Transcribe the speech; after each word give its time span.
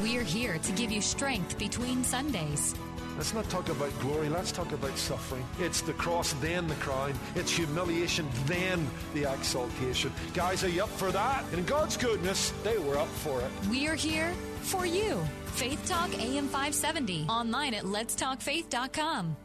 We're 0.00 0.22
here 0.22 0.58
to 0.58 0.72
give 0.72 0.90
you 0.90 1.00
strength 1.00 1.58
between 1.58 2.02
Sundays. 2.02 2.74
Let's 3.16 3.34
not 3.34 3.48
talk 3.50 3.68
about 3.68 3.92
glory, 4.00 4.28
let's 4.30 4.50
talk 4.50 4.72
about 4.72 4.96
suffering. 4.96 5.44
It's 5.60 5.82
the 5.82 5.92
cross, 5.92 6.32
then 6.34 6.66
the 6.66 6.74
crown. 6.76 7.12
It's 7.34 7.54
humiliation, 7.54 8.26
then 8.46 8.88
the 9.12 9.30
exaltation. 9.32 10.12
Guys, 10.32 10.64
are 10.64 10.68
you 10.68 10.82
up 10.82 10.88
for 10.88 11.12
that? 11.12 11.44
And 11.50 11.58
in 11.58 11.64
God's 11.66 11.96
goodness, 11.96 12.52
they 12.64 12.78
were 12.78 12.96
up 12.96 13.08
for 13.08 13.40
it. 13.42 13.50
We're 13.68 13.94
here 13.94 14.32
for 14.62 14.86
you. 14.86 15.22
Faith 15.46 15.86
Talk 15.86 16.12
AM 16.18 16.48
570. 16.48 17.26
Online 17.28 17.74
at 17.74 17.84
letstalkfaith.com. 17.84 19.36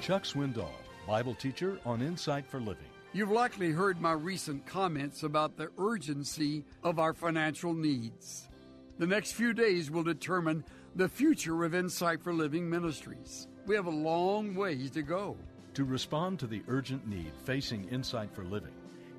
Chuck 0.00 0.22
Swindoll, 0.22 0.70
Bible 1.06 1.34
teacher 1.34 1.80
on 1.84 2.00
Insight 2.00 2.46
for 2.46 2.60
Living. 2.60 2.86
You've 3.12 3.30
likely 3.30 3.72
heard 3.72 4.00
my 4.00 4.12
recent 4.12 4.64
comments 4.64 5.22
about 5.22 5.56
the 5.56 5.70
urgency 5.78 6.64
of 6.82 6.98
our 6.98 7.12
financial 7.12 7.74
needs. 7.74 8.48
The 8.98 9.06
next 9.06 9.32
few 9.32 9.52
days 9.52 9.90
will 9.90 10.04
determine 10.04 10.64
the 10.94 11.08
future 11.08 11.64
of 11.64 11.74
Insight 11.74 12.22
for 12.22 12.32
Living 12.32 12.70
Ministries. 12.70 13.48
We 13.66 13.74
have 13.74 13.86
a 13.86 13.90
long 13.90 14.54
ways 14.54 14.90
to 14.92 15.02
go. 15.02 15.36
To 15.74 15.84
respond 15.84 16.38
to 16.38 16.46
the 16.46 16.62
urgent 16.68 17.06
need 17.08 17.32
facing 17.44 17.88
Insight 17.88 18.32
for 18.32 18.44
Living, 18.44 18.74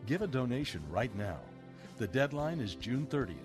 give 0.06 0.22
a 0.22 0.28
donation 0.28 0.82
right 0.90 1.14
now. 1.18 1.40
The 1.98 2.08
deadline 2.08 2.62
is 2.62 2.76
June 2.76 3.06
30th. 3.08 3.36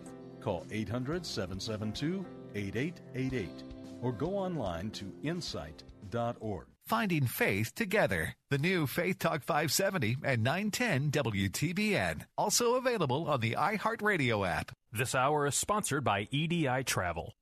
Call 0.40 0.66
800 0.70 1.26
772 1.26 2.24
8888 2.54 3.64
or 4.02 4.12
go 4.12 4.36
online 4.36 4.90
to 4.90 5.12
insight.org. 5.22 6.69
Finding 6.90 7.26
Faith 7.28 7.72
Together. 7.76 8.34
The 8.50 8.58
new 8.58 8.84
Faith 8.88 9.20
Talk 9.20 9.44
570 9.44 10.16
and 10.24 10.42
910 10.42 11.12
WTBN. 11.12 12.22
Also 12.36 12.74
available 12.74 13.28
on 13.28 13.38
the 13.38 13.52
iHeartRadio 13.52 14.44
app. 14.44 14.72
This 14.90 15.14
hour 15.14 15.46
is 15.46 15.54
sponsored 15.54 16.02
by 16.02 16.26
EDI 16.32 16.82
Travel. 16.82 17.34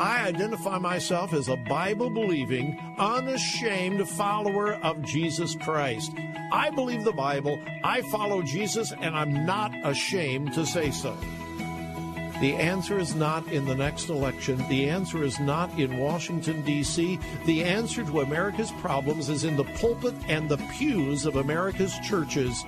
I 0.00 0.24
identify 0.26 0.78
myself 0.78 1.32
as 1.32 1.48
a 1.48 1.56
Bible 1.68 2.10
believing, 2.10 2.76
unashamed 2.98 4.08
follower 4.08 4.74
of 4.82 5.00
Jesus 5.02 5.54
Christ. 5.62 6.10
I 6.50 6.70
believe 6.70 7.04
the 7.04 7.12
Bible, 7.12 7.56
I 7.84 8.02
follow 8.10 8.42
Jesus, 8.42 8.92
and 9.00 9.14
I'm 9.14 9.46
not 9.46 9.70
ashamed 9.84 10.54
to 10.54 10.66
say 10.66 10.90
so. 10.90 11.16
The 12.40 12.54
answer 12.54 12.98
is 12.98 13.14
not 13.14 13.46
in 13.48 13.66
the 13.66 13.74
next 13.74 14.08
election. 14.08 14.56
The 14.68 14.88
answer 14.88 15.22
is 15.22 15.38
not 15.38 15.78
in 15.78 15.98
Washington, 15.98 16.62
D.C. 16.62 17.18
The 17.44 17.64
answer 17.64 18.02
to 18.02 18.20
America's 18.20 18.72
problems 18.80 19.28
is 19.28 19.44
in 19.44 19.56
the 19.56 19.64
pulpit 19.64 20.14
and 20.26 20.48
the 20.48 20.56
pews 20.78 21.26
of 21.26 21.36
America's 21.36 21.98
churches. 21.98 22.64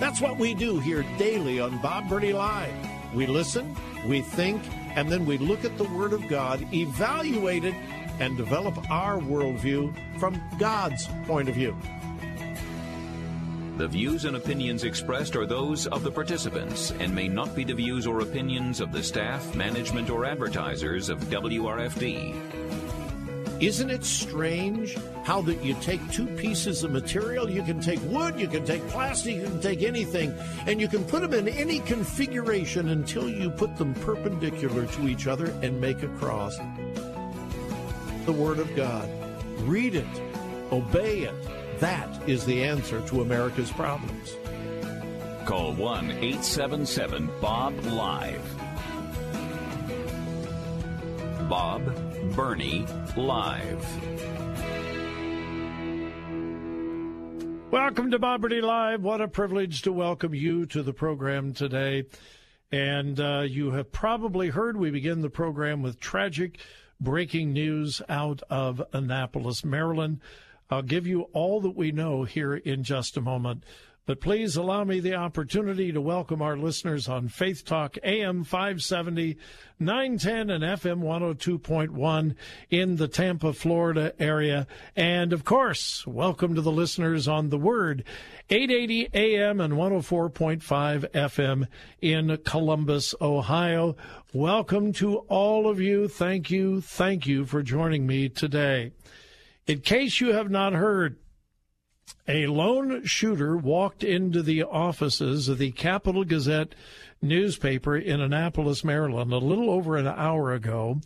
That's 0.00 0.20
what 0.20 0.38
we 0.38 0.54
do 0.54 0.80
here 0.80 1.04
daily 1.18 1.60
on 1.60 1.76
Bob 1.82 2.08
Burney 2.08 2.32
Live. 2.32 2.74
We 3.14 3.26
listen, 3.26 3.76
we 4.06 4.22
think, 4.22 4.62
and 4.96 5.12
then 5.12 5.26
we 5.26 5.36
look 5.36 5.64
at 5.64 5.76
the 5.76 5.84
Word 5.84 6.14
of 6.14 6.26
God, 6.26 6.66
evaluate 6.72 7.64
it, 7.64 7.74
and 8.18 8.36
develop 8.36 8.90
our 8.90 9.18
worldview 9.18 9.94
from 10.18 10.40
God's 10.58 11.06
point 11.26 11.50
of 11.50 11.54
view. 11.54 11.76
The 13.76 13.88
views 13.88 14.24
and 14.24 14.36
opinions 14.36 14.84
expressed 14.84 15.34
are 15.34 15.46
those 15.46 15.88
of 15.88 16.04
the 16.04 16.10
participants 16.10 16.92
and 16.92 17.12
may 17.12 17.26
not 17.26 17.56
be 17.56 17.64
the 17.64 17.74
views 17.74 18.06
or 18.06 18.20
opinions 18.20 18.80
of 18.80 18.92
the 18.92 19.02
staff, 19.02 19.52
management, 19.56 20.10
or 20.10 20.24
advertisers 20.24 21.08
of 21.08 21.18
WRFD. 21.22 22.36
Isn't 23.60 23.90
it 23.90 24.04
strange 24.04 24.96
how 25.24 25.42
that 25.42 25.64
you 25.64 25.74
take 25.80 26.08
two 26.12 26.26
pieces 26.36 26.84
of 26.84 26.92
material? 26.92 27.50
You 27.50 27.64
can 27.64 27.80
take 27.80 28.00
wood, 28.04 28.38
you 28.38 28.46
can 28.46 28.64
take 28.64 28.86
plastic, 28.90 29.34
you 29.34 29.42
can 29.42 29.60
take 29.60 29.82
anything, 29.82 30.32
and 30.68 30.80
you 30.80 30.86
can 30.86 31.04
put 31.04 31.22
them 31.22 31.34
in 31.34 31.48
any 31.48 31.80
configuration 31.80 32.90
until 32.90 33.28
you 33.28 33.50
put 33.50 33.76
them 33.76 33.92
perpendicular 33.94 34.86
to 34.86 35.08
each 35.08 35.26
other 35.26 35.46
and 35.62 35.80
make 35.80 36.00
a 36.04 36.08
cross. 36.10 36.56
The 38.24 38.32
Word 38.32 38.60
of 38.60 38.72
God. 38.76 39.10
Read 39.62 39.96
it, 39.96 40.06
obey 40.70 41.22
it 41.22 41.63
that 41.80 42.28
is 42.28 42.44
the 42.44 42.62
answer 42.64 43.00
to 43.02 43.22
America's 43.22 43.70
problems. 43.70 44.36
Call 45.44 45.72
1 45.72 46.10
877 46.10 47.30
Bob 47.40 47.78
Live. 47.84 48.40
Bob 51.48 51.84
Burney 52.34 52.86
Live. 53.16 53.84
Welcome 57.70 58.10
to 58.12 58.18
Bob 58.18 58.40
Burney 58.40 58.60
Live. 58.60 59.02
What 59.02 59.20
a 59.20 59.28
privilege 59.28 59.82
to 59.82 59.92
welcome 59.92 60.34
you 60.34 60.64
to 60.66 60.82
the 60.82 60.92
program 60.92 61.52
today. 61.52 62.04
And 62.72 63.20
uh, 63.20 63.44
you 63.46 63.72
have 63.72 63.92
probably 63.92 64.48
heard 64.48 64.76
we 64.76 64.90
begin 64.90 65.20
the 65.20 65.30
program 65.30 65.82
with 65.82 66.00
tragic 66.00 66.58
breaking 67.00 67.52
news 67.52 68.00
out 68.08 68.42
of 68.48 68.82
Annapolis, 68.92 69.64
Maryland. 69.64 70.20
I'll 70.70 70.82
give 70.82 71.06
you 71.06 71.22
all 71.32 71.60
that 71.60 71.76
we 71.76 71.92
know 71.92 72.24
here 72.24 72.54
in 72.54 72.82
just 72.82 73.16
a 73.16 73.20
moment. 73.20 73.64
But 74.06 74.20
please 74.20 74.54
allow 74.54 74.84
me 74.84 75.00
the 75.00 75.14
opportunity 75.14 75.90
to 75.90 75.98
welcome 75.98 76.42
our 76.42 76.58
listeners 76.58 77.08
on 77.08 77.28
Faith 77.28 77.64
Talk 77.64 77.96
AM 78.04 78.44
570, 78.44 79.38
910, 79.78 80.50
and 80.50 80.62
FM 80.62 81.00
102.1 81.00 82.34
in 82.68 82.96
the 82.96 83.08
Tampa, 83.08 83.54
Florida 83.54 84.12
area. 84.18 84.66
And 84.94 85.32
of 85.32 85.46
course, 85.46 86.06
welcome 86.06 86.54
to 86.54 86.60
the 86.60 86.70
listeners 86.70 87.26
on 87.26 87.48
The 87.48 87.56
Word, 87.56 88.04
880 88.50 89.08
AM 89.14 89.58
and 89.58 89.72
104.5 89.72 91.10
FM 91.12 91.66
in 92.02 92.36
Columbus, 92.44 93.14
Ohio. 93.22 93.96
Welcome 94.34 94.92
to 94.94 95.16
all 95.28 95.66
of 95.66 95.80
you. 95.80 96.08
Thank 96.08 96.50
you. 96.50 96.82
Thank 96.82 97.26
you 97.26 97.46
for 97.46 97.62
joining 97.62 98.06
me 98.06 98.28
today. 98.28 98.92
In 99.66 99.80
case 99.80 100.20
you 100.20 100.34
have 100.34 100.50
not 100.50 100.74
heard, 100.74 101.16
a 102.28 102.46
lone 102.48 103.04
shooter 103.04 103.56
walked 103.56 104.04
into 104.04 104.42
the 104.42 104.62
offices 104.62 105.48
of 105.48 105.56
the 105.56 105.70
Capital 105.72 106.22
Gazette 106.22 106.74
newspaper 107.22 107.96
in 107.96 108.20
Annapolis, 108.20 108.84
Maryland, 108.84 109.32
a 109.32 109.38
little 109.38 109.70
over 109.70 109.96
an 109.96 110.06
hour 110.06 110.52
ago. 110.52 111.00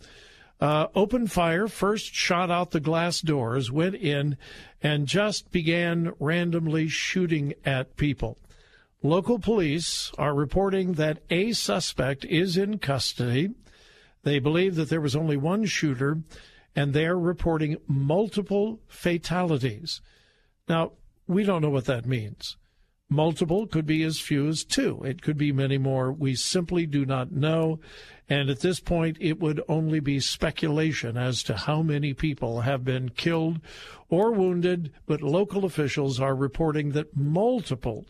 Uh, 0.61 0.89
opened 0.97 1.31
fire, 1.31 1.69
first 1.69 2.13
shot 2.13 2.51
out 2.51 2.73
the 2.73 2.81
glass 2.81 3.21
doors, 3.21 3.71
went 3.71 3.95
in, 3.95 4.37
and 4.83 5.07
just 5.07 5.53
began 5.53 6.13
randomly 6.19 6.89
shooting 6.89 7.55
at 7.65 7.97
people. 7.97 8.39
Local 9.01 9.39
police 9.39 10.11
are 10.19 10.35
reporting 10.35 10.95
that 10.95 11.23
a 11.31 11.53
suspect 11.53 12.25
is 12.25 12.57
in 12.57 12.79
custody. 12.79 13.51
They 14.25 14.41
believe 14.41 14.75
that 14.75 14.89
there 14.89 15.01
was 15.01 15.15
only 15.15 15.37
one 15.37 15.65
shooter 15.67 16.19
and 16.79 16.93
they're 16.93 17.19
reporting 17.19 17.77
multiple 17.89 18.79
fatalities. 18.87 20.01
Now, 20.69 20.93
we 21.27 21.43
don't 21.43 21.61
know 21.61 21.71
what 21.71 21.87
that 21.87 22.07
means. 22.07 22.57
Multiple 23.11 23.67
could 23.67 23.85
be 23.85 24.05
as 24.05 24.21
few 24.21 24.47
as 24.47 24.63
two. 24.63 25.03
It 25.03 25.21
could 25.21 25.37
be 25.37 25.51
many 25.51 25.77
more. 25.77 26.13
We 26.13 26.37
simply 26.37 26.87
do 26.87 27.05
not 27.05 27.33
know. 27.33 27.81
And 28.29 28.49
at 28.49 28.61
this 28.61 28.79
point, 28.79 29.17
it 29.19 29.41
would 29.41 29.61
only 29.69 29.99
be 29.99 30.21
speculation 30.21 31.17
as 31.17 31.43
to 31.45 31.57
how 31.57 31.83
many 31.83 32.15
people 32.15 32.61
have 32.61 32.85
been 32.85 33.09
killed 33.09 33.61
or 34.09 34.31
wounded. 34.31 34.93
But 35.05 35.21
local 35.21 35.65
officials 35.65 36.21
are 36.21 36.37
reporting 36.37 36.93
that 36.93 37.17
multiple 37.17 38.07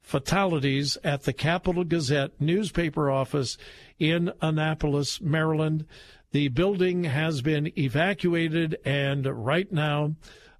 fatalities 0.00 0.98
at 1.04 1.22
the 1.22 1.32
Capital 1.32 1.84
Gazette 1.84 2.32
newspaper 2.40 3.12
office 3.12 3.56
in 4.00 4.32
Annapolis, 4.42 5.20
Maryland. 5.20 5.86
The 6.30 6.48
building 6.48 7.04
has 7.04 7.40
been 7.40 7.72
evacuated, 7.78 8.76
and 8.84 9.24
right 9.26 9.70
now, 9.72 10.14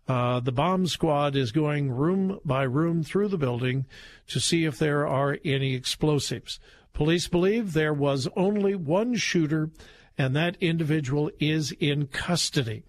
uh, 0.06 0.41
the 0.41 0.53
bomb 0.53 0.87
squad 0.87 1.37
is 1.37 1.53
going 1.53 1.91
room 1.91 2.41
by 2.43 2.62
room 2.62 3.03
through 3.03 3.29
the 3.29 3.37
building 3.37 3.85
to 4.29 4.41
see 4.41 4.65
if 4.65 4.79
there 4.79 5.06
are 5.06 5.38
any 5.44 5.75
explosives. 5.75 6.59
Police 6.94 7.29
believe 7.29 7.75
there 7.75 7.93
was 7.93 8.29
only 8.35 8.75
one 8.75 9.17
shooter, 9.17 9.70
and 10.17 10.35
that 10.35 10.56
individual 10.59 11.31
is 11.38 11.73
in 11.73 12.06
custody. 12.06 12.85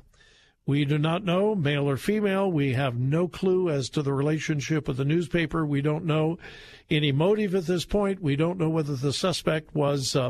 We 0.70 0.86
do 0.86 1.00
not 1.00 1.26
know, 1.26 1.56
male 1.56 1.90
or 1.90 1.98
female. 1.98 2.52
We 2.52 2.74
have 2.74 2.96
no 2.96 3.28
clue 3.28 3.72
as 3.72 3.90
to 3.90 4.04
the 4.04 4.14
relationship 4.14 4.88
with 4.88 4.98
the 4.98 5.04
newspaper. 5.04 5.66
We 5.66 5.82
don't 5.82 6.06
know 6.06 6.38
any 6.92 7.12
motive 7.12 7.56
at 7.56 7.66
this 7.66 7.86
point. 7.86 8.22
We 8.22 8.36
don't 8.36 8.60
know 8.60 8.70
whether 8.70 8.96
the 8.96 9.12
suspect 9.12 9.74
was 9.74 10.16
uh, 10.16 10.30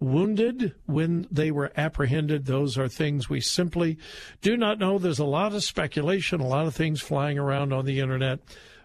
wounded 0.00 0.74
when 0.86 1.28
they 1.30 1.52
were 1.52 1.70
apprehended. 1.76 2.46
Those 2.46 2.76
are 2.76 2.88
things 2.88 3.30
we 3.30 3.40
simply 3.40 3.96
do 4.42 4.56
not 4.56 4.80
know. 4.80 4.98
There's 4.98 5.20
a 5.20 5.24
lot 5.24 5.54
of 5.54 5.62
speculation, 5.62 6.40
a 6.40 6.48
lot 6.48 6.66
of 6.66 6.74
things 6.74 7.00
flying 7.00 7.38
around 7.38 7.72
on 7.72 7.84
the 7.84 8.00
internet, 8.00 8.40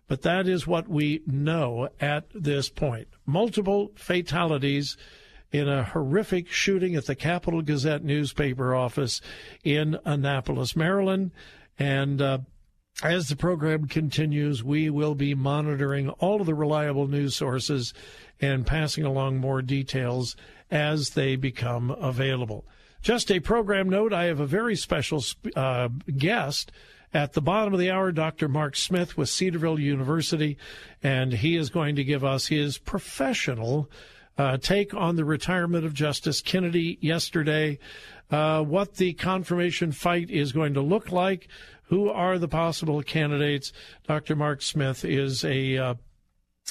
but 0.07 0.21
that 0.21 0.47
is 0.47 0.67
what 0.67 0.87
we 0.87 1.23
know 1.25 1.89
at 1.99 2.25
this 2.31 2.69
point. 2.69 3.07
Multiple 3.25 3.91
fatalities 3.95 4.97
in 5.51 5.67
a 5.67 5.83
horrific 5.83 6.49
shooting 6.49 6.95
at 6.95 7.05
the 7.05 7.15
Capital 7.15 7.61
Gazette 7.61 8.03
newspaper 8.03 8.73
office 8.73 9.21
in 9.63 9.97
Annapolis, 10.05 10.75
Maryland. 10.75 11.31
And 11.77 12.21
uh, 12.21 12.39
as 13.03 13.27
the 13.27 13.35
program 13.35 13.87
continues, 13.87 14.63
we 14.63 14.89
will 14.89 15.15
be 15.15 15.33
monitoring 15.35 16.09
all 16.09 16.39
of 16.39 16.47
the 16.47 16.55
reliable 16.55 17.07
news 17.07 17.35
sources 17.35 17.93
and 18.39 18.65
passing 18.65 19.03
along 19.03 19.37
more 19.37 19.61
details 19.61 20.35
as 20.69 21.11
they 21.11 21.35
become 21.35 21.91
available. 21.91 22.65
Just 23.01 23.31
a 23.31 23.39
program 23.39 23.89
note 23.89 24.13
I 24.13 24.25
have 24.25 24.39
a 24.39 24.45
very 24.45 24.75
special 24.75 25.23
uh, 25.55 25.89
guest 26.17 26.71
at 27.13 27.33
the 27.33 27.41
bottom 27.41 27.73
of 27.73 27.79
the 27.79 27.91
hour, 27.91 28.11
Dr. 28.11 28.47
Mark 28.47 28.75
Smith 28.75 29.17
with 29.17 29.29
Cedarville 29.29 29.79
University, 29.79 30.57
and 31.03 31.33
he 31.33 31.57
is 31.57 31.69
going 31.69 31.95
to 31.95 32.03
give 32.03 32.23
us 32.23 32.47
his 32.47 32.77
professional 32.77 33.89
uh, 34.37 34.57
take 34.57 34.93
on 34.93 35.15
the 35.15 35.25
retirement 35.25 35.85
of 35.85 35.93
Justice 35.93 36.41
Kennedy 36.41 36.97
yesterday, 37.01 37.79
uh, 38.29 38.63
what 38.63 38.95
the 38.95 39.13
confirmation 39.13 39.91
fight 39.91 40.29
is 40.29 40.51
going 40.51 40.73
to 40.73 40.81
look 40.81 41.11
like, 41.11 41.47
who 41.83 42.09
are 42.09 42.39
the 42.39 42.47
possible 42.47 43.03
candidates. 43.03 43.73
Dr. 44.07 44.35
Mark 44.35 44.61
Smith 44.61 45.03
is 45.03 45.43
a, 45.43 45.77
uh, 45.77 45.93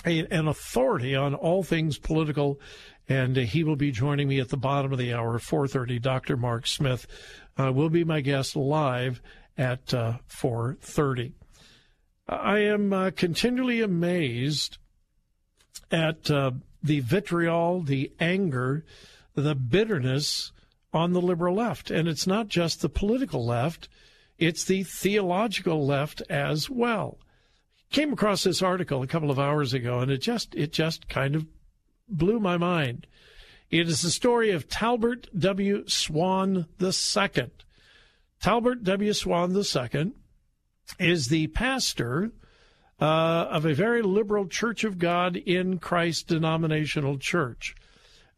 a 0.06 0.26
an 0.30 0.48
authority 0.48 1.14
on 1.14 1.34
all 1.34 1.62
things 1.62 1.98
political, 1.98 2.58
and 3.08 3.36
he 3.36 3.62
will 3.62 3.76
be 3.76 3.90
joining 3.90 4.28
me 4.28 4.40
at 4.40 4.48
the 4.48 4.56
bottom 4.56 4.92
of 4.92 4.98
the 4.98 5.12
hour, 5.12 5.38
4:30. 5.38 6.00
Dr. 6.00 6.36
Mark 6.38 6.66
Smith 6.66 7.06
uh, 7.58 7.70
will 7.70 7.90
be 7.90 8.04
my 8.04 8.22
guest 8.22 8.56
live 8.56 9.20
at 9.58 9.86
4:30. 9.86 11.32
Uh, 12.26 12.32
I 12.32 12.60
am 12.60 12.92
uh, 12.92 13.10
continually 13.10 13.82
amazed 13.82 14.78
at 15.90 16.30
the 16.82 17.00
vitriol, 17.00 17.82
the 17.82 18.12
anger, 18.20 18.84
the 19.34 19.54
bitterness 19.54 20.52
on 20.92 21.12
the 21.12 21.20
liberal 21.20 21.54
left. 21.54 21.90
And 21.90 22.08
it's 22.08 22.26
not 22.26 22.48
just 22.48 22.80
the 22.80 22.88
political 22.88 23.44
left, 23.44 23.88
it's 24.38 24.64
the 24.64 24.82
theological 24.82 25.86
left 25.86 26.22
as 26.30 26.70
well. 26.70 27.18
Came 27.90 28.12
across 28.12 28.44
this 28.44 28.62
article 28.62 29.02
a 29.02 29.06
couple 29.06 29.30
of 29.30 29.38
hours 29.38 29.74
ago 29.74 30.00
and 30.00 30.10
it 30.10 30.18
just 30.18 30.54
it 30.54 30.72
just 30.72 31.08
kind 31.08 31.34
of 31.34 31.46
blew 32.08 32.40
my 32.40 32.56
mind. 32.56 33.06
It 33.70 33.88
is 33.88 34.02
the 34.02 34.10
story 34.10 34.50
of 34.50 34.68
Talbert 34.68 35.28
W. 35.38 35.84
Swan 35.88 36.66
II. 36.80 37.50
Talbert 38.40 38.82
W. 38.82 39.12
Swan 39.12 39.54
II 39.54 40.12
is 40.98 41.26
the 41.26 41.46
pastor 41.48 42.32
uh, 43.00 43.48
of 43.50 43.64
a 43.64 43.74
very 43.74 44.02
liberal 44.02 44.46
Church 44.46 44.84
of 44.84 44.98
God 44.98 45.36
in 45.36 45.78
Christ 45.78 46.28
denominational 46.28 47.18
church. 47.18 47.74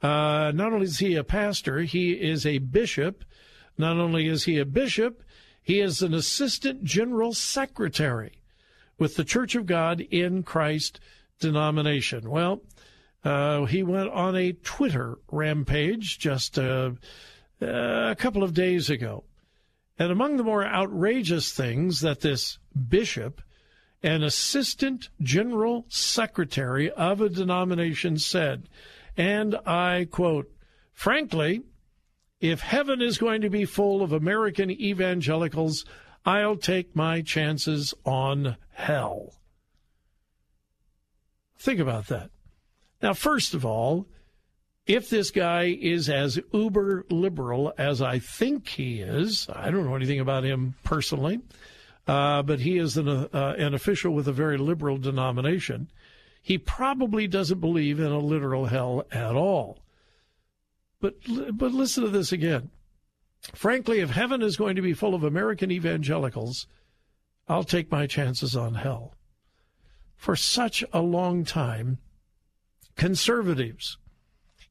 Uh, 0.01 0.53
not 0.55 0.73
only 0.73 0.87
is 0.87 0.99
he 0.99 1.15
a 1.15 1.25
pastor, 1.25 1.81
he 1.81 2.13
is 2.13 2.47
a 2.47 2.59
bishop. 2.59 3.25
Not 3.79 3.97
only 3.97 4.27
is 4.27 4.45
he 4.45 4.59
a 4.59 4.65
bishop, 4.65 5.23
he 5.63 5.81
is 5.81 6.03
an 6.03 6.15
assistant 6.15 6.85
general 6.85 7.33
secretary 7.33 8.43
with 8.99 9.17
the 9.17 9.25
Church 9.25 9.55
of 9.55 9.67
God 9.67 10.01
in 10.01 10.43
Christ 10.43 11.01
denomination. 11.41 12.31
Well, 12.31 12.63
uh, 13.25 13.65
he 13.65 13.83
went 13.83 14.11
on 14.11 14.37
a 14.37 14.53
Twitter 14.53 15.19
rampage 15.31 16.19
just 16.19 16.59
uh, 16.59 16.93
a 17.61 18.17
couple 18.19 18.43
of 18.43 18.55
days 18.55 18.91
ago. 18.91 19.25
And 19.99 20.11
among 20.11 20.37
the 20.37 20.45
more 20.45 20.65
outrageous 20.65 21.53
things 21.53 22.01
that 22.01 22.21
this 22.21 22.59
bishop 22.89 23.41
an 24.03 24.23
assistant 24.23 25.09
general 25.21 25.87
secretary 25.89 26.91
of 26.91 27.21
a 27.21 27.29
denomination 27.29 28.19
said, 28.19 28.69
and 29.17 29.55
I 29.67 30.09
quote, 30.11 30.51
frankly, 30.93 31.63
if 32.41 32.61
heaven 32.61 33.01
is 33.01 33.19
going 33.19 33.43
to 33.43 33.51
be 33.51 33.65
full 33.65 34.03
of 34.03 34.13
American 34.13 34.71
evangelicals, 34.71 35.85
I'll 36.25 36.57
take 36.57 36.97
my 36.97 37.23
chances 37.23 37.95
on 38.05 38.57
hell. 38.73 39.35
Think 41.59 41.79
about 41.79 42.09
that. 42.09 42.31
Now, 43.01 43.15
first 43.15 43.55
of 43.55 43.65
all, 43.65 44.09
if 44.87 45.09
this 45.09 45.31
guy 45.31 45.77
is 45.81 46.09
as 46.09 46.41
uber 46.53 47.07
liberal 47.09 47.73
as 47.79 48.03
I 48.03 48.19
think 48.19 48.69
he 48.69 49.01
is, 49.01 49.49
I 49.53 49.71
don't 49.71 49.85
know 49.85 49.95
anything 49.95 50.19
about 50.19 50.43
him 50.43 50.75
personally 50.83 51.41
uh, 52.07 52.43
but 52.43 52.61
he 52.61 52.79
is 52.79 52.97
an, 52.97 53.09
uh, 53.09 53.55
an 53.59 53.75
official 53.75 54.13
with 54.13 54.27
a 54.27 54.33
very 54.33 54.59
liberal 54.59 54.99
denomination. 54.99 55.89
He 56.43 56.59
probably 56.59 57.29
doesn't 57.29 57.61
believe 57.61 58.01
in 58.01 58.11
a 58.11 58.19
literal 58.19 58.67
hell 58.67 59.07
at 59.13 59.37
all. 59.37 59.79
But 61.01 61.15
but 61.53 61.73
listen 61.73 62.05
to 62.05 62.11
this 62.11 62.33
again. 62.33 62.71
Frankly, 63.55 63.99
if 63.99 64.11
heaven 64.11 64.41
is 64.41 64.57
going 64.57 64.77
to 64.77 64.83
be 64.83 64.93
full 64.93 65.15
of 65.15 65.25
American 65.25 65.71
evangelicals, 65.71 66.67
I'll 67.49 67.65
take 67.65 67.91
my 67.91 68.07
chances 68.07 68.55
on 68.55 68.75
hell. 68.75 69.15
For 70.17 70.37
such 70.37 70.85
a 70.93 71.01
long 71.01 71.45
time, 71.45 71.99
conservatives, 72.97 73.99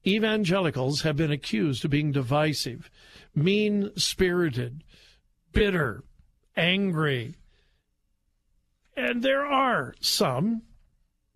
evangelicals 0.08 1.02
have 1.02 1.18
been 1.18 1.32
accused 1.32 1.84
of 1.84 1.92
being 1.92 2.14
divisive, 2.14 2.90
mean 3.36 3.92
spirited, 3.98 4.86
bitter, 5.52 6.06
angry. 6.56 7.36
And 8.96 9.24
there 9.24 9.46
are 9.46 9.96
some 10.00 10.64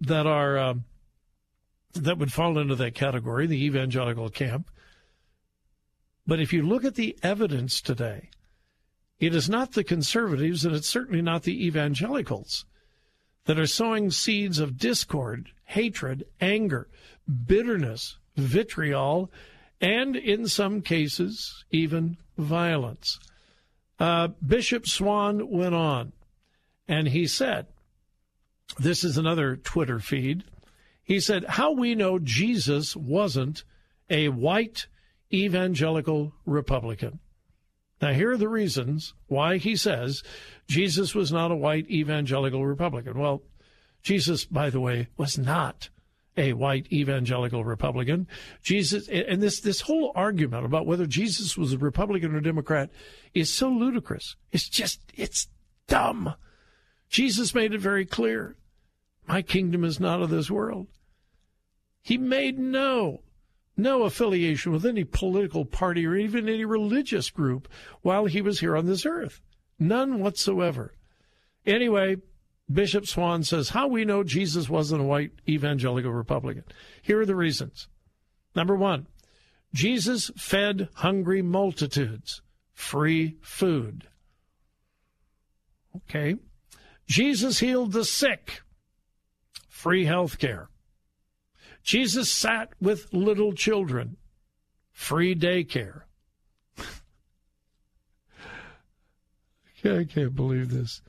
that 0.02 0.28
are 0.28 0.58
uh, 0.58 0.74
that 1.94 2.18
would 2.18 2.34
fall 2.34 2.58
into 2.60 2.76
that 2.76 2.96
category, 2.96 3.48
the 3.48 3.66
evangelical 3.66 4.30
camp. 4.30 4.70
But 6.28 6.40
if 6.40 6.52
you 6.52 6.64
look 6.64 6.84
at 6.84 6.96
the 6.96 7.18
evidence 7.24 7.82
today, 7.82 8.30
it 9.20 9.34
is 9.34 9.50
not 9.50 9.74
the 9.74 9.84
conservatives 9.84 10.66
and 10.66 10.76
it's 10.76 10.90
certainly 10.90 11.22
not 11.22 11.44
the 11.44 11.66
evangelicals 11.66 12.66
that 13.46 13.60
are 13.60 13.68
sowing 13.68 14.12
seeds 14.12 14.60
of 14.60 14.78
discord, 14.78 15.52
hatred, 15.66 16.26
anger, 16.42 16.88
bitterness, 17.46 18.18
vitriol, 18.36 19.32
and 19.80 20.16
in 20.16 20.48
some 20.48 20.82
cases, 20.82 21.64
even 21.72 22.18
violence. 22.38 23.20
Uh, 24.00 24.30
Bishop 24.46 24.88
Swan 24.88 25.50
went 25.50 25.76
on 25.76 26.12
and 26.88 27.08
he 27.08 27.28
said, 27.28 27.68
This 28.78 29.04
is 29.04 29.18
another 29.18 29.56
Twitter 29.56 30.00
feed. 30.00 30.44
He 31.04 31.20
said, 31.20 31.46
How 31.46 31.72
we 31.72 31.96
know 31.96 32.20
Jesus 32.20 32.96
wasn't 32.96 33.64
a 34.10 34.30
white 34.30 34.88
evangelical 35.34 36.34
Republican. 36.46 37.20
Now, 38.02 38.12
here 38.12 38.32
are 38.32 38.38
the 38.38 38.50
reasons 38.50 39.14
why 39.28 39.58
he 39.58 39.76
says 39.76 40.22
Jesus 40.68 41.16
was 41.16 41.32
not 41.32 41.52
a 41.52 41.56
white 41.56 41.90
evangelical 41.90 42.66
Republican. 42.66 43.18
Well, 43.18 43.42
Jesus, 44.04 44.46
by 44.46 44.70
the 44.70 44.80
way, 44.80 45.08
was 45.18 45.38
not 45.38 45.90
a 46.38 46.54
white 46.54 46.92
evangelical 46.92 47.64
Republican. 47.64 48.28
Jesus, 48.62 49.08
and 49.08 49.42
this, 49.42 49.62
this 49.62 49.82
whole 49.82 50.12
argument 50.16 50.66
about 50.66 50.86
whether 50.86 51.06
Jesus 51.06 51.58
was 51.58 51.74
a 51.74 51.78
Republican 51.78 52.36
or 52.36 52.42
Democrat 52.42 52.90
is 53.34 53.52
so 53.52 53.70
ludicrous. 53.70 54.36
It's 54.52 54.68
just, 54.68 55.00
it's 55.14 55.48
dumb. 55.88 56.34
Jesus 57.10 57.56
made 57.56 57.74
it 57.74 57.82
very 57.82 58.06
clear. 58.06 58.58
My 59.28 59.42
kingdom 59.42 59.84
is 59.84 60.00
not 60.00 60.22
of 60.22 60.30
this 60.30 60.52
world. 60.52 60.88
He 62.02 62.18
made 62.18 62.60
no, 62.60 63.22
no 63.76 64.04
affiliation 64.04 64.72
with 64.72 64.86
any 64.86 65.04
political 65.04 65.66
party 65.66 66.06
or 66.06 66.16
even 66.16 66.48
any 66.48 66.66
religious 66.66 67.30
group 67.30 67.68
while 68.02 68.26
he 68.26 68.42
was 68.42 68.60
here 68.60 68.76
on 68.76 68.86
this 68.86 69.06
earth. 69.06 69.42
None 69.80 70.20
whatsoever. 70.20 70.94
Anyway, 71.66 72.18
Bishop 72.72 73.06
Swan 73.06 73.44
says, 73.44 73.70
How 73.70 73.88
we 73.88 74.06
know 74.06 74.24
Jesus 74.24 74.70
wasn't 74.70 75.02
a 75.02 75.06
white 75.06 75.32
evangelical 75.48 76.12
Republican. 76.12 76.64
Here 77.02 77.20
are 77.20 77.26
the 77.26 77.36
reasons. 77.36 77.88
Number 78.56 78.76
one, 78.76 79.08
Jesus 79.74 80.32
fed 80.38 80.90
hungry 80.96 81.42
multitudes 81.42 82.42
free 82.76 83.38
food. 83.42 84.08
Okay. 85.96 86.36
Jesus 87.08 87.60
healed 87.60 87.94
the 87.94 88.06
sick, 88.06 88.62
free 89.70 90.06
health 90.06 90.38
care. 90.40 90.70
Jesus 91.84 92.32
sat 92.32 92.70
with 92.82 93.14
little 93.14 93.54
children, 93.54 94.18
free 94.92 95.36
daycare. 95.36 96.02
I 99.84 100.04
can't 100.04 100.36
believe 100.36 100.72
this. 100.72 101.02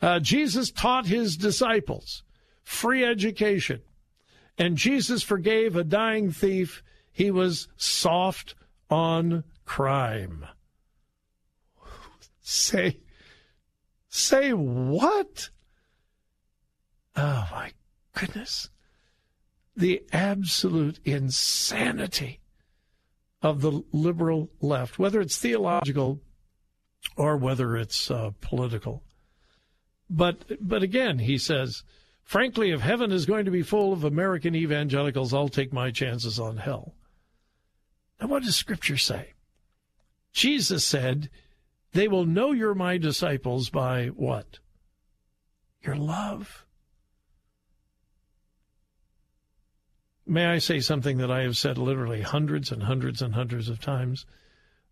Uh, 0.00 0.18
Jesus 0.18 0.70
taught 0.70 1.06
his 1.06 1.36
disciples 1.36 2.22
free 2.62 3.04
education, 3.04 3.82
and 4.56 4.76
Jesus 4.76 5.22
forgave 5.22 5.76
a 5.76 5.84
dying 5.84 6.30
thief. 6.30 6.82
He 7.12 7.30
was 7.30 7.68
soft 7.76 8.54
on 8.88 9.44
crime. 9.64 10.46
Say, 12.40 12.98
say 14.08 14.52
what? 14.52 15.50
Oh 17.16 17.46
my 17.50 17.72
goodness. 18.14 18.70
The 19.76 20.02
absolute 20.12 21.00
insanity 21.04 22.40
of 23.42 23.60
the 23.60 23.82
liberal 23.92 24.50
left, 24.60 24.98
whether 24.98 25.20
it's 25.20 25.38
theological 25.38 26.20
or 27.16 27.36
whether 27.36 27.76
it's 27.76 28.10
uh, 28.10 28.30
political. 28.40 29.02
But 30.10 30.58
but 30.60 30.82
again, 30.82 31.20
he 31.20 31.38
says, 31.38 31.84
frankly, 32.24 32.72
if 32.72 32.80
heaven 32.80 33.12
is 33.12 33.26
going 33.26 33.44
to 33.44 33.50
be 33.52 33.62
full 33.62 33.92
of 33.92 34.02
American 34.02 34.56
evangelicals, 34.56 35.32
I'll 35.32 35.48
take 35.48 35.72
my 35.72 35.92
chances 35.92 36.40
on 36.40 36.56
hell. 36.56 36.94
Now, 38.20 38.26
what 38.26 38.42
does 38.42 38.56
Scripture 38.56 38.96
say? 38.96 39.34
Jesus 40.32 40.84
said, 40.84 41.30
"They 41.92 42.08
will 42.08 42.26
know 42.26 42.50
you're 42.50 42.74
my 42.74 42.98
disciples 42.98 43.70
by 43.70 44.08
what? 44.08 44.58
Your 45.82 45.96
love." 45.96 46.66
May 50.26 50.46
I 50.46 50.58
say 50.58 50.80
something 50.80 51.18
that 51.18 51.30
I 51.30 51.42
have 51.42 51.56
said 51.56 51.78
literally 51.78 52.22
hundreds 52.22 52.70
and 52.70 52.82
hundreds 52.82 53.22
and 53.22 53.34
hundreds 53.34 53.68
of 53.68 53.80
times? 53.80 54.26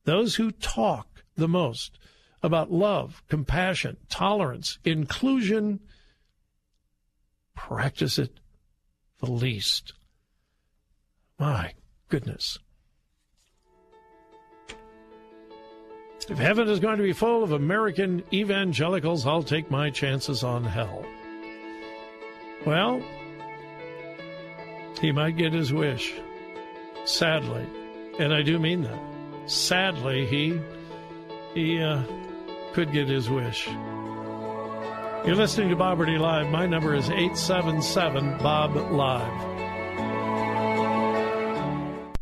Those 0.05 0.37
who 0.37 0.51
talk 0.51 1.25
the 1.37 1.49
most 1.49 1.99
about 2.42 2.71
love, 2.71 3.23
compassion, 3.28 3.97
tolerance, 4.09 4.78
inclusion 4.85 5.80
practice 7.54 8.18
it 8.18 8.33
the 9.21 9.30
least. 9.30 9.92
My 11.38 11.73
goodness. 12.09 12.59
If 16.28 16.38
heaven 16.38 16.68
is 16.68 16.78
going 16.78 16.99
to 16.99 17.02
be 17.02 17.12
full 17.12 17.42
of 17.42 17.52
American 17.52 18.23
evangelicals, 18.33 19.26
I'll 19.26 19.42
take 19.42 19.71
my 19.71 19.90
chances 19.90 20.45
on 20.45 20.64
hell. 20.64 21.04
Well, 22.66 23.02
he 25.00 25.12
might 25.12 25.37
get 25.37 25.52
his 25.52 25.73
wish. 25.73 26.14
Sadly. 27.04 27.66
And 28.18 28.35
I 28.35 28.42
do 28.42 28.59
mean 28.59 28.83
that. 28.83 29.00
Sadly, 29.47 30.26
he 30.26 30.61
he 31.54 31.80
uh, 31.80 32.02
could 32.73 32.93
get 32.93 33.09
his 33.09 33.31
wish. 33.31 33.69
You're 35.27 35.37
listening 35.37 35.69
to 35.71 35.77
Bob 35.77 35.99
Burney 35.99 36.19
Live. 36.19 36.49
My 36.49 36.67
number 36.67 36.95
is 36.95 37.11
877 37.11 38.39
Bob 38.39 38.77
Live. 38.93 39.59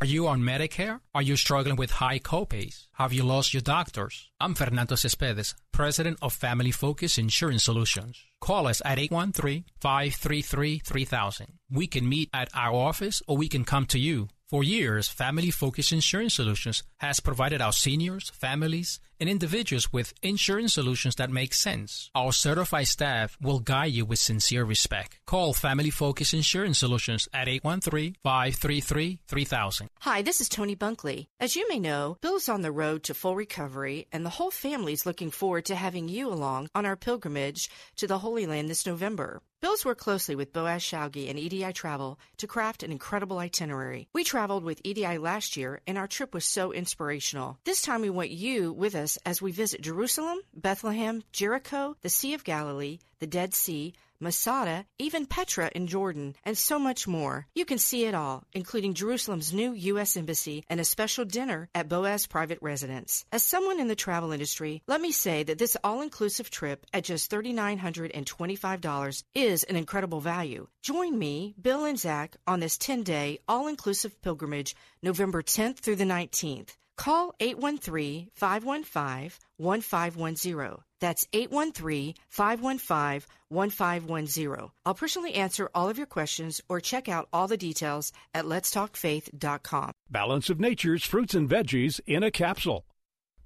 Are 0.00 0.06
you 0.06 0.28
on 0.28 0.40
Medicare? 0.42 1.00
Are 1.14 1.22
you 1.22 1.36
struggling 1.36 1.76
with 1.76 1.90
high 1.90 2.18
copays? 2.18 2.86
Have 2.92 3.12
you 3.12 3.24
lost 3.24 3.54
your 3.54 3.62
doctors? 3.62 4.30
I'm 4.38 4.54
Fernando 4.54 4.94
Cespedes, 4.94 5.54
president 5.72 6.18
of 6.20 6.32
Family 6.32 6.70
Focus 6.70 7.18
Insurance 7.18 7.64
Solutions. 7.64 8.22
Call 8.40 8.66
us 8.66 8.82
at 8.84 8.98
813-533-3000. 8.98 11.46
We 11.70 11.86
can 11.86 12.08
meet 12.08 12.28
at 12.34 12.48
our 12.54 12.74
office 12.74 13.22
or 13.26 13.36
we 13.36 13.48
can 13.48 13.64
come 13.64 13.86
to 13.86 13.98
you. 13.98 14.28
For 14.48 14.62
years, 14.62 15.08
Family 15.08 15.50
Focus 15.50 15.90
Insurance 15.90 16.34
Solutions 16.34 16.84
has 16.98 17.18
provided 17.18 17.60
our 17.60 17.72
seniors, 17.72 18.30
families, 18.30 19.00
and 19.20 19.28
individuals 19.28 19.92
with 19.92 20.14
insurance 20.22 20.74
solutions 20.74 21.16
that 21.16 21.30
make 21.30 21.54
sense. 21.54 22.10
Our 22.14 22.32
certified 22.32 22.88
staff 22.88 23.36
will 23.40 23.60
guide 23.60 23.92
you 23.92 24.04
with 24.04 24.18
sincere 24.18 24.64
respect. 24.64 25.18
Call 25.26 25.52
Family 25.52 25.90
Focus 25.90 26.32
Insurance 26.32 26.78
Solutions 26.78 27.28
at 27.32 27.48
813-533-3000. 27.48 29.88
Hi, 30.00 30.22
this 30.22 30.40
is 30.40 30.48
Tony 30.48 30.76
Bunkley. 30.76 31.26
As 31.40 31.56
you 31.56 31.66
may 31.68 31.78
know, 31.78 32.16
Bill's 32.20 32.48
on 32.48 32.62
the 32.62 32.72
road 32.72 33.02
to 33.04 33.14
full 33.14 33.36
recovery, 33.36 34.06
and 34.12 34.24
the 34.24 34.30
whole 34.30 34.50
family's 34.50 35.06
looking 35.06 35.30
forward 35.30 35.66
to 35.66 35.74
having 35.74 36.08
you 36.08 36.28
along 36.28 36.68
on 36.74 36.86
our 36.86 36.96
pilgrimage 36.96 37.70
to 37.96 38.06
the 38.06 38.18
Holy 38.18 38.46
Land 38.46 38.68
this 38.68 38.86
November. 38.86 39.42
Bill's 39.62 39.86
worked 39.86 40.02
closely 40.02 40.36
with 40.36 40.52
Boaz 40.52 40.82
Shalgi 40.82 41.30
and 41.30 41.38
EDI 41.38 41.72
Travel 41.72 42.18
to 42.36 42.46
craft 42.46 42.82
an 42.82 42.92
incredible 42.92 43.38
itinerary. 43.38 44.06
We 44.12 44.22
traveled 44.22 44.64
with 44.64 44.82
EDI 44.84 45.16
last 45.16 45.56
year, 45.56 45.80
and 45.86 45.96
our 45.96 46.06
trip 46.06 46.34
was 46.34 46.44
so 46.44 46.72
inspirational. 46.72 47.58
This 47.64 47.80
time 47.80 48.02
we 48.02 48.10
want 48.10 48.30
you 48.30 48.72
with 48.72 48.94
us 48.94 49.18
as 49.24 49.40
we 49.40 49.52
visit 49.52 49.80
Jerusalem, 49.80 50.38
Bethlehem, 50.54 51.22
Jericho, 51.32 51.96
the 52.02 52.10
Sea 52.10 52.34
of 52.34 52.44
Galilee, 52.44 52.98
the 53.18 53.26
Dead 53.26 53.54
Sea, 53.54 53.94
Masada, 54.20 54.86
even 54.98 55.26
Petra 55.26 55.70
in 55.74 55.86
Jordan, 55.86 56.34
and 56.44 56.56
so 56.56 56.78
much 56.78 57.06
more. 57.06 57.46
You 57.54 57.64
can 57.64 57.78
see 57.78 58.04
it 58.04 58.14
all, 58.14 58.44
including 58.52 58.94
Jerusalem's 58.94 59.52
new 59.52 59.72
U.S. 59.72 60.16
Embassy 60.16 60.64
and 60.68 60.80
a 60.80 60.84
special 60.84 61.24
dinner 61.24 61.68
at 61.74 61.88
Boaz 61.88 62.26
Private 62.26 62.58
Residence. 62.62 63.24
As 63.32 63.42
someone 63.42 63.80
in 63.80 63.88
the 63.88 63.94
travel 63.94 64.32
industry, 64.32 64.82
let 64.86 65.00
me 65.00 65.12
say 65.12 65.42
that 65.42 65.58
this 65.58 65.76
all 65.84 66.00
inclusive 66.00 66.50
trip 66.50 66.86
at 66.92 67.04
just 67.04 67.30
$3,925 67.30 69.24
is 69.34 69.64
an 69.64 69.76
incredible 69.76 70.20
value. 70.20 70.66
Join 70.82 71.18
me, 71.18 71.54
Bill, 71.60 71.84
and 71.84 71.98
Zach 71.98 72.36
on 72.46 72.60
this 72.60 72.78
10 72.78 73.02
day 73.02 73.38
all 73.48 73.66
inclusive 73.68 74.20
pilgrimage 74.22 74.74
November 75.02 75.42
10th 75.42 75.78
through 75.78 75.96
the 75.96 76.04
19th. 76.04 76.70
Call 76.96 77.34
813 77.40 78.28
515 78.34 79.30
1510. 79.58 80.76
That's 80.98 81.26
813 81.32 82.14
515 82.28 83.28
1510. 83.48 84.70
I'll 84.84 84.94
personally 84.94 85.34
answer 85.34 85.68
all 85.74 85.88
of 85.88 85.98
your 85.98 86.06
questions 86.06 86.60
or 86.68 86.80
check 86.80 87.08
out 87.08 87.28
all 87.32 87.48
the 87.48 87.56
details 87.56 88.12
at 88.34 88.46
letstalkfaith.com. 88.46 89.92
Balance 90.10 90.50
of 90.50 90.58
Nature's 90.58 91.04
fruits 91.04 91.34
and 91.34 91.48
veggies 91.48 92.00
in 92.06 92.22
a 92.22 92.30
capsule. 92.30 92.86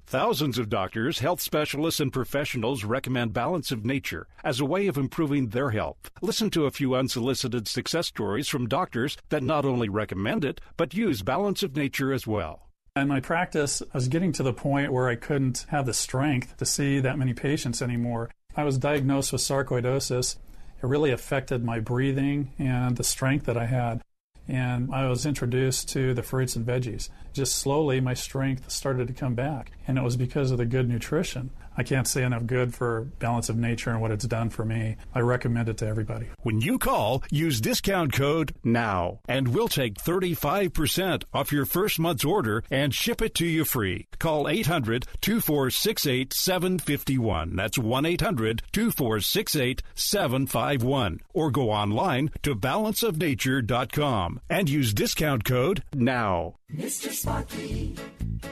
Thousands 0.07 0.59
of 0.59 0.69
doctors, 0.69 1.21
health 1.21 1.41
specialists, 1.41 2.01
and 2.01 2.13
professionals 2.13 2.83
recommend 2.83 3.33
Balance 3.33 3.71
of 3.71 3.85
Nature 3.85 4.27
as 4.43 4.59
a 4.59 4.65
way 4.65 4.89
of 4.89 4.97
improving 4.97 5.49
their 5.49 5.71
health. 5.71 6.11
Listen 6.21 6.51
to 6.51 6.67
a 6.67 6.73
few 6.73 6.97
unsolicited 6.97 7.69
success 7.69 8.09
stories 8.09 8.49
from 8.49 8.67
doctors 8.67 9.17
that 9.29 9.45
not 9.45 9.65
only 9.65 9.89
recommend 9.89 10.45
it, 10.45 10.61
but 10.77 10.95
use 10.95 11.23
Balance 11.23 11.63
of 11.63 11.77
Nature 11.77 12.13
as 12.13 12.27
well. 12.27 12.70
In 12.97 13.07
my 13.07 13.21
practice, 13.21 13.83
I 13.83 13.97
was 13.97 14.09
getting 14.09 14.33
to 14.33 14.43
the 14.43 14.53
point 14.53 14.93
where 14.93 15.09
I 15.09 15.15
couldn't 15.15 15.67
have 15.69 15.87
the 15.87 15.95
strength 15.95 16.57
to 16.57 16.67
see 16.67 16.99
that 17.01 17.19
many 17.19 17.33
patients 17.33 17.81
anymore. 17.81 18.31
I 18.57 18.65
was 18.65 18.79
diagnosed 18.79 19.33
with 19.33 19.43
sarcoidosis. 19.43 20.37
It 20.83 20.87
really 20.87 21.13
affected 21.13 21.65
my 21.65 21.79
breathing 21.79 22.53
and 22.59 22.97
the 22.97 23.05
strength 23.05 23.47
that 23.47 23.57
I 23.57 23.67
had. 23.67 24.03
And 24.49 24.93
I 24.93 25.09
was 25.09 25.25
introduced 25.25 25.89
to 25.91 26.15
the 26.15 26.25
fruits 26.25 26.57
and 26.57 26.67
veggies. 26.67 27.11
Just 27.33 27.57
slowly, 27.57 28.01
my 28.01 28.15
strength 28.15 28.69
started 28.73 29.07
to 29.07 29.15
come 29.15 29.37
back. 29.37 29.71
And 29.87 29.97
it 29.97 30.03
was 30.03 30.17
because 30.17 30.51
of 30.51 30.59
the 30.59 30.67
good 30.67 30.89
nutrition. 30.89 31.51
I 31.81 31.83
can't 31.83 32.07
say 32.07 32.25
enough 32.25 32.45
good 32.45 32.75
for 32.75 33.07
Balance 33.21 33.49
of 33.49 33.57
Nature 33.57 33.89
and 33.89 34.03
what 34.03 34.11
it's 34.11 34.27
done 34.27 34.51
for 34.51 34.67
me. 34.67 34.97
I 35.15 35.21
recommend 35.21 35.71
it 35.71 35.79
to 35.79 35.87
everybody. 35.87 36.27
When 36.43 36.61
you 36.61 36.79
call, 36.79 37.23
use 37.31 37.59
discount 37.59 38.13
code 38.13 38.55
NOW, 38.63 39.21
and 39.27 39.49
we'll 39.49 39.67
take 39.67 39.95
35% 39.95 41.25
off 41.33 41.53
your 41.53 41.65
first 41.65 41.99
month's 41.99 42.23
order 42.23 42.63
and 42.71 42.93
ship 42.93 43.23
it 43.23 43.35
to 43.37 43.47
you 43.47 43.65
free. 43.65 44.09
Call 44.19 44.47
800 44.47 45.07
2468 45.23 46.35
751. 46.35 47.57
That's 47.57 47.79
1 47.79 48.05
800 48.05 48.63
2468 48.73 49.83
751. 49.95 51.21
Or 51.33 51.51
go 51.51 51.71
online 51.71 52.31
to 52.43 52.55
balanceofnature.com 52.55 54.41
and 54.51 54.69
use 54.69 54.93
discount 54.93 55.47
code 55.47 55.83
NOW. 55.95 56.57
Mr. 56.77 57.11
Sparky, 57.11 57.97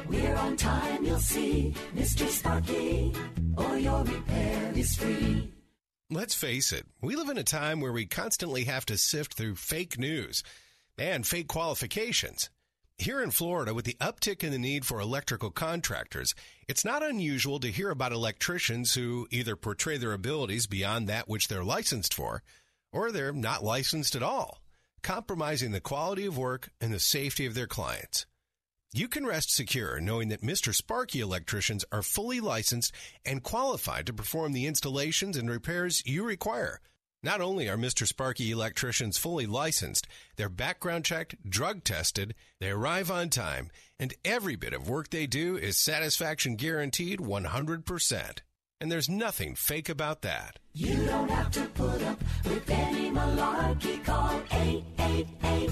we're 0.07 0.35
on 0.35 0.57
time, 0.57 1.05
you'll 1.05 1.19
see. 1.19 1.75
Mr. 1.95 2.29
Sparky, 2.29 3.13
or 3.57 3.79
your 3.79 4.05
repair 4.05 4.73
is 4.75 4.97
free. 4.97 5.53
Let's 6.11 6.35
face 6.35 6.73
it, 6.73 6.87
we 7.03 7.17
live 7.17 7.29
in 7.29 7.39
a 7.39 7.45
time 7.45 7.81
where 7.81 7.93
we 7.93 8.07
constantly 8.07 8.65
have 8.65 8.87
to 8.87 8.97
sift 8.97 9.35
through 9.35 9.57
fake 9.57 9.99
news 9.99 10.43
and 10.97 11.27
fake 11.27 11.49
qualifications. 11.49 12.51
Here 12.97 13.23
in 13.23 13.31
Florida, 13.31 13.75
with 13.75 13.85
the 13.85 13.97
uptick 14.01 14.43
in 14.43 14.51
the 14.51 14.59
need 14.59 14.85
for 14.85 15.01
electrical 15.01 15.51
contractors, 15.51 16.35
it's 16.67 16.85
not 16.85 17.03
unusual 17.03 17.61
to 17.61 17.71
hear 17.71 17.91
about 17.91 18.13
electricians 18.13 18.95
who 18.95 19.29
either 19.31 19.55
portray 19.55 19.99
their 19.99 20.13
abilities 20.13 20.67
beyond 20.67 21.09
that 21.09 21.29
which 21.29 21.49
they're 21.49 21.63
licensed 21.63 22.15
for, 22.15 22.43
or 22.93 23.13
they're 23.13 23.33
not 23.33 23.63
licensed 23.63 24.17
at 24.17 24.23
all 24.23 24.63
compromising 25.03 25.73
the 25.73 25.81
quality 25.81 26.27
of 26.27 26.37
work 26.37 26.71
and 26.81 26.93
the 26.93 27.01
safety 27.01 27.47
of 27.47 27.55
their 27.55 27.67
clients. 27.67 28.27
You 28.93 29.07
can 29.07 29.27
rest 29.27 29.55
secure 29.55 30.01
knowing 30.01 30.29
that 30.31 30.41
Mr. 30.41 30.75
Sparky 30.75 31.21
electricians 31.21 31.85
are 31.93 32.03
fully 32.03 32.41
licensed 32.41 32.95
and 33.25 33.43
qualified 33.43 34.07
to 34.07 34.15
perform 34.15 34.53
the 34.53 34.65
installations 34.67 35.37
and 35.37 35.51
repairs 35.51 36.03
you 36.07 36.25
require. 36.25 36.81
Not 37.23 37.43
only 37.43 37.69
are 37.69 37.77
Mr. 37.77 38.07
Sparky 38.07 38.51
electricians 38.51 39.19
fully 39.19 39.45
licensed, 39.45 40.07
they're 40.37 40.49
background 40.49 41.05
checked, 41.05 41.35
drug 41.49 41.85
tested, 41.85 42.35
they 42.61 42.71
arrive 42.71 43.11
on 43.11 43.29
time, 43.29 43.71
and 43.99 44.15
every 44.25 44.57
bit 44.57 44.73
of 44.73 44.89
work 44.89 45.11
they 45.11 45.27
do 45.27 45.57
is 45.57 45.77
satisfaction 45.77 46.57
guaranteed 46.57 47.19
100%. 47.19 48.39
And 48.81 48.91
there's 48.91 49.09
nothing 49.09 49.55
fake 49.55 49.91
about 49.91 50.23
that. 50.23 50.61
You 50.73 51.05
don't 51.05 51.31
have 51.31 51.51
to 51.51 51.67
put 51.67 52.03
up 52.05 52.19
with 52.45 52.71
any 52.71 53.11
malarkey. 53.11 54.03
Call 54.03 54.41
888 54.51 55.71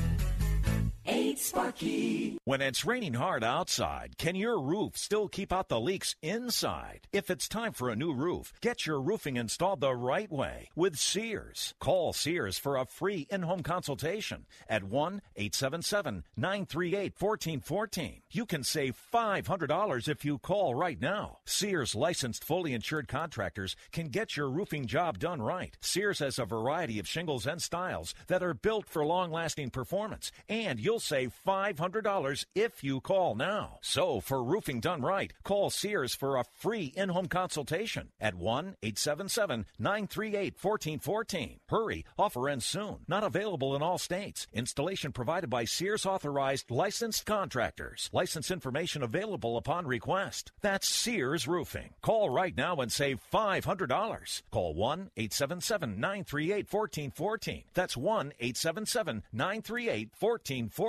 8 1.06 1.38
Sparky. 1.38 2.38
When 2.44 2.60
it's 2.60 2.84
raining 2.84 3.14
hard 3.14 3.44
outside, 3.44 4.16
can 4.18 4.34
your 4.34 4.60
roof 4.60 4.96
still 4.96 5.28
keep 5.28 5.52
out 5.52 5.68
the 5.68 5.80
leaks 5.80 6.16
inside? 6.22 7.06
If 7.12 7.30
it's 7.30 7.48
time 7.48 7.72
for 7.72 7.90
a 7.90 7.96
new 7.96 8.12
roof, 8.12 8.52
get 8.60 8.86
your 8.86 9.00
roofing 9.00 9.36
installed 9.36 9.80
the 9.80 9.94
right 9.94 10.30
way 10.30 10.68
with 10.74 10.98
Sears. 10.98 11.74
Call 11.80 12.12
Sears 12.12 12.58
for 12.58 12.76
a 12.76 12.86
free 12.86 13.26
in 13.30 13.42
home 13.42 13.62
consultation 13.62 14.46
at 14.68 14.84
1 14.84 15.22
877 15.36 16.24
938 16.36 17.14
1414. 17.18 18.22
You 18.30 18.46
can 18.46 18.64
save 18.64 18.96
$500 19.12 20.08
if 20.08 20.24
you 20.24 20.38
call 20.38 20.74
right 20.74 21.00
now. 21.00 21.38
Sears 21.44 21.94
licensed 21.94 22.44
fully 22.44 22.72
insured 22.72 23.08
contractors 23.08 23.76
can 23.92 24.08
get 24.08 24.36
your 24.36 24.50
roofing 24.50 24.86
job 24.86 25.18
done 25.18 25.40
right. 25.40 25.76
Sears 25.80 26.18
has 26.18 26.38
a 26.38 26.44
variety 26.44 26.98
of 26.98 27.08
shingles 27.08 27.46
and 27.46 27.62
styles 27.62 28.14
that 28.26 28.42
are 28.42 28.54
built 28.54 28.88
for 28.88 29.04
long 29.04 29.30
lasting 29.30 29.70
performance, 29.70 30.32
and 30.48 30.80
you'll 30.80 30.95
save 30.98 31.34
$500 31.46 32.44
if 32.54 32.82
you 32.82 33.00
call 33.00 33.34
now. 33.34 33.78
So, 33.82 34.20
for 34.20 34.42
roofing 34.42 34.80
done 34.80 35.02
right, 35.02 35.32
call 35.44 35.70
Sears 35.70 36.14
for 36.14 36.36
a 36.36 36.44
free 36.44 36.92
in 36.96 37.10
home 37.10 37.26
consultation 37.26 38.08
at 38.20 38.34
1 38.34 38.76
877 38.82 39.66
938 39.78 40.54
1414. 40.60 41.60
Hurry, 41.68 42.04
offer 42.18 42.48
ends 42.48 42.66
soon. 42.66 42.98
Not 43.08 43.24
available 43.24 43.76
in 43.76 43.82
all 43.82 43.98
states. 43.98 44.46
Installation 44.52 45.12
provided 45.12 45.50
by 45.50 45.64
Sears 45.64 46.06
authorized 46.06 46.70
licensed 46.70 47.26
contractors. 47.26 48.10
License 48.12 48.50
information 48.50 49.02
available 49.02 49.56
upon 49.56 49.86
request. 49.86 50.52
That's 50.60 50.88
Sears 50.88 51.46
Roofing. 51.46 51.90
Call 52.02 52.30
right 52.30 52.56
now 52.56 52.76
and 52.76 52.90
save 52.90 53.20
$500. 53.32 54.42
Call 54.50 54.74
1 54.74 55.10
877 55.16 56.00
938 56.00 56.72
1414. 56.72 57.64
That's 57.74 57.96
1 57.96 58.32
877 58.40 59.22
938 59.32 60.10
1414. 60.18 60.85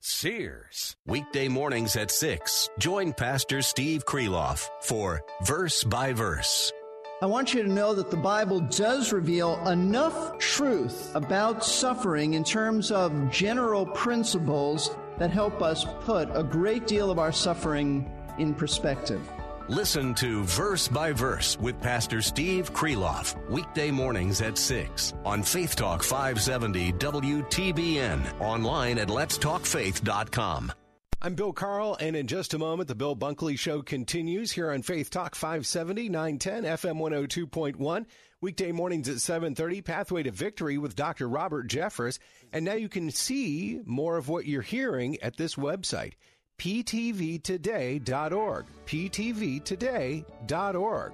Sears. 0.00 0.96
Weekday 1.06 1.48
mornings 1.48 1.94
at 1.94 2.10
6. 2.10 2.70
Join 2.78 3.12
Pastor 3.12 3.60
Steve 3.60 4.06
Kreloff 4.06 4.66
for 4.80 5.20
Verse 5.44 5.84
by 5.84 6.14
Verse. 6.14 6.72
I 7.20 7.26
want 7.26 7.52
you 7.52 7.62
to 7.62 7.68
know 7.68 7.92
that 7.92 8.10
the 8.10 8.16
Bible 8.16 8.60
does 8.60 9.12
reveal 9.12 9.56
enough 9.68 10.38
truth 10.38 11.14
about 11.14 11.62
suffering 11.62 12.32
in 12.32 12.44
terms 12.44 12.90
of 12.90 13.30
general 13.30 13.84
principles 13.84 14.96
that 15.18 15.30
help 15.30 15.60
us 15.60 15.84
put 16.00 16.30
a 16.32 16.42
great 16.42 16.86
deal 16.86 17.10
of 17.10 17.18
our 17.18 17.32
suffering 17.32 18.10
in 18.38 18.54
perspective. 18.54 19.20
Listen 19.68 20.14
to 20.14 20.44
Verse 20.44 20.86
by 20.86 21.10
Verse 21.10 21.58
with 21.58 21.80
Pastor 21.80 22.22
Steve 22.22 22.72
Kreloff, 22.72 23.34
weekday 23.50 23.90
mornings 23.90 24.40
at 24.40 24.56
6 24.56 25.14
on 25.24 25.42
Faith 25.42 25.74
Talk 25.74 26.04
570 26.04 26.92
WTBN, 26.92 28.40
online 28.40 28.96
at 28.96 29.08
letstalkfaith.com. 29.08 30.72
I'm 31.20 31.34
Bill 31.34 31.52
Carl, 31.52 31.96
and 31.98 32.14
in 32.14 32.28
just 32.28 32.54
a 32.54 32.58
moment, 32.58 32.86
the 32.86 32.94
Bill 32.94 33.16
Bunkley 33.16 33.58
Show 33.58 33.82
continues 33.82 34.52
here 34.52 34.70
on 34.70 34.82
Faith 34.82 35.10
Talk 35.10 35.34
570, 35.34 36.10
910, 36.10 36.62
FM 36.62 37.00
102.1. 37.00 38.06
Weekday 38.40 38.70
mornings 38.70 39.08
at 39.08 39.16
7.30, 39.16 39.84
Pathway 39.84 40.22
to 40.22 40.30
Victory 40.30 40.78
with 40.78 40.94
Dr. 40.94 41.28
Robert 41.28 41.68
Jeffress. 41.68 42.20
And 42.52 42.64
now 42.64 42.74
you 42.74 42.88
can 42.88 43.10
see 43.10 43.80
more 43.84 44.16
of 44.16 44.28
what 44.28 44.46
you're 44.46 44.62
hearing 44.62 45.20
at 45.22 45.36
this 45.36 45.56
website, 45.56 46.12
ptvtoday.org. 46.58 48.66
ptvtoday.org. 48.86 51.12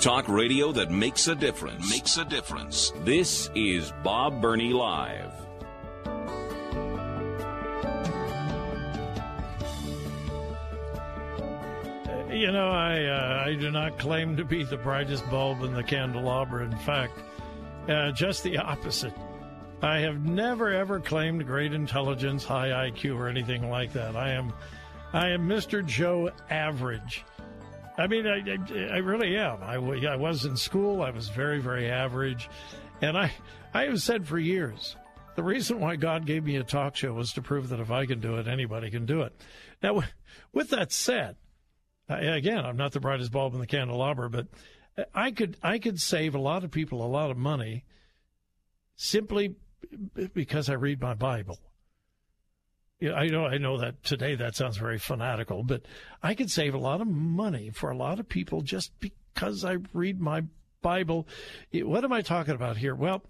Talk 0.00 0.28
radio 0.28 0.72
that 0.72 0.90
makes 0.90 1.28
a 1.28 1.34
difference. 1.34 1.90
Makes 1.90 2.18
a 2.18 2.24
difference. 2.26 2.92
This 3.04 3.48
is 3.54 3.92
Bob 4.02 4.42
Burney 4.42 4.72
Live. 4.72 5.32
You 12.30 12.52
know, 12.52 12.68
I 12.68 13.04
uh, 13.04 13.44
I 13.46 13.54
do 13.54 13.70
not 13.70 13.98
claim 13.98 14.36
to 14.36 14.44
be 14.44 14.64
the 14.64 14.76
brightest 14.76 15.24
bulb 15.30 15.62
in 15.62 15.72
the 15.72 15.84
candelabra. 15.84 16.64
In 16.64 16.76
fact, 16.78 17.18
uh, 17.88 18.10
just 18.10 18.42
the 18.42 18.58
opposite. 18.58 19.14
I 19.82 19.98
have 19.98 20.24
never 20.24 20.72
ever 20.72 21.00
claimed 21.00 21.46
great 21.46 21.72
intelligence, 21.72 22.44
high 22.44 22.90
IQ, 22.90 23.16
or 23.16 23.28
anything 23.28 23.68
like 23.68 23.92
that. 23.92 24.16
I 24.16 24.30
am, 24.30 24.52
I 25.12 25.30
am 25.30 25.48
Mr. 25.48 25.84
Joe 25.84 26.30
Average. 26.50 27.24
I 27.96 28.06
mean, 28.06 28.26
I, 28.26 28.38
I, 28.38 28.94
I 28.94 28.96
really 28.98 29.36
am. 29.36 29.62
I, 29.62 29.74
I 29.74 30.16
was 30.16 30.44
in 30.44 30.56
school. 30.56 31.02
I 31.02 31.10
was 31.10 31.28
very, 31.28 31.60
very 31.60 31.90
average, 31.90 32.48
and 33.00 33.16
I, 33.16 33.32
I 33.72 33.84
have 33.84 34.02
said 34.02 34.26
for 34.26 34.38
years, 34.38 34.96
the 35.36 35.42
reason 35.42 35.80
why 35.80 35.96
God 35.96 36.26
gave 36.26 36.44
me 36.44 36.56
a 36.56 36.64
talk 36.64 36.96
show 36.96 37.12
was 37.12 37.32
to 37.34 37.42
prove 37.42 37.68
that 37.68 37.80
if 37.80 37.90
I 37.90 38.06
can 38.06 38.20
do 38.20 38.36
it, 38.36 38.48
anybody 38.48 38.90
can 38.90 39.06
do 39.06 39.22
it. 39.22 39.32
Now, 39.82 40.02
with 40.52 40.70
that 40.70 40.92
said, 40.92 41.36
again, 42.08 42.64
I'm 42.64 42.76
not 42.76 42.92
the 42.92 43.00
brightest 43.00 43.32
bulb 43.32 43.54
in 43.54 43.60
the 43.60 43.66
candelabra, 43.66 44.30
but 44.30 44.46
I 45.14 45.32
could, 45.32 45.56
I 45.62 45.78
could 45.78 46.00
save 46.00 46.34
a 46.34 46.40
lot 46.40 46.64
of 46.64 46.70
people 46.70 47.04
a 47.04 47.08
lot 47.08 47.30
of 47.30 47.36
money 47.36 47.84
simply 48.96 49.56
because 50.34 50.68
I 50.68 50.74
read 50.74 51.00
my 51.00 51.14
Bible. 51.14 51.58
Yeah, 53.00 53.14
I 53.14 53.26
know 53.26 53.46
I 53.46 53.58
know 53.58 53.78
that 53.78 54.02
today 54.02 54.34
that 54.36 54.54
sounds 54.54 54.76
very 54.76 54.98
fanatical, 54.98 55.62
but 55.62 55.82
I 56.22 56.34
could 56.34 56.50
save 56.50 56.74
a 56.74 56.78
lot 56.78 57.00
of 57.00 57.08
money 57.08 57.70
for 57.70 57.90
a 57.90 57.96
lot 57.96 58.20
of 58.20 58.28
people 58.28 58.62
just 58.62 58.92
because 59.00 59.64
I 59.64 59.78
read 59.92 60.20
my 60.20 60.44
Bible. 60.80 61.26
What 61.72 62.04
am 62.04 62.12
I 62.12 62.22
talking 62.22 62.54
about 62.54 62.76
here? 62.76 62.94
Well, 62.94 63.24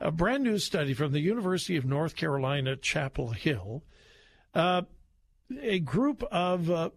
a 0.00 0.12
brand 0.12 0.44
new 0.44 0.58
study 0.58 0.94
from 0.94 1.12
the 1.12 1.20
University 1.20 1.76
of 1.76 1.84
North 1.84 2.14
Carolina, 2.14 2.76
Chapel 2.76 3.32
Hill, 3.32 3.82
uh, 4.54 4.82
a 5.60 5.80
group 5.80 6.22
of 6.30 6.70
uh, 6.70 6.90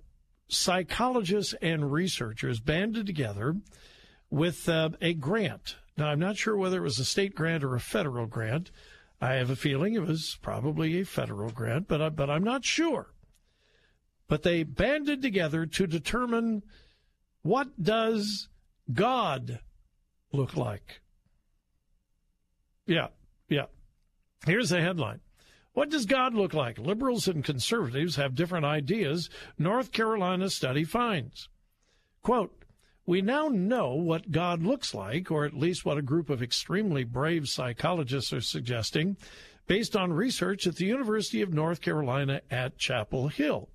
psychologists 0.47 1.55
and 1.61 1.91
researchers 1.91 2.59
banded 2.59 3.07
together 3.07 3.55
with 4.29 4.69
uh, 4.69 4.89
a 5.01 5.13
grant. 5.13 5.77
Now, 5.97 6.07
I'm 6.07 6.19
not 6.19 6.37
sure 6.37 6.55
whether 6.55 6.77
it 6.77 6.83
was 6.83 6.99
a 6.99 7.05
state 7.05 7.35
grant 7.35 7.63
or 7.63 7.75
a 7.75 7.79
federal 7.79 8.27
grant 8.27 8.71
I 9.21 9.33
have 9.33 9.51
a 9.51 9.55
feeling 9.55 9.93
it 9.93 10.01
was 10.01 10.39
probably 10.41 10.99
a 10.99 11.05
federal 11.05 11.51
grant, 11.51 11.87
but 11.87 12.01
I, 12.01 12.09
but 12.09 12.29
I'm 12.29 12.43
not 12.43 12.65
sure. 12.65 13.13
But 14.27 14.41
they 14.41 14.63
banded 14.63 15.21
together 15.21 15.65
to 15.67 15.85
determine 15.85 16.63
what 17.43 17.81
does 17.81 18.49
God 18.91 19.59
look 20.31 20.57
like. 20.57 21.01
Yeah, 22.87 23.07
yeah. 23.47 23.65
Here's 24.45 24.69
the 24.69 24.81
headline. 24.81 25.19
What 25.73 25.89
does 25.89 26.05
God 26.05 26.33
look 26.33 26.53
like? 26.53 26.79
Liberals 26.79 27.27
and 27.27 27.43
conservatives 27.43 28.15
have 28.15 28.35
different 28.35 28.65
ideas. 28.65 29.29
North 29.57 29.91
Carolina 29.91 30.49
study 30.49 30.83
finds. 30.83 31.47
Quote, 32.23 32.60
we 33.05 33.21
now 33.21 33.47
know 33.47 33.93
what 33.93 34.31
God 34.31 34.63
looks 34.63 34.93
like, 34.93 35.31
or 35.31 35.45
at 35.45 35.53
least 35.53 35.85
what 35.85 35.97
a 35.97 36.03
group 36.03 36.29
of 36.29 36.43
extremely 36.43 37.03
brave 37.03 37.47
psychologists 37.49 38.31
are 38.31 38.41
suggesting, 38.41 39.17
based 39.67 39.95
on 39.95 40.13
research 40.13 40.67
at 40.67 40.75
the 40.75 40.85
University 40.85 41.41
of 41.41 41.53
North 41.53 41.81
Carolina 41.81 42.41
at 42.51 42.77
Chapel 42.77 43.27
Hill. 43.27 43.69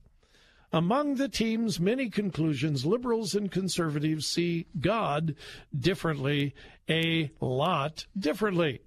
Among 0.73 1.15
the 1.15 1.29
team's 1.29 1.81
many 1.81 2.11
conclusions, 2.11 2.85
liberals 2.85 3.35
and 3.35 3.51
conservatives 3.51 4.27
see 4.27 4.67
God 4.81 5.35
differently, 5.79 6.55
a 6.89 7.31
lot 7.41 8.07
differently. 8.19 8.81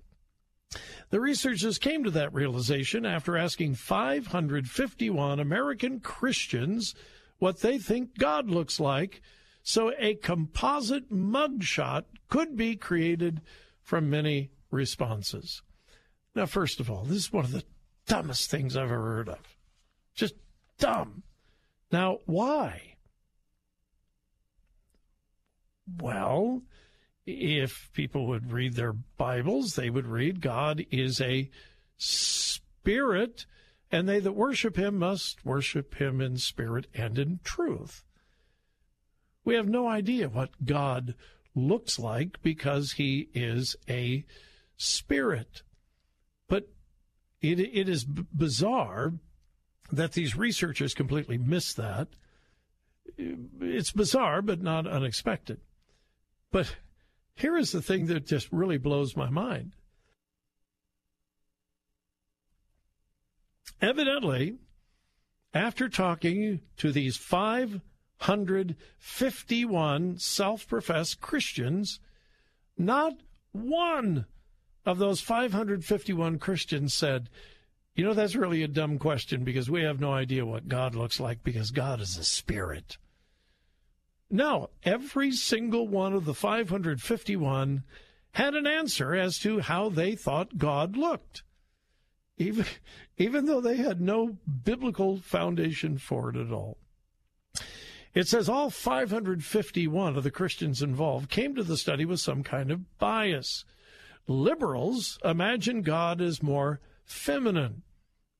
The 1.10 1.19
researchers 1.19 1.80
came 1.80 2.04
to 2.04 2.12
that 2.12 2.34
realization 2.34 3.06
after 3.06 3.38
asking 3.38 3.75
551 3.75 5.39
American 5.39 5.99
Christians 5.99 6.93
what 7.39 7.62
they 7.62 7.80
think 7.80 8.17
God 8.17 8.49
looks 8.49 8.80
like 8.80 9.21
so 9.69 9.93
a 9.99 10.15
composite 10.15 11.12
mugshot 11.12 12.05
could 12.27 12.58
be 12.58 12.75
created 12.75 13.39
from 13.84 14.10
many 14.10 14.49
responses. 14.71 15.62
Now, 16.34 16.47
first 16.47 16.79
of 16.79 16.89
all, 16.89 17.03
this 17.03 17.17
is 17.17 17.32
one 17.32 17.45
of 17.45 17.51
the 17.51 17.63
dumbest 18.08 18.49
things 18.49 18.75
I've 18.75 18.86
ever 18.86 18.99
heard 18.99 19.29
of. 19.29 19.58
Just 20.15 20.34
dumb. 20.79 21.21
Now, 21.91 22.17
why? 22.25 22.95
Well, 26.01 26.63
if 27.27 27.91
people 27.93 28.25
would 28.25 28.51
read 28.51 28.73
their 28.73 28.93
Bibles, 28.93 29.75
they 29.75 29.91
would 29.91 30.08
read 30.08 30.41
God 30.41 30.84
is 30.89 31.21
a 31.21 31.47
spirit, 31.95 33.45
and 33.91 34.10
they 34.10 34.19
that 34.19 34.32
worship 34.32 34.77
him 34.77 34.97
must 34.97 35.45
worship 35.45 35.93
him 36.01 36.21
in 36.21 36.38
spirit 36.38 36.88
and 36.95 37.19
in 37.19 37.39
truth. 37.43 38.03
We 39.49 39.55
have 39.55 39.67
no 39.67 39.88
idea 39.88 40.29
what 40.29 40.63
God 40.63 41.15
looks 41.55 41.97
like 41.97 42.39
because 42.43 42.91
he 42.91 43.29
is 43.33 43.75
a 43.89 44.23
spirit. 44.77 45.63
But 46.47 46.69
it, 47.41 47.59
it 47.59 47.89
is 47.89 48.05
b- 48.05 48.27
bizarre 48.31 49.13
that 49.91 50.12
these 50.12 50.35
researchers 50.35 50.93
completely 50.93 51.39
miss 51.39 51.73
that. 51.73 52.09
it's 53.17 53.91
bizarre, 53.91 54.43
but 54.43 54.62
not 54.62 54.85
unexpected. 54.85 55.59
But 56.51 56.75
here 57.33 57.57
is 57.57 57.71
the 57.71 57.81
thing 57.81 58.05
that 58.05 58.27
just 58.27 58.51
really 58.51 58.77
blows 58.77 59.17
my 59.17 59.31
mind. 59.31 59.71
Evidently, 63.81 64.59
after 65.55 65.89
talking 65.89 66.62
to 66.77 66.91
these 66.91 67.17
551 68.19 70.17
self 70.19 70.67
professed 70.67 71.21
Christians, 71.21 71.99
not 72.77 73.13
one 73.51 74.25
of 74.86 74.97
those 74.97 75.21
551 75.21 76.38
Christians 76.39 76.93
said, 76.93 77.29
You 77.95 78.03
know, 78.03 78.13
that's 78.13 78.36
really 78.36 78.62
a 78.63 78.67
dumb 78.67 78.99
question 78.99 79.43
because 79.43 79.69
we 79.69 79.84
have 79.84 79.99
no 79.99 80.12
idea 80.12 80.45
what 80.45 80.67
God 80.67 80.95
looks 80.95 81.19
like 81.19 81.43
because 81.43 81.71
God 81.71 82.01
is 82.01 82.17
a 82.17 82.23
spirit. 82.23 82.97
No, 84.29 84.69
every 84.84 85.32
single 85.32 85.88
one 85.88 86.13
of 86.13 86.25
the 86.25 86.36
551 86.36 87.84
had 88.32 88.53
an 88.53 88.67
answer 88.67 89.15
as 89.15 89.39
to 89.39 89.60
how 89.60 89.89
they 89.89 90.15
thought 90.15 90.58
God 90.58 90.95
looked, 90.95 91.41
even, 92.38 92.65
even 93.17 93.45
though 93.45 93.62
they 93.62 93.77
had 93.77 93.99
no 93.99 94.38
biblical 94.63 95.17
foundation 95.17 95.97
for 95.97 96.29
it 96.29 96.36
at 96.36 96.51
all. 96.51 96.77
It 98.13 98.28
says 98.28 98.50
all 98.50 98.69
551 98.69 100.15
of 100.15 100.24
the 100.24 100.32
Christians 100.32 100.82
involved 100.82 101.30
came 101.30 101.56
to 101.56 101.63
the 101.63 101.78
study 101.78 102.06
with 102.06 102.19
some 102.19 102.43
kind 102.43 102.72
of 102.72 102.98
bias. 102.98 103.65
Liberals 104.28 105.19
imagine 105.24 105.82
God 105.82 106.22
as 106.22 106.41
more 106.41 106.80
feminine, 107.06 107.84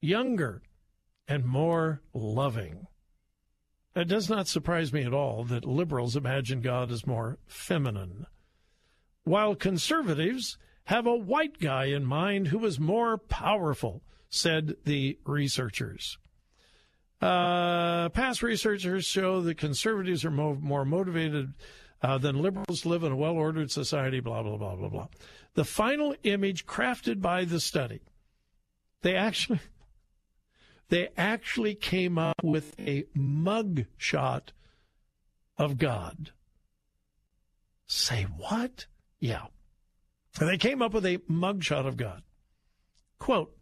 younger, 0.02 0.62
and 1.28 1.46
more 1.46 2.02
loving. 2.14 2.88
It 3.96 4.08
does 4.08 4.30
not 4.30 4.48
surprise 4.48 4.94
me 4.94 5.04
at 5.04 5.14
all 5.14 5.44
that 5.46 5.66
liberals 5.66 6.16
imagine 6.16 6.62
God 6.62 6.92
as 6.92 7.06
more 7.06 7.38
feminine, 7.46 8.26
while 9.24 9.56
conservatives 9.56 10.58
have 10.86 11.06
a 11.06 11.16
white 11.16 11.60
guy 11.60 11.86
in 11.86 12.06
mind 12.06 12.48
who 12.48 12.66
is 12.66 12.80
more 12.80 13.18
powerful, 13.18 14.02
said 14.30 14.76
the 14.86 15.20
researchers. 15.26 16.18
Uh, 17.22 18.10
past 18.10 18.42
researchers 18.42 19.06
show 19.06 19.42
that 19.42 19.58
conservatives 19.58 20.24
are 20.24 20.32
mo- 20.32 20.58
more 20.62 20.86
motivated 20.86 21.54
uh, 22.02 22.18
than 22.18 22.42
liberals 22.42 22.86
live 22.86 23.04
in 23.04 23.12
a 23.12 23.16
well 23.16 23.34
ordered 23.34 23.70
society, 23.72 24.20
blah, 24.20 24.42
blah, 24.42 24.58
blah, 24.58 24.76
blah, 24.76 24.90
blah. 24.90 25.08
The 25.56 25.66
final 25.66 26.16
image 26.24 26.66
crafted 26.66 27.20
by 27.22 27.44
the 27.44 27.60
study, 27.60 28.02
they 29.02 29.16
actually 29.16 29.60
they 30.90 31.10
actually 31.18 31.76
came 31.76 32.18
up 32.18 32.42
with 32.44 32.80
a 32.80 33.06
mug 33.14 33.86
shot 33.98 34.54
of 35.58 35.78
God. 35.78 36.32
Say 37.86 38.24
what? 38.24 38.86
Yeah. 39.20 39.48
They 40.40 40.58
came 40.58 40.82
up 40.82 40.94
with 40.94 41.06
a 41.06 41.18
mugshot 41.30 41.86
of 41.86 41.98
God. 41.98 42.24
Quote 43.18 43.54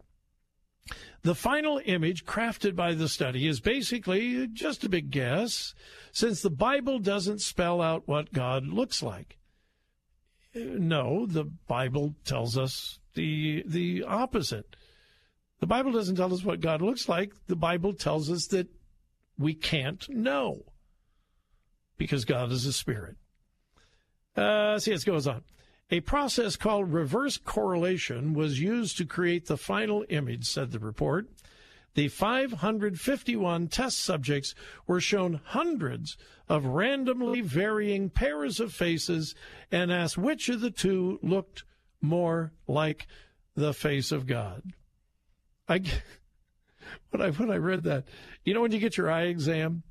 The 1.24 1.36
final 1.36 1.82
image 1.86 2.26
crafted 2.26 2.76
by 2.76 2.94
the 2.94 3.10
study 3.10 3.48
is 3.48 3.60
basically 3.60 4.48
just 4.48 4.84
a 4.84 4.90
big 4.90 5.12
guess, 5.12 5.74
since 6.12 6.42
the 6.42 6.50
Bible 6.50 7.00
doesn't 7.00 7.42
spell 7.42 7.82
out 7.82 8.08
what 8.08 8.34
God 8.34 8.68
looks 8.68 9.04
like. 9.04 9.38
No, 10.56 11.26
the 11.26 11.44
Bible 11.44 12.16
tells 12.26 12.58
us 12.58 13.00
the 13.14 13.64
the 13.66 14.04
opposite. 14.04 14.76
The 15.60 15.68
Bible 15.68 15.92
doesn't 15.92 16.16
tell 16.16 16.34
us 16.34 16.44
what 16.44 16.62
God 16.62 16.82
looks 16.82 17.10
like. 17.10 17.34
The 17.48 17.56
Bible 17.56 17.94
tells 17.94 18.30
us 18.30 18.48
that 18.48 18.68
we 19.38 19.54
can't 19.54 20.08
know 20.10 20.62
because 21.98 22.26
God 22.26 22.52
is 22.52 22.66
a 22.66 22.74
spirit. 22.74 23.18
Uh, 24.36 24.78
see, 24.78 24.92
it 24.92 25.04
goes 25.04 25.28
on. 25.28 25.44
A 25.90 26.02
process 26.02 26.58
called 26.58 26.92
reverse 26.92 27.38
correlation 27.38 28.34
was 28.34 28.60
used 28.60 28.98
to 28.98 29.06
create 29.06 29.46
the 29.46 29.58
final 29.58 30.06
image, 30.10 30.46
said 30.46 30.72
the 30.72 30.80
report. 30.80 31.30
The 31.94 32.10
551 32.10 33.70
test 33.70 34.00
subjects 34.00 34.54
were 34.86 35.00
shown 35.00 35.42
hundreds 35.46 36.18
of 36.50 36.66
randomly 36.66 37.42
varying 37.42 38.10
pairs 38.10 38.60
of 38.60 38.74
faces 38.74 39.34
and 39.72 39.92
asked 39.92 40.18
which 40.18 40.50
of 40.50 40.62
the 40.62 40.72
two 40.72 41.20
looked 41.24 41.64
more 42.02 42.52
like 42.68 43.08
the 43.56 43.74
face 43.74 44.12
of 44.12 44.28
God. 44.28 44.74
I 45.68 45.82
when 47.10 47.22
I 47.22 47.32
when 47.32 47.50
I 47.50 47.58
read 47.58 47.84
that, 47.84 48.06
you 48.44 48.54
know 48.54 48.62
when 48.62 48.72
you 48.72 48.80
get 48.80 48.98
your 48.98 49.10
eye 49.10 49.24
exam, 49.24 49.84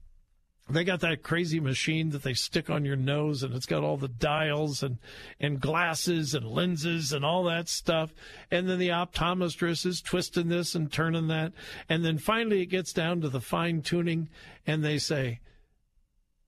they 0.69 0.83
got 0.83 1.01
that 1.01 1.23
crazy 1.23 1.61
machine 1.61 2.11
that 2.11 2.25
they 2.25 2.35
stick 2.35 2.69
on 2.69 2.85
your 2.85 2.97
nose 2.97 3.45
and 3.45 3.55
it's 3.55 3.67
got 3.67 3.85
all 3.85 3.97
the 3.97 4.09
dials 4.09 4.83
and 4.83 4.99
and 5.39 5.61
glasses 5.61 6.35
and 6.35 6.45
lenses 6.45 7.13
and 7.13 7.25
all 7.25 7.45
that 7.45 7.69
stuff. 7.69 8.13
And 8.51 8.69
then 8.69 8.79
the 8.79 8.89
optometrist 8.89 9.87
is 9.87 10.01
twisting 10.01 10.49
this 10.49 10.75
and 10.75 10.91
turning 10.91 11.29
that. 11.29 11.53
And 11.89 12.05
then 12.05 12.19
finally 12.19 12.63
it 12.63 12.67
gets 12.67 12.93
down 12.93 13.21
to 13.21 13.29
the 13.29 13.41
fine 13.41 13.83
tuning 13.83 14.29
and 14.67 14.85
they 14.85 14.99
say 14.99 15.41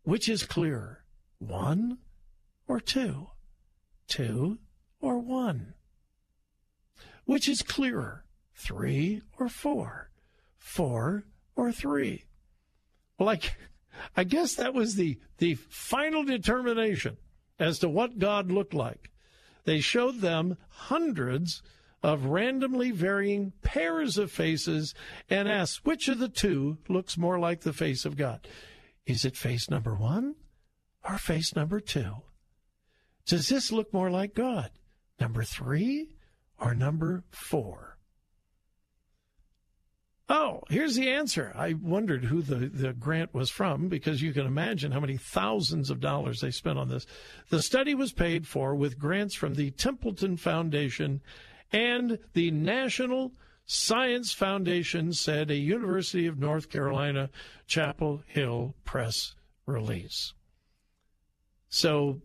which 0.03 0.29
is 0.29 0.43
clearer 0.43 1.05
one 1.39 1.99
or 2.67 2.81
two? 2.81 3.29
Two 4.09 4.59
or 5.01 5.19
one? 5.19 5.75
Which 7.25 7.49
is 7.49 7.63
clearer 7.63 8.25
three 8.55 9.23
or 9.39 9.49
four, 9.49 10.11
four 10.57 11.25
or 11.55 11.71
three. 11.71 12.25
Well, 13.19 13.29
I, 14.17 14.25
guess 14.25 14.55
that 14.55 14.75
was 14.75 14.95
the, 14.95 15.19
the 15.39 15.55
final 15.55 16.25
determination 16.25 17.17
as 17.59 17.79
to 17.81 17.89
what 17.89 18.19
God 18.19 18.51
looked 18.51 18.75
like. 18.75 19.11
They 19.65 19.81
showed 19.81 20.21
them 20.21 20.57
hundreds 20.69 21.63
of 22.03 22.27
randomly 22.27 22.91
varying 22.91 23.53
pairs 23.63 24.17
of 24.17 24.31
faces 24.31 24.95
and 25.29 25.49
asked 25.49 25.85
which 25.85 26.09
of 26.09 26.19
the 26.19 26.29
two 26.29 26.79
looks 26.89 27.19
more 27.19 27.39
like 27.39 27.61
the 27.61 27.73
face 27.73 28.05
of 28.05 28.17
God. 28.17 28.47
Is 29.07 29.25
it 29.25 29.37
face 29.37 29.69
number 29.69 29.95
one 29.95 30.37
or 31.09 31.19
face 31.19 31.57
number 31.57 31.81
two? 31.81 32.17
Does 33.27 33.49
this 33.49 33.73
look 33.73 33.93
more 33.93 34.11
like 34.11 34.35
God? 34.35 34.71
Number 35.21 35.43
three 35.43 36.15
or 36.59 36.75
number 36.75 37.25
four? 37.31 37.98
Oh, 40.31 40.63
here's 40.69 40.95
the 40.95 41.09
answer. 41.09 41.53
I 41.57 41.73
wondered 41.73 42.27
who 42.27 42.43
the, 42.43 42.69
the 42.69 42.93
grant 42.93 43.33
was 43.33 43.49
from 43.49 43.89
because 43.89 44.21
you 44.21 44.35
can 44.35 44.45
imagine 44.47 44.93
how 44.93 45.01
many 45.01 45.17
thousands 45.17 45.89
of 45.89 46.01
dollars 46.01 46.41
they 46.41 46.51
spent 46.51 46.79
on 46.79 46.89
this. 46.89 47.07
The 47.49 47.63
study 47.63 47.95
was 47.95 48.13
paid 48.13 48.47
for 48.47 48.75
with 48.75 48.99
grants 48.99 49.35
from 49.35 49.55
the 49.55 49.71
Templeton 49.71 50.37
Foundation 50.37 51.23
and 51.73 52.19
the 52.35 52.51
National 52.51 53.33
Science 53.65 54.33
Foundation, 54.33 55.13
said 55.13 55.51
a 55.51 55.57
University 55.57 56.27
of 56.27 56.39
North 56.39 56.71
Carolina 56.71 57.29
Chapel 57.67 58.23
Hill 58.27 58.75
press 58.85 59.35
release. 59.67 60.33
So, 61.69 62.23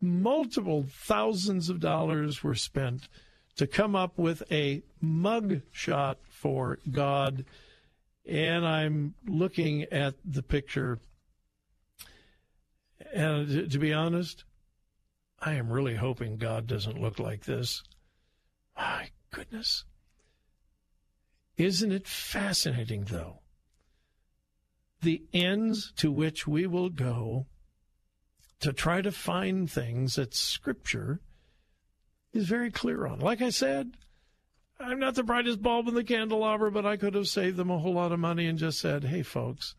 multiple 0.00 0.86
thousands 0.88 1.68
of 1.68 1.80
dollars 1.80 2.42
were 2.42 2.54
spent 2.54 3.08
to 3.56 3.66
come 3.66 3.94
up 3.94 4.18
with 4.18 4.42
a 4.50 4.82
mug 5.00 5.60
shot 5.70 6.18
for 6.44 6.78
God. 6.90 7.46
And 8.28 8.66
I'm 8.66 9.14
looking 9.26 9.84
at 9.84 10.14
the 10.26 10.42
picture. 10.42 10.98
And 13.14 13.70
to 13.70 13.78
be 13.78 13.94
honest, 13.94 14.44
I 15.40 15.54
am 15.54 15.72
really 15.72 15.94
hoping 15.94 16.36
God 16.36 16.66
doesn't 16.66 17.00
look 17.00 17.18
like 17.18 17.44
this. 17.44 17.82
My 18.76 19.08
goodness. 19.30 19.84
Isn't 21.56 21.92
it 21.92 22.06
fascinating, 22.06 23.04
though? 23.04 23.40
The 25.00 25.22
ends 25.32 25.94
to 25.96 26.12
which 26.12 26.46
we 26.46 26.66
will 26.66 26.90
go 26.90 27.46
to 28.60 28.74
try 28.74 29.00
to 29.00 29.12
find 29.12 29.70
things 29.70 30.16
that 30.16 30.34
Scripture 30.34 31.22
is 32.34 32.46
very 32.46 32.70
clear 32.70 33.06
on. 33.06 33.20
Like 33.20 33.40
I 33.40 33.48
said, 33.48 33.92
I'm 34.84 34.98
not 34.98 35.14
the 35.14 35.22
brightest 35.22 35.62
bulb 35.62 35.88
in 35.88 35.94
the 35.94 36.04
candelabra, 36.04 36.70
but 36.70 36.84
I 36.84 36.96
could 36.96 37.14
have 37.14 37.28
saved 37.28 37.56
them 37.56 37.70
a 37.70 37.78
whole 37.78 37.94
lot 37.94 38.12
of 38.12 38.20
money 38.20 38.46
and 38.46 38.58
just 38.58 38.80
said, 38.80 39.04
hey, 39.04 39.22
folks, 39.22 39.74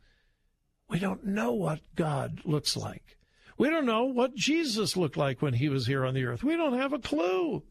we 0.89 0.99
don't 0.99 1.25
know 1.25 1.53
what 1.53 1.81
God 1.95 2.41
looks 2.43 2.75
like. 2.75 3.17
We 3.57 3.69
don't 3.69 3.85
know 3.85 4.03
what 4.05 4.35
Jesus 4.35 4.97
looked 4.97 5.15
like 5.15 5.41
when 5.41 5.53
he 5.53 5.69
was 5.69 5.87
here 5.87 6.05
on 6.05 6.13
the 6.13 6.25
earth. 6.25 6.43
We 6.43 6.57
don't 6.57 6.77
have 6.77 6.91
a 6.91 6.99
clue. 6.99 7.63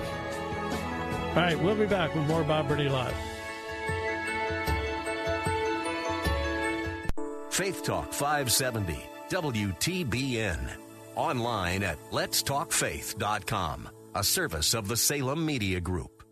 All 1.29 1.35
right, 1.35 1.59
we'll 1.59 1.75
be 1.75 1.85
back 1.85 2.13
with 2.15 2.25
more 2.27 2.43
Bob 2.43 2.67
Burney 2.67 2.89
Live. 2.89 3.15
Faith 7.49 7.83
Talk 7.83 8.11
570, 8.13 8.97
WTBN. 9.29 10.59
Online 11.15 11.83
at 11.83 11.99
letstalkfaith.com, 12.11 13.89
a 14.15 14.23
service 14.23 14.73
of 14.73 14.87
the 14.87 14.97
Salem 14.97 15.45
Media 15.45 15.79
Group. 15.79 16.23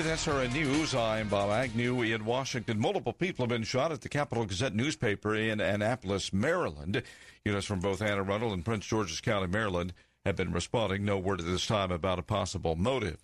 With 0.00 0.08
SRN 0.08 0.54
News, 0.54 0.94
I'm 0.94 1.28
Bob 1.28 1.50
Agnew 1.50 2.00
in 2.00 2.24
Washington. 2.24 2.80
Multiple 2.80 3.12
people 3.12 3.42
have 3.42 3.50
been 3.50 3.64
shot 3.64 3.92
at 3.92 4.00
the 4.00 4.08
Capital 4.08 4.46
Gazette 4.46 4.74
newspaper 4.74 5.34
in 5.34 5.60
Annapolis, 5.60 6.32
Maryland. 6.32 7.02
Units 7.44 7.66
from 7.66 7.80
both 7.80 8.00
Anne 8.00 8.16
Arundel 8.16 8.54
and 8.54 8.64
Prince 8.64 8.86
George's 8.86 9.20
County, 9.20 9.46
Maryland, 9.46 9.92
have 10.24 10.36
been 10.36 10.52
responding. 10.52 11.04
No 11.04 11.18
word 11.18 11.40
at 11.40 11.44
this 11.44 11.66
time 11.66 11.92
about 11.92 12.18
a 12.18 12.22
possible 12.22 12.76
motive. 12.76 13.18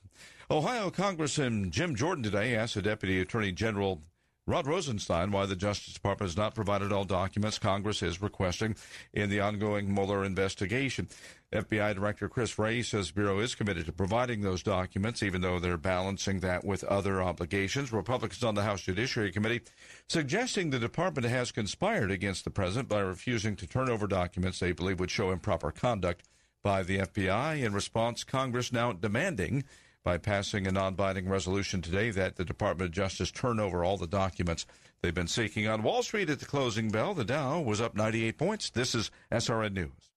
Ohio 0.51 0.91
Congressman 0.91 1.71
Jim 1.71 1.97
Jordan 1.97 2.23
today 2.23 2.55
asked 2.55 2.75
the 2.75 2.83
Deputy 2.83 3.23
Attorney 3.23 3.53
General 3.53 4.03
Rod 4.49 4.69
Rosenstein 4.69 5.33
why 5.33 5.47
the 5.47 5.57
Justice 5.57 5.95
Department 5.95 6.31
has 6.31 6.37
not 6.37 6.55
provided 6.55 6.93
all 6.93 7.03
documents 7.03 7.59
Congress 7.59 8.01
is 8.01 8.23
requesting 8.23 8.77
in 9.13 9.29
the 9.29 9.41
ongoing 9.41 9.93
Mueller 9.93 10.25
investigation. 10.25 11.09
FBI 11.53 11.97
Director 11.97 12.29
Chris 12.29 12.57
Wray 12.57 12.83
says 12.83 13.11
Bureau 13.11 13.41
is 13.41 13.57
committed 13.57 13.87
to 13.87 13.93
providing 13.93 14.43
those 14.43 14.63
documents, 14.63 15.21
even 15.25 15.41
though 15.41 15.59
they're 15.59 15.77
balancing 15.77 16.39
that 16.41 16.65
with 16.65 16.85
other 16.85 17.21
obligations. 17.21 17.93
Republicans 17.93 18.45
on 18.45 18.55
the 18.55 18.63
House 18.63 18.83
Judiciary 18.83 19.33
Committee 19.33 19.63
suggesting 20.09 20.71
the 20.71 20.79
department 20.79 21.27
has 21.27 21.51
conspired 21.51 22.13
against 22.13 22.45
the 22.45 22.51
president 22.51 22.89
by 22.89 23.01
refusing 23.01 23.57
to 23.57 23.67
turn 23.67 23.91
over 23.91 24.07
documents 24.07 24.61
they 24.61 24.71
believe 24.71 25.01
would 25.01 25.11
show 25.11 25.33
improper 25.33 25.73
conduct 25.73 26.23
by 26.63 26.85
the 26.85 26.99
FBI. 26.99 27.63
In 27.65 27.73
response, 27.73 28.23
Congress 28.23 28.73
now 28.73 28.93
demanding 28.93 29.65
by 30.07 30.17
passing 30.17 30.69
a 30.69 30.73
non 30.73 30.95
binding 30.95 31.29
resolution 31.29 31.83
today 31.83 32.11
that 32.13 32.37
the 32.37 32.45
Department 32.45 32.89
of 32.89 32.95
Justice 32.95 33.33
turn 33.33 33.59
over 33.59 33.83
all 33.85 33.97
the 33.97 34.07
documents 34.07 34.65
they've 35.03 35.13
been 35.13 35.27
seeking. 35.27 35.67
On 35.67 35.83
Wall 35.83 36.05
Street 36.05 36.31
at 36.31 36.39
the 36.39 36.47
closing 36.47 36.91
bell, 36.91 37.13
the 37.13 37.25
Dow 37.25 37.61
was 37.61 37.81
up 37.81 37.97
98 37.97 38.39
points. 38.39 38.71
This 38.71 38.95
is 38.95 39.11
SRN 39.33 39.73
News. 39.73 40.13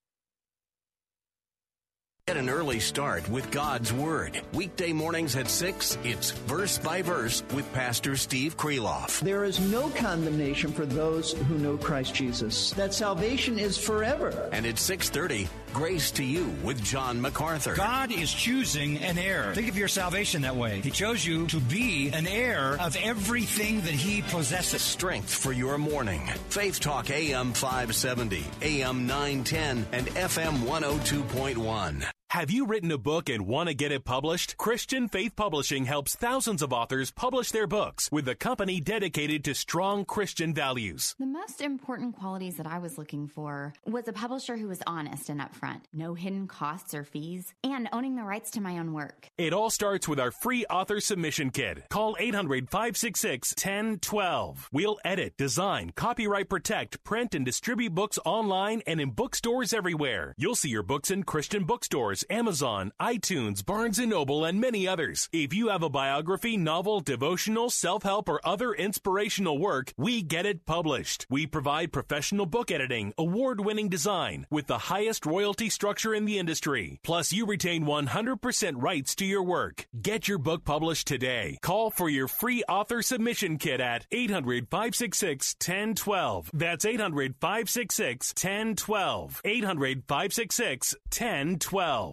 Get 2.30 2.38
an 2.38 2.52
early 2.52 2.80
start 2.80 3.28
with 3.28 3.49
God's 3.49 3.91
Word. 3.91 4.39
Weekday 4.54 4.93
mornings 4.93 5.36
at 5.36 5.47
6, 5.47 5.97
it's 6.04 6.30
Verse 6.30 6.78
by 6.78 7.02
Verse 7.02 7.41
with 7.56 7.73
Pastor 7.73 8.15
Steve 8.15 8.56
Kreloff. 8.56 9.19
There 9.21 9.43
is 9.43 9.60
no 9.60 9.89
condemnation 9.89 10.71
for 10.71 10.86
those 10.86 11.34
who 11.34 11.58
know 11.58 11.75
Christ 11.75 12.13
Jesus. 12.13 12.69
That 12.73 12.93
salvation 12.93 13.58
is 13.58 13.80
forever. 13.80 14.47
And 14.52 14.67
at 14.67 14.75
6.30, 14.75 15.47
Grace 15.73 16.12
to 16.12 16.23
You 16.23 16.45
with 16.63 16.84
John 16.84 17.21
MacArthur. 17.21 17.75
God 17.75 18.12
is 18.12 18.34
choosing 18.34 18.97
an 18.97 19.17
heir. 19.17 19.53
Think 19.53 19.69
of 19.69 19.77
your 19.77 19.88
salvation 19.88 20.41
that 20.43 20.55
way. 20.55 20.82
He 20.82 20.91
chose 20.91 21.25
you 21.25 21.47
to 21.47 21.60
be 21.60 22.10
an 22.10 22.27
heir 22.27 22.77
of 22.79 22.95
everything 22.95 23.82
that 23.82 23.93
He 23.93 24.21
possesses. 24.21 24.82
Strength 24.82 25.34
for 25.34 25.51
your 25.51 25.77
morning. 25.77 26.27
Faith 26.49 26.79
Talk 26.79 27.10
AM 27.10 27.53
570, 27.53 28.43
AM 28.62 29.08
910, 29.08 29.86
and 29.91 30.08
FM 30.08 30.58
102.1. 30.60 32.18
Have 32.34 32.52
you 32.52 32.68
written 32.68 32.92
a 32.92 32.98
book 33.00 33.28
and 33.28 33.48
want 33.48 33.70
to 33.70 33.74
get 33.74 33.92
it 33.92 34.06
published? 34.06 34.56
Christian 34.56 35.08
Faith 35.08 35.36
Publishing 35.36 35.86
helps 35.86 36.13
thousands 36.13 36.62
of 36.62 36.72
authors 36.72 37.10
publish 37.10 37.50
their 37.50 37.65
books 37.65 38.08
with 38.12 38.28
a 38.28 38.36
company 38.36 38.80
dedicated 38.80 39.44
to 39.46 39.56
strong 39.56 40.06
Christian 40.06 40.54
values. 40.54 41.15
The 41.20 41.26
most 41.26 41.60
important 41.60 42.15
qualities 42.15 42.58
that 42.58 42.68
I 42.68 42.78
was 42.78 43.00
looking 43.00 43.28
for 43.28 43.74
was 43.88 44.08
a 44.08 44.13
publisher 44.13 44.58
who 44.58 44.68
was 44.68 44.84
honest 44.86 45.30
and 45.30 45.42
upfront, 45.42 45.82
no 45.92 46.13
hidden 46.13 46.46
costs 46.46 46.94
or 46.94 47.04
fees, 47.04 47.52
and 47.63 47.89
owning 47.92 48.15
the 48.15 48.22
rights 48.22 48.52
to 48.52 48.62
my 48.62 48.78
own 48.78 48.94
work. 48.94 49.30
It 49.39 49.52
all 49.52 49.72
starts 49.72 50.08
with 50.08 50.20
our 50.20 50.30
free 50.30 50.68
author 50.70 51.00
submission 51.00 51.50
kit. 51.50 51.89
Call 51.89 52.15
800 52.20 52.70
566 52.70 53.56
1012. 53.58 54.70
We'll 54.72 55.00
edit, 55.04 55.36
design, 55.36 55.94
copyright 55.96 56.48
protect, 56.48 57.04
print, 57.04 57.34
and 57.34 57.44
distribute 57.44 57.96
books 57.96 58.20
online 58.24 58.84
and 58.86 59.02
in 59.02 59.10
bookstores 59.10 59.74
everywhere. 59.74 60.36
You'll 60.38 60.54
see 60.54 60.70
your 60.70 60.84
books 60.84 61.10
in 61.10 61.24
Christian 61.24 61.63
bookstores, 61.63 62.18
Amazon, 62.29 62.91
iTunes, 62.99 63.65
Barnes 63.65 63.99
& 63.99 63.99
Noble, 63.99 64.45
and 64.45 64.60
many 64.60 64.88
others. 64.88 65.29
If 65.32 65.53
you 65.53 65.69
have 65.69 65.84
a 65.84 65.89
biography, 65.89 66.58
novel, 66.58 66.99
devotional, 66.99 67.69
self-help, 67.69 68.27
or 68.29 68.39
other 68.43 68.73
inspirational 68.73 69.58
work, 69.58 69.93
we 69.97 70.21
get 70.21 70.45
it 70.45 70.65
published. 70.65 71.25
We 71.29 71.45
provide 71.45 71.91
professional 71.91 72.45
book 72.45 72.71
editing, 72.71 73.13
award-winning 73.17 73.89
design, 73.89 74.45
with 74.49 74.67
the 74.67 74.77
highest 74.77 75.25
royalty 75.25 75.69
structure 75.69 76.13
in 76.13 76.23
the 76.25 76.39
industry. 76.39 76.99
Plus, 77.03 77.34
you 77.34 77.45
retain 77.45 77.86
100% 77.86 78.82
rights 78.82 79.15
to 79.15 79.25
your 79.25 79.43
work. 79.43 79.88
Get 80.01 80.27
your 80.27 80.39
book 80.39 80.65
published 80.65 81.08
today. 81.08 81.58
Call 81.62 81.91
for 81.91 82.10
your 82.10 82.27
free 82.27 82.63
author 82.69 83.01
submission 83.01 83.58
kit 83.58 83.79
at 83.79 84.05
800-566-1012. 84.12 86.49
That's 86.53 86.86
800-566-1012. 86.86 89.41
800-566-1012. 89.43 92.09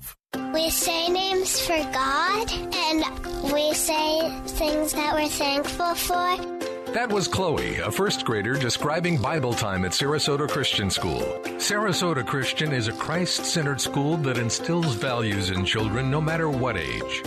We 0.52 0.70
say 0.70 1.08
names 1.08 1.60
for 1.60 1.76
God 1.92 2.50
and 2.52 3.52
we 3.52 3.72
say 3.74 4.30
things 4.46 4.92
that 4.92 5.14
we're 5.14 5.28
thankful 5.28 5.94
for. 5.94 6.36
That 6.92 7.12
was 7.12 7.28
Chloe, 7.28 7.76
a 7.76 7.90
first 7.90 8.24
grader, 8.24 8.54
describing 8.54 9.20
Bible 9.20 9.52
time 9.52 9.84
at 9.84 9.92
Sarasota 9.92 10.48
Christian 10.48 10.88
School. 10.88 11.20
Sarasota 11.58 12.26
Christian 12.26 12.72
is 12.72 12.88
a 12.88 12.92
Christ 12.92 13.44
centered 13.44 13.80
school 13.80 14.16
that 14.18 14.38
instills 14.38 14.94
values 14.94 15.50
in 15.50 15.64
children 15.64 16.10
no 16.10 16.20
matter 16.20 16.48
what 16.48 16.76
age. 16.76 17.22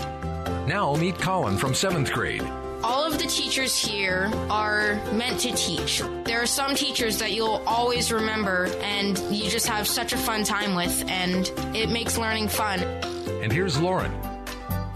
Now 0.66 0.96
meet 0.96 1.20
Colin 1.20 1.58
from 1.58 1.74
seventh 1.74 2.12
grade. 2.12 2.44
All 2.82 3.04
of 3.04 3.20
the 3.20 3.26
teachers 3.26 3.76
here 3.78 4.32
are 4.50 4.96
meant 5.12 5.42
to 5.42 5.52
teach. 5.52 6.02
There 6.24 6.42
are 6.42 6.46
some 6.46 6.76
teachers 6.76 7.20
that 7.20 7.34
you'll 7.34 7.62
always 7.68 8.12
remember 8.12 8.70
and 8.82 9.20
you 9.30 9.50
just 9.50 9.68
have 9.68 9.86
such 9.86 10.14
a 10.14 10.18
fun 10.18 10.46
time 10.46 10.76
with, 10.76 11.04
and 11.10 11.52
it 11.76 11.90
makes 11.90 12.18
learning 12.18 12.48
fun. 12.48 12.82
And 13.42 13.52
here's 13.52 13.78
Lauren. 13.80 14.29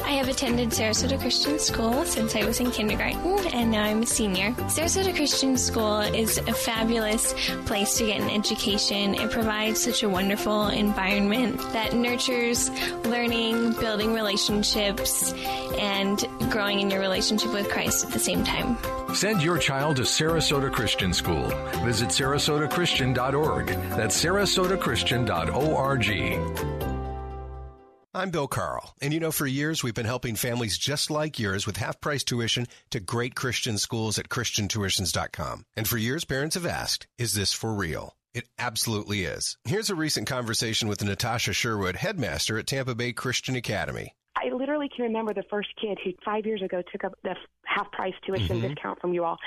I 0.05 0.17
have 0.17 0.27
attended 0.27 0.69
Sarasota 0.69 1.19
Christian 1.19 1.57
School 1.59 2.05
since 2.05 2.35
I 2.35 2.45
was 2.45 2.59
in 2.59 2.69
kindergarten, 2.71 3.47
and 3.53 3.71
now 3.71 3.83
I'm 3.83 4.03
a 4.03 4.05
senior. 4.05 4.51
Sarasota 4.67 5.15
Christian 5.15 5.57
School 5.57 6.01
is 6.01 6.37
a 6.37 6.53
fabulous 6.53 7.33
place 7.65 7.97
to 7.97 8.05
get 8.05 8.21
an 8.21 8.29
education. 8.29 9.15
It 9.15 9.31
provides 9.31 9.81
such 9.81 10.03
a 10.03 10.09
wonderful 10.09 10.67
environment 10.67 11.59
that 11.73 11.95
nurtures 11.95 12.69
learning, 13.05 13.73
building 13.73 14.13
relationships, 14.13 15.33
and 15.79 16.23
growing 16.49 16.81
in 16.81 16.89
your 16.89 16.99
relationship 16.99 17.53
with 17.53 17.69
Christ 17.69 18.05
at 18.05 18.11
the 18.11 18.19
same 18.19 18.43
time. 18.43 18.77
Send 19.15 19.41
your 19.41 19.57
child 19.57 19.95
to 19.97 20.03
Sarasota 20.03 20.71
Christian 20.71 21.13
School. 21.13 21.47
Visit 21.83 22.09
sarasotachristian.org. 22.09 23.67
That's 23.67 24.23
sarasotachristian.org. 24.23 26.92
I'm 28.15 28.29
Bill 28.29 28.47
Carl, 28.47 28.93
and 29.01 29.11
you 29.11 29.19
know, 29.19 29.31
for 29.31 29.47
years 29.47 29.83
we've 29.83 29.95
been 29.95 30.05
helping 30.05 30.35
families 30.35 30.77
just 30.77 31.09
like 31.09 31.39
yours 31.39 31.65
with 31.65 31.77
half 31.77 31.99
price 31.99 32.23
tuition 32.23 32.67
to 32.91 32.99
great 32.99 33.33
Christian 33.33 33.79
schools 33.79 34.19
at 34.19 34.29
ChristianTuitions.com. 34.29 35.65
And 35.75 35.87
for 35.87 35.97
years, 35.97 36.23
parents 36.23 36.53
have 36.53 36.65
asked, 36.67 37.07
is 37.17 37.33
this 37.33 37.53
for 37.53 37.73
real? 37.73 38.15
It 38.35 38.47
absolutely 38.59 39.23
is. 39.23 39.57
Here's 39.63 39.89
a 39.89 39.95
recent 39.95 40.27
conversation 40.27 40.87
with 40.87 41.03
Natasha 41.03 41.53
Sherwood, 41.53 41.95
headmaster 41.95 42.59
at 42.59 42.67
Tampa 42.67 42.93
Bay 42.93 43.13
Christian 43.13 43.55
Academy. 43.55 44.13
I 44.35 44.49
literally 44.73 44.89
can 44.95 45.05
remember 45.05 45.33
the 45.33 45.43
first 45.49 45.69
kid 45.79 45.99
who 46.03 46.11
five 46.25 46.45
years 46.45 46.61
ago 46.61 46.81
took 46.91 47.03
up 47.03 47.13
the 47.23 47.35
half 47.65 47.91
price 47.91 48.13
tuition 48.25 48.57
Mm-hmm. 48.57 48.67
discount 48.67 48.99
from 48.99 49.13
you 49.13 49.23
all. 49.23 49.37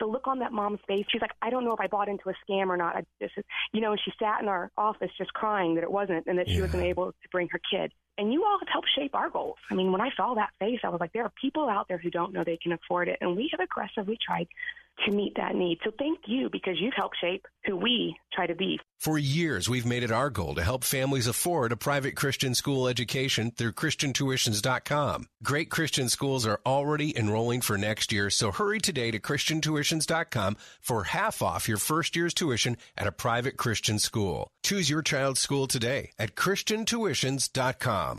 The 0.00 0.06
look 0.06 0.26
on 0.26 0.40
that 0.40 0.52
mom's 0.52 0.80
face, 0.88 1.06
she's 1.10 1.20
like, 1.20 1.30
I 1.40 1.50
don't 1.50 1.64
know 1.64 1.72
if 1.72 1.80
I 1.80 1.86
bought 1.86 2.08
into 2.08 2.28
a 2.28 2.34
scam 2.44 2.68
or 2.68 2.76
not. 2.76 2.96
I 2.96 3.04
just, 3.20 3.34
you 3.72 3.80
know, 3.80 3.92
and 3.92 4.00
she 4.04 4.12
sat 4.18 4.42
in 4.42 4.48
our 4.48 4.70
office 4.76 5.10
just 5.16 5.32
crying 5.32 5.76
that 5.76 5.84
it 5.84 5.92
wasn't 5.92 6.26
and 6.26 6.38
that 6.38 6.48
she 6.48 6.60
wasn't 6.60 6.82
able 6.82 7.12
to 7.12 7.28
bring 7.30 7.48
her 7.52 7.60
kid. 7.70 7.92
And 8.18 8.32
you 8.32 8.44
all 8.44 8.58
have 8.58 8.68
helped 8.68 8.88
shape 8.94 9.14
our 9.14 9.30
goals. 9.30 9.56
I 9.70 9.74
mean, 9.74 9.92
when 9.92 10.00
I 10.00 10.10
saw 10.16 10.34
that 10.34 10.50
face, 10.58 10.80
I 10.84 10.88
was 10.88 11.00
like, 11.00 11.12
there 11.12 11.24
are 11.24 11.32
people 11.40 11.68
out 11.68 11.86
there 11.88 11.98
who 11.98 12.10
don't 12.10 12.32
know 12.32 12.42
they 12.44 12.58
can 12.60 12.72
afford 12.72 13.08
it. 13.08 13.18
And 13.20 13.36
we 13.36 13.48
have 13.52 13.60
aggressively 13.60 14.18
tried 14.24 14.48
to 15.06 15.10
meet 15.10 15.34
that 15.36 15.54
need. 15.54 15.78
So 15.84 15.90
thank 15.98 16.18
you 16.26 16.50
because 16.50 16.74
you've 16.78 16.92
helped 16.94 17.16
shape 17.20 17.46
who 17.64 17.76
we 17.76 18.14
try 18.32 18.46
to 18.46 18.54
be. 18.54 18.78
For 18.98 19.18
years, 19.18 19.68
we've 19.68 19.86
made 19.86 20.02
it 20.02 20.12
our 20.12 20.28
goal 20.30 20.54
to 20.56 20.62
help 20.62 20.84
families 20.84 21.26
afford 21.26 21.72
a 21.72 21.76
private 21.76 22.14
Christian 22.14 22.54
school 22.54 22.86
education 22.86 23.50
through 23.50 23.72
ChristianTuitions.com. 23.72 24.71
Great 25.42 25.70
Christian 25.70 26.08
schools 26.08 26.46
are 26.46 26.60
already 26.64 27.16
enrolling 27.16 27.60
for 27.60 27.76
next 27.76 28.12
year, 28.12 28.30
so 28.30 28.50
hurry 28.50 28.80
today 28.80 29.10
to 29.10 29.18
ChristianTuitions.com 29.18 30.56
for 30.80 31.04
half 31.04 31.42
off 31.42 31.68
your 31.68 31.78
first 31.78 32.16
year's 32.16 32.34
tuition 32.34 32.76
at 32.96 33.06
a 33.06 33.12
private 33.12 33.56
Christian 33.56 33.98
school. 33.98 34.48
Choose 34.62 34.88
your 34.88 35.02
child's 35.02 35.40
school 35.40 35.66
today 35.66 36.10
at 36.18 36.34
ChristianTuitions.com. 36.34 38.18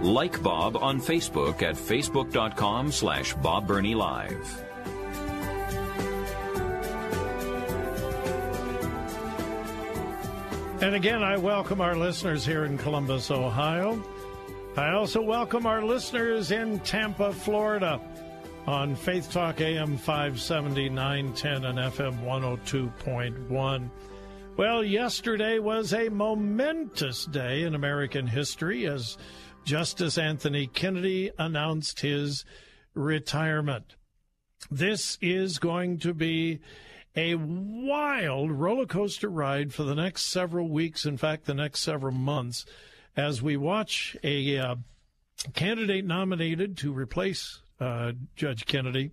Like 0.00 0.42
Bob 0.42 0.76
on 0.76 1.00
Facebook 1.00 1.62
at 1.62 1.76
facebook.com 1.76 2.90
slash 2.90 3.34
Bob 3.34 3.68
Burney 3.68 3.94
Live. 3.94 4.62
And 10.82 10.96
again, 10.96 11.22
I 11.22 11.36
welcome 11.36 11.80
our 11.80 11.94
listeners 11.94 12.44
here 12.44 12.64
in 12.64 12.76
Columbus, 12.76 13.30
Ohio. 13.30 14.02
I 14.76 14.90
also 14.90 15.22
welcome 15.22 15.64
our 15.64 15.84
listeners 15.84 16.50
in 16.50 16.80
Tampa, 16.80 17.32
Florida 17.32 18.00
on 18.66 18.96
Faith 18.96 19.30
Talk 19.30 19.60
AM 19.60 19.96
570, 19.96 20.88
910, 20.88 21.64
and 21.64 21.78
FM 21.78 22.24
102.1. 22.24 23.90
Well, 24.54 24.84
yesterday 24.84 25.58
was 25.58 25.94
a 25.94 26.10
momentous 26.10 27.24
day 27.24 27.62
in 27.62 27.74
American 27.74 28.26
history 28.26 28.86
as 28.86 29.16
Justice 29.64 30.18
Anthony 30.18 30.66
Kennedy 30.66 31.30
announced 31.38 32.00
his 32.00 32.44
retirement. 32.92 33.96
This 34.70 35.16
is 35.22 35.58
going 35.58 36.00
to 36.00 36.12
be 36.12 36.60
a 37.16 37.36
wild 37.36 38.50
roller 38.50 38.84
coaster 38.84 39.30
ride 39.30 39.72
for 39.72 39.84
the 39.84 39.94
next 39.94 40.26
several 40.26 40.68
weeks, 40.68 41.06
in 41.06 41.16
fact, 41.16 41.46
the 41.46 41.54
next 41.54 41.80
several 41.80 42.12
months, 42.12 42.66
as 43.16 43.40
we 43.40 43.56
watch 43.56 44.18
a 44.22 44.58
uh, 44.58 44.74
candidate 45.54 46.04
nominated 46.04 46.76
to 46.76 46.92
replace 46.92 47.62
uh, 47.80 48.12
Judge 48.36 48.66
Kennedy 48.66 49.12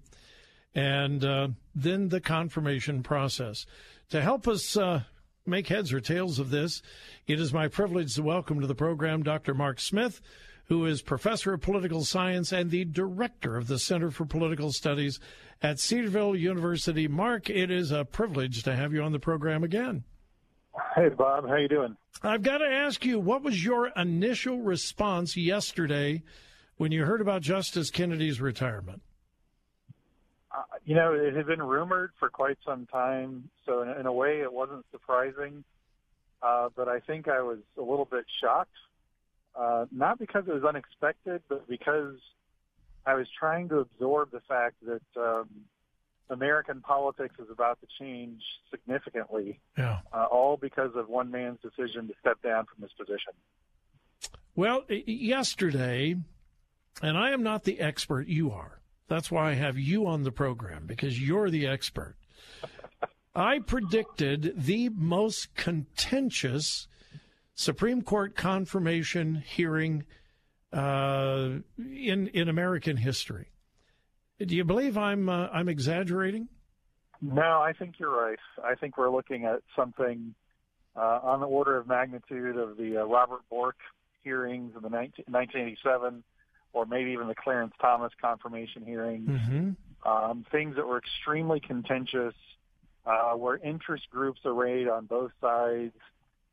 and 0.76 1.24
uh, 1.24 1.48
then 1.74 2.10
the 2.10 2.22
confirmation 2.22 3.04
process. 3.04 3.66
To 4.10 4.22
help 4.22 4.46
us 4.48 4.76
uh, 4.76 5.04
make 5.50 5.68
heads 5.68 5.92
or 5.92 6.00
tails 6.00 6.40
of 6.40 6.50
this, 6.50 6.82
it 7.28 7.40
is 7.40 7.54
my 7.54 7.68
privilege 7.68 8.16
to 8.16 8.24
welcome 8.24 8.62
to 8.62 8.68
the 8.68 8.76
program 8.76 9.24
Dr. 9.24 9.54
Mark 9.54 9.80
Smith, 9.80 10.22
who 10.66 10.86
is 10.86 11.02
professor 11.02 11.54
of 11.54 11.62
political 11.62 12.06
science 12.06 12.52
and 12.52 12.70
the 12.70 12.86
director 12.86 13.58
of 13.58 13.68
the 13.68 13.80
Center 13.80 14.12
for 14.12 14.26
Political 14.26 14.72
Studies 14.72 15.20
at 15.62 15.80
Cedarville 15.80 16.36
University. 16.36 17.08
Mark, 17.08 17.50
it 17.50 17.72
is 17.72 17.92
a 17.92 18.06
privilege 18.06 18.64
to 18.64 18.76
have 18.76 18.94
you 18.94 19.02
on 19.02 19.12
the 19.12 19.20
program 19.20 19.64
again. 19.64 20.04
Hey, 20.96 21.10
Bob. 21.10 21.48
How 21.48 21.56
you 21.56 21.68
doing? 21.68 21.98
I've 22.22 22.44
got 22.44 22.60
to 22.60 22.66
ask 22.66 23.04
you, 23.04 23.20
what 23.20 23.44
was 23.44 23.64
your 23.64 23.88
initial 23.96 24.62
response 24.62 25.36
yesterday 25.36 26.24
when 26.78 26.92
you 26.92 27.06
heard 27.06 27.22
about 27.22 27.42
Justice 27.42 27.90
Kennedy's 27.90 28.40
retirement? 28.40 29.02
You 30.90 30.96
know, 30.96 31.14
it 31.14 31.36
had 31.36 31.46
been 31.46 31.62
rumored 31.62 32.14
for 32.18 32.32
quite 32.32 32.58
some 32.66 32.88
time, 32.88 33.52
so 33.64 33.84
in, 33.84 33.90
in 33.90 34.06
a 34.08 34.12
way, 34.12 34.42
it 34.42 34.52
wasn't 34.52 34.84
surprising. 34.90 35.64
Uh, 36.42 36.70
but 36.76 36.88
I 36.88 37.00
think 37.00 37.28
I 37.28 37.44
was 37.44 37.60
a 37.78 37.82
little 37.82 38.08
bit 38.10 38.26
shocked, 38.42 38.74
uh, 39.56 39.86
not 39.92 40.18
because 40.18 40.46
it 40.48 40.52
was 40.52 40.64
unexpected, 40.64 41.44
but 41.48 41.68
because 41.68 42.16
I 43.06 43.14
was 43.14 43.28
trying 43.38 43.70
to 43.70 43.78
absorb 43.82 44.32
the 44.32 44.40
fact 44.48 44.78
that 44.88 45.04
um, 45.16 45.48
American 46.32 46.82
politics 46.82 47.36
is 47.38 47.52
about 47.52 47.78
to 47.82 47.88
change 48.00 48.42
significantly, 48.72 49.60
yeah. 49.78 50.00
uh, 50.12 50.26
all 50.26 50.58
because 50.58 50.96
of 50.96 51.08
one 51.08 51.30
man's 51.30 51.60
decision 51.62 52.08
to 52.08 52.16
step 52.20 52.42
down 52.42 52.66
from 52.66 52.82
his 52.82 52.92
position. 52.94 53.34
Well, 54.56 54.86
yesterday, 54.90 56.16
and 57.04 57.16
I 57.16 57.30
am 57.30 57.44
not 57.44 57.64
the 57.64 57.80
expert, 57.80 58.28
you 58.28 58.50
are. 58.50 58.80
That's 59.10 59.32
why 59.32 59.52
I 59.52 59.54
have 59.56 59.78
you 59.78 60.08
on 60.08 60.24
the 60.24 60.32
program, 60.32 60.86
because 60.86 61.22
you're 61.22 61.50
the 61.50 61.68
expert. 61.68 62.16
I 63.36 63.60
predicted 63.60 64.54
the 64.56 64.90
most 64.90 65.56
contentious 65.56 66.88
Supreme 67.56 68.02
Court 68.02 68.36
confirmation 68.36 69.44
hearing 69.46 70.06
uh, 70.72 71.50
in 71.78 72.28
in 72.28 72.48
American 72.48 72.98
history. 72.98 73.48
Do 74.40 74.56
you 74.56 74.64
believe 74.64 74.98
I'm 74.98 75.28
uh, 75.28 75.48
I'm 75.52 75.68
exaggerating? 75.68 76.48
No, 77.22 77.60
I 77.62 77.74
think 77.74 77.96
you're 78.00 78.16
right. 78.16 78.40
I 78.64 78.76
think 78.76 78.98
we're 78.98 79.10
looking 79.10 79.46
at 79.46 79.62
something 79.76 80.34
uh, 80.96 81.20
on 81.22 81.42
the 81.42 81.48
order 81.48 81.78
of 81.78 81.88
magnitude 81.88 82.56
of 82.56 82.78
the 82.78 83.02
uh, 83.02 83.06
Robert 83.06 83.42
Bork 83.50 83.76
hearings 84.24 84.74
in 84.76 84.82
the 84.82 84.90
19, 84.90 85.26
1987, 85.28 86.24
or 86.74 86.86
maybe 86.86 87.12
even 87.12 87.28
the 87.28 87.36
Clarence 87.36 87.74
Thomas 87.82 88.12
confirmation 88.22 88.86
hearings. 88.86 89.30
Mm-hmm. 89.30 90.10
Um, 90.10 90.46
things 90.52 90.76
that 90.78 90.88
were 90.88 90.98
extremely 90.98 91.60
contentious, 91.60 92.34
uh, 93.06 93.34
where 93.34 93.58
interest 93.58 94.10
groups 94.10 94.40
arrayed 94.46 94.88
on 94.88 95.06
both 95.06 95.32
sides, 95.42 95.94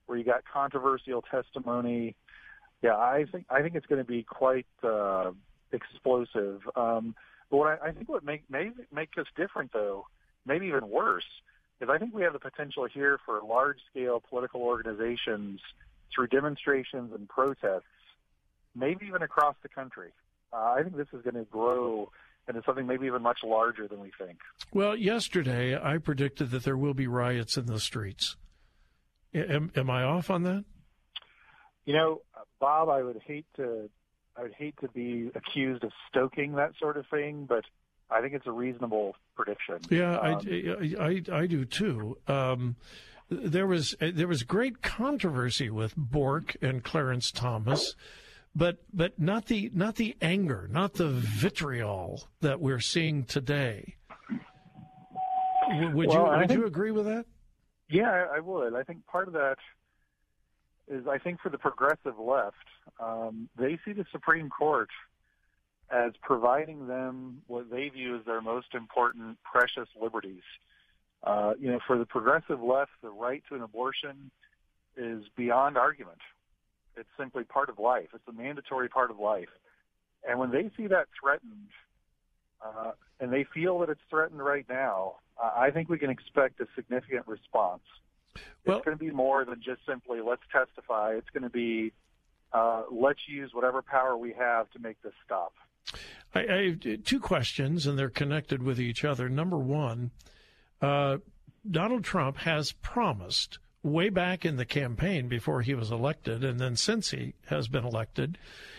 where 0.07 0.18
you 0.18 0.24
got 0.24 0.42
controversial 0.52 1.22
testimony. 1.22 2.16
Yeah, 2.83 2.96
I 2.96 3.24
think 3.31 3.44
I 3.48 3.62
think 3.62 3.74
it's 3.74 3.87
going 3.87 4.00
to 4.00 4.09
be 4.09 4.22
quite 4.22 4.66
uh, 4.83 5.31
explosive. 5.72 6.62
Um, 6.74 7.14
but 7.50 7.57
what 7.57 7.81
I, 7.81 7.88
I 7.88 7.92
think 7.92 8.09
what 8.09 8.24
make 8.24 8.42
may 8.50 8.70
make 8.92 9.11
us 9.18 9.26
different, 9.37 9.72
though, 9.72 10.07
maybe 10.44 10.66
even 10.66 10.88
worse, 10.88 11.24
is 11.81 11.88
I 11.88 11.98
think 11.98 12.14
we 12.14 12.22
have 12.22 12.33
the 12.33 12.38
potential 12.38 12.87
here 12.92 13.18
for 13.24 13.40
large 13.42 13.79
scale 13.90 14.22
political 14.29 14.62
organizations 14.62 15.61
through 16.14 16.29
demonstrations 16.29 17.12
and 17.14 17.29
protests, 17.29 17.85
maybe 18.76 19.06
even 19.06 19.22
across 19.22 19.56
the 19.62 19.68
country. 19.68 20.10
Uh, 20.52 20.74
I 20.78 20.82
think 20.82 20.96
this 20.96 21.08
is 21.12 21.22
going 21.22 21.34
to 21.34 21.44
grow 21.44 22.10
into 22.48 22.62
something 22.64 22.86
maybe 22.86 23.06
even 23.06 23.22
much 23.22 23.38
larger 23.44 23.88
than 23.88 24.00
we 24.00 24.12
think. 24.18 24.38
Well, 24.72 24.94
yesterday 24.94 25.76
I 25.76 25.98
predicted 25.98 26.50
that 26.50 26.62
there 26.62 26.76
will 26.76 26.94
be 26.94 27.06
riots 27.06 27.56
in 27.56 27.66
the 27.66 27.80
streets. 27.80 28.36
Am, 29.34 29.72
am 29.74 29.90
I 29.90 30.04
off 30.04 30.30
on 30.30 30.44
that? 30.44 30.64
You 31.84 31.94
know, 31.94 32.22
Bob, 32.60 32.88
I 32.88 33.02
would 33.02 33.20
hate 33.26 33.46
to 33.56 33.90
I 34.38 34.42
would 34.42 34.54
hate 34.54 34.74
to 34.82 34.88
be 34.88 35.30
accused 35.34 35.82
of 35.82 35.92
stoking 36.10 36.52
that 36.56 36.72
sort 36.78 36.98
of 36.98 37.06
thing, 37.06 37.46
but 37.48 37.64
I 38.10 38.20
think 38.20 38.34
it's 38.34 38.46
a 38.46 38.52
reasonable 38.52 39.16
prediction. 39.34 39.78
Yeah, 39.88 40.18
Um, 40.18 40.40
I, 40.46 41.22
I, 41.32 41.40
I 41.40 41.46
do 41.46 41.64
too. 41.64 42.18
Um, 42.28 42.76
there 43.30 43.66
was 43.66 43.94
there 44.00 44.28
was 44.28 44.42
great 44.42 44.82
controversy 44.82 45.70
with 45.70 45.94
Bork 45.96 46.56
and 46.62 46.84
Clarence 46.84 47.32
Thomas, 47.32 47.94
but 48.56 48.78
but 48.92 49.18
not 49.18 49.46
the 49.46 49.70
not 49.74 49.96
the 49.96 50.16
anger, 50.22 50.66
not 50.72 50.94
the 50.94 51.08
vitriol 51.08 52.24
that 52.40 52.58
we're 52.60 52.80
seeing 52.80 53.24
today. 53.24 53.94
W- 55.68 55.94
Would 55.96 56.08
Well, 56.08 56.16
you 56.16 56.22
I 56.24 56.38
would 56.38 56.48
think- 56.48 56.60
you 56.60 56.66
agree 56.66 56.90
with 56.90 57.04
that? 57.06 57.26
Yeah, 57.88 58.10
I, 58.10 58.36
I 58.36 58.40
would. 58.40 58.74
I 58.74 58.82
think 58.82 59.06
part 59.06 59.28
of 59.28 59.34
that 59.34 59.58
is 60.88 61.06
I 61.06 61.18
think 61.18 61.40
for 61.40 61.50
the 61.50 61.58
progressive 61.58 62.18
left, 62.18 62.56
um, 62.98 63.48
they 63.56 63.78
see 63.84 63.92
the 63.92 64.06
Supreme 64.10 64.48
Court 64.48 64.88
as 65.90 66.12
providing 66.22 66.88
them 66.88 67.42
what 67.46 67.70
they 67.70 67.88
view 67.90 68.16
as 68.16 68.24
their 68.24 68.40
most 68.40 68.74
important, 68.74 69.38
precious 69.44 69.88
liberties. 70.00 70.42
Uh, 71.22 71.54
you 71.61 71.70
know, 71.70 71.78
for 71.86 71.96
the 71.98 72.07
progressive 72.07 72.61
left, 72.61 72.90
the 73.02 73.11
right 73.11 73.42
to 73.48 73.54
an 73.54 73.62
abortion 73.62 74.30
is 74.96 75.24
beyond 75.36 75.76
argument. 75.76 76.18
It's 76.97 77.09
simply 77.18 77.44
part 77.44 77.68
of 77.68 77.78
life. 77.78 78.09
It's 78.14 78.26
a 78.28 78.32
mandatory 78.32 78.88
part 78.88 79.11
of 79.11 79.18
life. 79.18 79.49
And 80.28 80.38
when 80.38 80.51
they 80.51 80.70
see 80.76 80.86
that 80.88 81.07
threatened, 81.20 81.68
uh, 82.64 82.92
and 83.20 83.32
they 83.32 83.44
feel 83.55 83.78
that 83.80 83.88
it's 83.90 84.01
threatened 84.11 84.44
right 84.44 84.66
now, 84.68 85.16
uh, 85.42 85.51
I 85.57 85.70
think 85.70 85.88
we 85.88 85.99
can 85.99 86.11
expect 86.11 86.61
a 86.61 86.66
significant 86.74 87.26
response. 87.26 87.82
Well- 88.64 88.78
it's 88.78 88.84
going 88.84 88.99
to 88.99 89.05
be 89.05 89.11
more 89.11 89.44
than 89.44 89.62
just 89.62 89.80
simply 89.86 90.20
let's 90.20 90.42
testify. 90.51 91.14
It's 91.14 91.30
going 91.30 91.44
to 91.44 91.51
be 91.51 91.92
uh, 92.53 92.84
let's 92.90 93.20
use 93.28 93.51
whatever 93.53 93.82
power 93.82 94.16
we 94.16 94.32
have 94.32 94.70
to 94.70 94.78
make 94.78 95.01
this 95.03 95.12
stop. 95.24 95.53
I, 96.34 96.40
I 96.40 96.68
have 96.70 97.05
two 97.05 97.20
questions, 97.20 97.86
and 97.86 97.99
they're 97.99 98.09
connected 98.09 98.62
with 98.62 98.80
each 98.80 99.05
other. 99.05 99.28
Number 99.28 99.59
one, 99.59 100.11
uh, 100.80 101.18
Donald 101.68 102.05
Trump 102.05 102.38
has 102.38 102.72
promised 102.72 103.59
way 103.87 104.09
back 104.09 104.45
in 104.45 104.57
the 104.57 104.64
campaign 104.64 105.28
before 105.28 105.62
he 105.62 105.74
was 105.74 105.91
elected, 105.91 106.45
and 106.45 106.59
then 106.59 106.76
since 106.76 107.11
he 107.11 107.34
has 107.47 107.68
been 107.68 107.84
elected, 107.84 108.39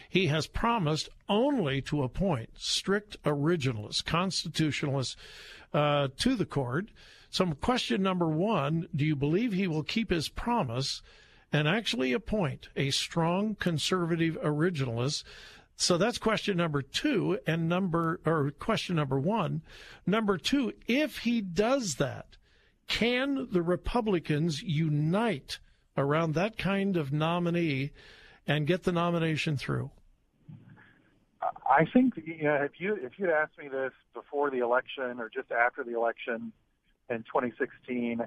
he 0.10 0.28
has 0.28 0.47
promised 0.47 1.10
only 1.28 1.82
to 1.82 2.03
appoint 2.03 2.49
strict 2.55 3.22
originalists, 3.24 4.03
constitutionalists 4.03 5.16
uh, 5.74 6.08
to 6.18 6.36
the 6.36 6.45
court. 6.45 6.88
So, 7.30 7.45
question 7.53 8.01
number 8.01 8.28
one 8.28 8.88
do 8.95 9.05
you 9.05 9.16
believe 9.16 9.53
he 9.53 9.68
will 9.68 9.84
keep 9.84 10.10
his 10.10 10.30
promise 10.30 11.01
and 11.51 11.68
actually 11.68 12.14
appoint 12.14 12.70
a 12.76 12.91
strong 12.91 13.55
conservative 13.55 14.38
originalist? 14.43 15.24
So 15.80 15.97
that's 15.97 16.18
question 16.18 16.58
number 16.58 16.82
two, 16.82 17.39
and 17.45 17.70
number 17.70 18.20
or 18.26 18.49
question 18.51 18.95
number 18.95 19.20
one. 19.20 19.62
Number 20.08 20.38
two, 20.39 20.74
if 20.88 21.20
he 21.20 21.39
does 21.39 21.95
that, 21.95 22.38
can 22.88 23.47
the 23.51 23.61
Republicans 23.61 24.61
unite 24.61 25.59
around 25.97 26.33
that 26.35 26.57
kind 26.57 26.95
of 26.95 27.11
nominee 27.11 27.91
and 28.45 28.67
get 28.67 28.83
the 28.83 28.91
nomination 28.91 29.57
through? 29.57 29.91
I 31.69 31.85
think 31.85 32.13
you 32.17 32.43
know, 32.43 32.55
if 32.55 32.79
you 32.79 32.95
if 32.95 33.13
you'd 33.17 33.29
asked 33.29 33.57
me 33.57 33.67
this 33.67 33.91
before 34.13 34.49
the 34.49 34.59
election 34.59 35.19
or 35.19 35.29
just 35.29 35.51
after 35.51 35.83
the 35.83 35.95
election 35.95 36.51
in 37.09 37.17
2016, 37.23 38.21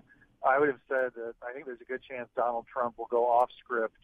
I 0.47 0.59
would 0.59 0.69
have 0.69 0.81
said 0.89 1.13
that 1.17 1.35
I 1.43 1.53
think 1.53 1.67
there's 1.67 1.81
a 1.81 1.85
good 1.85 2.03
chance 2.09 2.29
Donald 2.37 2.67
Trump 2.73 2.99
will 2.99 3.09
go 3.11 3.27
off 3.27 3.51
script 3.63 3.97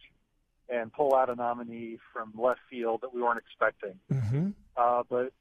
and 0.69 0.93
pull 0.93 1.15
out 1.15 1.31
a 1.31 1.35
nominee 1.35 1.99
from 2.13 2.33
left 2.37 2.61
field 2.69 3.01
that 3.03 3.15
we 3.15 3.23
weren't 3.23 3.39
expecting. 3.39 3.99
Mm-hmm. 4.13 4.51
Uh, 4.77 5.03
but 5.09 5.33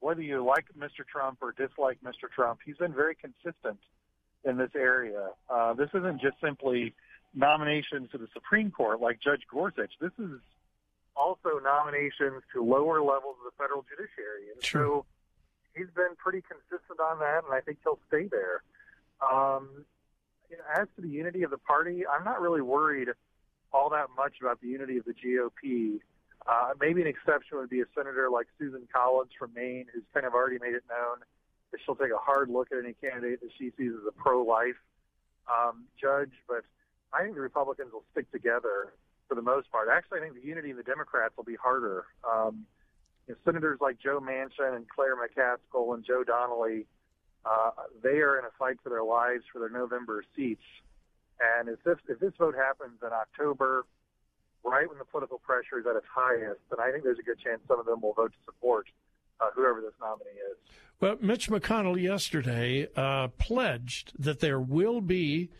whether 0.00 0.22
you 0.22 0.44
like 0.44 0.66
Mr. 0.76 1.06
Trump 1.10 1.38
or 1.40 1.52
dislike 1.52 1.98
Mr. 2.04 2.28
Trump, 2.34 2.60
he's 2.64 2.76
been 2.76 2.92
very 2.92 3.14
consistent 3.14 3.78
in 4.44 4.56
this 4.56 4.70
area. 4.74 5.28
Uh, 5.48 5.74
this 5.74 5.88
isn't 5.94 6.20
just 6.20 6.36
simply 6.42 6.94
nominations 7.34 8.10
to 8.10 8.18
the 8.18 8.28
Supreme 8.32 8.70
Court 8.70 9.00
like 9.00 9.20
Judge 9.20 9.42
Gorsuch. 9.50 9.92
This 10.00 10.12
is 10.18 10.40
also 11.16 11.60
nominations 11.62 12.42
to 12.52 12.62
lower 12.62 13.00
levels 13.00 13.36
of 13.38 13.52
the 13.52 13.56
federal 13.58 13.84
judiciary. 13.88 14.50
And 14.52 14.62
True. 14.62 15.04
so 15.04 15.06
he's 15.74 15.90
been 15.94 16.16
pretty 16.16 16.42
consistent 16.42 17.00
on 17.00 17.18
that, 17.20 17.44
and 17.44 17.54
I 17.54 17.60
think 17.60 17.78
he'll 17.82 18.00
stay 18.08 18.28
there. 18.28 18.62
Um, 19.22 19.84
you 20.50 20.56
know, 20.56 20.64
as 20.74 20.88
to 20.96 21.02
the 21.02 21.08
unity 21.08 21.42
of 21.42 21.50
the 21.50 21.58
party, 21.58 22.04
I'm 22.06 22.24
not 22.24 22.40
really 22.40 22.60
worried 22.60 23.08
all 23.72 23.88
that 23.90 24.08
much 24.16 24.34
about 24.40 24.60
the 24.60 24.68
unity 24.68 24.98
of 24.98 25.04
the 25.04 25.14
GOP. 25.14 26.00
Uh, 26.46 26.74
maybe 26.80 27.00
an 27.00 27.06
exception 27.06 27.56
would 27.58 27.70
be 27.70 27.80
a 27.80 27.88
senator 27.94 28.28
like 28.28 28.46
Susan 28.58 28.86
Collins 28.92 29.30
from 29.38 29.54
Maine, 29.54 29.86
who's 29.94 30.02
kind 30.12 30.26
of 30.26 30.34
already 30.34 30.58
made 30.58 30.74
it 30.74 30.82
known 30.90 31.18
she'll 31.84 31.96
take 31.96 32.12
a 32.12 32.18
hard 32.18 32.50
look 32.50 32.68
at 32.72 32.78
any 32.78 32.94
candidate 32.94 33.40
that 33.40 33.50
she 33.58 33.70
sees 33.76 33.92
as 33.92 34.06
a 34.08 34.12
pro-life 34.12 34.80
um, 35.48 35.84
judge. 36.00 36.32
But 36.48 36.64
I 37.12 37.22
think 37.22 37.34
the 37.34 37.40
Republicans 37.40 37.92
will 37.92 38.04
stick 38.12 38.30
together 38.30 38.94
for 39.28 39.34
the 39.34 39.42
most 39.42 39.70
part. 39.70 39.88
Actually, 39.90 40.20
I 40.20 40.22
think 40.22 40.34
the 40.34 40.46
unity 40.46 40.70
of 40.70 40.76
the 40.76 40.82
Democrats 40.82 41.36
will 41.36 41.44
be 41.44 41.56
harder. 41.56 42.04
Um, 42.30 42.66
you 43.28 43.34
know, 43.34 43.40
senators 43.44 43.78
like 43.80 43.98
Joe 43.98 44.20
Manchin 44.20 44.76
and 44.76 44.86
Claire 44.88 45.16
McCaskill 45.16 45.94
and 45.94 46.04
Joe 46.04 46.24
Donnelly, 46.24 46.86
uh, 47.44 47.70
they 48.02 48.20
are 48.20 48.38
in 48.38 48.44
a 48.44 48.50
fight 48.58 48.76
for 48.82 48.90
their 48.90 49.04
lives 49.04 49.44
for 49.52 49.58
their 49.58 49.70
November 49.70 50.24
seats. 50.36 50.64
And 51.58 51.68
if 51.68 51.82
this 51.82 51.98
if 52.08 52.20
this 52.20 52.32
vote 52.38 52.54
happens 52.54 52.98
in 53.02 53.08
October, 53.12 53.86
right 54.64 54.88
when 54.88 54.98
the 54.98 55.04
political 55.04 55.38
pressure 55.38 55.80
is 55.80 55.86
at 55.86 55.96
its 55.96 56.06
highest, 56.06 56.60
then 56.70 56.78
I 56.78 56.92
think 56.92 57.04
there's 57.04 57.18
a 57.18 57.26
good 57.26 57.38
chance 57.38 57.60
some 57.66 57.80
of 57.80 57.86
them 57.86 58.00
will 58.00 58.14
vote 58.14 58.32
to 58.32 58.38
support 58.44 58.86
uh, 59.40 59.50
whoever 59.54 59.80
this 59.80 59.94
nominee 60.00 60.38
is. 60.52 60.58
Well, 61.02 61.16
Mitch 61.20 61.50
McConnell 61.50 62.00
yesterday 62.00 62.86
uh, 62.94 63.26
pledged 63.36 64.12
that 64.20 64.38
there 64.38 64.60
will 64.60 65.00
be 65.00 65.50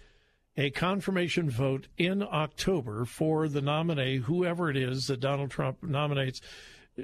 a 0.57 0.71
confirmation 0.71 1.51
vote 1.51 1.89
in 1.99 2.23
October 2.23 3.05
for 3.05 3.49
the 3.49 3.61
nominee, 3.61 4.19
whoever 4.19 4.71
it 4.71 4.77
is 4.77 5.09
that 5.09 5.19
Donald 5.19 5.51
Trump 5.51 5.83
nominates. 5.83 6.41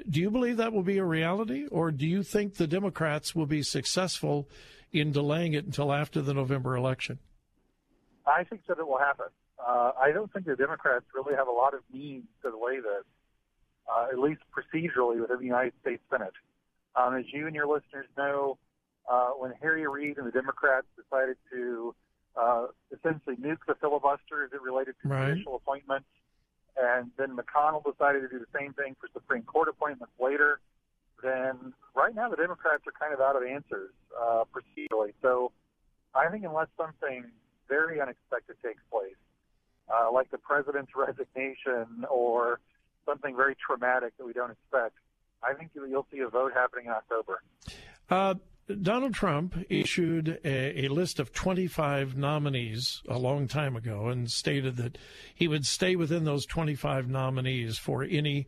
Do 0.09 0.21
you 0.21 0.31
believe 0.31 0.55
that 0.55 0.71
will 0.71 0.83
be 0.83 0.99
a 0.99 1.03
reality, 1.03 1.67
or 1.67 1.91
do 1.91 2.07
you 2.07 2.23
think 2.23 2.55
the 2.55 2.65
Democrats 2.65 3.35
will 3.35 3.45
be 3.45 3.61
successful 3.61 4.47
in 4.93 5.11
delaying 5.11 5.51
it 5.51 5.65
until 5.65 5.91
after 5.91 6.21
the 6.21 6.33
November 6.33 6.77
election? 6.77 7.19
I 8.25 8.45
think 8.45 8.65
that 8.67 8.79
it 8.79 8.87
will 8.87 8.99
happen. 8.99 9.25
Uh, 9.59 9.91
I 9.99 10.13
don't 10.13 10.31
think 10.31 10.45
the 10.45 10.55
Democrats 10.55 11.03
really 11.13 11.35
have 11.35 11.49
a 11.49 11.51
lot 11.51 11.73
of 11.73 11.81
means 11.91 12.23
to 12.43 12.51
delay 12.51 12.77
this, 12.77 13.03
uh, 13.93 14.07
at 14.13 14.17
least 14.17 14.39
procedurally 14.55 15.19
within 15.19 15.39
the 15.39 15.45
United 15.45 15.73
States 15.81 16.01
Senate. 16.09 16.31
Um, 16.99 17.15
as 17.15 17.25
you 17.31 17.47
and 17.47 17.55
your 17.55 17.67
listeners 17.67 18.07
know, 18.17 18.57
uh, 19.09 19.29
when 19.29 19.53
Harry 19.61 19.87
Reid 19.87 20.17
and 20.17 20.27
the 20.27 20.31
Democrats 20.31 20.87
decided 21.01 21.37
to 21.51 21.95
uh, 22.35 22.67
essentially 22.91 23.35
nuke 23.37 23.63
the 23.67 23.75
filibuster 23.75 24.43
as 24.43 24.51
it 24.53 24.61
related 24.61 24.95
to 25.03 25.09
Right. 25.09 25.29
judicial 25.29 25.55
appointments, 25.55 26.07
and 26.77 27.09
then 27.17 27.35
McConnell 27.37 27.83
decided 27.83 28.21
to 28.21 28.27
do 28.27 28.39
the 28.39 28.59
same 28.59 28.73
thing 28.73 28.95
for 28.99 29.07
Supreme 29.13 29.43
Court 29.43 29.69
appointments 29.69 30.13
later, 30.19 30.59
then 31.23 31.73
right 31.95 32.13
now 32.13 32.29
the 32.29 32.35
Democrats 32.35 32.83
are 32.87 32.93
kind 32.99 33.13
of 33.13 33.21
out 33.21 33.35
of 33.35 33.43
answers 33.43 33.91
uh, 34.19 34.43
procedurally. 34.53 35.13
So 35.21 35.51
I 36.13 36.27
think 36.29 36.43
unless 36.43 36.67
something 36.77 37.25
very 37.67 37.99
unexpected 38.01 38.55
takes 38.63 38.81
place, 38.91 39.15
uh, 39.89 40.11
like 40.11 40.31
the 40.31 40.37
president's 40.37 40.91
resignation 40.95 42.05
or 42.09 42.59
something 43.05 43.35
very 43.35 43.55
traumatic 43.55 44.13
that 44.17 44.25
we 44.25 44.33
don't 44.33 44.51
expect, 44.51 44.95
I 45.43 45.53
think 45.53 45.71
you'll 45.73 45.87
you'll 45.87 46.07
see 46.11 46.19
a 46.19 46.27
vote 46.27 46.53
happening 46.53 46.85
in 46.85 46.91
October. 46.91 47.41
Uh, 48.09 48.35
Donald 48.81 49.15
Trump 49.15 49.57
issued 49.69 50.39
a, 50.45 50.85
a 50.85 50.87
list 50.89 51.19
of 51.19 51.33
25 51.33 52.15
nominees 52.15 53.01
a 53.07 53.17
long 53.17 53.47
time 53.47 53.75
ago 53.75 54.07
and 54.09 54.29
stated 54.29 54.77
that 54.77 54.97
he 55.33 55.47
would 55.47 55.65
stay 55.65 55.95
within 55.95 56.23
those 56.23 56.45
25 56.45 57.07
nominees 57.07 57.77
for 57.79 58.03
any 58.03 58.45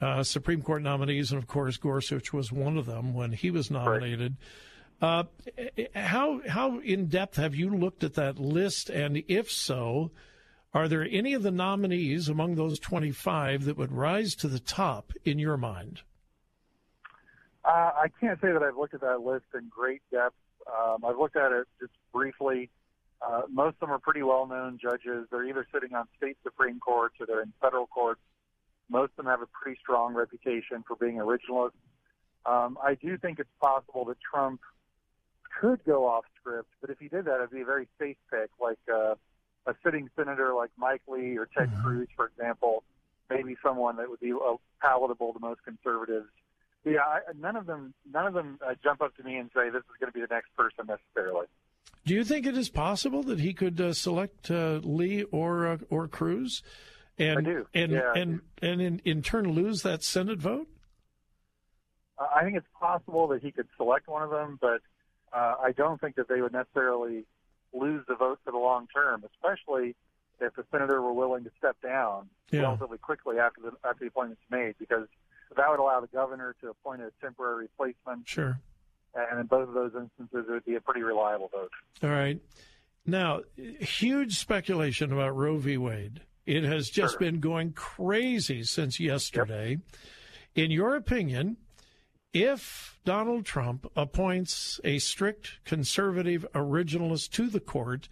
uh, 0.00 0.22
Supreme 0.22 0.60
Court 0.60 0.82
nominees. 0.82 1.32
And 1.32 1.38
of 1.38 1.46
course, 1.46 1.78
Gorsuch 1.78 2.32
was 2.32 2.52
one 2.52 2.76
of 2.76 2.84
them 2.84 3.14
when 3.14 3.32
he 3.32 3.50
was 3.50 3.70
nominated. 3.70 4.36
Uh, 5.00 5.24
how 5.94 6.40
how 6.46 6.78
in 6.80 7.06
depth 7.06 7.36
have 7.36 7.54
you 7.54 7.70
looked 7.70 8.04
at 8.04 8.14
that 8.14 8.38
list? 8.38 8.90
And 8.90 9.24
if 9.26 9.50
so, 9.50 10.10
are 10.74 10.86
there 10.86 11.06
any 11.10 11.34
of 11.34 11.42
the 11.42 11.50
nominees 11.50 12.28
among 12.28 12.54
those 12.54 12.78
25 12.78 13.64
that 13.64 13.76
would 13.76 13.92
rise 13.92 14.34
to 14.36 14.48
the 14.48 14.60
top 14.60 15.12
in 15.24 15.38
your 15.38 15.56
mind? 15.56 16.02
Uh, 17.64 17.90
I 17.94 18.06
can't 18.20 18.40
say 18.40 18.52
that 18.52 18.62
I've 18.62 18.76
looked 18.76 18.94
at 18.94 19.00
that 19.02 19.20
list 19.20 19.46
in 19.54 19.68
great 19.68 20.02
depth. 20.10 20.34
Um, 20.66 21.04
I've 21.04 21.18
looked 21.18 21.36
at 21.36 21.52
it 21.52 21.66
just 21.80 21.92
briefly. 22.12 22.70
Uh, 23.20 23.42
most 23.48 23.74
of 23.74 23.80
them 23.80 23.90
are 23.90 23.98
pretty 23.98 24.22
well-known 24.22 24.78
judges. 24.82 25.28
They're 25.30 25.44
either 25.44 25.66
sitting 25.72 25.94
on 25.94 26.06
state 26.16 26.36
supreme 26.42 26.80
courts 26.80 27.16
or 27.20 27.26
they're 27.26 27.42
in 27.42 27.52
federal 27.60 27.86
courts. 27.86 28.20
Most 28.88 29.10
of 29.10 29.24
them 29.24 29.26
have 29.26 29.42
a 29.42 29.46
pretty 29.46 29.78
strong 29.80 30.14
reputation 30.14 30.82
for 30.86 30.96
being 30.96 31.16
originalists. 31.16 31.70
Um, 32.44 32.76
I 32.82 32.94
do 32.94 33.16
think 33.16 33.38
it's 33.38 33.48
possible 33.60 34.04
that 34.06 34.16
Trump 34.20 34.60
could 35.60 35.84
go 35.84 36.06
off 36.06 36.24
script, 36.40 36.68
but 36.80 36.90
if 36.90 36.98
he 36.98 37.06
did 37.08 37.26
that, 37.26 37.36
it'd 37.36 37.50
be 37.50 37.60
a 37.60 37.64
very 37.64 37.86
safe 37.98 38.16
pick, 38.30 38.50
like 38.60 38.78
uh, 38.92 39.14
a 39.66 39.74
sitting 39.84 40.10
senator 40.16 40.52
like 40.54 40.70
Mike 40.76 41.02
Lee 41.06 41.36
or 41.36 41.46
Ted 41.56 41.70
Cruz, 41.82 42.08
for 42.16 42.26
example. 42.26 42.82
Maybe 43.30 43.56
someone 43.64 43.96
that 43.96 44.10
would 44.10 44.20
be 44.20 44.32
uh, 44.32 44.56
palatable 44.80 45.32
to 45.34 45.38
most 45.38 45.62
conservatives. 45.64 46.28
Yeah, 46.84 47.00
I, 47.00 47.20
none 47.38 47.56
of 47.56 47.66
them, 47.66 47.94
none 48.12 48.26
of 48.26 48.34
them 48.34 48.58
uh, 48.66 48.74
jump 48.82 49.02
up 49.02 49.16
to 49.16 49.22
me 49.22 49.36
and 49.36 49.50
say 49.54 49.70
this 49.70 49.80
is 49.82 49.96
going 50.00 50.12
to 50.12 50.18
be 50.18 50.20
the 50.20 50.34
next 50.34 50.54
person 50.56 50.86
necessarily. 50.86 51.46
Do 52.04 52.14
you 52.14 52.24
think 52.24 52.46
it 52.46 52.56
is 52.56 52.68
possible 52.68 53.22
that 53.24 53.38
he 53.38 53.52
could 53.52 53.80
uh, 53.80 53.92
select 53.92 54.50
uh, 54.50 54.80
Lee 54.82 55.22
or 55.24 55.66
uh, 55.66 55.78
or 55.90 56.08
Cruz, 56.08 56.62
and 57.18 57.38
I 57.38 57.42
do. 57.42 57.66
and 57.74 57.92
Yeah, 57.92 58.12
and 58.16 58.40
and 58.60 58.80
in, 58.80 58.98
in 59.04 59.22
turn 59.22 59.52
lose 59.52 59.82
that 59.82 60.02
Senate 60.02 60.40
vote? 60.40 60.66
Uh, 62.18 62.26
I 62.34 62.42
think 62.42 62.56
it's 62.56 62.66
possible 62.78 63.28
that 63.28 63.42
he 63.42 63.52
could 63.52 63.68
select 63.76 64.08
one 64.08 64.22
of 64.24 64.30
them, 64.30 64.58
but 64.60 64.80
uh, 65.32 65.54
I 65.62 65.70
don't 65.76 66.00
think 66.00 66.16
that 66.16 66.28
they 66.28 66.40
would 66.42 66.52
necessarily 66.52 67.24
lose 67.72 68.04
the 68.08 68.16
vote 68.16 68.40
for 68.44 68.50
the 68.50 68.58
long 68.58 68.88
term, 68.92 69.24
especially 69.34 69.94
if 70.40 70.54
the 70.56 70.64
senator 70.72 71.00
were 71.00 71.12
willing 71.12 71.44
to 71.44 71.50
step 71.56 71.76
down 71.80 72.28
Yeah. 72.50 72.62
relatively 72.62 72.98
quickly 72.98 73.38
after 73.38 73.60
the 73.60 73.72
after 73.88 74.00
the 74.00 74.08
appointment's 74.08 74.42
made, 74.50 74.74
because 74.80 75.06
that 75.56 75.70
would 75.70 75.80
allow 75.80 76.00
the 76.00 76.06
governor 76.08 76.54
to 76.60 76.70
appoint 76.70 77.02
a 77.02 77.10
temporary 77.20 77.62
replacement, 77.62 78.28
Sure. 78.28 78.60
and 79.14 79.40
in 79.40 79.46
both 79.46 79.68
of 79.68 79.74
those 79.74 79.92
instances, 79.94 80.46
it 80.48 80.50
would 80.50 80.64
be 80.64 80.74
a 80.76 80.80
pretty 80.80 81.02
reliable 81.02 81.48
vote. 81.48 81.70
All 82.02 82.10
right. 82.10 82.40
Now, 83.04 83.40
huge 83.56 84.38
speculation 84.38 85.12
about 85.12 85.36
Roe 85.36 85.56
v. 85.58 85.76
Wade. 85.76 86.20
It 86.46 86.64
has 86.64 86.88
just 86.88 87.18
been 87.18 87.40
going 87.40 87.72
crazy 87.72 88.62
since 88.64 88.98
yesterday. 89.00 89.78
In 90.54 90.70
your 90.70 90.96
opinion, 90.96 91.56
if 92.32 92.98
Donald 93.04 93.44
Trump 93.44 93.90
appoints 93.96 94.80
a 94.84 94.98
strict 94.98 95.64
conservative 95.64 96.46
originalist 96.54 97.30
to 97.32 97.48
the 97.48 97.60
court, 97.60 98.08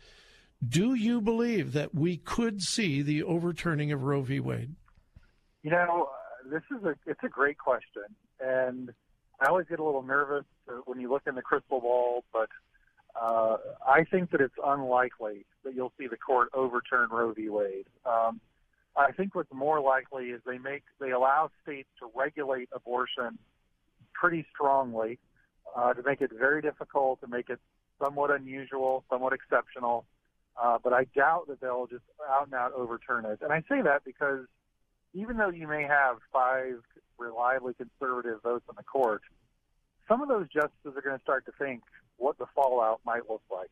do 0.66 0.94
you 0.94 1.20
believe 1.20 1.72
that 1.72 1.94
we 1.94 2.16
could 2.18 2.60
see 2.62 3.00
the 3.02 3.22
overturning 3.22 3.92
of 3.92 4.02
Roe 4.02 4.22
v. 4.22 4.40
Wade? 4.40 4.74
You 5.62 5.70
know, 5.70 6.08
this 6.46 6.62
is 6.76 6.84
a 6.84 6.94
it's 7.06 7.22
a 7.22 7.28
great 7.28 7.58
question, 7.58 8.04
and 8.40 8.92
I 9.40 9.46
always 9.46 9.66
get 9.68 9.78
a 9.80 9.84
little 9.84 10.02
nervous 10.02 10.44
when 10.84 11.00
you 11.00 11.10
look 11.10 11.22
in 11.26 11.34
the 11.34 11.42
crystal 11.42 11.80
ball, 11.80 12.24
but 12.32 12.48
uh, 13.20 13.56
I 13.86 14.04
think 14.04 14.30
that 14.30 14.40
it's 14.40 14.54
unlikely 14.64 15.46
that 15.64 15.74
you'll 15.74 15.92
see 15.98 16.06
the 16.06 16.16
court 16.16 16.48
overturn 16.54 17.08
Roe 17.10 17.32
v. 17.32 17.48
Wade. 17.48 17.86
Um, 18.04 18.40
I 18.96 19.12
think 19.12 19.34
what's 19.34 19.52
more 19.52 19.80
likely 19.80 20.26
is 20.26 20.40
they 20.44 20.58
make 20.58 20.82
they 21.00 21.10
allow 21.10 21.50
states 21.62 21.88
to 22.00 22.10
regulate 22.14 22.68
abortion 22.72 23.38
pretty 24.12 24.46
strongly, 24.52 25.18
uh, 25.74 25.94
to 25.94 26.02
make 26.02 26.20
it 26.20 26.30
very 26.36 26.60
difficult, 26.60 27.20
to 27.20 27.26
make 27.26 27.48
it 27.48 27.58
somewhat 28.02 28.30
unusual, 28.30 29.04
somewhat 29.08 29.32
exceptional. 29.32 30.04
Uh, 30.60 30.78
but 30.82 30.92
I 30.92 31.04
doubt 31.16 31.46
that 31.48 31.60
they'll 31.60 31.86
just 31.86 32.04
out 32.28 32.46
and 32.46 32.54
out 32.54 32.72
overturn 32.72 33.24
it. 33.24 33.38
And 33.42 33.52
I 33.52 33.60
say 33.68 33.80
that 33.82 34.04
because 34.04 34.46
even 35.12 35.36
though 35.36 35.50
you 35.50 35.66
may 35.66 35.82
have 35.82 36.18
five 36.32 36.80
reliably 37.18 37.74
conservative 37.74 38.42
votes 38.42 38.64
on 38.68 38.74
the 38.76 38.84
court, 38.84 39.22
some 40.08 40.22
of 40.22 40.28
those 40.28 40.46
justices 40.48 40.96
are 40.96 41.02
going 41.02 41.16
to 41.16 41.22
start 41.22 41.44
to 41.46 41.52
think 41.58 41.82
what 42.16 42.38
the 42.38 42.46
fallout 42.54 43.00
might 43.04 43.28
look 43.28 43.42
like. 43.50 43.70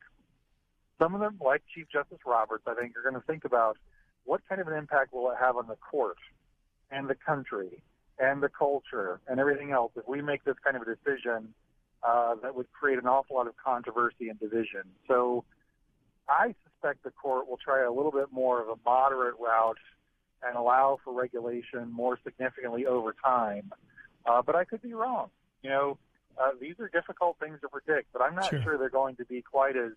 Some 1.01 1.15
of 1.15 1.21
them, 1.21 1.39
like 1.41 1.63
Chief 1.75 1.87
Justice 1.93 2.19
Roberts, 2.27 2.65
I 2.67 2.75
think, 2.75 2.97
are 2.97 3.09
going 3.09 3.21
to 3.21 3.27
think 3.27 3.45
about 3.45 3.77
what 4.25 4.41
kind 4.49 4.61
of 4.61 4.69
an 4.69 4.75
impact 4.75 5.13
will 5.13 5.31
it 5.31 5.37
have 5.41 5.57
on 5.57 5.67
the 5.69 5.77
court 5.77 6.19
and 6.91 7.09
the 7.09 7.15
country 7.15 7.83
and 8.19 8.43
the 8.43 8.49
culture 8.49 9.21
and 9.29 9.39
everything 9.39 9.71
else 9.71 9.93
if 9.97 10.07
we 10.09 10.21
make 10.23 10.45
this 10.45 10.57
kind 10.65 10.77
of 10.77 10.83
a 10.83 10.85
decision 10.85 11.55
uh, 12.03 12.35
that 12.43 12.55
would 12.55 12.71
create 12.73 12.99
an 12.99 13.07
awful 13.07 13.37
lot 13.37 13.47
of 13.47 13.55
controversy 13.57 14.29
and 14.29 14.39
division. 14.41 14.83
So 15.07 15.45
I 16.29 16.55
suspect 16.65 17.05
the 17.05 17.11
court 17.11 17.49
will 17.49 17.59
try 17.59 17.85
a 17.85 17.93
little 17.93 18.13
bit 18.13 18.33
more 18.33 18.61
of 18.61 18.69
a 18.69 18.77
moderate 18.85 19.35
route 19.41 19.79
and 20.47 20.57
allow 20.57 20.99
for 21.05 21.13
regulation 21.13 21.91
more 21.91 22.19
significantly 22.25 22.87
over 22.87 23.15
time. 23.25 23.71
Uh, 24.27 24.43
but 24.43 24.55
I 24.55 24.65
could 24.65 24.83
be 24.83 24.95
wrong. 24.95 25.31
You 25.63 25.71
know, 25.71 25.99
uh, 26.41 26.51
these 26.61 26.75
are 26.79 26.89
difficult 26.89 27.37
things 27.41 27.61
to 27.61 27.69
predict, 27.69 28.13
but 28.13 28.23
I'm 28.23 28.35
not 28.35 28.51
sure. 28.51 28.63
sure 28.63 28.79
they're 28.79 28.91
going 28.91 29.17
to 29.17 29.25
be 29.25 29.43
quite 29.43 29.77
as 29.77 29.93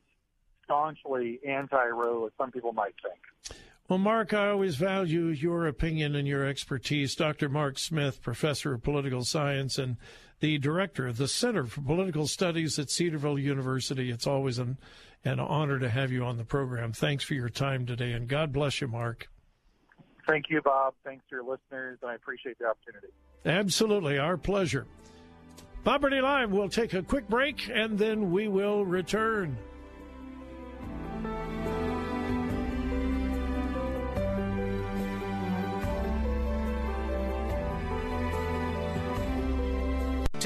staunchly 0.64 1.40
anti-Roe 1.48 2.26
as 2.28 2.32
some 2.38 2.52
people 2.52 2.74
might 2.74 2.96
think. 3.02 3.60
Well, 3.90 4.00
Mark, 4.00 4.34
I 4.34 4.50
always 4.50 4.78
value 4.78 5.26
your 5.26 5.68
opinion 5.68 6.16
and 6.16 6.26
your 6.26 6.46
expertise. 6.46 7.14
Dr. 7.14 7.50
Mark 7.50 7.78
Smith, 7.78 8.22
professor 8.22 8.74
of 8.74 8.84
political 8.84 9.26
science 9.26 9.78
and 9.78 9.98
the 10.40 10.58
director 10.60 11.08
of 11.08 11.18
the 11.18 11.28
Center 11.28 11.66
for 11.66 11.82
Political 11.82 12.28
Studies 12.28 12.80
at 12.80 12.90
Cedarville 12.90 13.38
University. 13.38 14.10
It's 14.10 14.26
always 14.26 14.60
an, 14.60 14.78
an 15.26 15.40
honor 15.40 15.78
to 15.78 15.90
have 15.90 16.12
you 16.12 16.24
on 16.24 16.38
the 16.38 16.46
program. 16.46 16.94
Thanks 16.94 17.24
for 17.24 17.34
your 17.34 17.50
time 17.50 17.86
today, 17.86 18.14
and 18.14 18.30
God 18.30 18.54
bless 18.54 18.80
you, 18.80 18.88
Mark. 18.88 19.28
Thank 20.28 20.50
you, 20.50 20.62
Bob. 20.62 20.94
Thanks 21.04 21.24
to 21.30 21.36
your 21.36 21.44
listeners, 21.44 22.00
and 22.02 22.12
I 22.12 22.16
appreciate 22.16 22.60
the 22.60 22.66
opportunity. 22.66 23.08
Absolutely, 23.46 24.18
our 24.20 24.38
pleasure. 24.38 24.86
Bob 25.84 26.02
Burney 26.02 26.22
Live 26.22 26.52
will 26.52 26.70
take 26.70 26.94
a 26.94 27.02
quick 27.02 27.28
break, 27.28 27.70
and 27.74 27.98
then 27.98 28.32
we 28.32 28.48
will 28.48 28.86
return. 28.86 29.58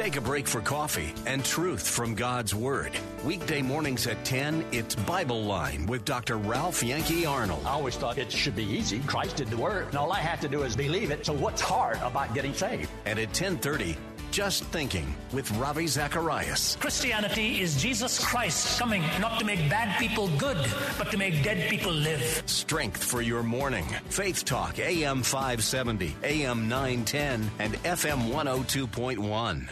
Take 0.06 0.18
a 0.18 0.22
break 0.22 0.48
for 0.48 0.62
coffee 0.62 1.16
and 1.26 1.44
truth 1.44 1.90
from 1.90 2.14
God's 2.14 2.54
Word. 2.54 2.92
Weekday 3.24 3.64
mornings 3.64 4.06
at 4.06 4.24
10, 4.24 4.64
it's 4.72 4.94
Bible 4.94 5.46
Line 5.46 5.88
with 5.88 6.06
Dr. 6.06 6.38
Ralph 6.38 6.84
Yankee 6.84 7.26
Arnold. 7.26 7.64
I 7.66 7.72
always 7.72 7.96
thought 7.96 8.20
it 8.20 8.32
should 8.32 8.56
be 8.56 8.66
easy. 8.66 9.00
Christ 9.08 9.38
did 9.38 9.48
the 9.48 9.58
work, 9.58 9.88
and 9.88 9.98
all 9.98 10.12
I 10.12 10.20
have 10.20 10.40
to 10.42 10.48
do 10.48 10.62
is 10.62 10.76
believe 10.76 11.10
it. 11.10 11.26
So 11.26 11.34
what's 11.34 11.60
hard 11.60 11.98
about 12.04 12.36
getting 12.36 12.54
saved? 12.54 12.92
And 13.08 13.18
at 13.18 13.30
1030, 13.30 13.98
just 14.30 14.64
Thinking 14.66 15.16
with 15.34 15.50
Ravi 15.58 15.88
Zacharias. 15.88 16.78
Christianity 16.80 17.62
is 17.62 17.82
Jesus 17.82 18.24
Christ 18.24 18.78
coming 18.78 19.02
not 19.20 19.40
to 19.40 19.46
make 19.46 19.68
bad 19.72 19.98
people 19.98 20.28
good, 20.38 20.58
but 21.00 21.10
to 21.10 21.18
make 21.18 21.42
dead 21.42 21.68
people 21.68 21.92
live. 21.92 22.44
Strength 22.46 23.04
for 23.04 23.24
your 23.24 23.42
morning. 23.42 23.86
Faith 24.10 24.46
Talk, 24.46 24.78
AM 24.78 25.24
570, 25.24 26.16
AM 26.24 26.70
910, 26.70 27.50
and 27.58 27.74
FM 27.84 28.30
102.1. 28.30 29.70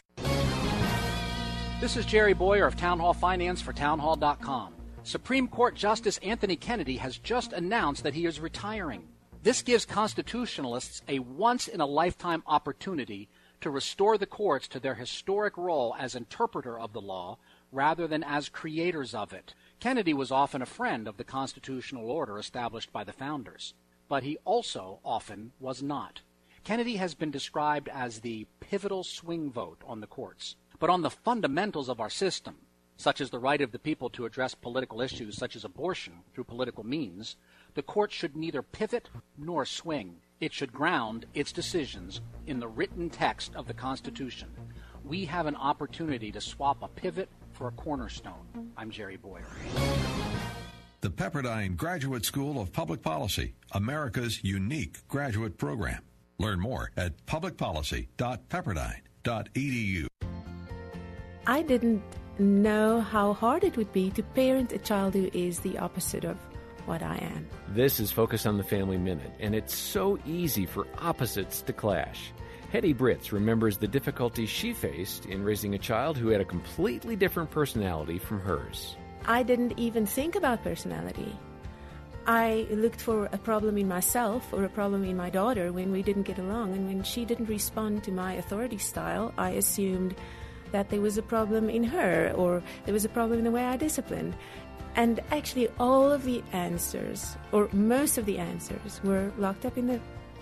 This 1.84 1.98
is 1.98 2.06
Jerry 2.06 2.32
Bowyer 2.32 2.66
of 2.66 2.78
Town 2.78 2.98
Hall 2.98 3.14
Finance 3.14 3.62
for 3.62 3.74
townhall.com. 3.74 4.74
Supreme 5.04 5.50
Court 5.50 5.76
Justice 5.76 6.18
Anthony 6.20 6.56
Kennedy 6.56 6.96
has 6.96 7.18
just 7.18 7.52
announced 7.52 8.04
that 8.04 8.14
he 8.14 8.26
is 8.26 8.40
retiring. 8.40 9.10
This 9.42 9.62
gives 9.62 9.86
constitutionalists 9.86 11.02
a 11.10 11.20
once 11.20 11.68
in 11.68 11.82
a 11.82 11.86
lifetime 11.86 12.42
opportunity 12.48 13.28
to 13.60 13.70
restore 13.70 14.18
the 14.18 14.26
courts 14.26 14.70
to 14.70 14.80
their 14.80 14.96
historic 14.96 15.58
role 15.58 15.94
as 16.00 16.16
interpreter 16.16 16.80
of 16.80 16.94
the 16.94 17.02
law 17.02 17.38
rather 17.70 18.08
than 18.08 18.24
as 18.24 18.48
creators 18.48 19.14
of 19.14 19.34
it. 19.34 19.54
Kennedy 19.82 20.14
was 20.14 20.32
often 20.32 20.62
a 20.62 20.66
friend 20.66 21.06
of 21.06 21.18
the 21.18 21.26
constitutional 21.26 22.10
order 22.10 22.40
established 22.40 22.94
by 22.94 23.04
the 23.04 23.12
founders, 23.12 23.74
but 24.08 24.24
he 24.24 24.38
also 24.46 25.00
often 25.04 25.52
was 25.60 25.84
not. 25.84 26.22
Kennedy 26.64 26.96
has 26.96 27.14
been 27.14 27.30
described 27.30 27.90
as 27.90 28.22
the 28.22 28.48
pivotal 28.62 29.04
swing 29.04 29.52
vote 29.52 29.82
on 29.86 30.00
the 30.00 30.08
courts. 30.08 30.56
But 30.84 30.90
on 30.90 31.02
the 31.02 31.10
fundamentals 31.10 31.88
of 31.88 32.02
our 32.02 32.10
system, 32.10 32.58
such 32.98 33.22
as 33.22 33.30
the 33.30 33.40
right 33.40 33.62
of 33.62 33.72
the 33.72 33.80
people 33.80 34.10
to 34.10 34.26
address 34.26 34.54
political 34.54 35.00
issues 35.00 35.38
such 35.38 35.56
as 35.56 35.64
abortion 35.64 36.16
through 36.34 36.44
political 36.44 36.84
means, 36.84 37.38
the 37.74 37.82
court 37.82 38.12
should 38.12 38.36
neither 38.36 38.62
pivot 38.62 39.10
nor 39.38 39.66
swing. 39.66 40.18
It 40.42 40.52
should 40.52 40.74
ground 40.74 41.26
its 41.34 41.54
decisions 41.54 42.20
in 42.48 42.60
the 42.60 42.68
written 42.68 43.10
text 43.10 43.56
of 43.56 43.66
the 43.66 43.74
Constitution. 43.74 44.50
We 45.06 45.24
have 45.24 45.46
an 45.46 45.56
opportunity 45.56 46.34
to 46.34 46.42
swap 46.42 46.84
a 46.84 46.90
pivot 46.90 47.30
for 47.54 47.70
a 47.70 47.72
cornerstone. 47.72 48.74
I'm 48.76 48.92
Jerry 48.92 49.16
Bowyer. 49.16 49.48
The 51.00 51.12
Pepperdine 51.12 51.78
Graduate 51.78 52.26
School 52.26 52.60
of 52.60 52.74
Public 52.74 53.02
Policy, 53.02 53.54
America's 53.72 54.44
unique 54.44 55.08
graduate 55.08 55.58
program. 55.58 56.02
Learn 56.40 56.60
more 56.60 56.92
at 56.98 57.26
publicpolicy.pepperdine.edu. 57.26 60.08
I 61.46 61.62
didn't 61.62 62.02
know 62.40 63.02
how 63.02 63.34
hard 63.34 63.66
it 63.66 63.76
would 63.76 63.92
be 63.92 64.10
to 64.12 64.24
parent 64.24 64.72
a 64.72 64.78
child 64.78 65.14
who 65.14 65.30
is 65.34 65.60
the 65.60 65.78
opposite 65.78 66.24
of 66.24 66.38
what 66.86 67.04
I 67.04 67.18
am. 67.18 67.48
This 67.70 68.00
is 68.00 68.12
Focus 68.12 68.46
on 68.46 68.58
the 68.58 68.64
Family 68.64 68.98
Minute, 68.98 69.32
and 69.42 69.54
it's 69.54 69.76
so 69.76 70.18
easy 70.26 70.66
for 70.66 70.88
opposites 71.00 71.62
to 71.64 71.74
clash. 71.74 72.32
Hettie 72.72 72.94
Brittz 72.94 73.34
remembers 73.34 73.78
the 73.78 73.90
difficulties 73.90 74.50
she 74.50 74.74
faced 74.74 75.26
in 75.26 75.44
raising 75.44 75.76
a 75.76 75.78
child 75.78 76.18
who 76.18 76.30
had 76.30 76.40
a 76.40 76.46
completely 76.46 77.18
different 77.18 77.52
personality 77.52 78.20
from 78.20 78.40
hers. 78.40 78.96
I 79.26 79.44
didn't 79.44 79.78
even 79.78 80.06
think 80.06 80.36
about 80.36 80.64
personality. 80.64 81.38
I 82.26 82.68
looked 82.72 83.02
for 83.02 83.26
a 83.34 83.38
problem 83.38 83.78
in 83.78 83.88
myself 83.90 84.54
or 84.54 84.64
a 84.64 84.70
problem 84.70 85.04
in 85.04 85.18
my 85.18 85.30
daughter 85.30 85.74
when 85.74 85.92
we 85.92 86.02
didn't 86.04 86.24
get 86.24 86.40
along, 86.40 86.74
and 86.74 86.88
when 86.88 87.04
she 87.04 87.26
didn't 87.26 87.48
respond 87.48 88.06
to 88.06 88.12
my 88.12 88.36
authority 88.36 88.78
style, 88.78 89.34
I 89.38 89.52
assumed 89.52 90.16
that 90.74 90.90
there 90.90 91.00
was 91.00 91.18
a 91.18 91.22
problem 91.22 91.70
in 91.70 91.86
her 91.86 92.34
or 92.36 92.62
there 92.84 92.94
was 92.94 93.06
a 93.06 93.10
problem 93.10 93.40
in 93.40 93.46
the 93.46 93.52
way 93.52 93.64
I 93.64 93.78
disciplined. 93.78 94.36
And 94.96 95.22
actually, 95.32 95.70
all 95.80 96.12
of 96.12 96.24
the 96.24 96.44
answers, 96.52 97.38
or 97.52 97.70
most 97.72 98.18
of 98.18 98.26
the 98.26 98.38
answers, 98.38 99.02
were 99.04 99.32
locked 99.38 99.66
up 99.66 99.78
in 99.78 99.88
the 99.88 100.00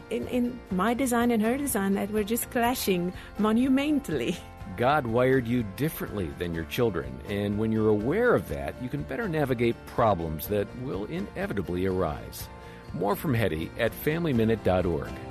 in, 0.09 0.27
in 0.27 0.59
my 0.71 0.93
design 0.93 1.31
and 1.31 1.41
her 1.41 1.57
design 1.57 1.93
that 1.93 2.11
were 2.11 2.23
just 2.23 2.51
clashing 2.51 3.13
monumentally. 3.37 4.35
God 4.75 5.07
wired 5.07 5.47
you 5.47 5.63
differently 5.77 6.29
than 6.37 6.53
your 6.53 6.65
children, 6.65 7.17
and 7.29 7.57
when 7.57 7.71
you're 7.71 7.89
aware 7.89 8.35
of 8.35 8.49
that, 8.49 8.75
you 8.81 8.89
can 8.89 9.03
better 9.03 9.29
navigate 9.29 9.75
problems 9.85 10.47
that 10.47 10.67
will 10.81 11.05
inevitably 11.05 11.85
arise. 11.85 12.49
More 12.93 13.15
from 13.15 13.33
Hettie 13.33 13.71
at 13.79 13.93
FamilyMinute.org. 14.03 15.30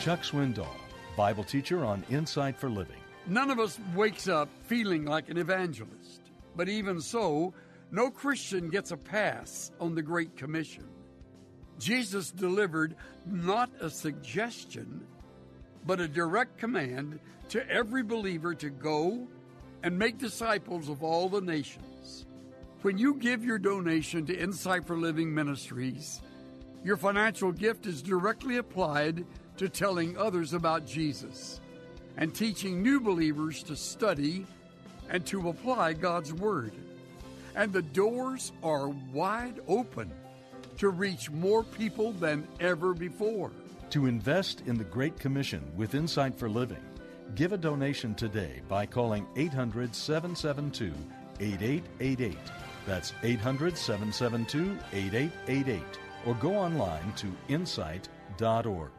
Chuck 0.00 0.22
Swindoll, 0.22 0.68
Bible 1.16 1.42
teacher 1.42 1.84
on 1.84 2.04
Insight 2.08 2.56
for 2.56 2.70
Living. 2.70 3.00
None 3.26 3.50
of 3.50 3.58
us 3.58 3.80
wakes 3.96 4.28
up 4.28 4.48
feeling 4.62 5.04
like 5.04 5.28
an 5.28 5.36
evangelist. 5.36 6.20
But 6.54 6.68
even 6.68 7.00
so, 7.00 7.52
no 7.90 8.08
Christian 8.08 8.70
gets 8.70 8.92
a 8.92 8.96
pass 8.96 9.72
on 9.80 9.96
the 9.96 10.02
Great 10.02 10.36
Commission. 10.36 10.84
Jesus 11.80 12.30
delivered 12.30 12.94
not 13.26 13.70
a 13.80 13.90
suggestion, 13.90 15.04
but 15.84 15.98
a 15.98 16.06
direct 16.06 16.58
command 16.58 17.18
to 17.48 17.68
every 17.68 18.04
believer 18.04 18.54
to 18.54 18.70
go 18.70 19.26
and 19.82 19.98
make 19.98 20.18
disciples 20.18 20.88
of 20.88 21.02
all 21.02 21.28
the 21.28 21.40
nations. 21.40 22.24
When 22.82 22.98
you 22.98 23.14
give 23.14 23.44
your 23.44 23.58
donation 23.58 24.26
to 24.26 24.38
Insight 24.38 24.86
for 24.86 24.96
Living 24.96 25.34
Ministries, 25.34 26.22
your 26.84 26.96
financial 26.96 27.50
gift 27.50 27.86
is 27.86 28.00
directly 28.00 28.58
applied 28.58 29.24
to 29.58 29.68
telling 29.68 30.16
others 30.16 30.54
about 30.54 30.86
Jesus 30.86 31.60
and 32.16 32.34
teaching 32.34 32.82
new 32.82 33.00
believers 33.00 33.62
to 33.64 33.76
study 33.76 34.46
and 35.08 35.24
to 35.26 35.48
apply 35.48 35.92
God's 35.92 36.32
Word. 36.32 36.72
And 37.54 37.72
the 37.72 37.82
doors 37.82 38.52
are 38.62 38.88
wide 38.88 39.60
open 39.66 40.10
to 40.78 40.90
reach 40.90 41.30
more 41.30 41.64
people 41.64 42.12
than 42.12 42.46
ever 42.60 42.94
before. 42.94 43.50
To 43.90 44.06
invest 44.06 44.62
in 44.66 44.78
the 44.78 44.84
Great 44.84 45.18
Commission 45.18 45.62
with 45.76 45.94
Insight 45.94 46.38
for 46.38 46.48
Living, 46.48 46.82
give 47.34 47.52
a 47.52 47.58
donation 47.58 48.14
today 48.14 48.60
by 48.68 48.86
calling 48.86 49.26
800 49.36 49.94
772 49.94 50.92
8888. 51.40 52.36
That's 52.86 53.12
800 53.22 53.76
772 53.76 54.78
8888. 54.92 55.82
Or 56.26 56.34
go 56.34 56.54
online 56.54 57.12
to 57.16 57.26
insight.org. 57.48 58.90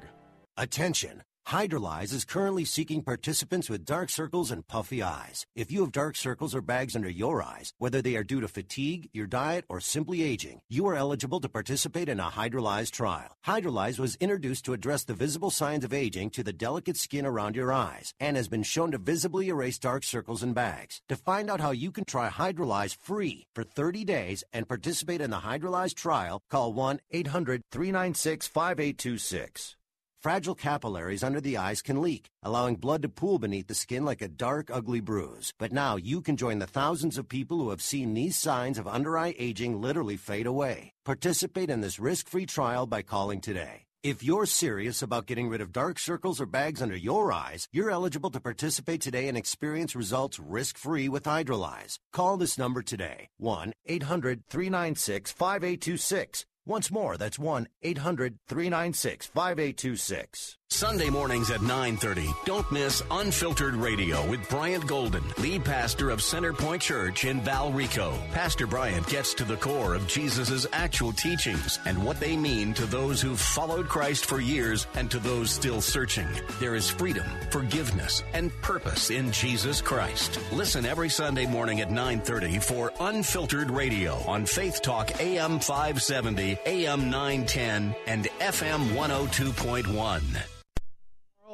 Attention! 0.61 1.23
Hydrolyze 1.47 2.13
is 2.13 2.25
currently 2.25 2.65
seeking 2.65 3.01
participants 3.01 3.69
with 3.69 3.85
dark 3.85 4.09
circles 4.09 4.51
and 4.51 4.67
puffy 4.67 5.01
eyes. 5.01 5.45
If 5.55 5.71
you 5.71 5.79
have 5.79 5.93
dark 5.93 6.17
circles 6.17 6.53
or 6.53 6.61
bags 6.61 6.97
under 6.97 7.07
your 7.07 7.41
eyes, 7.41 7.71
whether 7.77 8.01
they 8.01 8.17
are 8.17 8.25
due 8.25 8.41
to 8.41 8.47
fatigue, 8.49 9.09
your 9.13 9.25
diet, 9.25 9.63
or 9.69 9.79
simply 9.79 10.21
aging, 10.21 10.59
you 10.67 10.85
are 10.87 10.97
eligible 10.97 11.39
to 11.39 11.47
participate 11.47 12.09
in 12.09 12.19
a 12.19 12.29
Hydrolyze 12.29 12.91
trial. 12.91 13.37
Hydrolyze 13.47 13.99
was 13.99 14.17
introduced 14.17 14.65
to 14.65 14.73
address 14.73 15.05
the 15.05 15.13
visible 15.13 15.49
signs 15.49 15.85
of 15.85 15.93
aging 15.93 16.31
to 16.31 16.43
the 16.43 16.51
delicate 16.51 16.97
skin 16.97 17.25
around 17.25 17.55
your 17.55 17.71
eyes 17.71 18.13
and 18.19 18.35
has 18.35 18.49
been 18.49 18.63
shown 18.63 18.91
to 18.91 18.97
visibly 18.97 19.47
erase 19.47 19.79
dark 19.79 20.03
circles 20.03 20.43
and 20.43 20.53
bags. 20.53 20.99
To 21.07 21.15
find 21.15 21.49
out 21.49 21.61
how 21.61 21.71
you 21.71 21.89
can 21.89 22.03
try 22.03 22.27
Hydrolyze 22.27 22.97
free 22.97 23.47
for 23.55 23.63
30 23.63 24.03
days 24.03 24.43
and 24.51 24.67
participate 24.67 25.21
in 25.21 25.29
the 25.29 25.37
Hydrolyze 25.37 25.95
trial, 25.95 26.41
call 26.49 26.73
1 26.73 26.99
800 27.11 27.61
396 27.71 28.45
5826. 28.49 29.77
Fragile 30.21 30.55
capillaries 30.55 31.23
under 31.23 31.39
the 31.39 31.55
eyes 31.55 31.81
can 31.81 32.01
leak, 32.01 32.29
allowing 32.43 32.75
blood 32.75 33.03
to 33.03 33.09
pool 33.09 33.39
beneath 33.39 33.67
the 33.67 33.73
skin 33.73 34.03
like 34.03 34.21
a 34.21 34.27
dark, 34.27 34.69
ugly 34.69 34.99
bruise. 34.99 35.53
But 35.57 35.71
now 35.71 35.95
you 35.95 36.21
can 36.21 36.35
join 36.35 36.59
the 36.59 36.67
thousands 36.67 37.17
of 37.17 37.29
people 37.29 37.57
who 37.59 37.69
have 37.69 37.81
seen 37.81 38.13
these 38.13 38.35
signs 38.35 38.77
of 38.77 38.85
under 38.85 39.17
eye 39.17 39.33
aging 39.39 39.79
literally 39.79 40.17
fade 40.17 40.45
away. 40.45 40.91
Participate 41.05 41.69
in 41.69 41.79
this 41.79 41.99
risk 41.99 42.27
free 42.27 42.45
trial 42.45 42.85
by 42.85 43.01
calling 43.01 43.39
today. 43.39 43.85
If 44.03 44.21
you're 44.21 44.45
serious 44.45 45.01
about 45.01 45.25
getting 45.25 45.47
rid 45.47 45.61
of 45.61 45.71
dark 45.71 45.99
circles 45.99 46.41
or 46.41 46.45
bags 46.45 46.81
under 46.81 46.97
your 46.97 47.31
eyes, 47.31 47.69
you're 47.71 47.91
eligible 47.91 48.29
to 48.31 48.41
participate 48.41 48.99
today 48.99 49.29
and 49.29 49.37
experience 49.37 49.95
results 49.95 50.37
risk 50.37 50.77
free 50.77 51.07
with 51.07 51.23
Hydrolyze. 51.23 51.95
Call 52.11 52.35
this 52.35 52.57
number 52.57 52.81
today 52.81 53.29
1 53.37 53.71
800 53.85 54.43
396 54.49 55.31
5826. 55.31 56.45
Once 56.69 56.91
more, 56.91 57.17
that's 57.17 57.39
1 57.39 57.67
800 57.81 58.37
396 58.47 59.25
5826. 59.25 60.58
Sunday 60.71 61.09
mornings 61.09 61.49
at 61.49 61.61
9:30. 61.61 62.33
Don't 62.45 62.71
miss 62.71 63.01
Unfiltered 63.11 63.75
Radio 63.75 64.25
with 64.29 64.47
Bryant 64.49 64.87
Golden, 64.87 65.23
lead 65.39 65.65
pastor 65.65 66.09
of 66.09 66.21
Center 66.21 66.53
Point 66.53 66.81
Church 66.81 67.25
in 67.25 67.41
Valrico. 67.41 68.13
Pastor 68.31 68.65
Bryant 68.65 69.05
gets 69.07 69.33
to 69.33 69.43
the 69.43 69.57
core 69.57 69.93
of 69.93 70.07
Jesus' 70.07 70.67
actual 70.71 71.11
teachings 71.11 71.79
and 71.85 72.01
what 72.01 72.19
they 72.21 72.37
mean 72.37 72.73
to 72.75 72.85
those 72.85 73.19
who've 73.19 73.39
followed 73.39 73.89
Christ 73.89 74.25
for 74.25 74.39
years 74.39 74.87
and 74.93 75.11
to 75.11 75.19
those 75.19 75.51
still 75.51 75.81
searching. 75.81 76.27
There 76.61 76.75
is 76.75 76.89
freedom, 76.89 77.25
forgiveness, 77.51 78.23
and 78.33 78.49
purpose 78.61 79.09
in 79.09 79.33
Jesus 79.33 79.81
Christ. 79.81 80.39
Listen 80.53 80.85
every 80.85 81.09
Sunday 81.09 81.45
morning 81.45 81.81
at 81.81 81.91
9:30 81.91 82.59
for 82.59 82.93
Unfiltered 83.01 83.71
Radio 83.71 84.23
on 84.27 84.45
Faith 84.45 84.81
Talk 84.81 85.19
AM 85.19 85.59
570, 85.59 86.57
AM 86.65 87.09
910, 87.09 87.95
and 88.07 88.29
FM 88.39 88.95
102.1. 88.95 90.21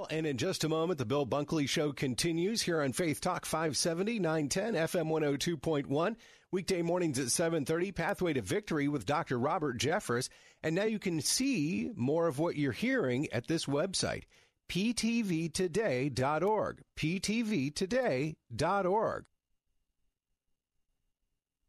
And 0.09 0.25
in 0.25 0.37
just 0.37 0.63
a 0.63 0.69
moment, 0.69 0.99
the 0.99 1.05
Bill 1.05 1.25
Bunkley 1.25 1.67
Show 1.67 1.91
continues 1.91 2.61
here 2.61 2.81
on 2.81 2.93
Faith 2.93 3.19
Talk 3.21 3.45
570, 3.45 4.19
910, 4.19 4.73
FM 4.73 5.59
102.1. 5.59 6.15
Weekday 6.51 6.81
mornings 6.81 7.19
at 7.19 7.27
7.30, 7.27 7.93
Pathway 7.93 8.33
to 8.33 8.41
Victory 8.41 8.87
with 8.87 9.05
Dr. 9.05 9.37
Robert 9.37 9.77
Jeffress. 9.77 10.29
And 10.63 10.75
now 10.75 10.85
you 10.85 10.99
can 10.99 11.19
see 11.21 11.91
more 11.95 12.27
of 12.27 12.39
what 12.39 12.55
you're 12.55 12.71
hearing 12.71 13.27
at 13.31 13.47
this 13.47 13.65
website, 13.65 14.23
ptvtoday.org. 14.69 16.81
ptvtoday.org. 16.97 18.35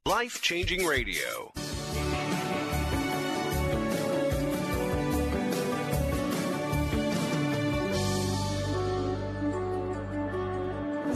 Life 0.06 0.40
changing 0.40 0.86
radio. 0.86 1.52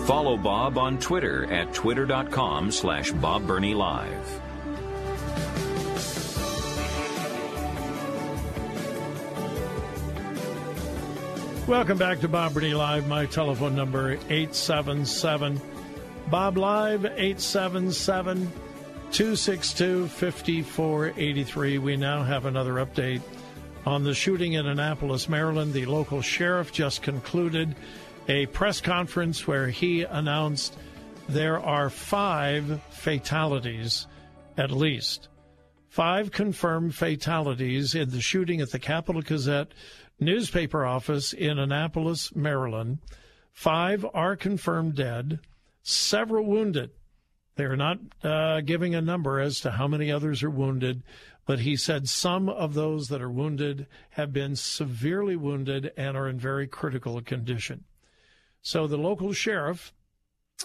Follow 0.06 0.36
Bob 0.36 0.78
on 0.78 0.98
Twitter 0.98 1.50
at 1.52 1.72
twitter.com 1.72 2.72
slash 2.72 3.12
Bob 3.12 3.46
Burney 3.46 3.74
Live. 3.74 4.40
Welcome 11.68 11.98
back 11.98 12.18
to 12.20 12.28
Bob 12.28 12.54
Burney 12.54 12.74
Live. 12.74 13.06
My 13.06 13.26
telephone 13.26 13.76
number 13.76 14.14
877 14.28 15.60
Bob 16.28 16.56
Live 16.56 17.04
877 17.04 18.50
262 19.12 20.08
5483. 20.08 21.78
We 21.78 21.96
now 21.96 22.24
have 22.24 22.46
another 22.46 22.74
update 22.74 23.22
on 23.86 24.04
the 24.04 24.14
shooting 24.14 24.54
in 24.54 24.66
Annapolis, 24.66 25.28
Maryland. 25.28 25.72
The 25.72 25.86
local 25.86 26.22
sheriff 26.22 26.72
just 26.72 27.02
concluded 27.02 27.74
a 28.30 28.46
press 28.46 28.80
conference 28.80 29.44
where 29.48 29.66
he 29.66 30.04
announced 30.04 30.76
there 31.28 31.58
are 31.58 31.90
five 31.90 32.80
fatalities 32.90 34.06
at 34.56 34.70
least. 34.70 35.26
Five 35.88 36.30
confirmed 36.30 36.94
fatalities 36.94 37.96
in 37.96 38.10
the 38.10 38.20
shooting 38.20 38.60
at 38.60 38.70
the 38.70 38.78
Capital 38.78 39.20
Gazette 39.20 39.72
newspaper 40.20 40.86
office 40.86 41.32
in 41.32 41.58
Annapolis, 41.58 42.32
Maryland. 42.32 42.98
Five 43.52 44.06
are 44.14 44.36
confirmed 44.36 44.94
dead, 44.94 45.40
several 45.82 46.44
wounded. 46.44 46.90
They're 47.56 47.74
not 47.74 47.98
uh, 48.22 48.60
giving 48.60 48.94
a 48.94 49.00
number 49.00 49.40
as 49.40 49.58
to 49.60 49.72
how 49.72 49.88
many 49.88 50.12
others 50.12 50.44
are 50.44 50.50
wounded, 50.50 51.02
but 51.46 51.58
he 51.58 51.74
said 51.74 52.08
some 52.08 52.48
of 52.48 52.74
those 52.74 53.08
that 53.08 53.22
are 53.22 53.30
wounded 53.30 53.88
have 54.10 54.32
been 54.32 54.54
severely 54.54 55.34
wounded 55.34 55.90
and 55.96 56.16
are 56.16 56.28
in 56.28 56.38
very 56.38 56.68
critical 56.68 57.20
condition. 57.22 57.82
So 58.62 58.86
the 58.86 58.98
local 58.98 59.32
sheriff 59.32 59.92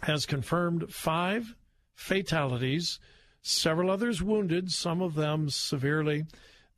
has 0.03 0.25
confirmed 0.25 0.93
five 0.93 1.55
fatalities, 1.93 2.99
several 3.41 3.89
others 3.89 4.21
wounded, 4.21 4.71
some 4.71 5.01
of 5.01 5.15
them 5.15 5.49
severely. 5.49 6.25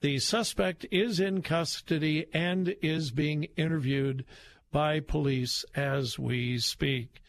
The 0.02 0.20
suspect 0.20 0.86
is 0.92 1.20
in 1.20 1.42
custody 1.42 2.28
and 2.34 2.76
is 2.82 3.10
being 3.10 3.46
interviewed 3.56 4.26
by 4.72 5.00
police 5.00 5.66
as 5.76 6.20
we 6.20 6.60
speak. 6.60 7.22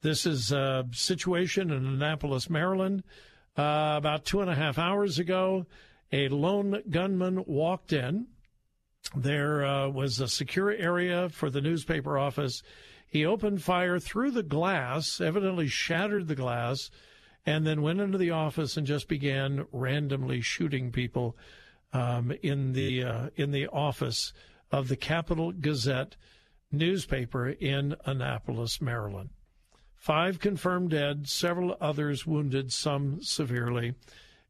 This 0.00 0.24
is 0.24 0.52
a 0.52 0.86
situation 0.92 1.70
in 1.70 1.84
Annapolis, 1.84 2.48
Maryland. 2.48 3.02
Uh, 3.56 3.94
about 3.96 4.24
two 4.24 4.40
and 4.40 4.50
a 4.50 4.54
half 4.54 4.78
hours 4.78 5.18
ago, 5.18 5.66
a 6.12 6.28
lone 6.28 6.82
gunman 6.88 7.44
walked 7.46 7.92
in. 7.92 8.26
There 9.14 9.64
uh, 9.64 9.88
was 9.88 10.20
a 10.20 10.28
secure 10.28 10.70
area 10.70 11.28
for 11.28 11.50
the 11.50 11.60
newspaper 11.60 12.18
office. 12.18 12.62
He 13.16 13.24
opened 13.24 13.62
fire 13.62 13.98
through 13.98 14.32
the 14.32 14.42
glass, 14.42 15.22
evidently 15.22 15.68
shattered 15.68 16.28
the 16.28 16.34
glass, 16.34 16.90
and 17.46 17.66
then 17.66 17.80
went 17.80 17.98
into 17.98 18.18
the 18.18 18.30
office 18.30 18.76
and 18.76 18.86
just 18.86 19.08
began 19.08 19.66
randomly 19.72 20.42
shooting 20.42 20.92
people 20.92 21.34
um, 21.94 22.30
in 22.42 22.74
the 22.74 23.02
uh, 23.02 23.30
in 23.34 23.52
the 23.52 23.68
office 23.68 24.34
of 24.70 24.88
the 24.88 24.96
Capital 24.96 25.50
Gazette 25.50 26.16
newspaper 26.70 27.48
in 27.48 27.96
Annapolis, 28.04 28.82
Maryland. 28.82 29.30
Five 29.94 30.38
confirmed 30.38 30.90
dead, 30.90 31.26
several 31.26 31.74
others 31.80 32.26
wounded, 32.26 32.70
some 32.70 33.22
severely. 33.22 33.94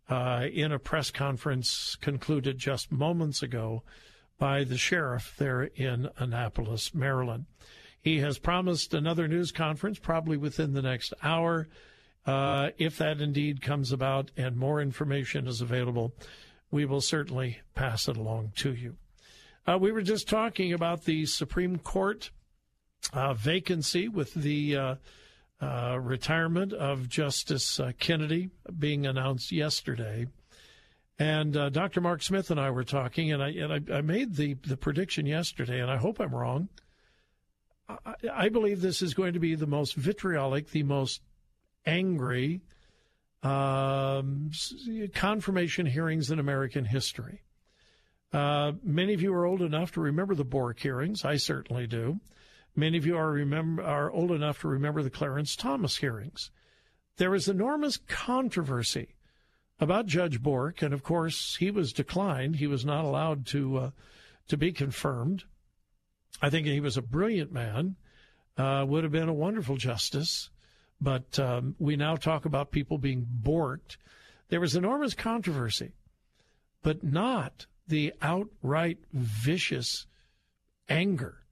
Uh, 0.08 0.48
in 0.52 0.72
a 0.72 0.80
press 0.80 1.12
conference 1.12 1.96
concluded 2.00 2.58
just 2.58 2.90
moments 2.90 3.44
ago 3.44 3.84
by 4.38 4.64
the 4.64 4.76
sheriff 4.76 5.36
there 5.38 5.62
in 5.62 6.08
Annapolis, 6.18 6.92
Maryland. 6.92 7.46
He 8.06 8.20
has 8.20 8.38
promised 8.38 8.94
another 8.94 9.26
news 9.26 9.50
conference 9.50 9.98
probably 9.98 10.36
within 10.36 10.74
the 10.74 10.80
next 10.80 11.12
hour. 11.24 11.66
Uh, 12.24 12.70
if 12.78 12.98
that 12.98 13.20
indeed 13.20 13.60
comes 13.60 13.90
about 13.90 14.30
and 14.36 14.56
more 14.56 14.80
information 14.80 15.48
is 15.48 15.60
available, 15.60 16.14
we 16.70 16.84
will 16.84 17.00
certainly 17.00 17.62
pass 17.74 18.06
it 18.06 18.16
along 18.16 18.52
to 18.58 18.72
you. 18.72 18.94
Uh, 19.66 19.76
we 19.80 19.90
were 19.90 20.02
just 20.02 20.28
talking 20.28 20.72
about 20.72 21.02
the 21.02 21.26
Supreme 21.26 21.78
Court 21.78 22.30
uh, 23.12 23.34
vacancy 23.34 24.06
with 24.06 24.34
the 24.34 24.76
uh, 24.76 24.94
uh, 25.60 25.98
retirement 26.00 26.72
of 26.72 27.08
Justice 27.08 27.80
uh, 27.80 27.90
Kennedy 27.98 28.50
being 28.78 29.04
announced 29.04 29.50
yesterday. 29.50 30.28
And 31.18 31.54
Dr. 31.72 32.00
Mark 32.00 32.22
Smith 32.22 32.52
and 32.52 32.60
I 32.60 32.70
were 32.70 32.84
talking, 32.84 33.32
and 33.32 33.42
I, 33.42 33.48
and 33.48 33.72
I, 33.72 33.96
I 33.96 34.00
made 34.00 34.36
the, 34.36 34.54
the 34.64 34.76
prediction 34.76 35.26
yesterday, 35.26 35.80
and 35.80 35.90
I 35.90 35.96
hope 35.96 36.20
I'm 36.20 36.32
wrong. 36.32 36.68
I 37.88 38.48
believe 38.48 38.80
this 38.80 39.02
is 39.02 39.14
going 39.14 39.34
to 39.34 39.38
be 39.38 39.54
the 39.54 39.66
most 39.66 39.94
vitriolic, 39.94 40.70
the 40.70 40.82
most 40.82 41.20
angry 41.84 42.62
um, 43.42 44.50
confirmation 45.14 45.86
hearings 45.86 46.30
in 46.30 46.38
American 46.38 46.84
history. 46.84 47.42
Uh, 48.32 48.72
many 48.82 49.14
of 49.14 49.22
you 49.22 49.32
are 49.32 49.46
old 49.46 49.62
enough 49.62 49.92
to 49.92 50.00
remember 50.00 50.34
the 50.34 50.44
Bork 50.44 50.80
hearings. 50.80 51.24
I 51.24 51.36
certainly 51.36 51.86
do. 51.86 52.20
Many 52.74 52.98
of 52.98 53.06
you 53.06 53.16
are 53.16 53.30
remember 53.30 53.82
are 53.82 54.10
old 54.10 54.32
enough 54.32 54.60
to 54.60 54.68
remember 54.68 55.02
the 55.02 55.10
Clarence 55.10 55.56
Thomas 55.56 55.96
hearings. 55.96 56.50
There 57.16 57.30
was 57.30 57.48
enormous 57.48 57.96
controversy 57.96 59.14
about 59.80 60.06
Judge 60.06 60.42
Bork, 60.42 60.82
and 60.82 60.92
of 60.92 61.02
course 61.02 61.56
he 61.56 61.70
was 61.70 61.92
declined. 61.92 62.56
He 62.56 62.66
was 62.66 62.84
not 62.84 63.04
allowed 63.04 63.46
to 63.46 63.78
uh, 63.78 63.90
to 64.48 64.56
be 64.56 64.72
confirmed. 64.72 65.44
I 66.40 66.50
think 66.50 66.66
he 66.66 66.80
was 66.80 66.96
a 66.96 67.02
brilliant 67.02 67.52
man. 67.52 67.96
Uh, 68.56 68.84
would 68.88 69.04
have 69.04 69.12
been 69.12 69.28
a 69.28 69.34
wonderful 69.34 69.76
justice, 69.76 70.48
but 70.98 71.38
um, 71.38 71.74
we 71.78 71.94
now 71.94 72.16
talk 72.16 72.46
about 72.46 72.70
people 72.70 72.96
being 72.96 73.26
borked. 73.42 73.98
There 74.48 74.60
was 74.60 74.74
enormous 74.74 75.12
controversy, 75.12 75.92
but 76.82 77.04
not 77.04 77.66
the 77.86 78.14
outright 78.22 78.98
vicious 79.12 80.06
anger 80.88 81.44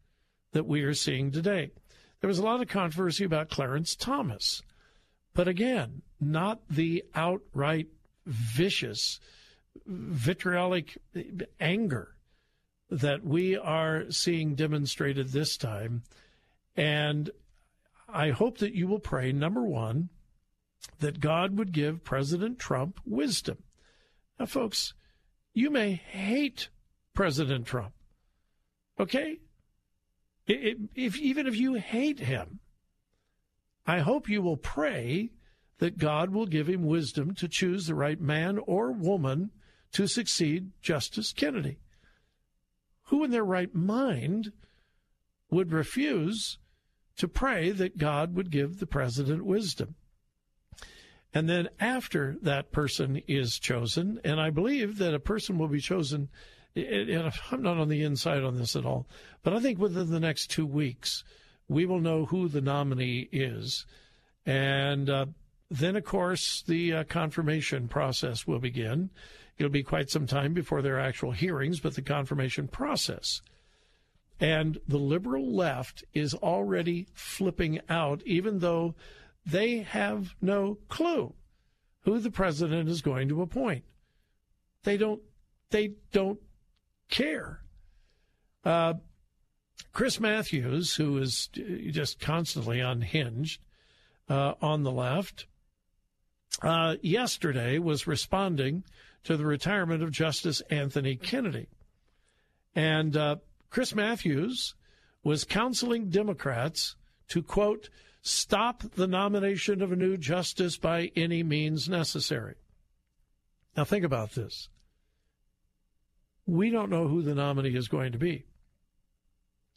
that 0.52 0.64
we 0.64 0.82
are 0.82 0.94
seeing 0.94 1.30
today. 1.30 1.72
There 2.20 2.28
was 2.28 2.38
a 2.38 2.44
lot 2.44 2.62
of 2.62 2.68
controversy 2.68 3.24
about 3.24 3.50
Clarence 3.50 3.94
Thomas, 3.94 4.62
but 5.34 5.46
again, 5.46 6.00
not 6.20 6.60
the 6.70 7.04
outright 7.14 7.88
vicious, 8.24 9.20
vitriolic 9.86 10.96
anger 11.60 12.13
that 12.90 13.24
we 13.24 13.56
are 13.56 14.10
seeing 14.10 14.54
demonstrated 14.54 15.28
this 15.28 15.56
time. 15.56 16.02
And 16.76 17.30
I 18.08 18.30
hope 18.30 18.58
that 18.58 18.74
you 18.74 18.86
will 18.86 19.00
pray, 19.00 19.32
number 19.32 19.62
one, 19.62 20.10
that 21.00 21.20
God 21.20 21.58
would 21.58 21.72
give 21.72 22.04
President 22.04 22.58
Trump 22.58 23.00
wisdom. 23.04 23.58
Now, 24.38 24.46
folks, 24.46 24.94
you 25.52 25.70
may 25.70 25.92
hate 25.92 26.68
President 27.14 27.66
Trump. 27.66 27.94
Okay? 28.98 29.38
if, 30.46 31.18
even 31.18 31.46
if 31.46 31.56
you 31.56 31.74
hate 31.74 32.20
him, 32.20 32.60
I 33.86 34.00
hope 34.00 34.28
you 34.28 34.42
will 34.42 34.56
pray 34.56 35.30
that 35.78 35.98
God 35.98 36.30
will 36.30 36.46
give 36.46 36.68
him 36.68 36.84
wisdom 36.84 37.34
to 37.36 37.48
choose 37.48 37.86
the 37.86 37.94
right 37.94 38.20
man 38.20 38.58
or 38.58 38.92
woman 38.92 39.50
to 39.92 40.06
succeed 40.06 40.70
Justice 40.80 41.32
Kennedy. 41.32 41.78
Who 43.04 43.24
in 43.24 43.30
their 43.30 43.44
right 43.44 43.74
mind 43.74 44.52
would 45.50 45.72
refuse 45.72 46.58
to 47.16 47.28
pray 47.28 47.70
that 47.70 47.98
God 47.98 48.34
would 48.34 48.50
give 48.50 48.78
the 48.78 48.86
president 48.86 49.44
wisdom? 49.44 49.94
And 51.32 51.48
then 51.48 51.68
after 51.80 52.36
that 52.42 52.70
person 52.70 53.20
is 53.26 53.58
chosen, 53.58 54.20
and 54.24 54.40
I 54.40 54.50
believe 54.50 54.98
that 54.98 55.14
a 55.14 55.20
person 55.20 55.58
will 55.58 55.68
be 55.68 55.80
chosen, 55.80 56.28
and 56.76 57.32
I'm 57.50 57.62
not 57.62 57.78
on 57.78 57.88
the 57.88 58.02
inside 58.02 58.44
on 58.44 58.56
this 58.56 58.76
at 58.76 58.86
all, 58.86 59.08
but 59.42 59.52
I 59.52 59.60
think 59.60 59.78
within 59.78 60.10
the 60.10 60.20
next 60.20 60.50
two 60.50 60.66
weeks, 60.66 61.24
we 61.68 61.86
will 61.86 62.00
know 62.00 62.26
who 62.26 62.48
the 62.48 62.60
nominee 62.60 63.28
is. 63.32 63.84
And 64.46 65.10
uh, 65.10 65.26
then, 65.70 65.96
of 65.96 66.04
course, 66.04 66.62
the 66.62 66.92
uh, 66.92 67.04
confirmation 67.04 67.88
process 67.88 68.46
will 68.46 68.60
begin. 68.60 69.10
It'll 69.58 69.70
be 69.70 69.82
quite 69.82 70.10
some 70.10 70.26
time 70.26 70.52
before 70.52 70.82
there 70.82 70.96
are 70.96 71.00
actual 71.00 71.32
hearings, 71.32 71.80
but 71.80 71.94
the 71.94 72.02
confirmation 72.02 72.68
process. 72.68 73.40
And 74.40 74.78
the 74.88 74.98
liberal 74.98 75.54
left 75.54 76.04
is 76.12 76.34
already 76.34 77.06
flipping 77.14 77.80
out, 77.88 78.22
even 78.26 78.58
though 78.58 78.94
they 79.46 79.78
have 79.78 80.34
no 80.40 80.78
clue 80.88 81.34
who 82.02 82.18
the 82.18 82.30
president 82.30 82.88
is 82.88 83.00
going 83.00 83.28
to 83.28 83.42
appoint. 83.42 83.84
They 84.82 84.96
don't. 84.96 85.22
They 85.70 85.94
don't 86.12 86.40
care. 87.10 87.62
Uh, 88.64 88.94
Chris 89.92 90.20
Matthews, 90.20 90.96
who 90.96 91.18
is 91.18 91.48
just 91.48 92.20
constantly 92.20 92.80
unhinged 92.80 93.60
uh, 94.28 94.54
on 94.60 94.82
the 94.82 94.92
left, 94.92 95.46
uh, 96.62 96.96
yesterday 97.00 97.78
was 97.78 98.06
responding 98.06 98.84
to 99.24 99.36
the 99.36 99.46
retirement 99.46 100.02
of 100.02 100.10
Justice 100.10 100.60
Anthony 100.70 101.16
Kennedy. 101.16 101.68
And 102.74 103.16
uh, 103.16 103.36
Chris 103.70 103.94
Matthews 103.94 104.74
was 105.22 105.44
counseling 105.44 106.10
Democrats 106.10 106.96
to, 107.28 107.42
quote, 107.42 107.88
stop 108.22 108.82
the 108.94 109.06
nomination 109.06 109.82
of 109.82 109.92
a 109.92 109.96
new 109.96 110.16
justice 110.16 110.76
by 110.76 111.10
any 111.16 111.42
means 111.42 111.88
necessary. 111.88 112.54
Now, 113.76 113.84
think 113.84 114.04
about 114.04 114.32
this. 114.32 114.68
We 116.46 116.70
don't 116.70 116.90
know 116.90 117.08
who 117.08 117.22
the 117.22 117.34
nominee 117.34 117.74
is 117.74 117.88
going 117.88 118.12
to 118.12 118.18
be. 118.18 118.44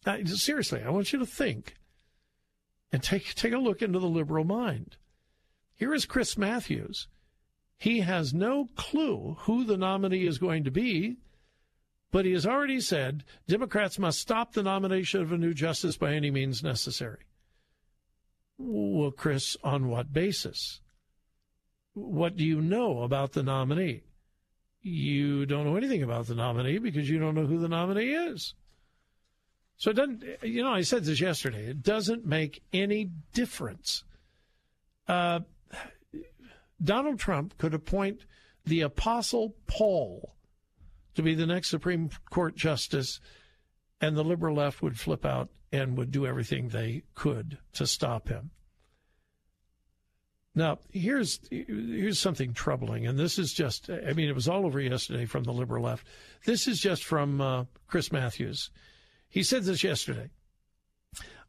Now, 0.06 0.18
seriously, 0.26 0.84
I 0.84 0.90
want 0.90 1.14
you 1.14 1.20
to 1.20 1.26
think 1.26 1.76
and 2.92 3.02
take, 3.02 3.34
take 3.36 3.54
a 3.54 3.58
look 3.58 3.82
into 3.82 4.00
the 4.00 4.08
liberal 4.08 4.44
mind. 4.44 4.98
Here 5.76 5.94
is 5.94 6.06
Chris 6.06 6.38
Matthews. 6.38 7.08
He 7.78 8.00
has 8.00 8.34
no 8.34 8.68
clue 8.76 9.38
who 9.42 9.64
the 9.64 9.78
nominee 9.78 10.26
is 10.26 10.40
going 10.40 10.64
to 10.64 10.72
be, 10.72 11.18
but 12.12 12.26
he 12.26 12.32
has 12.32 12.46
already 12.46 12.82
said 12.82 13.24
Democrats 13.48 14.00
must 14.00 14.20
stop 14.20 14.54
the 14.54 14.64
nomination 14.64 15.22
of 15.22 15.32
a 15.32 15.38
new 15.38 15.54
justice 15.54 15.98
by 15.98 16.14
any 16.14 16.32
means 16.32 16.64
necessary. 16.64 17.26
Well, 18.58 19.12
Chris, 19.12 19.56
on 19.64 19.90
what 19.90 20.12
basis? 20.12 20.82
What 21.94 22.36
do 22.36 22.44
you 22.44 22.62
know 22.62 23.04
about 23.04 23.34
the 23.34 23.44
nominee? 23.44 24.04
You 24.82 25.46
don't 25.46 25.66
know 25.66 25.76
anything 25.76 26.02
about 26.02 26.28
the 26.28 26.36
nominee 26.36 26.80
because 26.80 27.10
you 27.10 27.20
don't 27.20 27.36
know 27.36 27.46
who 27.46 27.60
the 27.60 27.68
nominee 27.68 28.12
is. 28.12 28.56
So 29.78 29.92
it 29.92 29.96
doesn't, 29.96 30.24
you 30.42 30.64
know, 30.64 30.72
I 30.72 30.82
said 30.82 31.04
this 31.04 31.22
yesterday, 31.22 31.68
it 31.68 31.84
doesn't 31.84 32.26
make 32.26 32.64
any 32.74 33.12
difference. 33.34 34.04
Uh, 35.08 35.42
Donald 36.84 37.20
Trump 37.20 37.58
could 37.58 37.74
appoint 37.74 38.26
the 38.66 38.82
Apostle 38.82 39.56
Paul 39.66 40.36
to 41.16 41.24
be 41.24 41.34
the 41.34 41.48
next 41.48 41.70
Supreme 41.70 42.10
Court 42.30 42.56
justice, 42.56 43.20
and 44.00 44.16
the 44.16 44.24
liberal 44.24 44.56
left 44.56 44.82
would 44.82 45.00
flip 45.00 45.26
out 45.26 45.50
and 45.72 45.98
would 45.98 46.12
do 46.12 46.26
everything 46.26 46.70
they 46.70 47.04
could 47.16 47.58
to 47.74 47.88
stop 47.88 48.30
him. 48.30 48.52
Now, 50.54 50.80
here's 50.92 51.40
here's 51.52 52.20
something 52.20 52.54
troubling, 52.54 53.06
and 53.06 53.18
this 53.18 53.38
is 53.38 53.54
just 53.54 53.90
I 53.92 54.14
mean, 54.14 54.28
it 54.28 54.36
was 54.36 54.48
all 54.48 54.66
over 54.66 54.80
yesterday 54.80 55.26
from 55.26 55.44
the 55.44 55.54
liberal 55.54 55.84
left. 55.84 56.08
This 56.46 56.68
is 56.68 56.80
just 56.80 57.04
from 57.04 57.42
uh, 57.42 57.66
Chris 57.88 58.12
Matthews. 58.12 58.72
He 59.30 59.44
said 59.44 59.64
this 59.64 59.84
yesterday. 59.84 60.32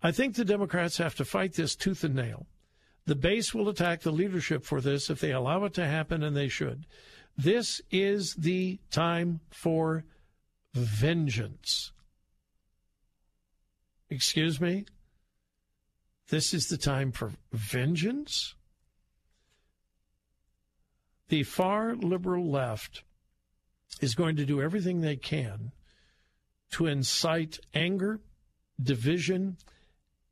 I 0.02 0.12
think 0.12 0.34
the 0.34 0.44
Democrats 0.44 0.98
have 0.98 1.14
to 1.16 1.24
fight 1.24 1.54
this 1.54 1.74
tooth 1.74 2.04
and 2.04 2.14
nail. 2.14 2.46
The 3.08 3.16
base 3.16 3.54
will 3.54 3.70
attack 3.70 4.02
the 4.02 4.12
leadership 4.12 4.66
for 4.66 4.82
this 4.82 5.08
if 5.08 5.18
they 5.18 5.32
allow 5.32 5.64
it 5.64 5.72
to 5.74 5.86
happen, 5.86 6.22
and 6.22 6.36
they 6.36 6.48
should. 6.48 6.84
This 7.38 7.80
is 7.90 8.34
the 8.34 8.80
time 8.90 9.40
for 9.48 10.04
vengeance. 10.74 11.90
Excuse 14.10 14.60
me? 14.60 14.84
This 16.28 16.52
is 16.52 16.68
the 16.68 16.76
time 16.76 17.10
for 17.10 17.32
vengeance? 17.50 18.54
The 21.28 21.44
far 21.44 21.96
liberal 21.96 22.50
left 22.50 23.04
is 24.02 24.14
going 24.14 24.36
to 24.36 24.44
do 24.44 24.60
everything 24.60 25.00
they 25.00 25.16
can 25.16 25.72
to 26.72 26.84
incite 26.84 27.58
anger, 27.72 28.20
division, 28.78 29.56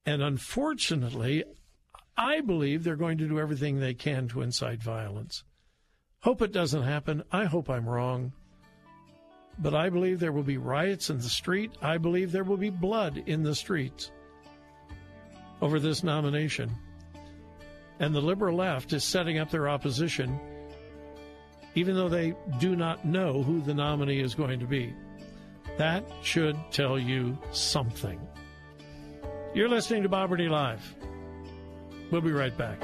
and 0.04 0.20
unfortunately, 0.20 1.42
I 2.16 2.40
believe 2.40 2.82
they're 2.82 2.96
going 2.96 3.18
to 3.18 3.28
do 3.28 3.38
everything 3.38 3.78
they 3.78 3.94
can 3.94 4.28
to 4.28 4.42
incite 4.42 4.82
violence. 4.82 5.44
Hope 6.20 6.40
it 6.42 6.52
doesn't 6.52 6.82
happen. 6.82 7.22
I 7.30 7.44
hope 7.44 7.68
I'm 7.68 7.88
wrong. 7.88 8.32
But 9.58 9.74
I 9.74 9.90
believe 9.90 10.18
there 10.18 10.32
will 10.32 10.42
be 10.42 10.58
riots 10.58 11.10
in 11.10 11.18
the 11.18 11.24
street. 11.24 11.72
I 11.82 11.98
believe 11.98 12.32
there 12.32 12.44
will 12.44 12.56
be 12.56 12.70
blood 12.70 13.22
in 13.26 13.42
the 13.42 13.54
streets 13.54 14.10
over 15.60 15.78
this 15.78 16.02
nomination. 16.02 16.70
And 18.00 18.14
the 18.14 18.20
liberal 18.20 18.56
left 18.56 18.92
is 18.92 19.04
setting 19.04 19.38
up 19.38 19.50
their 19.50 19.68
opposition, 19.68 20.38
even 21.74 21.94
though 21.94 22.08
they 22.08 22.34
do 22.58 22.76
not 22.76 23.04
know 23.04 23.42
who 23.42 23.62
the 23.62 23.74
nominee 23.74 24.20
is 24.20 24.34
going 24.34 24.60
to 24.60 24.66
be. 24.66 24.94
That 25.78 26.04
should 26.22 26.56
tell 26.70 26.98
you 26.98 27.38
something. 27.52 28.20
You're 29.54 29.68
listening 29.68 30.02
to 30.02 30.08
Bob 30.08 30.30
Burney 30.30 30.48
Live. 30.48 30.94
We'll 32.10 32.20
be 32.20 32.32
right 32.32 32.56
back. 32.56 32.82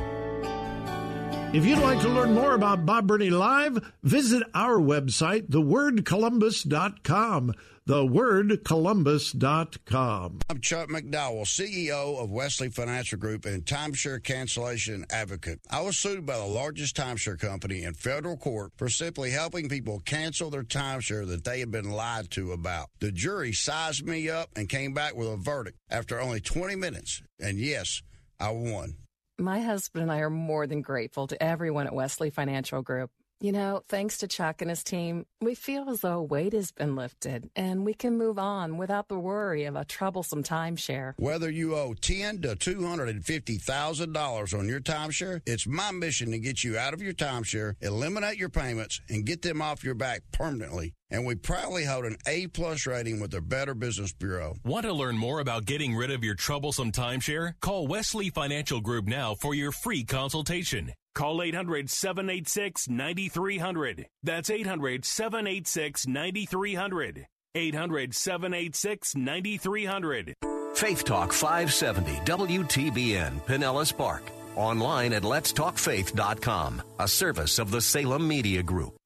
If 1.55 1.67
you'd 1.67 1.81
like 1.81 2.01
to 2.01 2.09
learn 2.09 2.33
more 2.33 2.55
about 2.55 2.87
Bob 2.87 3.07
Burney 3.07 3.29
Live, 3.29 3.79
visit 4.03 4.43
our 4.55 4.79
website, 4.79 5.51
thewordcolumbus.com. 5.51 7.53
Thewordcolumbus.com. 7.87 10.39
I'm 10.49 10.61
Chuck 10.63 10.89
McDowell, 10.89 11.43
CEO 11.43 12.23
of 12.23 12.31
Wesley 12.31 12.71
Financial 12.71 13.19
Group 13.19 13.45
and 13.45 13.67
timeshare 13.67 14.25
cancellation 14.25 15.05
advocate. 15.11 15.61
I 15.69 15.83
was 15.83 15.99
sued 15.99 16.25
by 16.25 16.39
the 16.39 16.47
largest 16.47 16.97
timeshare 16.97 17.39
company 17.39 17.83
in 17.83 17.93
federal 17.93 18.39
court 18.39 18.73
for 18.79 18.89
simply 18.89 19.31
helping 19.31 19.69
people 19.69 20.01
cancel 20.07 20.49
their 20.49 20.63
timeshare 20.63 21.29
that 21.29 21.45
they 21.45 21.61
had 21.61 21.71
been 21.71 21.91
lied 21.91 22.31
to 22.31 22.53
about. 22.53 22.89
The 23.01 23.13
jury 23.13 23.53
sized 23.53 24.07
me 24.07 24.31
up 24.31 24.49
and 24.57 24.71
came 24.71 24.95
back 24.95 25.15
with 25.17 25.29
a 25.29 25.37
verdict 25.37 25.77
after 25.91 26.19
only 26.19 26.41
20 26.41 26.77
minutes. 26.77 27.21
And 27.39 27.59
yes, 27.59 28.01
I 28.41 28.53
won. 28.53 28.95
My 29.43 29.59
husband 29.59 30.05
and 30.05 30.13
I 30.13 30.19
are 30.19 30.31
more 30.31 30.69
than 30.69 30.83
grateful 30.83 31.27
to 31.27 31.43
everyone 31.43 31.89
at 31.89 31.93
Wesley 31.93 32.31
Financial 32.31 32.81
Group. 32.81 33.11
You 33.43 33.51
know, 33.51 33.83
thanks 33.89 34.19
to 34.19 34.29
Chuck 34.29 34.63
and 34.63 34.71
his 34.71 34.85
team, 34.85 35.27
we 35.41 35.57
feel 35.57 35.91
as 35.91 36.03
though 36.03 36.19
a 36.19 36.23
weight 36.23 36.53
has 36.53 36.71
been 36.71 36.95
lifted 36.95 37.51
and 37.57 37.85
we 37.85 37.93
can 37.93 38.17
move 38.17 38.39
on 38.39 38.79
without 38.79 39.09
the 39.09 39.19
worry 39.19 39.65
of 39.65 39.75
a 39.75 39.85
troublesome 39.85 40.45
timeshare. 40.45 41.15
Whether 41.17 41.51
you 41.51 41.75
owe 41.75 41.95
ten 41.95 42.41
to 42.43 42.55
two 42.55 42.87
hundred 42.87 43.09
and 43.09 43.25
fifty 43.25 43.57
thousand 43.57 44.13
dollars 44.13 44.55
on 44.55 44.69
your 44.69 44.79
timeshare, 44.79 45.41
it's 45.45 45.67
my 45.67 45.91
mission 45.91 46.31
to 46.31 46.39
get 46.39 46.63
you 46.63 46.79
out 46.79 46.95
of 46.95 47.03
your 47.03 47.15
timeshare, 47.15 47.75
eliminate 47.81 48.39
your 48.39 48.49
payments, 48.49 49.01
and 49.09 49.27
get 49.27 49.43
them 49.43 49.61
off 49.61 49.83
your 49.83 49.97
back 49.97 50.23
permanently. 50.31 50.95
And 51.11 51.27
we 51.27 51.35
proudly 51.35 51.85
hold 51.85 52.05
an 52.05 52.19
A 52.29 52.47
plus 52.47 52.87
rating 52.87 53.19
with 53.19 53.33
the 53.33 53.41
Better 53.41 53.75
Business 53.75 54.13
Bureau. 54.13 54.55
Want 54.65 54.87
to 54.87 54.93
learn 54.93 55.19
more 55.19 55.41
about 55.41 55.65
getting 55.65 55.97
rid 55.97 56.13
of 56.13 56.23
your 56.23 56.37
troublesome 56.37 56.93
timeshare? 56.93 57.55
Call 57.61 57.89
Wesley 57.89 58.31
Financial 58.31 58.81
Group 58.81 59.09
now 59.09 59.35
for 59.35 59.53
your 59.53 59.73
free 59.73 60.05
consultation. 60.05 60.93
Call 61.15 61.43
800 61.43 61.91
786 61.91 62.89
9300. 62.89 64.07
That's 64.23 64.51
800 64.51 65.05
786 65.05 66.07
9300. 66.07 67.27
800 67.55 68.15
786 68.15 69.17
9300. 69.17 70.35
Faith 70.75 71.05
Talk 71.05 71.33
570 71.33 72.13
WTBN 72.25 73.41
Pinellas 73.43 73.97
Park. 73.97 74.23
Online 74.57 75.13
at 75.13 75.23
letstalkfaith.com, 75.23 76.83
a 76.99 77.09
service 77.09 77.59
of 77.59 77.71
the 77.71 77.81
Salem 77.81 78.27
Media 78.27 78.63
Group. 78.63 78.97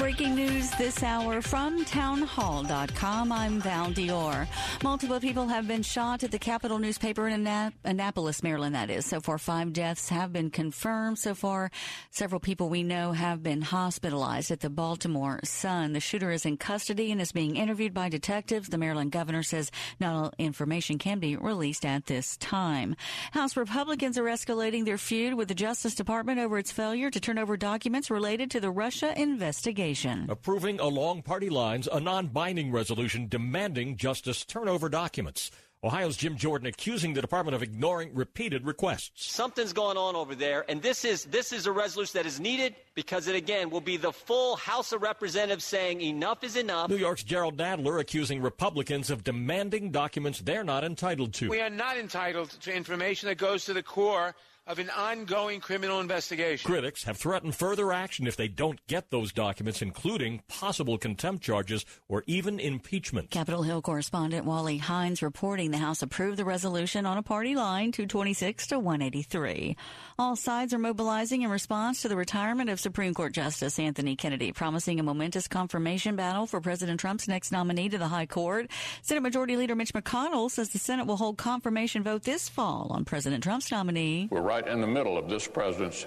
Breaking 0.00 0.34
news 0.34 0.70
this 0.70 1.02
hour 1.02 1.42
from 1.42 1.84
townhall.com. 1.84 3.30
I'm 3.30 3.60
Val 3.60 3.90
Dior. 3.90 4.46
Multiple 4.82 5.20
people 5.20 5.46
have 5.46 5.68
been 5.68 5.82
shot 5.82 6.24
at 6.24 6.30
the 6.30 6.38
Capital 6.38 6.78
newspaper 6.78 7.28
in 7.28 7.46
Annapolis, 7.84 8.42
Maryland, 8.42 8.74
that 8.74 8.88
is. 8.88 9.04
So 9.04 9.20
far, 9.20 9.36
five 9.36 9.74
deaths 9.74 10.08
have 10.08 10.32
been 10.32 10.48
confirmed. 10.48 11.18
So 11.18 11.34
far, 11.34 11.70
several 12.10 12.40
people 12.40 12.70
we 12.70 12.82
know 12.82 13.12
have 13.12 13.42
been 13.42 13.60
hospitalized 13.60 14.50
at 14.50 14.60
the 14.60 14.70
Baltimore 14.70 15.38
Sun. 15.44 15.92
The 15.92 16.00
shooter 16.00 16.30
is 16.30 16.46
in 16.46 16.56
custody 16.56 17.12
and 17.12 17.20
is 17.20 17.32
being 17.32 17.56
interviewed 17.56 17.92
by 17.92 18.08
detectives. 18.08 18.70
The 18.70 18.78
Maryland 18.78 19.12
governor 19.12 19.42
says 19.42 19.70
not 20.00 20.14
all 20.14 20.32
information 20.38 20.96
can 20.96 21.18
be 21.18 21.36
released 21.36 21.84
at 21.84 22.06
this 22.06 22.38
time. 22.38 22.96
House 23.32 23.54
Republicans 23.54 24.16
are 24.16 24.24
escalating 24.24 24.86
their 24.86 24.98
feud 24.98 25.34
with 25.34 25.48
the 25.48 25.54
Justice 25.54 25.94
Department 25.94 26.40
over 26.40 26.56
its 26.56 26.72
failure 26.72 27.10
to 27.10 27.20
turn 27.20 27.38
over 27.38 27.58
documents 27.58 28.10
related 28.10 28.50
to 28.52 28.60
the 28.60 28.70
Russia 28.70 29.12
investigation. 29.20 29.89
Approving 30.28 30.80
along 30.80 31.22
party 31.22 31.50
lines 31.50 31.88
a 31.90 32.00
non 32.00 32.28
binding 32.28 32.70
resolution 32.72 33.28
demanding 33.28 33.96
justice 33.96 34.44
turnover 34.44 34.88
documents. 34.88 35.50
Ohio's 35.82 36.18
Jim 36.18 36.36
Jordan 36.36 36.66
accusing 36.66 37.14
the 37.14 37.22
department 37.22 37.54
of 37.54 37.62
ignoring 37.62 38.14
repeated 38.14 38.66
requests. 38.66 39.32
Something's 39.32 39.72
going 39.72 39.96
on 39.96 40.14
over 40.14 40.34
there, 40.34 40.66
and 40.68 40.82
this 40.82 41.06
is 41.06 41.24
this 41.24 41.54
is 41.54 41.66
a 41.66 41.72
resolution 41.72 42.18
that 42.18 42.26
is 42.26 42.38
needed 42.38 42.74
because 42.94 43.28
it 43.28 43.34
again 43.34 43.70
will 43.70 43.80
be 43.80 43.96
the 43.96 44.12
full 44.12 44.56
House 44.56 44.92
of 44.92 45.00
Representatives 45.00 45.64
saying 45.64 46.02
enough 46.02 46.44
is 46.44 46.56
enough. 46.56 46.90
New 46.90 46.96
York's 46.96 47.24
Jerrold 47.24 47.56
Nadler 47.56 47.98
accusing 47.98 48.42
Republicans 48.42 49.08
of 49.08 49.24
demanding 49.24 49.90
documents 49.90 50.40
they're 50.40 50.64
not 50.64 50.84
entitled 50.84 51.32
to. 51.34 51.48
We 51.48 51.62
are 51.62 51.70
not 51.70 51.96
entitled 51.96 52.50
to 52.50 52.74
information 52.74 53.30
that 53.30 53.38
goes 53.38 53.64
to 53.64 53.72
the 53.72 53.82
core 53.82 54.34
of 54.70 54.78
an 54.78 54.88
ongoing 54.90 55.58
criminal 55.58 55.98
investigation. 55.98 56.70
Critics 56.70 57.02
have 57.02 57.16
threatened 57.16 57.56
further 57.56 57.92
action 57.92 58.28
if 58.28 58.36
they 58.36 58.46
don't 58.46 58.78
get 58.86 59.10
those 59.10 59.32
documents, 59.32 59.82
including 59.82 60.42
possible 60.46 60.96
contempt 60.96 61.42
charges 61.42 61.84
or 62.08 62.22
even 62.28 62.60
impeachment. 62.60 63.30
Capitol 63.30 63.64
Hill 63.64 63.82
correspondent 63.82 64.46
Wally 64.46 64.78
Hines 64.78 65.22
reporting 65.22 65.72
the 65.72 65.78
House 65.78 66.02
approved 66.02 66.36
the 66.36 66.44
resolution 66.44 67.04
on 67.04 67.18
a 67.18 67.22
party 67.22 67.56
line 67.56 67.90
226 67.90 68.68
to 68.68 68.78
183. 68.78 69.76
All 70.20 70.36
sides 70.36 70.72
are 70.72 70.78
mobilizing 70.78 71.42
in 71.42 71.50
response 71.50 72.02
to 72.02 72.08
the 72.08 72.14
retirement 72.16 72.70
of 72.70 72.78
Supreme 72.78 73.12
Court 73.12 73.32
Justice 73.32 73.76
Anthony 73.80 74.14
Kennedy, 74.14 74.52
promising 74.52 75.00
a 75.00 75.02
momentous 75.02 75.48
confirmation 75.48 76.14
battle 76.14 76.46
for 76.46 76.60
President 76.60 77.00
Trump's 77.00 77.26
next 77.26 77.50
nominee 77.50 77.88
to 77.88 77.98
the 77.98 78.06
High 78.06 78.26
Court. 78.26 78.70
Senate 79.02 79.22
Majority 79.22 79.56
Leader 79.56 79.74
Mitch 79.74 79.92
McConnell 79.92 80.48
says 80.48 80.68
the 80.68 80.78
Senate 80.78 81.08
will 81.08 81.16
hold 81.16 81.38
confirmation 81.38 82.04
vote 82.04 82.22
this 82.22 82.48
fall 82.48 82.88
on 82.90 83.04
President 83.04 83.42
Trump's 83.42 83.72
nominee. 83.72 84.28
We're 84.30 84.42
right 84.42 84.59
in 84.66 84.80
the 84.80 84.86
middle 84.86 85.18
of 85.18 85.28
this 85.28 85.46
president's 85.46 86.06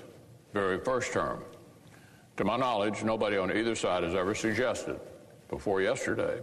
very 0.53 0.79
first 0.79 1.13
term. 1.13 1.43
To 2.37 2.43
my 2.43 2.57
knowledge, 2.57 3.03
nobody 3.03 3.37
on 3.37 3.55
either 3.55 3.75
side 3.75 4.03
has 4.03 4.15
ever 4.15 4.33
suggested 4.33 4.99
before 5.49 5.81
yesterday 5.81 6.41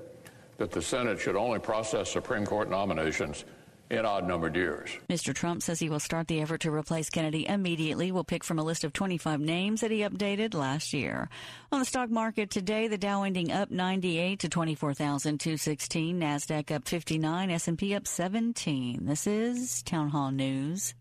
that 0.59 0.71
the 0.71 0.83
Senate 0.83 1.19
should 1.19 1.37
only 1.37 1.59
process 1.59 2.11
Supreme 2.11 2.47
Court 2.47 2.71
nominations 2.71 3.45
in 3.91 4.07
odd 4.07 4.27
numbered 4.27 4.55
years. 4.55 4.89
Mr. 5.09 5.35
Trump 5.35 5.63
says 5.63 5.81
he 5.81 5.89
will 5.89 5.99
start 6.01 6.29
the 6.29 6.41
effort 6.41 6.61
to 6.61 6.71
replace 6.71 7.11
Kennedy 7.11 7.47
immediately. 7.47 8.13
We'll 8.13 8.25
pick 8.25 8.45
from 8.45 8.59
a 8.59 8.63
list 8.63 8.85
of 8.85 8.93
25 8.93 9.41
names 9.41 9.81
that 9.81 9.91
he 9.91 10.01
updated 10.01 10.55
last 10.55 10.93
year. 10.93 11.29
On 11.73 11.81
the 11.81 11.85
stock 11.85 12.09
market 12.09 12.51
today, 12.51 12.87
the 12.87 12.99
Dow 12.99 13.25
ending 13.25 13.51
up 13.51 13.71
98 13.71 14.39
to 14.41 14.49
24,216, 14.49 16.21
Nasdaq 16.21 16.71
up 16.71 16.87
59, 16.87 17.51
S&P 17.51 17.95
up 17.95 18.07
17. 18.07 19.07
This 19.07 19.27
is 19.27 19.83
Town 19.83 20.11
Hall 20.11 20.31
News. 20.31 20.95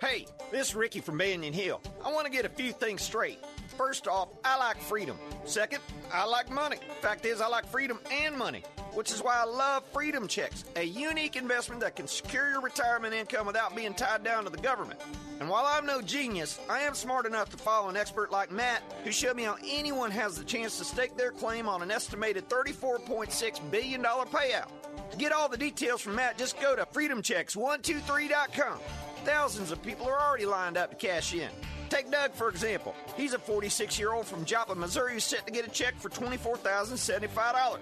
Hey, 0.00 0.26
this 0.52 0.68
is 0.68 0.74
Ricky 0.76 1.00
from 1.00 1.18
Banyan 1.18 1.52
Hill. 1.52 1.80
I 2.04 2.12
want 2.12 2.24
to 2.24 2.30
get 2.30 2.44
a 2.44 2.48
few 2.48 2.70
things 2.70 3.02
straight. 3.02 3.40
First 3.76 4.06
off, 4.06 4.28
I 4.44 4.56
like 4.56 4.80
freedom. 4.80 5.18
Second, 5.44 5.80
I 6.12 6.24
like 6.24 6.50
money. 6.52 6.76
Fact 7.00 7.26
is, 7.26 7.40
I 7.40 7.48
like 7.48 7.66
freedom 7.66 7.98
and 8.12 8.36
money, 8.36 8.62
which 8.94 9.10
is 9.10 9.24
why 9.24 9.34
I 9.36 9.44
love 9.44 9.82
Freedom 9.92 10.28
Checks, 10.28 10.64
a 10.76 10.84
unique 10.84 11.34
investment 11.34 11.80
that 11.80 11.96
can 11.96 12.06
secure 12.06 12.48
your 12.48 12.60
retirement 12.60 13.12
income 13.12 13.44
without 13.44 13.74
being 13.74 13.92
tied 13.92 14.22
down 14.22 14.44
to 14.44 14.50
the 14.50 14.58
government. 14.58 15.00
And 15.40 15.48
while 15.48 15.66
I'm 15.66 15.84
no 15.84 16.00
genius, 16.00 16.60
I 16.70 16.80
am 16.80 16.94
smart 16.94 17.26
enough 17.26 17.50
to 17.50 17.56
follow 17.56 17.88
an 17.88 17.96
expert 17.96 18.30
like 18.30 18.52
Matt, 18.52 18.82
who 19.02 19.10
showed 19.10 19.34
me 19.34 19.42
how 19.42 19.56
anyone 19.66 20.12
has 20.12 20.38
the 20.38 20.44
chance 20.44 20.78
to 20.78 20.84
stake 20.84 21.16
their 21.16 21.32
claim 21.32 21.68
on 21.68 21.82
an 21.82 21.90
estimated 21.90 22.48
$34.6 22.48 23.70
billion 23.72 24.02
payout. 24.02 24.68
To 25.10 25.16
get 25.16 25.32
all 25.32 25.48
the 25.48 25.56
details 25.56 26.02
from 26.02 26.14
Matt, 26.14 26.38
just 26.38 26.60
go 26.60 26.76
to 26.76 26.84
freedomchecks123.com. 26.84 28.78
Thousands 29.24 29.70
of 29.72 29.82
people 29.82 30.06
are 30.06 30.20
already 30.20 30.46
lined 30.46 30.76
up 30.76 30.90
to 30.90 30.96
cash 30.96 31.34
in. 31.34 31.48
Take 31.88 32.10
Doug, 32.10 32.32
for 32.32 32.48
example. 32.48 32.94
He's 33.16 33.32
a 33.32 33.38
46 33.38 33.98
year 33.98 34.12
old 34.12 34.26
from 34.26 34.44
Joplin, 34.44 34.78
Missouri 34.78 35.14
who's 35.14 35.24
set 35.24 35.46
to 35.46 35.52
get 35.52 35.66
a 35.66 35.70
check 35.70 35.94
for 35.96 36.08
$24,075. 36.10 37.78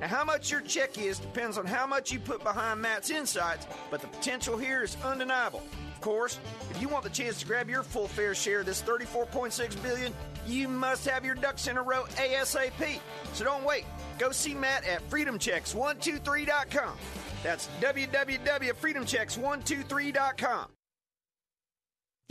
Now, 0.00 0.08
how 0.08 0.24
much 0.24 0.50
your 0.50 0.60
check 0.60 0.98
is 0.98 1.18
depends 1.18 1.56
on 1.56 1.66
how 1.66 1.86
much 1.86 2.10
you 2.10 2.18
put 2.18 2.42
behind 2.42 2.80
Matt's 2.80 3.10
insights, 3.10 3.66
but 3.90 4.00
the 4.00 4.08
potential 4.08 4.58
here 4.58 4.82
is 4.82 4.96
undeniable. 5.04 5.62
Of 5.94 6.00
course, 6.00 6.40
if 6.70 6.82
you 6.82 6.88
want 6.88 7.04
the 7.04 7.10
chance 7.10 7.38
to 7.40 7.46
grab 7.46 7.70
your 7.70 7.82
full 7.82 8.08
fair 8.08 8.34
share 8.34 8.60
of 8.60 8.66
this 8.66 8.82
34.6 8.82 9.82
billion, 9.82 10.12
you 10.46 10.68
must 10.68 11.08
have 11.08 11.24
your 11.24 11.36
ducks 11.36 11.68
in 11.68 11.76
a 11.76 11.82
row 11.82 12.04
ASAP. 12.16 12.98
So 13.32 13.44
don't 13.44 13.64
wait. 13.64 13.84
Go 14.18 14.32
see 14.32 14.54
Matt 14.54 14.84
at 14.84 15.08
freedomchecks123.com. 15.08 16.98
That's 17.44 17.68
www.freedomchecks123.com. 17.80 20.66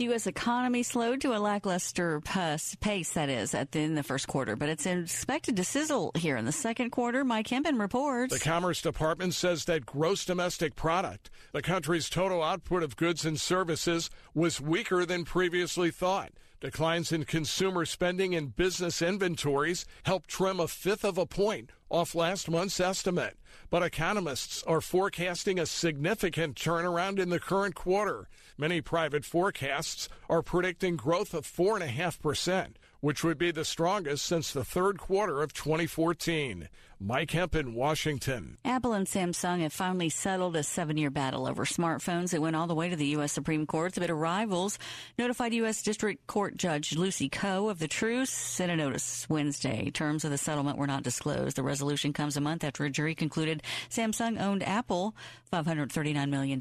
The 0.00 0.06
U.S. 0.06 0.26
economy 0.26 0.82
slowed 0.82 1.20
to 1.20 1.36
a 1.36 1.38
lackluster 1.38 2.20
pace, 2.20 3.12
that 3.12 3.28
is, 3.28 3.54
at 3.54 3.70
the, 3.70 3.78
in 3.78 3.94
the 3.94 4.02
first 4.02 4.26
quarter, 4.26 4.56
but 4.56 4.68
it's 4.68 4.86
expected 4.86 5.56
to 5.56 5.62
sizzle 5.62 6.10
here 6.16 6.36
in 6.36 6.46
the 6.46 6.52
second 6.52 6.90
quarter. 6.90 7.24
Mike 7.24 7.46
Hempen 7.46 7.78
reports. 7.78 8.34
The 8.34 8.40
Commerce 8.40 8.82
Department 8.82 9.34
says 9.34 9.66
that 9.66 9.86
gross 9.86 10.24
domestic 10.24 10.74
product, 10.74 11.30
the 11.52 11.62
country's 11.62 12.10
total 12.10 12.42
output 12.42 12.82
of 12.82 12.96
goods 12.96 13.24
and 13.24 13.40
services, 13.40 14.10
was 14.34 14.60
weaker 14.60 15.06
than 15.06 15.24
previously 15.24 15.92
thought. 15.92 16.32
Declines 16.60 17.12
in 17.12 17.24
consumer 17.24 17.84
spending 17.84 18.34
and 18.34 18.56
business 18.56 19.00
inventories 19.00 19.86
helped 20.02 20.28
trim 20.28 20.58
a 20.58 20.66
fifth 20.66 21.04
of 21.04 21.18
a 21.18 21.26
point 21.26 21.70
off 21.88 22.16
last 22.16 22.50
month's 22.50 22.80
estimate. 22.80 23.36
But 23.70 23.82
economists 23.82 24.62
are 24.64 24.80
forecasting 24.80 25.58
a 25.58 25.66
significant 25.66 26.56
turnaround 26.56 27.18
in 27.18 27.30
the 27.30 27.40
current 27.40 27.74
quarter. 27.74 28.28
Many 28.56 28.80
private 28.80 29.24
forecasts 29.24 30.08
are 30.28 30.42
predicting 30.42 30.96
growth 30.96 31.34
of 31.34 31.46
4.5%, 31.46 32.74
which 33.00 33.24
would 33.24 33.38
be 33.38 33.50
the 33.50 33.64
strongest 33.64 34.24
since 34.24 34.52
the 34.52 34.64
third 34.64 34.98
quarter 34.98 35.42
of 35.42 35.52
2014. 35.52 36.68
Mike 37.06 37.32
Hempen 37.32 37.74
Washington. 37.74 38.56
Apple 38.64 38.94
and 38.94 39.06
Samsung 39.06 39.60
have 39.60 39.74
finally 39.74 40.08
settled 40.08 40.56
a 40.56 40.62
seven 40.62 40.96
year 40.96 41.10
battle 41.10 41.46
over 41.46 41.66
smartphones 41.66 42.30
that 42.30 42.40
went 42.40 42.56
all 42.56 42.66
the 42.66 42.74
way 42.74 42.88
to 42.88 42.96
the 42.96 43.08
U.S. 43.08 43.30
Supreme 43.30 43.66
Court. 43.66 43.92
The 43.92 44.00
bit 44.00 44.08
of 44.08 44.16
rivals 44.16 44.78
notified 45.18 45.52
U.S. 45.52 45.82
District 45.82 46.26
Court 46.26 46.56
Judge 46.56 46.96
Lucy 46.96 47.28
Koh 47.28 47.68
of 47.68 47.78
the 47.78 47.88
truce 47.88 48.30
sent 48.30 48.72
a 48.72 48.76
notice 48.76 49.26
Wednesday. 49.28 49.90
Terms 49.90 50.24
of 50.24 50.30
the 50.30 50.38
settlement 50.38 50.78
were 50.78 50.86
not 50.86 51.02
disclosed. 51.02 51.56
The 51.56 51.62
resolution 51.62 52.14
comes 52.14 52.38
a 52.38 52.40
month 52.40 52.64
after 52.64 52.86
a 52.86 52.90
jury 52.90 53.14
concluded 53.14 53.62
Samsung 53.90 54.40
owned 54.40 54.62
Apple 54.62 55.14
$539 55.52 56.30
million. 56.30 56.58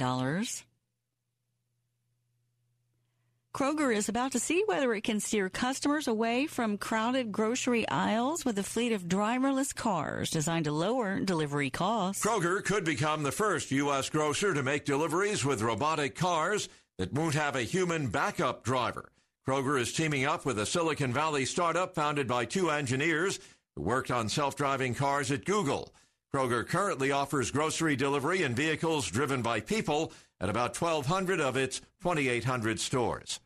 Kroger 3.56 3.96
is 3.96 4.10
about 4.10 4.32
to 4.32 4.40
see 4.40 4.64
whether 4.66 4.96
it 4.96 5.04
can 5.04 5.20
steer 5.20 5.48
customers 5.48 6.08
away 6.08 6.48
from 6.48 6.76
crowded 6.76 7.32
grocery 7.32 7.88
aisles 7.88 8.44
with 8.44 8.58
a 8.58 8.64
fleet 8.64 8.92
of 8.92 9.04
driverless 9.04 9.76
cars 9.76 10.32
designed 10.32 10.66
to 10.66 10.72
lower 10.72 11.20
delivery 11.20 11.70
costs. 11.70 12.26
Kroger 12.26 12.66
could 12.66 12.84
become 12.84 13.22
the 13.22 13.32
first 13.32 13.70
U.S. 13.70 14.10
grocer 14.10 14.56
to 14.56 14.64
make 14.64 14.86
deliveries 14.86 15.46
with 15.46 15.62
robotic 15.62 16.16
cars 16.16 16.68
that 16.98 17.14
won't 17.14 17.36
have 17.36 17.56
a 17.56 17.62
human 17.62 18.08
backup 18.08 18.64
driver. 18.64 19.12
Kroger 19.48 19.80
is 19.80 19.94
teaming 19.94 20.26
up 20.26 20.48
with 20.48 20.58
a 20.58 20.66
Silicon 20.66 21.14
Valley 21.14 21.46
startup 21.46 21.94
founded 21.94 22.28
by 22.28 22.46
two 22.46 22.72
engineers 22.72 23.40
who 23.76 23.84
worked 23.84 24.10
on 24.10 24.30
self 24.30 24.56
driving 24.56 24.96
cars 24.96 25.30
at 25.30 25.46
Google. 25.46 25.94
Kroger 26.34 26.68
currently 26.68 27.12
offers 27.12 27.52
grocery 27.52 27.96
delivery 27.96 28.42
in 28.42 28.56
vehicles 28.56 29.08
driven 29.12 29.44
by 29.44 29.60
people 29.60 30.12
at 30.42 30.50
about 30.50 30.76
1,200 30.76 31.40
of 31.40 31.56
its 31.56 31.80
2,800 32.02 32.80
stores. 32.80 33.40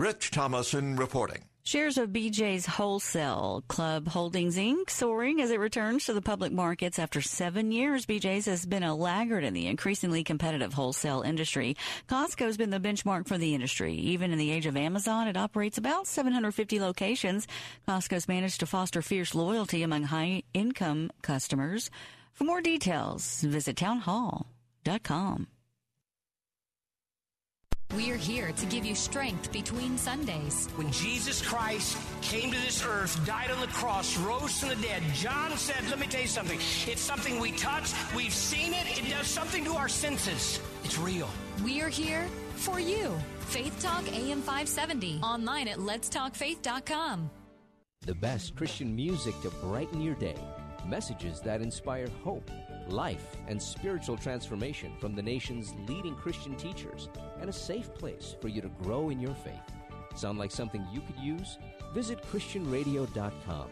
Rich 0.00 0.30
Thomason 0.30 0.94
reporting. 0.94 1.42
Shares 1.64 1.98
of 1.98 2.10
BJ's 2.10 2.66
Wholesale 2.66 3.64
Club 3.66 4.06
Holdings 4.06 4.56
Inc. 4.56 4.90
soaring 4.90 5.40
as 5.40 5.50
it 5.50 5.58
returns 5.58 6.04
to 6.04 6.12
the 6.12 6.22
public 6.22 6.52
markets 6.52 7.00
after 7.00 7.20
seven 7.20 7.72
years. 7.72 8.06
BJ's 8.06 8.46
has 8.46 8.64
been 8.64 8.84
a 8.84 8.94
laggard 8.94 9.42
in 9.42 9.54
the 9.54 9.66
increasingly 9.66 10.22
competitive 10.22 10.72
wholesale 10.72 11.22
industry. 11.22 11.76
Costco's 12.08 12.56
been 12.56 12.70
the 12.70 12.78
benchmark 12.78 13.26
for 13.26 13.38
the 13.38 13.56
industry. 13.56 13.94
Even 13.94 14.30
in 14.30 14.38
the 14.38 14.52
age 14.52 14.66
of 14.66 14.76
Amazon, 14.76 15.26
it 15.26 15.36
operates 15.36 15.78
about 15.78 16.06
750 16.06 16.78
locations. 16.78 17.48
Costco's 17.88 18.28
managed 18.28 18.60
to 18.60 18.66
foster 18.66 19.02
fierce 19.02 19.34
loyalty 19.34 19.82
among 19.82 20.04
high 20.04 20.44
income 20.54 21.10
customers. 21.22 21.90
For 22.34 22.44
more 22.44 22.60
details, 22.60 23.40
visit 23.40 23.76
townhall.com. 23.76 25.48
We're 27.96 28.16
here 28.16 28.52
to 28.52 28.66
give 28.66 28.84
you 28.84 28.94
strength 28.94 29.50
between 29.50 29.96
Sundays. 29.96 30.68
When 30.76 30.90
Jesus 30.92 31.40
Christ 31.40 31.96
came 32.20 32.52
to 32.52 32.60
this 32.60 32.84
earth, 32.84 33.18
died 33.24 33.50
on 33.50 33.60
the 33.60 33.66
cross, 33.68 34.18
rose 34.18 34.60
from 34.60 34.68
the 34.68 34.76
dead, 34.76 35.02
John 35.14 35.56
said, 35.56 35.82
Let 35.88 35.98
me 35.98 36.06
tell 36.06 36.20
you 36.20 36.28
something. 36.28 36.58
It's 36.58 37.00
something 37.00 37.40
we 37.40 37.52
touch, 37.52 37.94
we've 38.14 38.34
seen 38.34 38.74
it, 38.74 38.98
it 38.98 39.08
does 39.08 39.26
something 39.26 39.64
to 39.64 39.72
our 39.72 39.88
senses. 39.88 40.60
It's 40.84 40.98
real. 40.98 41.30
We're 41.64 41.88
here 41.88 42.26
for 42.56 42.78
you. 42.78 43.16
Faith 43.46 43.80
Talk 43.80 44.06
AM 44.12 44.42
570. 44.42 45.20
Online 45.22 45.68
at 45.68 45.78
letstalkfaith.com. 45.78 47.30
The 48.02 48.14
best 48.14 48.54
Christian 48.54 48.94
music 48.94 49.34
to 49.40 49.50
brighten 49.62 50.02
your 50.02 50.14
day. 50.14 50.36
Messages 50.86 51.40
that 51.40 51.62
inspire 51.62 52.08
hope 52.22 52.50
life, 52.90 53.36
and 53.46 53.60
spiritual 53.60 54.16
transformation 54.16 54.92
from 54.98 55.14
the 55.14 55.22
nation's 55.22 55.74
leading 55.86 56.14
Christian 56.14 56.54
teachers, 56.56 57.08
and 57.40 57.50
a 57.50 57.52
safe 57.52 57.94
place 57.94 58.36
for 58.40 58.48
you 58.48 58.60
to 58.60 58.68
grow 58.82 59.10
in 59.10 59.20
your 59.20 59.34
faith. 59.34 59.54
Sound 60.14 60.38
like 60.38 60.50
something 60.50 60.86
you 60.92 61.00
could 61.00 61.18
use? 61.18 61.58
Visit 61.94 62.22
ChristianRadio.com. 62.22 63.68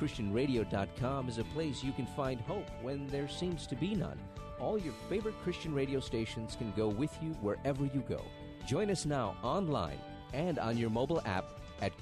ChristianRadio.com 0.00 1.28
is 1.28 1.38
a 1.38 1.44
place 1.44 1.82
you 1.82 1.92
can 1.92 2.06
find 2.06 2.40
hope 2.40 2.68
when 2.82 3.06
there 3.08 3.28
seems 3.28 3.66
to 3.66 3.76
be 3.76 3.94
none. 3.94 4.18
All 4.60 4.78
your 4.78 4.94
favorite 5.08 5.40
Christian 5.42 5.74
radio 5.74 6.00
stations 6.00 6.56
can 6.56 6.72
go 6.76 6.88
with 6.88 7.16
you 7.22 7.30
wherever 7.40 7.84
you 7.84 8.04
go. 8.08 8.22
Join 8.66 8.90
us 8.90 9.06
now 9.06 9.36
online 9.42 9.98
and 10.32 10.58
on 10.58 10.76
your 10.76 10.90
mobile 10.90 11.22
app 11.24 11.46
at 11.80 11.92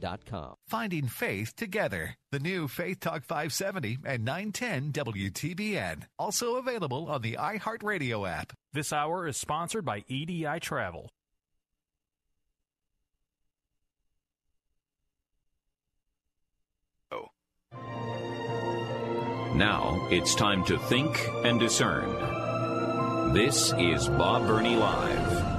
ChristianRadio.com. 0.00 0.54
Finding 0.68 1.06
faith 1.06 1.54
together. 1.56 2.16
The 2.32 2.38
new 2.38 2.68
Faith 2.68 3.00
Talk 3.00 3.24
570 3.24 3.98
and 4.04 4.24
910 4.24 4.92
WTBN. 4.92 6.04
Also 6.18 6.56
available 6.56 7.10
on 7.10 7.22
the 7.22 7.36
iHeartRadio 7.38 8.28
app. 8.28 8.52
This 8.72 8.92
hour 8.92 9.26
is 9.26 9.36
sponsored 9.36 9.84
by 9.84 10.04
EDI 10.08 10.60
Travel. 10.60 11.10
Oh. 17.12 17.26
Now 19.54 20.06
it's 20.10 20.34
time 20.34 20.64
to 20.66 20.78
think 20.78 21.28
and 21.44 21.58
discern. 21.58 23.32
This 23.32 23.72
is 23.78 24.08
Bob 24.08 24.46
Burney 24.46 24.76
Live. 24.76 25.49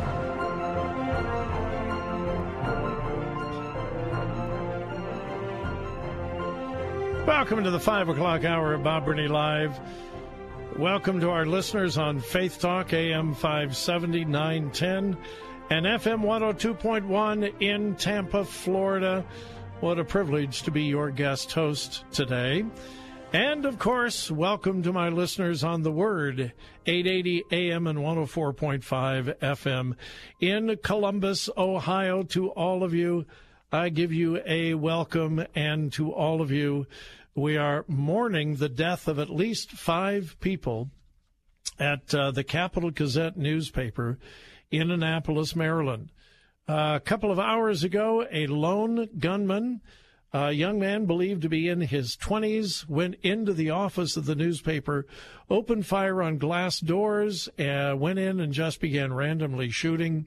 Welcome 7.28 7.64
to 7.64 7.70
the 7.70 7.80
5 7.80 8.10
o'clock 8.10 8.46
hour 8.46 8.74
of 8.74 8.84
Bob 8.84 9.06
Burney 9.06 9.28
Live. 9.28 9.80
Welcome 10.76 11.20
to 11.20 11.30
our 11.30 11.46
listeners 11.46 12.00
on 12.00 12.20
Faith 12.20 12.60
Talk, 12.60 12.94
AM 12.94 13.36
570, 13.36 14.26
910, 14.26 15.16
and 15.70 15.86
FM 15.86 16.24
102.1 16.24 17.62
in 17.62 17.96
Tampa, 17.96 18.44
Florida. 18.44 19.24
What 19.82 20.00
a 20.00 20.04
privilege 20.04 20.64
to 20.64 20.72
be 20.72 20.86
your 20.86 21.12
guest 21.12 21.52
host 21.52 22.06
today. 22.12 22.66
And 23.34 23.66
of 23.66 23.78
course, 23.78 24.32
welcome 24.32 24.82
to 24.82 24.92
my 24.92 25.10
listeners 25.10 25.64
on 25.64 25.84
the 25.84 25.92
Word, 25.92 26.54
880 26.88 27.44
AM 27.52 27.86
and 27.86 28.00
104.5 28.00 29.38
FM 29.38 29.96
in 30.40 30.76
Columbus, 30.84 31.50
Ohio. 31.56 32.24
To 32.24 32.50
all 32.50 32.84
of 32.84 32.96
you, 32.96 33.28
I 33.74 33.88
give 33.88 34.12
you 34.12 34.42
a 34.46 34.74
welcome, 34.74 35.46
and 35.56 35.94
to 35.94 36.12
all 36.12 36.42
of 36.42 36.52
you, 36.52 36.88
we 37.34 37.56
are 37.56 37.86
mourning 37.88 38.58
the 38.58 38.68
death 38.68 39.08
of 39.08 39.18
at 39.18 39.30
least 39.30 39.72
five 39.72 40.36
people 40.42 40.90
at 41.80 42.14
uh, 42.14 42.32
the 42.32 42.44
Capital 42.44 42.92
Gazette 42.92 43.38
newspaper 43.38 44.20
in 44.72 44.92
Annapolis, 44.92 45.56
Maryland. 45.56 46.12
Uh, 46.68 46.96
a 46.98 47.00
couple 47.00 47.32
of 47.32 47.40
hours 47.40 47.86
ago, 47.86 48.28
a 48.30 48.46
lone 48.48 49.08
gunman, 49.18 49.80
a 50.34 50.52
young 50.52 50.78
man 50.78 51.06
believed 51.06 51.44
to 51.44 51.50
be 51.50 51.70
in 51.70 51.80
his 51.80 52.18
20s, 52.18 52.90
went 52.90 53.16
into 53.22 53.54
the 53.54 53.70
office 53.70 54.18
of 54.18 54.26
the 54.26 54.36
newspaper, 54.36 55.08
opened 55.50 55.86
fire 55.86 56.22
on 56.22 56.38
glass 56.38 56.82
doors, 56.82 57.48
uh, 57.58 57.96
went 57.98 58.20
in 58.20 58.42
and 58.42 58.52
just 58.52 58.82
began 58.82 59.14
randomly 59.14 59.70
shooting. 59.70 60.26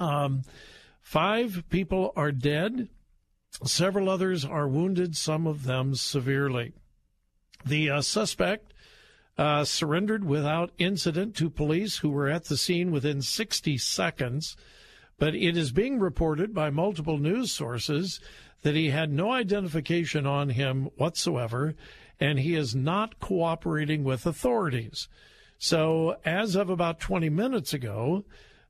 Um, 0.00 0.44
Five 1.02 1.64
people 1.68 2.12
are 2.16 2.32
dead. 2.32 2.88
Several 3.64 4.08
others 4.08 4.44
are 4.44 4.68
wounded, 4.68 5.16
some 5.16 5.46
of 5.46 5.64
them 5.64 5.94
severely. 5.94 6.72
The 7.66 7.90
uh, 7.90 8.00
suspect 8.00 8.72
uh, 9.36 9.64
surrendered 9.64 10.24
without 10.24 10.72
incident 10.78 11.36
to 11.36 11.50
police 11.50 11.98
who 11.98 12.10
were 12.10 12.28
at 12.28 12.44
the 12.44 12.56
scene 12.56 12.90
within 12.90 13.20
60 13.20 13.76
seconds, 13.78 14.56
but 15.18 15.34
it 15.34 15.56
is 15.56 15.72
being 15.72 15.98
reported 15.98 16.54
by 16.54 16.70
multiple 16.70 17.18
news 17.18 17.52
sources 17.52 18.20
that 18.62 18.74
he 18.74 18.90
had 18.90 19.12
no 19.12 19.32
identification 19.32 20.26
on 20.26 20.50
him 20.50 20.84
whatsoever, 20.96 21.74
and 22.20 22.38
he 22.38 22.54
is 22.54 22.74
not 22.74 23.18
cooperating 23.18 24.04
with 24.04 24.24
authorities. 24.24 25.08
So, 25.58 26.16
as 26.24 26.56
of 26.56 26.70
about 26.70 27.00
20 27.00 27.28
minutes 27.28 27.74
ago, 27.74 28.24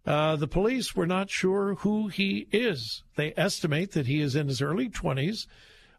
uh, 0.07 0.36
the 0.36 0.48
police 0.48 0.96
were 0.96 1.07
not 1.07 1.30
sure 1.30 1.74
who 1.76 2.09
he 2.09 2.48
is. 2.50 3.05
They 3.16 3.32
estimate 3.36 3.92
that 3.92 4.07
he 4.07 4.20
is 4.20 4.34
in 4.34 4.48
his 4.48 4.61
early 4.61 4.88
20s, 4.88 5.46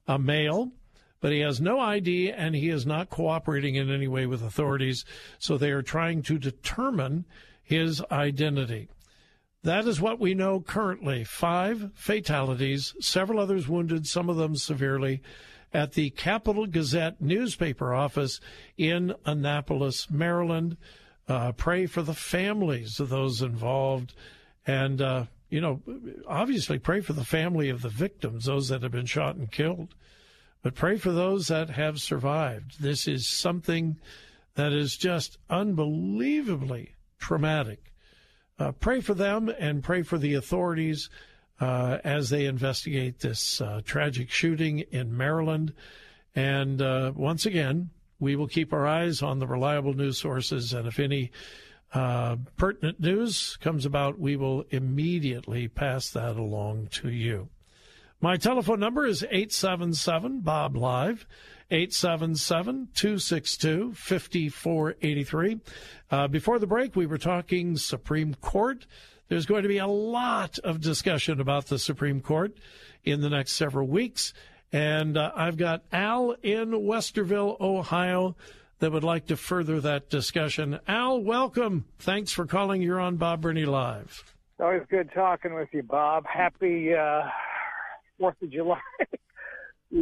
a 0.08 0.20
male, 0.20 0.72
but 1.22 1.32
he 1.32 1.40
has 1.40 1.62
no 1.62 1.80
ID 1.80 2.32
and 2.32 2.54
he 2.54 2.70
is 2.70 2.86
not 2.86 3.10
cooperating 3.10 3.76
in 3.76 3.90
any 3.90 4.10
way 4.10 4.26
with 4.26 4.44
authorities. 4.44 5.06
So 5.40 5.58
they 5.58 5.72
are 5.72 5.82
trying 5.82 6.22
to 6.24 6.38
determine 6.38 7.26
his 7.64 8.04
identity. 8.12 8.90
That 9.64 9.88
is 9.88 10.02
what 10.02 10.20
we 10.20 10.34
know 10.34 10.60
currently. 10.60 11.24
Five 11.24 11.92
fatalities, 11.96 12.94
several 13.00 13.40
others 13.40 13.70
wounded, 13.70 14.06
some 14.06 14.30
of 14.30 14.36
them 14.36 14.58
severely, 14.58 15.22
at 15.74 15.94
the 15.94 16.10
Capital 16.10 16.68
Gazette 16.68 17.22
newspaper 17.22 17.94
office 17.94 18.42
in 18.78 19.14
Annapolis, 19.26 20.12
Maryland. 20.12 20.76
Uh, 21.28 21.52
pray 21.54 21.86
for 21.86 22.02
the 22.02 22.14
families 22.14 23.00
of 23.00 23.10
those 23.10 23.42
involved. 23.42 24.14
And, 24.68 25.02
uh, 25.02 25.26
you 25.50 25.62
know, 25.62 25.82
obviously 26.28 26.80
pray 26.80 27.02
for 27.02 27.14
the 27.14 27.24
family 27.24 27.70
of 27.70 27.82
the 27.82 27.90
victims, 27.90 28.46
those 28.46 28.68
that 28.70 28.84
have 28.84 28.92
been 28.92 29.06
shot 29.06 29.36
and 29.36 29.52
killed. 29.52 29.96
But 30.62 30.76
pray 30.76 30.98
for 30.98 31.12
those 31.12 31.48
that 31.48 31.70
have 31.70 32.00
survived. 32.00 32.82
This 32.82 33.08
is 33.08 33.28
something 33.28 34.00
that 34.56 34.72
is 34.72 34.96
just 34.96 35.38
unbelievably 35.50 36.96
traumatic. 37.20 37.92
Uh, 38.60 38.72
pray 38.72 39.02
for 39.02 39.14
them 39.14 39.50
and 39.60 39.84
pray 39.84 40.04
for 40.04 40.18
the 40.18 40.36
authorities 40.36 41.10
uh, 41.60 41.98
as 42.04 42.30
they 42.30 42.46
investigate 42.46 43.20
this 43.20 43.62
uh, 43.62 43.82
tragic 43.84 44.30
shooting 44.30 44.80
in 44.80 45.16
Maryland. 45.16 45.74
And 46.36 46.82
uh, 46.82 47.12
once 47.16 47.46
again, 47.46 47.90
we 48.24 48.36
will 48.36 48.48
keep 48.48 48.74
our 48.74 48.88
eyes 48.88 49.22
on 49.22 49.40
the 49.40 49.48
reliable 49.48 49.94
news 49.94 50.18
sources, 50.18 50.74
and 50.74 50.88
if 50.88 51.00
any 51.00 51.32
uh, 51.94 52.38
pertinent 52.58 53.00
news 53.00 53.58
comes 53.62 53.86
about, 53.86 54.18
we 54.18 54.36
will 54.36 54.64
immediately 54.72 55.68
pass 55.68 56.10
that 56.12 56.38
along 56.38 56.88
to 56.88 57.10
you. 57.10 57.50
My 58.22 58.38
telephone 58.38 58.80
number 58.80 59.06
is 59.06 59.22
877 59.24 60.40
Bob 60.40 60.76
Live. 60.76 61.28
877 61.72 62.90
262 62.94 63.94
5483. 63.94 65.60
Uh, 66.12 66.28
before 66.28 66.60
the 66.60 66.68
break, 66.68 66.96
we 66.96 67.06
were 67.06 67.18
talking 67.18 67.76
Supreme 67.78 68.36
Court. 68.36 68.86
There's 69.28 69.46
going 69.46 69.64
to 69.64 69.70
be 69.70 69.80
a 69.80 69.88
lot 69.88 70.60
of 70.60 70.82
discussion 70.82 71.40
about 71.42 71.66
the 71.68 71.80
Supreme 71.80 72.22
Court 72.22 72.56
in 73.04 73.22
the 73.22 73.30
next 73.30 73.54
several 73.54 73.88
weeks. 73.88 74.34
And 74.74 75.18
uh, 75.18 75.32
I've 75.36 75.56
got 75.56 75.84
Al 75.92 76.36
in 76.42 76.72
Westerville, 76.72 77.62
Ohio, 77.62 78.36
that 78.80 78.92
would 78.92 79.04
like 79.04 79.28
to 79.28 79.38
further 79.38 79.80
that 79.80 80.10
discussion. 80.10 80.80
Al, 80.88 81.22
welcome. 81.22 81.86
Thanks 82.00 82.32
for 82.34 82.48
calling. 82.48 82.82
You're 82.82 83.00
on 83.00 83.18
Bob 83.18 83.42
Burney 83.42 83.66
Live. 83.66 84.36
Always 84.60 84.82
good 84.90 85.12
talking 85.14 85.54
with 85.54 85.70
you, 85.74 85.84
Bob. 85.84 86.26
Happy 86.26 86.94
uh, 86.94 87.22
Fourth 88.20 88.42
of 88.42 88.50
July. 88.50 88.80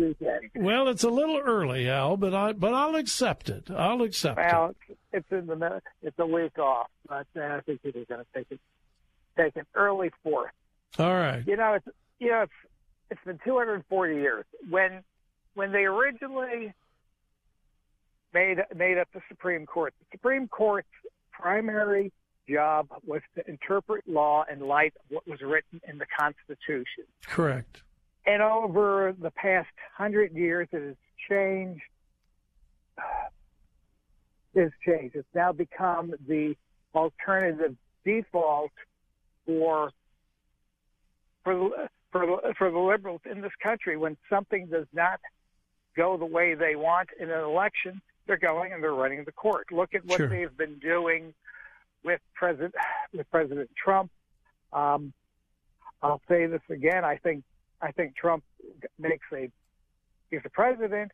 well, 0.55 0.87
it's 0.87 1.03
a 1.03 1.09
little 1.09 1.39
early, 1.39 1.89
Al, 1.89 2.15
but 2.15 2.33
I 2.33 2.53
but 2.53 2.73
I'll 2.73 2.95
accept 2.95 3.49
it. 3.49 3.69
I'll 3.69 4.01
accept 4.03 4.37
well, 4.37 4.67
it. 4.69 4.97
It's, 5.11 5.25
it's 5.29 5.31
in 5.31 5.47
the 5.47 5.81
it's 6.01 6.17
a 6.17 6.25
week 6.25 6.57
off, 6.57 6.87
but 7.07 7.27
uh, 7.35 7.41
I 7.41 7.59
think 7.65 7.81
people 7.81 8.01
are 8.01 8.05
going 8.05 8.21
to 8.21 8.27
take 8.33 8.47
it 8.51 8.59
take 9.37 9.55
an 9.57 9.65
early 9.75 10.11
fourth. 10.23 10.51
All 10.97 11.13
right. 11.13 11.43
You 11.45 11.57
know, 11.57 11.73
it's 11.73 11.87
you 12.19 12.29
know 12.29 12.43
it's 12.43 12.53
it's 13.11 13.21
been 13.25 13.39
240 13.43 14.15
years 14.15 14.45
when 14.69 15.03
when 15.53 15.71
they 15.71 15.83
originally 15.83 16.73
made 18.33 18.57
made 18.75 18.97
up 18.97 19.09
the 19.13 19.21
Supreme 19.27 19.65
Court. 19.65 19.93
The 19.99 20.17
Supreme 20.17 20.47
Court's 20.47 20.87
primary 21.31 22.11
job 22.49 22.87
was 23.05 23.21
to 23.35 23.47
interpret 23.47 24.07
law 24.07 24.45
in 24.51 24.61
light 24.61 24.93
of 24.95 25.15
what 25.15 25.27
was 25.27 25.41
written 25.41 25.81
in 25.87 25.97
the 25.97 26.05
Constitution. 26.17 27.03
Correct. 27.27 27.83
And 28.25 28.41
over 28.41 29.13
the 29.19 29.31
past 29.31 29.69
hundred 29.95 30.31
years, 30.33 30.69
it 30.71 30.81
has 30.81 30.95
changed. 31.29 31.83
It 34.53 34.63
has 34.63 34.71
changed. 34.85 35.15
It's 35.15 35.25
now 35.33 35.53
become 35.53 36.13
the 36.27 36.57
alternative 36.93 37.73
default 38.03 38.73
for 39.45 39.93
for 41.45 41.87
for 42.11 42.25
the, 42.25 42.53
for 42.57 42.71
the 42.71 42.79
liberals 42.79 43.21
in 43.29 43.41
this 43.41 43.51
country. 43.61 43.97
When 43.97 44.17
something 44.29 44.67
does 44.67 44.87
not 44.93 45.19
go 45.95 46.17
the 46.17 46.25
way 46.25 46.53
they 46.53 46.75
want 46.75 47.09
in 47.19 47.29
an 47.29 47.39
election, 47.43 48.01
they're 48.27 48.37
going 48.37 48.73
and 48.73 48.83
they're 48.83 48.93
running 48.93 49.23
the 49.25 49.31
court. 49.31 49.67
Look 49.71 49.93
at 49.93 50.05
what 50.05 50.17
Sure. 50.17 50.27
they've 50.27 50.55
been 50.55 50.79
doing 50.79 51.33
with 52.03 52.21
President 52.33 52.73
with 53.13 53.29
President 53.29 53.69
Trump. 53.75 54.11
Um, 54.73 55.13
I'll 56.01 56.21
say 56.27 56.45
this 56.47 56.61
again. 56.69 57.03
I 57.05 57.17
think 57.17 57.43
I 57.81 57.91
think 57.91 58.15
Trump 58.15 58.43
makes 58.99 59.25
a 59.33 59.51
he's 60.29 60.41
the 60.43 60.49
president. 60.49 61.11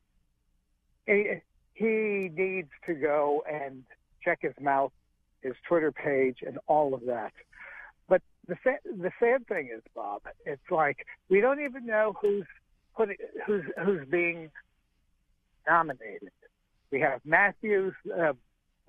He, 1.05 1.41
he 1.73 2.29
needs 2.33 2.69
to 2.85 2.93
go 2.93 3.43
and 3.49 3.83
check 4.23 4.39
his 4.41 4.53
mouth, 4.59 4.91
his 5.41 5.53
Twitter 5.67 5.91
page, 5.91 6.37
and 6.45 6.59
all 6.67 6.93
of 6.93 7.05
that. 7.05 7.31
The 8.47 8.55
sad, 8.63 8.79
the 8.85 9.11
sad 9.19 9.47
thing 9.47 9.69
is, 9.75 9.83
Bob, 9.93 10.21
it's 10.45 10.61
like 10.71 11.05
we 11.29 11.41
don't 11.41 11.61
even 11.61 11.85
know 11.85 12.13
who's 12.21 12.45
putting 12.95 13.17
who's 13.45 13.65
who's 13.83 14.07
being 14.07 14.49
nominated. 15.67 16.31
We 16.91 17.01
have 17.01 17.19
Matthews. 17.25 17.93
Uh, 18.09 18.33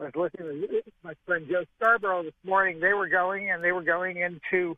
I 0.00 0.04
was 0.04 0.12
listening 0.14 0.62
to 0.62 0.82
my 1.02 1.14
friend 1.26 1.46
Joe 1.50 1.64
Scarborough 1.76 2.22
this 2.22 2.34
morning. 2.44 2.78
They 2.78 2.92
were 2.92 3.08
going 3.08 3.50
and 3.50 3.62
they 3.62 3.72
were 3.72 3.82
going 3.82 4.18
into. 4.18 4.76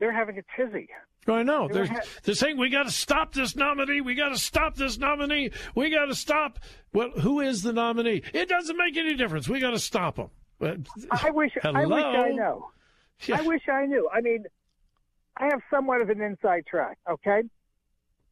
They're 0.00 0.12
having 0.12 0.38
a 0.38 0.42
tizzy. 0.56 0.88
Oh, 1.28 1.34
I 1.34 1.44
know. 1.44 1.68
They 1.68 1.74
They're, 1.74 1.86
ha- 1.86 2.00
they're 2.24 2.34
saying 2.34 2.58
we 2.58 2.68
got 2.68 2.84
to 2.84 2.90
stop 2.90 3.32
this 3.32 3.54
nominee. 3.54 4.00
We 4.00 4.16
got 4.16 4.30
to 4.30 4.38
stop 4.38 4.74
this 4.74 4.98
nominee. 4.98 5.50
We 5.76 5.90
got 5.90 6.06
to 6.06 6.16
stop. 6.16 6.58
Well, 6.92 7.10
who 7.10 7.38
is 7.38 7.62
the 7.62 7.72
nominee? 7.72 8.22
It 8.34 8.48
doesn't 8.48 8.76
make 8.76 8.96
any 8.96 9.14
difference. 9.14 9.48
We 9.48 9.60
got 9.60 9.70
to 9.70 9.78
stop 9.78 10.16
him. 10.16 10.30
I 10.60 10.66
wish 10.74 10.86
I 11.12 11.30
wish 11.30 11.52
I 11.62 11.70
Hello? 11.70 12.70
know. 13.28 13.36
I 13.36 13.42
wish 13.42 13.62
I 13.68 13.86
knew. 13.86 14.08
I 14.12 14.20
mean, 14.20 14.44
I 15.36 15.44
have 15.46 15.60
somewhat 15.70 16.00
of 16.00 16.10
an 16.10 16.20
inside 16.20 16.66
track. 16.66 16.98
Okay, 17.10 17.42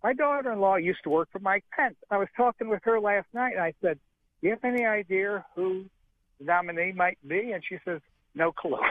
my 0.03 0.13
daughter-in-law 0.13 0.77
used 0.77 1.01
to 1.05 1.11
work 1.11 1.29
for 1.33 1.39
Mike 1.41 1.65
Pence. 1.77 1.97
I 2.11 2.17
was 2.19 2.29
talking 2.37 2.69
with 2.69 2.81
her 2.85 3.01
last 3.01 3.27
night, 3.33 3.53
and 3.55 3.63
I 3.63 3.75
said, 3.83 3.99
"Do 4.41 4.49
you 4.49 4.51
have 4.51 4.65
any 4.65 4.85
idea 4.85 5.45
who 5.55 5.85
the 6.39 6.47
nominee 6.47 6.93
might 6.93 7.19
be?" 7.27 7.53
And 7.53 7.63
she 7.67 7.79
says, 7.85 8.01
"No 8.35 8.53
clue." 8.53 8.79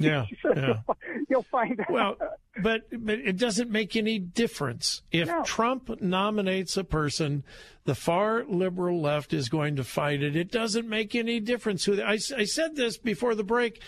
Yeah, 0.00 0.26
She 0.26 0.36
said, 0.40 0.56
yeah. 0.56 0.66
"You'll- 0.86 1.24
You'll 1.28 1.42
find 1.50 1.80
out. 1.80 1.90
Well, 1.90 2.16
but 2.62 2.82
but 2.92 3.18
it 3.18 3.36
doesn't 3.36 3.68
make 3.68 3.96
any 3.96 4.20
difference 4.20 5.02
if 5.10 5.26
No. 5.26 5.42
Trump 5.42 6.00
nominates 6.00 6.76
a 6.76 6.84
person. 6.84 7.42
The 7.84 7.96
far 7.96 8.44
liberal 8.44 9.00
left 9.00 9.32
is 9.32 9.48
going 9.48 9.74
to 9.74 9.82
fight 9.82 10.22
it. 10.22 10.36
It 10.36 10.52
doesn't 10.52 10.88
make 10.88 11.16
any 11.16 11.40
difference 11.40 11.84
who. 11.84 12.00
I, 12.00 12.12
I 12.36 12.44
said 12.44 12.76
this 12.76 12.96
before 12.96 13.34
the 13.34 13.42
break. 13.42 13.82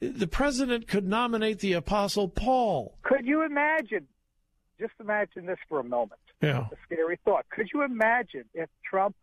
The 0.00 0.26
president 0.26 0.88
could 0.88 1.06
nominate 1.06 1.60
the 1.60 1.72
Apostle 1.74 2.28
Paul. 2.28 2.98
Could 3.02 3.24
you 3.26 3.42
imagine? 3.42 4.06
Just 4.78 4.92
imagine 5.00 5.46
this 5.46 5.58
for 5.68 5.80
a 5.80 5.84
moment. 5.84 6.20
Yeah. 6.42 6.66
A 6.70 6.76
scary 6.84 7.18
thought. 7.24 7.46
Could 7.50 7.68
you 7.72 7.82
imagine 7.82 8.44
if 8.52 8.68
Trump 8.88 9.16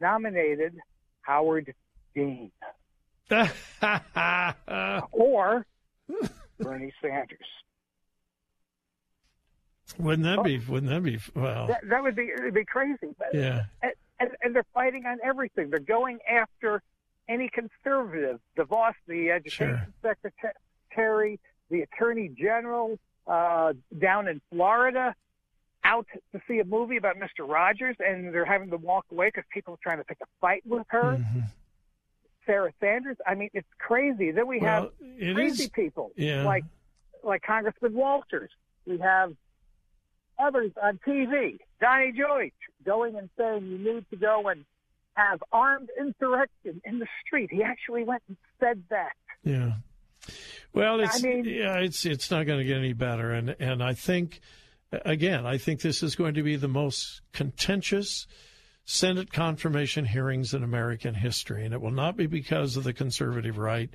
nominated 0.00 0.76
Howard 1.22 1.72
Dean 2.14 2.50
or 5.12 5.66
Bernie 6.58 6.92
Sanders? 7.00 7.38
Wouldn't 9.98 10.24
that 10.24 10.44
be? 10.44 10.58
Oh. 10.58 10.72
Wouldn't 10.72 10.90
that 10.90 11.02
be? 11.02 11.18
Well, 11.34 11.68
That, 11.68 11.88
that 11.88 12.02
would 12.02 12.16
be 12.16 12.30
it'd 12.36 12.54
be 12.54 12.64
crazy. 12.64 13.14
But, 13.18 13.28
Yeah. 13.32 13.62
And, 13.82 13.92
and, 14.20 14.30
and 14.42 14.54
they're 14.54 14.64
fighting 14.74 15.06
on 15.06 15.18
everything. 15.24 15.70
They're 15.70 15.78
going 15.78 16.18
after 16.28 16.82
any 17.28 17.48
conservative. 17.48 18.40
DeVos, 18.56 18.94
the 19.06 19.30
education 19.30 19.92
secretary, 20.02 21.38
the 21.70 21.82
attorney 21.82 22.28
general 22.36 22.98
uh, 23.26 23.72
down 23.98 24.28
in 24.28 24.40
Florida, 24.50 25.14
out 25.84 26.06
to 26.32 26.40
see 26.48 26.58
a 26.58 26.64
movie 26.64 26.96
about 26.96 27.16
Mr. 27.16 27.46
Rogers, 27.48 27.96
and 28.00 28.32
they're 28.34 28.44
having 28.44 28.70
to 28.70 28.76
walk 28.76 29.06
away 29.12 29.28
because 29.28 29.44
people 29.52 29.74
are 29.74 29.78
trying 29.82 29.98
to 29.98 30.04
pick 30.04 30.18
a 30.22 30.26
fight 30.40 30.62
with 30.66 30.86
her. 30.88 31.18
Mm-hmm. 31.18 31.40
Sarah 32.46 32.72
Sanders. 32.80 33.16
I 33.26 33.34
mean, 33.34 33.50
it's 33.52 33.68
crazy. 33.78 34.30
Then 34.30 34.46
we 34.46 34.58
Well, 34.58 34.90
have 35.00 35.34
crazy 35.34 35.64
is- 35.64 35.70
people 35.70 36.12
yeah. 36.16 36.44
like 36.44 36.64
like 37.22 37.42
Congressman 37.42 37.92
Walters. 37.94 38.50
We 38.86 38.98
have 38.98 39.34
others 40.38 40.70
on 40.82 40.98
TV. 41.06 41.58
Donnie 41.80 42.12
Joyce 42.12 42.52
going 42.84 43.16
and 43.16 43.28
saying 43.36 43.66
you 43.66 43.78
need 43.78 44.06
to 44.10 44.16
go 44.16 44.48
and 44.48 44.64
have 45.18 45.42
armed 45.52 45.88
insurrection 45.98 46.80
in 46.84 46.98
the 46.98 47.06
street. 47.26 47.50
He 47.52 47.62
actually 47.62 48.04
went 48.04 48.22
and 48.28 48.36
said 48.60 48.82
that. 48.90 49.12
Yeah. 49.42 49.72
Well, 50.72 51.00
it's 51.00 51.24
I 51.24 51.28
mean- 51.28 51.44
yeah, 51.44 51.78
it's 51.78 52.04
it's 52.06 52.30
not 52.30 52.46
going 52.46 52.58
to 52.58 52.64
get 52.64 52.76
any 52.76 52.92
better, 52.92 53.32
and 53.32 53.56
and 53.58 53.82
I 53.82 53.94
think 53.94 54.40
again, 54.92 55.46
I 55.46 55.58
think 55.58 55.80
this 55.80 56.02
is 56.02 56.14
going 56.14 56.34
to 56.34 56.42
be 56.42 56.56
the 56.56 56.68
most 56.68 57.22
contentious 57.32 58.26
Senate 58.84 59.32
confirmation 59.32 60.04
hearings 60.04 60.54
in 60.54 60.62
American 60.62 61.14
history, 61.14 61.64
and 61.64 61.74
it 61.74 61.80
will 61.80 61.90
not 61.90 62.16
be 62.16 62.26
because 62.26 62.76
of 62.76 62.84
the 62.84 62.92
conservative 62.92 63.58
right. 63.58 63.90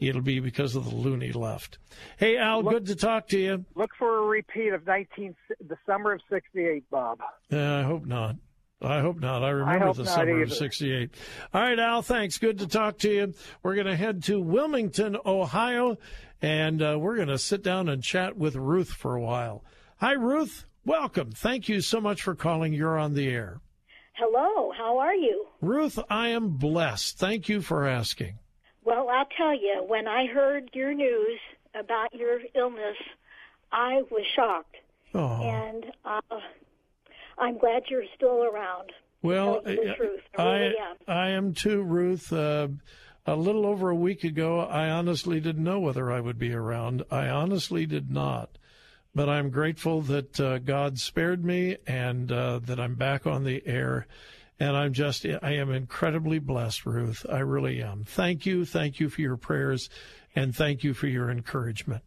It'll 0.00 0.22
be 0.22 0.38
because 0.38 0.76
of 0.76 0.84
the 0.84 0.94
loony 0.94 1.32
left. 1.32 1.78
Hey, 2.18 2.36
Al, 2.36 2.62
good 2.62 2.86
to 2.86 2.94
talk 2.94 3.26
to 3.28 3.38
you. 3.38 3.64
Look 3.74 3.90
for 3.98 4.18
a 4.18 4.22
repeat 4.22 4.72
of 4.72 4.86
19 4.86 5.34
the 5.66 5.76
summer 5.86 6.12
of 6.12 6.20
68, 6.30 6.88
Bob. 6.88 7.18
Uh, 7.52 7.58
I 7.58 7.82
hope 7.82 8.06
not. 8.06 8.36
I 8.80 9.00
hope 9.00 9.18
not. 9.18 9.42
I 9.42 9.50
remember 9.50 9.86
hope 9.86 9.96
the 9.96 10.04
not 10.04 10.14
summer 10.14 10.42
of 10.42 10.52
68. 10.52 11.10
All 11.52 11.60
right, 11.60 11.78
Al, 11.78 12.02
thanks. 12.02 12.38
Good 12.38 12.58
to 12.58 12.68
talk 12.68 12.98
to 12.98 13.10
you. 13.10 13.34
We're 13.62 13.74
going 13.74 13.88
to 13.88 13.96
head 13.96 14.22
to 14.24 14.40
Wilmington, 14.40 15.16
Ohio, 15.26 15.98
and 16.40 16.80
uh, 16.80 16.96
we're 16.98 17.16
going 17.16 17.28
to 17.28 17.38
sit 17.38 17.64
down 17.64 17.88
and 17.88 18.02
chat 18.02 18.36
with 18.36 18.54
Ruth 18.54 18.90
for 18.90 19.16
a 19.16 19.20
while. 19.20 19.64
Hi, 19.96 20.12
Ruth. 20.12 20.64
Welcome. 20.84 21.32
Thank 21.32 21.68
you 21.68 21.80
so 21.80 22.00
much 22.00 22.22
for 22.22 22.36
calling. 22.36 22.72
You're 22.72 22.98
on 22.98 23.14
the 23.14 23.28
air. 23.28 23.60
Hello, 24.14 24.72
how 24.76 24.98
are 24.98 25.14
you? 25.14 25.46
Ruth, 25.60 25.98
I 26.08 26.28
am 26.28 26.50
blessed. 26.50 27.18
Thank 27.18 27.48
you 27.48 27.60
for 27.60 27.86
asking. 27.86 28.38
Well, 28.84 29.08
I'll 29.08 29.28
tell 29.36 29.54
you, 29.54 29.84
when 29.86 30.08
I 30.08 30.26
heard 30.26 30.70
your 30.72 30.94
news 30.94 31.38
about 31.74 32.14
your 32.14 32.40
illness, 32.54 32.96
I 33.70 34.02
was 34.10 34.24
shocked. 34.34 34.76
Oh. 35.14 35.42
And 35.42 35.84
uh, 36.04 36.20
I'm 37.40 37.58
glad 37.58 37.82
you're 37.88 38.04
still 38.16 38.44
around. 38.44 38.92
Well, 39.22 39.60
Tell 39.62 39.72
you 39.72 39.84
the 39.88 39.94
truth. 39.94 40.20
I 40.36 40.42
I, 40.42 40.58
really 40.58 40.74
am. 40.78 40.96
I 41.08 41.28
am 41.30 41.54
too, 41.54 41.82
Ruth. 41.82 42.32
Uh, 42.32 42.68
a 43.26 43.36
little 43.36 43.66
over 43.66 43.90
a 43.90 43.94
week 43.96 44.24
ago, 44.24 44.60
I 44.60 44.88
honestly 44.90 45.40
didn't 45.40 45.64
know 45.64 45.80
whether 45.80 46.10
I 46.10 46.20
would 46.20 46.38
be 46.38 46.52
around. 46.52 47.02
I 47.10 47.28
honestly 47.28 47.84
did 47.86 48.10
not. 48.10 48.56
but 49.14 49.28
I'm 49.28 49.50
grateful 49.50 50.00
that 50.02 50.38
uh, 50.40 50.58
God 50.58 50.98
spared 50.98 51.44
me 51.44 51.76
and 51.86 52.30
uh, 52.30 52.60
that 52.60 52.78
I'm 52.78 52.94
back 52.94 53.26
on 53.26 53.44
the 53.44 53.62
air. 53.66 54.06
And 54.60 54.76
I'm 54.76 54.92
just, 54.92 55.26
I 55.26 55.52
am 55.54 55.70
incredibly 55.72 56.38
blessed, 56.38 56.86
Ruth. 56.86 57.24
I 57.30 57.40
really 57.40 57.82
am. 57.82 58.04
Thank 58.04 58.46
you. 58.46 58.64
Thank 58.64 59.00
you 59.00 59.08
for 59.08 59.20
your 59.20 59.36
prayers 59.36 59.88
and 60.34 60.54
thank 60.54 60.82
you 60.84 60.94
for 60.94 61.06
your 61.06 61.30
encouragement. 61.30 62.02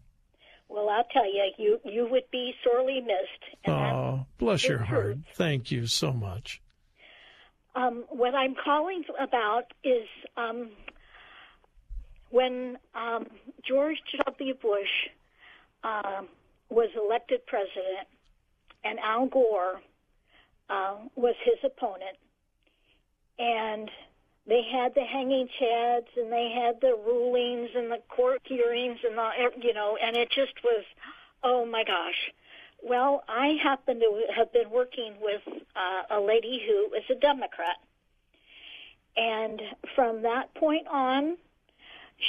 Well, 0.72 0.88
I'll 0.90 1.04
tell 1.12 1.26
you, 1.26 1.52
you, 1.58 1.80
you 1.84 2.08
would 2.10 2.32
be 2.32 2.54
sorely 2.64 3.02
missed. 3.02 3.68
Oh, 3.68 4.26
bless 4.38 4.66
your 4.66 4.80
heart. 4.80 5.18
Thank 5.36 5.70
you 5.70 5.86
so 5.86 6.14
much. 6.14 6.62
Um, 7.76 8.06
what 8.10 8.34
I'm 8.36 8.56
calling 8.56 9.04
about 9.20 9.66
is 9.84 10.08
um, 10.38 10.70
when 12.30 12.78
um, 12.96 13.28
George 13.68 13.98
W. 14.26 14.54
Bush 14.54 15.10
uh, 15.84 16.22
was 16.70 16.90
elected 16.96 17.46
president 17.48 18.08
and 18.84 18.98
Al 19.00 19.28
Gore 19.28 19.82
uh, 20.70 20.96
was 21.16 21.36
his 21.44 21.58
opponent, 21.64 22.18
and 23.38 23.90
they 24.52 24.64
had 24.70 24.94
the 24.96 25.04
hanging 25.06 25.48
chads 25.62 26.08
and 26.18 26.30
they 26.30 26.52
had 26.54 26.76
the 26.82 26.94
rulings 27.08 27.70
and 27.74 27.90
the 27.90 28.00
court 28.10 28.42
hearings 28.44 29.00
and 29.02 29.18
the 29.18 29.30
you 29.62 29.74
know, 29.74 29.98
and 30.04 30.18
it 30.18 30.30
just 30.30 30.52
was, 30.62 30.84
oh 31.42 31.66
my 31.66 31.86
gosh. 31.86 32.34
Well, 32.84 33.24
I 33.30 33.56
happen 33.64 34.02
to 34.02 34.24
have 34.36 34.52
been 34.52 34.70
working 34.70 35.14
with 35.22 35.42
uh, 35.48 36.18
a 36.18 36.20
lady 36.20 36.62
who 36.68 36.94
is 36.94 37.04
a 37.10 37.18
Democrat. 37.22 37.78
And 39.16 39.62
from 39.96 40.22
that 40.24 40.54
point 40.56 40.86
on, 40.92 41.38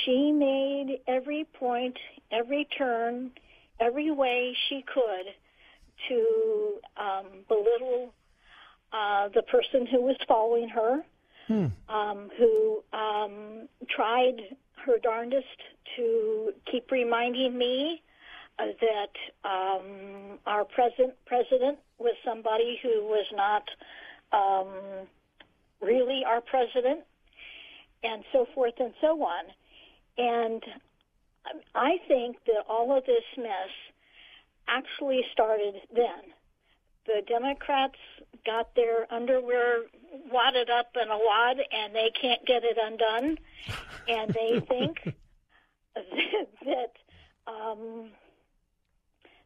she 0.04 0.30
made 0.30 1.00
every 1.08 1.44
point, 1.58 1.96
every 2.30 2.68
turn, 2.78 3.32
every 3.80 4.12
way 4.12 4.56
she 4.68 4.84
could 4.86 5.26
to 6.08 6.74
um, 6.96 7.26
belittle 7.48 8.14
uh, 8.92 9.28
the 9.34 9.42
person 9.42 9.86
who 9.86 10.02
was 10.02 10.16
following 10.28 10.68
her, 10.68 11.02
hmm. 11.46 11.66
um, 11.88 12.30
who 12.38 12.82
um, 12.92 13.68
tried 13.88 14.40
her 14.84 14.98
darndest 15.02 15.46
to 15.96 16.52
keep 16.70 16.90
reminding 16.90 17.56
me 17.56 18.02
uh, 18.58 18.64
that 18.80 19.48
um, 19.48 20.38
our 20.46 20.64
present 20.64 21.14
president 21.26 21.78
was 21.98 22.14
somebody 22.24 22.78
who 22.82 23.04
was 23.04 23.26
not 23.32 23.62
um, 24.32 25.06
really 25.80 26.22
our 26.26 26.40
president, 26.40 27.00
and 28.02 28.24
so 28.32 28.46
forth 28.54 28.74
and 28.78 28.92
so 29.00 29.22
on. 29.22 29.44
And 30.18 30.62
I 31.74 31.96
think 32.08 32.36
that 32.46 32.64
all 32.68 32.96
of 32.96 33.04
this 33.06 33.24
mess 33.36 33.70
actually 34.68 35.22
started 35.32 35.74
then. 35.94 36.32
The 37.06 37.22
Democrats 37.26 37.98
got 38.46 38.74
their 38.74 39.12
underwear 39.12 39.82
wadded 40.30 40.70
up 40.70 40.90
in 41.00 41.08
a 41.08 41.18
wad 41.18 41.56
and 41.72 41.94
they 41.94 42.10
can't 42.20 42.44
get 42.46 42.62
it 42.64 42.78
undone. 42.80 43.38
And 44.08 44.34
they 44.34 44.60
think 44.68 45.14
that, 45.94 46.48
that 46.64 47.50
um, 47.50 48.10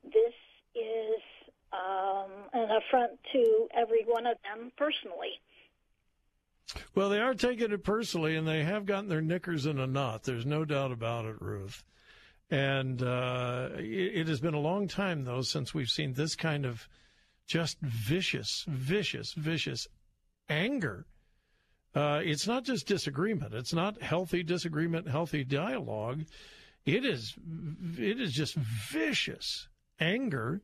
this 0.04 0.34
is 0.74 1.22
um, 1.72 2.30
an 2.52 2.68
affront 2.70 3.12
to 3.32 3.68
every 3.74 4.04
one 4.06 4.26
of 4.26 4.36
them 4.42 4.72
personally. 4.76 5.40
Well, 6.94 7.10
they 7.10 7.20
are 7.20 7.34
taking 7.34 7.70
it 7.70 7.84
personally, 7.84 8.34
and 8.34 8.46
they 8.46 8.64
have 8.64 8.86
gotten 8.86 9.08
their 9.08 9.20
knickers 9.20 9.66
in 9.66 9.78
a 9.78 9.86
knot. 9.86 10.24
There's 10.24 10.46
no 10.46 10.64
doubt 10.64 10.90
about 10.90 11.24
it, 11.24 11.36
Ruth. 11.40 11.84
And 12.50 13.02
uh, 13.02 13.70
it, 13.76 14.20
it 14.20 14.28
has 14.28 14.40
been 14.40 14.54
a 14.54 14.60
long 14.60 14.88
time, 14.88 15.24
though, 15.24 15.42
since 15.42 15.74
we've 15.74 15.88
seen 15.88 16.14
this 16.14 16.34
kind 16.34 16.64
of 16.64 16.88
just 17.46 17.78
vicious, 17.80 18.64
vicious, 18.66 19.32
vicious 19.34 19.86
anger. 20.48 21.06
Uh, 21.94 22.20
it's 22.22 22.46
not 22.46 22.64
just 22.64 22.86
disagreement. 22.86 23.54
It's 23.54 23.72
not 23.72 24.02
healthy 24.02 24.42
disagreement, 24.42 25.08
healthy 25.08 25.44
dialogue. 25.44 26.24
It 26.84 27.04
is, 27.04 27.34
it 27.96 28.20
is 28.20 28.32
just 28.32 28.54
vicious 28.54 29.68
anger 29.98 30.60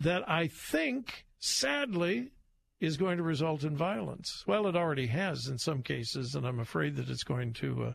that 0.00 0.28
I 0.28 0.48
think, 0.48 1.26
sadly, 1.38 2.32
is 2.80 2.96
going 2.96 3.18
to 3.18 3.22
result 3.22 3.62
in 3.62 3.76
violence. 3.76 4.44
Well, 4.46 4.66
it 4.66 4.74
already 4.74 5.06
has 5.06 5.46
in 5.46 5.58
some 5.58 5.82
cases, 5.82 6.34
and 6.34 6.46
I'm 6.46 6.58
afraid 6.58 6.96
that 6.96 7.08
it's 7.08 7.22
going 7.22 7.52
to 7.54 7.84
uh, 7.84 7.92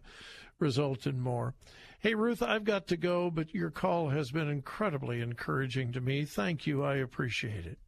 result 0.60 1.08
in 1.08 1.20
more. 1.20 1.56
Hey, 2.00 2.14
Ruth, 2.14 2.42
I've 2.42 2.64
got 2.64 2.88
to 2.88 2.98
go, 2.98 3.30
but 3.32 3.54
your 3.54 3.72
call 3.72 4.10
has 4.10 4.32
been 4.32 4.50
incredibly 4.50 5.20
encouraging 5.20 5.92
to 5.94 6.00
me. 6.00 6.26
Thank 6.26 6.68
you. 6.68 6.84
I 6.84 6.98
appreciate 6.98 7.66
it. 7.66 7.80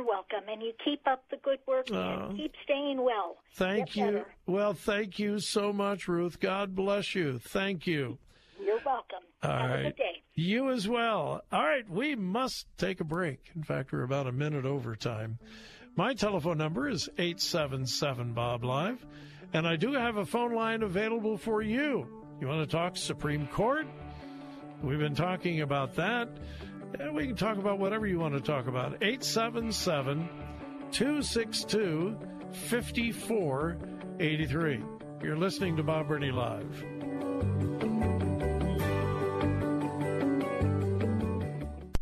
You're 0.00 0.08
welcome, 0.08 0.48
and 0.50 0.62
you 0.62 0.72
keep 0.82 1.06
up 1.06 1.24
the 1.30 1.36
good 1.36 1.58
work 1.68 1.90
and 1.90 2.34
keep 2.34 2.54
staying 2.64 3.04
well. 3.04 3.36
Thank 3.52 3.88
Get 3.88 3.96
you. 3.96 4.04
Better. 4.06 4.26
Well, 4.46 4.72
thank 4.72 5.18
you 5.18 5.40
so 5.40 5.74
much, 5.74 6.08
Ruth. 6.08 6.40
God 6.40 6.74
bless 6.74 7.14
you. 7.14 7.38
Thank 7.38 7.86
you. 7.86 8.16
You're 8.64 8.80
welcome. 8.86 9.18
All 9.42 9.50
Have 9.50 9.70
right. 9.70 9.80
a 9.80 9.82
good 9.84 9.96
day. 9.96 10.22
You 10.34 10.70
as 10.70 10.88
well. 10.88 11.42
All 11.52 11.62
right, 11.62 11.86
we 11.90 12.14
must 12.14 12.66
take 12.78 13.00
a 13.00 13.04
break. 13.04 13.50
In 13.54 13.62
fact, 13.62 13.92
we're 13.92 14.04
about 14.04 14.26
a 14.26 14.32
minute 14.32 14.64
over 14.64 14.96
time. 14.96 15.38
My 15.96 16.14
telephone 16.14 16.56
number 16.56 16.88
is 16.88 17.10
877 17.18 18.32
Bob 18.32 18.64
Live, 18.64 19.04
and 19.52 19.68
I 19.68 19.76
do 19.76 19.92
have 19.92 20.16
a 20.16 20.24
phone 20.24 20.54
line 20.54 20.82
available 20.82 21.36
for 21.36 21.60
you. 21.60 22.06
You 22.40 22.48
want 22.48 22.66
to 22.66 22.74
talk 22.74 22.96
Supreme 22.96 23.46
Court? 23.48 23.86
We've 24.82 24.98
been 24.98 25.14
talking 25.14 25.60
about 25.60 25.96
that. 25.96 26.30
And 26.98 27.14
we 27.14 27.26
can 27.26 27.36
talk 27.36 27.58
about 27.58 27.78
whatever 27.78 28.06
you 28.06 28.18
want 28.18 28.34
to 28.34 28.40
talk 28.40 28.66
about. 28.66 28.94
877 29.00 30.28
262 30.90 32.16
5483. 32.52 34.82
You're 35.22 35.36
listening 35.36 35.76
to 35.76 35.82
Bob 35.82 36.08
Burney 36.08 36.32
Live. 36.32 36.84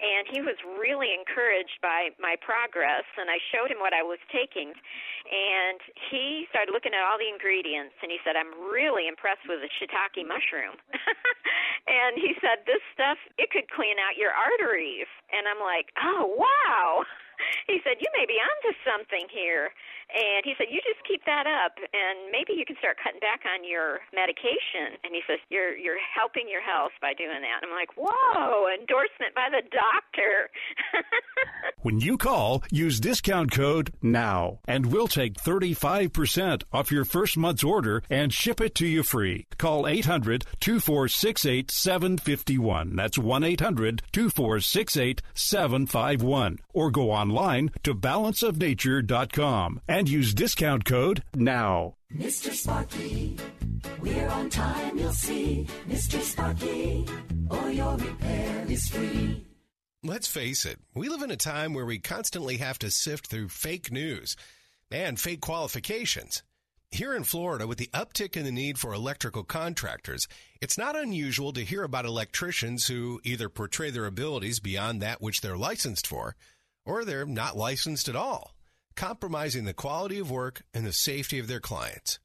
and 0.00 0.26
he 0.30 0.40
was 0.42 0.58
really 0.78 1.14
encouraged 1.14 1.78
by 1.82 2.10
my 2.18 2.34
progress 2.40 3.06
and 3.18 3.30
I 3.30 3.38
showed 3.54 3.70
him 3.70 3.78
what 3.78 3.94
I 3.94 4.02
was 4.02 4.18
taking. 4.30 4.74
And 5.24 5.80
he 6.10 6.44
started 6.50 6.74
looking 6.74 6.92
at 6.92 7.00
all 7.00 7.16
the 7.16 7.30
ingredients 7.30 7.96
and 8.02 8.10
he 8.10 8.18
said 8.26 8.36
I'm 8.36 8.52
really 8.70 9.06
impressed 9.06 9.46
with 9.46 9.62
the 9.62 9.70
shiitake 9.78 10.26
mushroom. 10.26 10.76
And 11.84 12.16
he 12.16 12.32
said 12.40 12.64
this 12.64 12.80
stuff 12.96 13.20
it 13.36 13.52
could 13.52 13.68
clean 13.68 14.00
out 14.00 14.16
your 14.16 14.32
arteries. 14.32 15.08
And 15.28 15.44
I'm 15.44 15.60
like 15.60 15.92
oh 16.00 16.32
wow 16.32 17.04
he 17.66 17.80
said, 17.84 18.00
You 18.00 18.10
may 18.16 18.26
be 18.26 18.38
onto 18.38 18.72
something 18.84 19.26
here. 19.30 19.70
And 20.12 20.44
he 20.44 20.52
said, 20.58 20.68
You 20.70 20.80
just 20.84 21.00
keep 21.08 21.24
that 21.24 21.46
up 21.48 21.74
and 21.80 22.30
maybe 22.30 22.52
you 22.54 22.64
can 22.64 22.76
start 22.78 23.00
cutting 23.02 23.20
back 23.20 23.42
on 23.48 23.64
your 23.64 24.04
medication. 24.12 25.00
And 25.02 25.14
he 25.14 25.22
says, 25.26 25.40
You're 25.48 25.76
you're 25.76 26.00
helping 26.00 26.48
your 26.48 26.62
health 26.62 26.92
by 27.00 27.14
doing 27.14 27.40
that. 27.40 27.64
And 27.64 27.72
I'm 27.72 27.76
like, 27.76 27.96
Whoa, 27.96 28.68
endorsement 28.68 29.34
by 29.34 29.48
the 29.50 29.64
doctor. 29.72 30.50
when 31.82 32.00
you 32.00 32.18
call, 32.18 32.62
use 32.70 33.00
discount 33.00 33.52
code 33.52 33.92
NOW 34.02 34.60
and 34.68 34.86
we'll 34.86 35.08
take 35.08 35.34
35% 35.34 36.62
off 36.72 36.92
your 36.92 37.04
first 37.04 37.36
month's 37.36 37.64
order 37.64 38.02
and 38.10 38.32
ship 38.32 38.60
it 38.60 38.74
to 38.76 38.86
you 38.86 39.02
free. 39.02 39.46
Call 39.58 39.86
800 39.86 40.44
2468 40.60 41.70
751. 41.70 42.96
That's 42.96 43.18
1 43.18 43.44
800 43.44 44.02
2468 44.12 45.22
751. 45.34 46.58
Or 46.72 46.90
go 46.90 47.10
online 47.24 47.70
to 47.82 47.94
balanceofnature.com 47.94 49.80
and 49.88 50.08
use 50.08 50.34
discount 50.34 50.84
code 50.84 51.22
NOW. 51.34 51.96
Mr. 52.14 52.52
Sparky, 52.52 53.36
we're 54.00 54.28
on 54.28 54.50
time, 54.50 54.98
you'll 54.98 55.12
see. 55.12 55.66
Mr. 55.88 56.20
Sparky, 56.20 57.06
or 57.50 57.70
your 57.70 57.96
repair 57.96 58.64
is 58.68 58.88
free. 58.88 59.46
Let's 60.02 60.28
face 60.28 60.66
it, 60.66 60.78
we 60.94 61.08
live 61.08 61.22
in 61.22 61.30
a 61.30 61.36
time 61.36 61.72
where 61.72 61.86
we 61.86 61.98
constantly 61.98 62.58
have 62.58 62.78
to 62.80 62.90
sift 62.90 63.26
through 63.28 63.48
fake 63.48 63.90
news 63.90 64.36
and 64.90 65.18
fake 65.18 65.40
qualifications. 65.40 66.42
Here 66.90 67.16
in 67.16 67.24
Florida, 67.24 67.66
with 67.66 67.78
the 67.78 67.90
uptick 67.92 68.36
in 68.36 68.44
the 68.44 68.52
need 68.52 68.78
for 68.78 68.92
electrical 68.92 69.42
contractors, 69.42 70.28
it's 70.60 70.78
not 70.78 70.94
unusual 70.94 71.52
to 71.54 71.64
hear 71.64 71.82
about 71.82 72.04
electricians 72.04 72.86
who 72.86 73.20
either 73.24 73.48
portray 73.48 73.90
their 73.90 74.06
abilities 74.06 74.60
beyond 74.60 75.02
that 75.02 75.20
which 75.20 75.40
they're 75.40 75.56
licensed 75.56 76.06
for, 76.06 76.36
or 76.84 77.04
they're 77.04 77.26
not 77.26 77.56
licensed 77.56 78.08
at 78.08 78.16
all, 78.16 78.54
compromising 78.94 79.64
the 79.64 79.74
quality 79.74 80.18
of 80.18 80.30
work 80.30 80.62
and 80.72 80.86
the 80.86 80.92
safety 80.92 81.38
of 81.38 81.48
their 81.48 81.60
clients. 81.60 82.18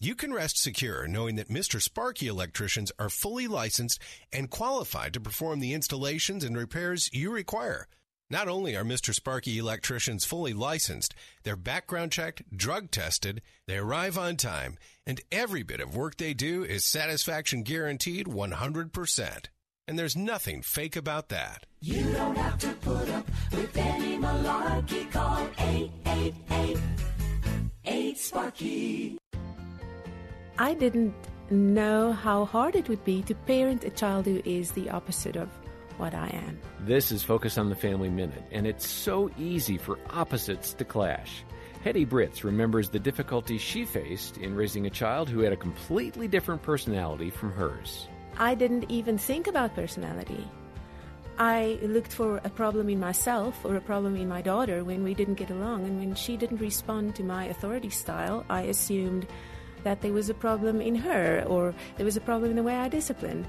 You 0.00 0.14
can 0.14 0.32
rest 0.32 0.62
secure 0.62 1.08
knowing 1.08 1.36
that 1.36 1.48
Mr. 1.48 1.82
Sparky 1.82 2.28
electricians 2.28 2.92
are 2.98 3.08
fully 3.08 3.48
licensed 3.48 4.00
and 4.32 4.50
qualified 4.50 5.12
to 5.14 5.20
perform 5.20 5.60
the 5.60 5.74
installations 5.74 6.44
and 6.44 6.56
repairs 6.56 7.10
you 7.12 7.32
require 7.32 7.88
not 8.30 8.48
only 8.48 8.76
are 8.76 8.84
Mr. 8.84 9.14
Sparky 9.14 9.58
electricians 9.58 10.24
fully 10.24 10.52
licensed, 10.52 11.14
they're 11.44 11.56
background 11.56 12.12
checked, 12.12 12.42
drug 12.54 12.90
tested, 12.90 13.40
they 13.66 13.78
arrive 13.78 14.18
on 14.18 14.36
time, 14.36 14.76
and 15.06 15.20
every 15.32 15.62
bit 15.62 15.80
of 15.80 15.96
work 15.96 16.16
they 16.16 16.34
do 16.34 16.62
is 16.62 16.84
satisfaction 16.84 17.62
guaranteed 17.62 18.26
100%. 18.26 19.46
And 19.86 19.98
there's 19.98 20.16
nothing 20.16 20.60
fake 20.60 20.96
about 20.96 21.30
that. 21.30 21.64
You 21.80 22.02
don't 22.12 22.36
have 22.36 22.58
to 22.58 22.72
put 22.80 23.08
up 23.10 23.24
with 23.52 23.76
any 23.76 24.18
malarkey. 24.18 25.10
Call 25.12 25.48
888 25.58 26.78
8 27.84 28.18
Sparky. 28.18 29.18
I 30.58 30.74
didn't 30.74 31.14
know 31.50 32.12
how 32.12 32.46
hard 32.46 32.74
it 32.74 32.88
would 32.88 33.04
be 33.04 33.22
to 33.22 33.34
parent 33.34 33.84
a 33.84 33.90
child 33.90 34.26
who 34.26 34.42
is 34.44 34.72
the 34.72 34.90
opposite 34.90 35.36
of 35.36 35.48
what 35.98 36.14
I 36.14 36.26
am. 36.28 36.58
This 36.80 37.12
is 37.12 37.22
Focus 37.22 37.56
on 37.56 37.68
the 37.68 37.76
Family 37.76 38.10
Minute, 38.10 38.42
and 38.50 38.66
it's 38.66 38.86
so 38.86 39.30
easy 39.38 39.78
for 39.78 40.00
opposites 40.10 40.74
to 40.74 40.84
clash. 40.84 41.44
Hettie 41.84 42.06
Brittz 42.06 42.42
remembers 42.42 42.90
the 42.90 42.98
difficulties 42.98 43.60
she 43.60 43.84
faced 43.84 44.36
in 44.36 44.56
raising 44.56 44.86
a 44.86 44.90
child 44.90 45.28
who 45.28 45.40
had 45.40 45.52
a 45.52 45.56
completely 45.56 46.26
different 46.26 46.60
personality 46.62 47.30
from 47.30 47.52
hers. 47.52 48.08
I 48.36 48.56
didn't 48.56 48.90
even 48.90 49.16
think 49.16 49.46
about 49.46 49.76
personality. 49.76 50.44
I 51.38 51.78
looked 51.82 52.12
for 52.12 52.38
a 52.42 52.50
problem 52.50 52.88
in 52.88 52.98
myself 52.98 53.64
or 53.64 53.76
a 53.76 53.80
problem 53.80 54.16
in 54.16 54.28
my 54.28 54.42
daughter 54.42 54.82
when 54.82 55.04
we 55.04 55.14
didn't 55.14 55.34
get 55.34 55.50
along, 55.50 55.84
and 55.84 56.00
when 56.00 56.14
she 56.16 56.36
didn't 56.36 56.60
respond 56.60 57.14
to 57.14 57.22
my 57.22 57.44
authority 57.46 57.90
style, 57.90 58.44
I 58.50 58.62
assumed 58.62 59.26
that 59.84 60.00
there 60.00 60.12
was 60.12 60.28
a 60.28 60.34
problem 60.34 60.80
in 60.80 60.96
her 60.96 61.44
or 61.46 61.74
there 61.96 62.04
was 62.04 62.16
a 62.16 62.20
problem 62.20 62.50
in 62.50 62.56
the 62.56 62.64
way 62.64 62.74
I 62.74 62.88
disciplined. 62.88 63.46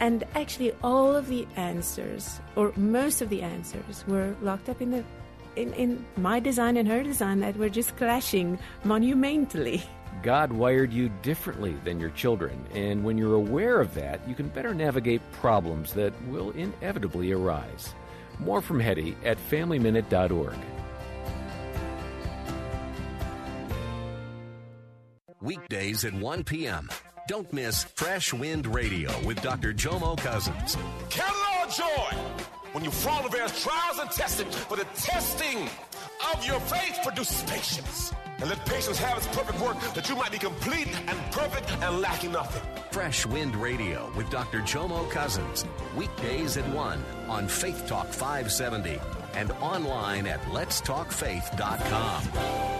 And 0.00 0.24
actually, 0.34 0.72
all 0.82 1.14
of 1.14 1.28
the 1.28 1.46
answers, 1.56 2.40
or 2.56 2.72
most 2.76 3.20
of 3.20 3.28
the 3.28 3.42
answers, 3.42 4.04
were 4.08 4.34
locked 4.40 4.68
up 4.68 4.80
in 4.82 4.90
the 4.90 5.04
in, 5.56 5.72
in 5.74 6.04
my 6.16 6.40
design 6.40 6.76
and 6.76 6.88
her 6.88 7.02
design 7.02 7.40
that 7.40 7.56
were 7.56 7.68
just 7.68 7.96
clashing 7.96 8.58
monumentally. 8.84 9.82
God 10.22 10.52
wired 10.52 10.92
you 10.92 11.08
differently 11.22 11.74
than 11.84 11.98
your 11.98 12.10
children, 12.10 12.64
and 12.74 13.02
when 13.04 13.16
you're 13.16 13.34
aware 13.34 13.80
of 13.80 13.94
that, 13.94 14.20
you 14.28 14.34
can 14.34 14.48
better 14.48 14.74
navigate 14.74 15.22
problems 15.32 15.94
that 15.94 16.12
will 16.28 16.50
inevitably 16.50 17.32
arise. 17.32 17.94
More 18.38 18.60
from 18.60 18.80
Hettie 18.80 19.16
at 19.24 19.38
FamilyMinute.org. 19.50 20.56
Weekdays 25.42 26.04
at 26.04 26.12
1 26.12 26.44
p.m. 26.44 26.90
Don't 27.26 27.50
miss 27.52 27.84
Fresh 27.84 28.34
Wind 28.34 28.66
Radio 28.66 29.10
with 29.24 29.40
Dr. 29.40 29.72
Jomo 29.72 30.18
Cousins. 30.18 30.76
Count 31.08 31.32
it 31.32 31.46
all 31.50 31.68
joy 31.70 32.18
when 32.72 32.84
you 32.84 32.90
fall 32.90 33.18
into 33.18 33.30
various 33.30 33.62
trials 33.62 33.98
and 33.98 34.10
testing, 34.10 34.50
for 34.50 34.76
the 34.76 34.84
testing 34.96 35.68
of 36.34 36.46
your 36.46 36.60
faith 36.60 36.98
produces 37.02 37.42
patience. 37.44 38.12
And 38.38 38.48
let 38.48 38.64
patience 38.64 38.98
have 38.98 39.18
its 39.18 39.26
perfect 39.28 39.60
work 39.60 39.78
that 39.94 40.08
you 40.08 40.16
might 40.16 40.32
be 40.32 40.38
complete 40.38 40.88
and 41.08 41.18
perfect 41.30 41.70
and 41.82 42.00
lacking 42.00 42.32
nothing. 42.32 42.62
Fresh 42.90 43.26
Wind 43.26 43.54
Radio 43.56 44.10
with 44.16 44.30
Dr. 44.30 44.60
Jomo 44.60 45.10
Cousins. 45.10 45.66
Weekdays 45.94 46.56
at 46.56 46.66
1 46.68 47.04
on 47.28 47.48
Faith 47.48 47.86
Talk 47.86 48.06
570 48.08 48.98
and 49.34 49.52
online 49.52 50.26
at 50.26 50.40
letstalkfaith.com. 50.42 52.79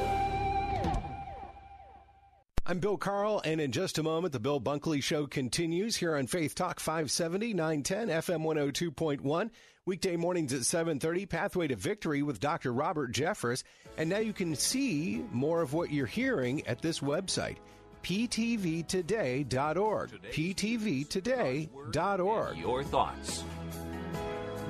I'm 2.71 2.79
Bill 2.79 2.97
Carl, 2.97 3.43
and 3.45 3.61
in 3.61 3.73
just 3.73 3.99
a 3.99 4.03
moment, 4.05 4.33
the 4.33 4.39
Bill 4.39 4.61
Bunkley 4.61 5.03
Show 5.03 5.27
continues 5.27 5.97
here 5.97 6.15
on 6.15 6.29
Faith 6.29 6.55
Talk 6.55 6.79
570, 6.79 7.53
910, 7.53 8.11
FM 8.11 8.45
102.1. 8.45 9.51
Weekday 9.87 10.15
mornings 10.15 10.53
at 10.53 10.61
7.30, 10.61 11.29
Pathway 11.29 11.67
to 11.67 11.75
Victory 11.75 12.23
with 12.23 12.39
Dr. 12.39 12.73
Robert 12.73 13.13
Jeffress. 13.13 13.65
And 13.99 14.09
now 14.09 14.19
you 14.19 14.33
can 14.33 14.55
see 14.55 15.25
more 15.33 15.63
of 15.63 15.73
what 15.73 15.91
you're 15.91 16.07
hearing 16.07 16.65
at 16.69 16.81
this 16.81 17.01
website, 17.01 17.57
ptvtoday.org. 18.05 20.11
ptvtoday.org. 20.31 22.57
Your 22.57 22.85
thoughts. 22.85 23.43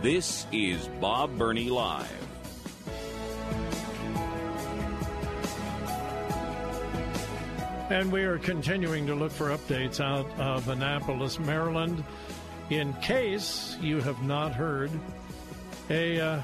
This 0.00 0.46
is 0.52 0.88
Bob 1.02 1.36
Burney 1.36 1.68
Live. 1.68 2.29
And 7.90 8.12
we 8.12 8.22
are 8.22 8.38
continuing 8.38 9.04
to 9.08 9.16
look 9.16 9.32
for 9.32 9.48
updates 9.48 9.98
out 9.98 10.30
of 10.38 10.68
Annapolis, 10.68 11.40
Maryland. 11.40 12.04
In 12.70 12.92
case 12.94 13.76
you 13.80 14.00
have 14.00 14.22
not 14.22 14.52
heard, 14.52 14.92
a 15.90 16.20
uh, 16.20 16.42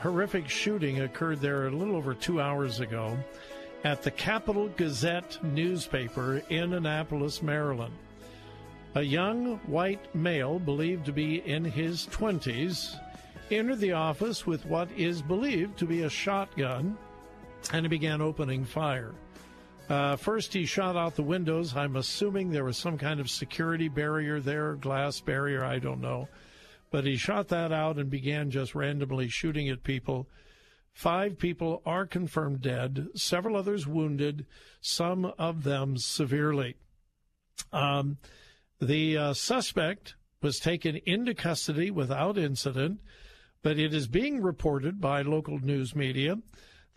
horrific 0.00 0.48
shooting 0.48 1.02
occurred 1.02 1.42
there 1.42 1.66
a 1.66 1.70
little 1.70 1.96
over 1.96 2.14
two 2.14 2.40
hours 2.40 2.80
ago 2.80 3.14
at 3.84 4.02
the 4.02 4.10
Capital 4.10 4.68
Gazette 4.78 5.38
newspaper 5.44 6.40
in 6.48 6.72
Annapolis, 6.72 7.42
Maryland. 7.42 7.94
A 8.94 9.02
young 9.02 9.58
white 9.66 10.14
male, 10.14 10.58
believed 10.58 11.04
to 11.04 11.12
be 11.12 11.46
in 11.46 11.62
his 11.62 12.06
20s, 12.06 12.98
entered 13.50 13.80
the 13.80 13.92
office 13.92 14.46
with 14.46 14.64
what 14.64 14.88
is 14.96 15.20
believed 15.20 15.76
to 15.76 15.84
be 15.84 16.04
a 16.04 16.10
shotgun 16.10 16.96
and 17.74 17.84
he 17.84 17.88
began 17.90 18.22
opening 18.22 18.64
fire. 18.64 19.12
Uh, 19.88 20.16
first, 20.16 20.52
he 20.52 20.66
shot 20.66 20.96
out 20.96 21.14
the 21.14 21.22
windows. 21.22 21.76
I'm 21.76 21.96
assuming 21.96 22.50
there 22.50 22.64
was 22.64 22.76
some 22.76 22.98
kind 22.98 23.20
of 23.20 23.30
security 23.30 23.88
barrier 23.88 24.40
there, 24.40 24.74
glass 24.74 25.20
barrier, 25.20 25.64
I 25.64 25.78
don't 25.78 26.00
know. 26.00 26.28
But 26.90 27.04
he 27.04 27.16
shot 27.16 27.48
that 27.48 27.72
out 27.72 27.96
and 27.98 28.10
began 28.10 28.50
just 28.50 28.74
randomly 28.74 29.28
shooting 29.28 29.68
at 29.68 29.84
people. 29.84 30.28
Five 30.92 31.38
people 31.38 31.82
are 31.84 32.06
confirmed 32.06 32.62
dead, 32.62 33.08
several 33.14 33.54
others 33.54 33.86
wounded, 33.86 34.46
some 34.80 35.26
of 35.38 35.62
them 35.62 35.98
severely. 35.98 36.76
Um, 37.72 38.16
the 38.80 39.16
uh, 39.16 39.34
suspect 39.34 40.14
was 40.42 40.58
taken 40.58 40.96
into 41.04 41.34
custody 41.34 41.90
without 41.90 42.38
incident, 42.38 43.00
but 43.62 43.78
it 43.78 43.94
is 43.94 44.08
being 44.08 44.40
reported 44.40 45.00
by 45.00 45.22
local 45.22 45.58
news 45.58 45.94
media 45.94 46.38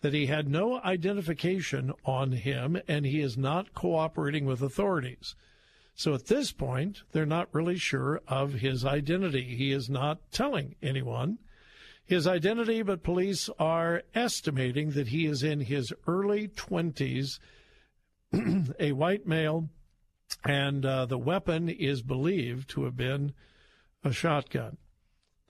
that 0.00 0.14
he 0.14 0.26
had 0.26 0.48
no 0.48 0.80
identification 0.80 1.92
on 2.04 2.32
him 2.32 2.80
and 2.88 3.04
he 3.04 3.20
is 3.20 3.36
not 3.36 3.74
cooperating 3.74 4.46
with 4.46 4.62
authorities. 4.62 5.34
So 5.94 6.14
at 6.14 6.26
this 6.26 6.52
point, 6.52 7.02
they're 7.12 7.26
not 7.26 7.52
really 7.52 7.76
sure 7.76 8.22
of 8.26 8.54
his 8.54 8.84
identity. 8.84 9.54
He 9.56 9.72
is 9.72 9.90
not 9.90 10.18
telling 10.32 10.76
anyone. 10.82 11.38
his 12.06 12.26
identity, 12.26 12.82
but 12.82 13.04
police 13.04 13.48
are 13.58 14.02
estimating 14.14 14.90
that 14.92 15.08
he 15.08 15.26
is 15.26 15.44
in 15.44 15.60
his 15.60 15.92
early 16.08 16.48
20s, 16.48 17.38
a 18.80 18.92
white 18.92 19.26
male, 19.28 19.68
and 20.44 20.84
uh, 20.84 21.06
the 21.06 21.18
weapon 21.18 21.68
is 21.68 22.02
believed 22.02 22.68
to 22.70 22.84
have 22.84 22.96
been 22.96 23.32
a 24.02 24.12
shotgun. 24.12 24.76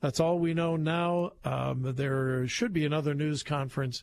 That's 0.00 0.20
all 0.20 0.38
we 0.38 0.52
know 0.52 0.76
now. 0.76 1.32
Um, 1.44 1.94
there 1.96 2.46
should 2.48 2.72
be 2.72 2.84
another 2.84 3.14
news 3.14 3.42
conference 3.42 4.02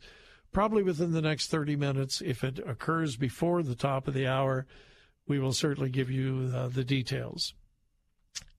probably 0.52 0.84
within 0.84 1.12
the 1.12 1.22
next 1.22 1.50
30 1.50 1.76
minutes. 1.76 2.22
If 2.22 2.44
it 2.44 2.60
occurs 2.60 3.16
before 3.16 3.64
the 3.64 3.76
top 3.76 4.08
of 4.08 4.14
the 4.14 4.28
hour, 4.28 4.66
we 5.28 5.40
will 5.40 5.54
certainly 5.54 5.90
give 5.90 6.10
you 6.10 6.52
uh, 6.56 6.68
the 6.70 6.84
details. 6.84 7.54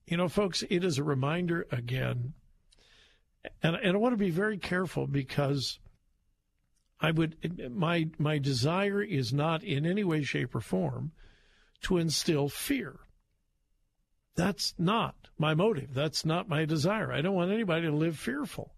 You 0.05 0.17
know, 0.17 0.27
folks, 0.27 0.63
it 0.69 0.83
is 0.83 0.97
a 0.97 1.03
reminder 1.03 1.67
again 1.71 2.33
and 3.61 3.75
and 3.75 3.95
I 3.95 3.97
want 3.97 4.13
to 4.13 4.17
be 4.17 4.31
very 4.31 4.57
careful 4.57 5.07
because 5.07 5.79
I 6.99 7.11
would 7.11 7.71
my 7.71 8.09
my 8.17 8.37
desire 8.37 9.01
is 9.01 9.33
not 9.33 9.63
in 9.63 9.85
any 9.85 10.03
way, 10.03 10.23
shape, 10.23 10.55
or 10.55 10.61
form 10.61 11.11
to 11.83 11.97
instill 11.97 12.49
fear. 12.49 12.99
That's 14.35 14.73
not 14.77 15.15
my 15.37 15.53
motive. 15.53 15.93
That's 15.93 16.25
not 16.25 16.49
my 16.49 16.65
desire. 16.65 17.11
I 17.11 17.21
don't 17.21 17.35
want 17.35 17.51
anybody 17.51 17.87
to 17.87 17.95
live 17.95 18.17
fearful. 18.17 18.73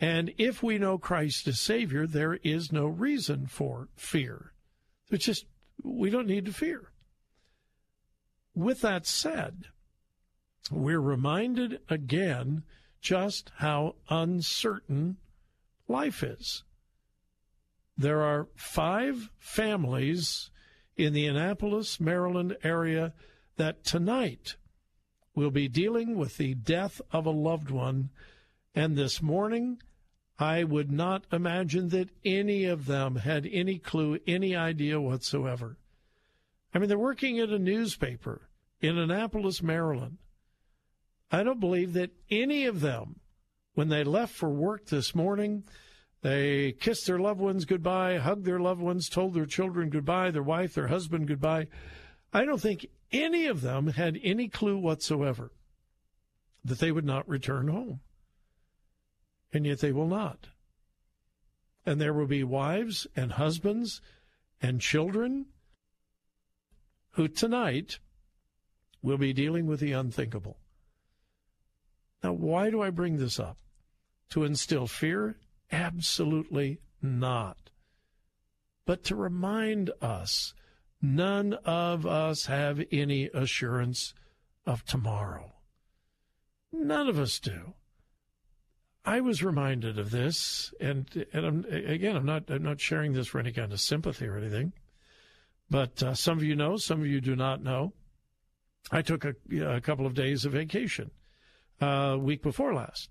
And 0.00 0.32
if 0.38 0.62
we 0.62 0.78
know 0.78 0.98
Christ 0.98 1.48
as 1.48 1.58
Savior, 1.58 2.06
there 2.06 2.34
is 2.34 2.70
no 2.70 2.86
reason 2.86 3.46
for 3.46 3.88
fear. 3.96 4.52
It's 5.10 5.24
just, 5.24 5.46
we 5.82 6.10
don't 6.10 6.28
need 6.28 6.44
to 6.46 6.52
fear. 6.52 6.92
With 8.54 8.80
that 8.82 9.06
said, 9.06 9.64
we're 10.70 11.00
reminded 11.00 11.80
again 11.88 12.62
just 13.00 13.50
how 13.56 13.96
uncertain 14.08 15.16
life 15.88 16.22
is. 16.22 16.64
There 17.96 18.22
are 18.22 18.48
five 18.54 19.30
families 19.38 20.50
in 20.96 21.12
the 21.12 21.26
Annapolis, 21.26 21.98
Maryland 21.98 22.56
area 22.62 23.12
that 23.56 23.84
tonight 23.84 24.56
will 25.34 25.50
be 25.50 25.68
dealing 25.68 26.16
with 26.16 26.36
the 26.36 26.54
death 26.54 27.00
of 27.12 27.26
a 27.26 27.30
loved 27.30 27.70
one. 27.70 28.10
And 28.74 28.96
this 28.96 29.22
morning, 29.22 29.80
I 30.38 30.62
would 30.62 30.90
not 30.90 31.24
imagine 31.32 31.88
that 31.88 32.10
any 32.24 32.64
of 32.64 32.86
them 32.86 33.16
had 33.16 33.48
any 33.50 33.78
clue, 33.78 34.18
any 34.26 34.54
idea 34.54 35.00
whatsoever. 35.00 35.78
I 36.72 36.78
mean, 36.78 36.88
they're 36.88 36.98
working 36.98 37.40
at 37.40 37.48
a 37.48 37.58
newspaper 37.58 38.48
in 38.80 38.98
Annapolis, 38.98 39.62
Maryland. 39.62 40.18
I 41.32 41.42
don't 41.42 41.60
believe 41.60 41.92
that 41.94 42.12
any 42.30 42.66
of 42.66 42.80
them, 42.80 43.20
when 43.74 43.88
they 43.88 44.04
left 44.04 44.34
for 44.34 44.48
work 44.48 44.86
this 44.86 45.14
morning, 45.14 45.64
they 46.22 46.72
kissed 46.72 47.06
their 47.06 47.18
loved 47.18 47.40
ones 47.40 47.64
goodbye, 47.64 48.18
hugged 48.18 48.44
their 48.44 48.60
loved 48.60 48.80
ones, 48.80 49.08
told 49.08 49.34
their 49.34 49.46
children 49.46 49.90
goodbye, 49.90 50.30
their 50.30 50.42
wife, 50.42 50.74
their 50.74 50.88
husband 50.88 51.28
goodbye. 51.28 51.66
I 52.32 52.44
don't 52.44 52.60
think 52.60 52.86
any 53.12 53.46
of 53.46 53.60
them 53.60 53.88
had 53.88 54.18
any 54.22 54.48
clue 54.48 54.78
whatsoever 54.78 55.50
that 56.64 56.78
they 56.78 56.92
would 56.92 57.04
not 57.04 57.28
return 57.28 57.68
home. 57.68 58.00
And 59.52 59.66
yet 59.66 59.80
they 59.80 59.92
will 59.92 60.08
not. 60.08 60.48
And 61.86 62.00
there 62.00 62.12
will 62.12 62.26
be 62.26 62.44
wives 62.44 63.06
and 63.16 63.32
husbands 63.32 64.00
and 64.60 64.80
children 64.80 65.46
who 67.12 67.28
tonight 67.28 67.98
will 69.02 69.18
be 69.18 69.32
dealing 69.32 69.66
with 69.66 69.80
the 69.80 69.92
unthinkable. 69.92 70.58
Now, 72.22 72.32
why 72.32 72.70
do 72.70 72.82
I 72.82 72.90
bring 72.90 73.16
this 73.16 73.38
up? 73.38 73.56
To 74.30 74.44
instill 74.44 74.86
fear? 74.86 75.36
Absolutely 75.70 76.80
not. 77.00 77.70
But 78.84 79.04
to 79.04 79.16
remind 79.16 79.90
us 80.00 80.54
none 81.00 81.54
of 81.64 82.06
us 82.06 82.46
have 82.46 82.82
any 82.90 83.30
assurance 83.32 84.14
of 84.66 84.84
tomorrow. 84.84 85.52
None 86.72 87.08
of 87.08 87.18
us 87.18 87.38
do. 87.38 87.74
I 89.08 89.20
was 89.20 89.42
reminded 89.42 89.98
of 89.98 90.10
this, 90.10 90.74
and 90.80 91.06
and 91.32 91.46
I'm, 91.46 91.64
again, 91.64 92.14
I'm 92.14 92.26
not 92.26 92.50
I'm 92.50 92.62
not 92.62 92.78
sharing 92.78 93.14
this 93.14 93.28
for 93.28 93.38
any 93.38 93.52
kind 93.52 93.72
of 93.72 93.80
sympathy 93.80 94.26
or 94.26 94.36
anything, 94.36 94.74
but 95.70 96.02
uh, 96.02 96.12
some 96.12 96.36
of 96.36 96.44
you 96.44 96.54
know, 96.54 96.76
some 96.76 97.00
of 97.00 97.06
you 97.06 97.22
do 97.22 97.34
not 97.34 97.62
know. 97.62 97.94
I 98.92 99.00
took 99.00 99.24
a, 99.24 99.34
a 99.64 99.80
couple 99.80 100.04
of 100.04 100.12
days 100.12 100.44
of 100.44 100.52
vacation 100.52 101.10
uh, 101.80 102.18
week 102.20 102.42
before 102.42 102.74
last. 102.74 103.08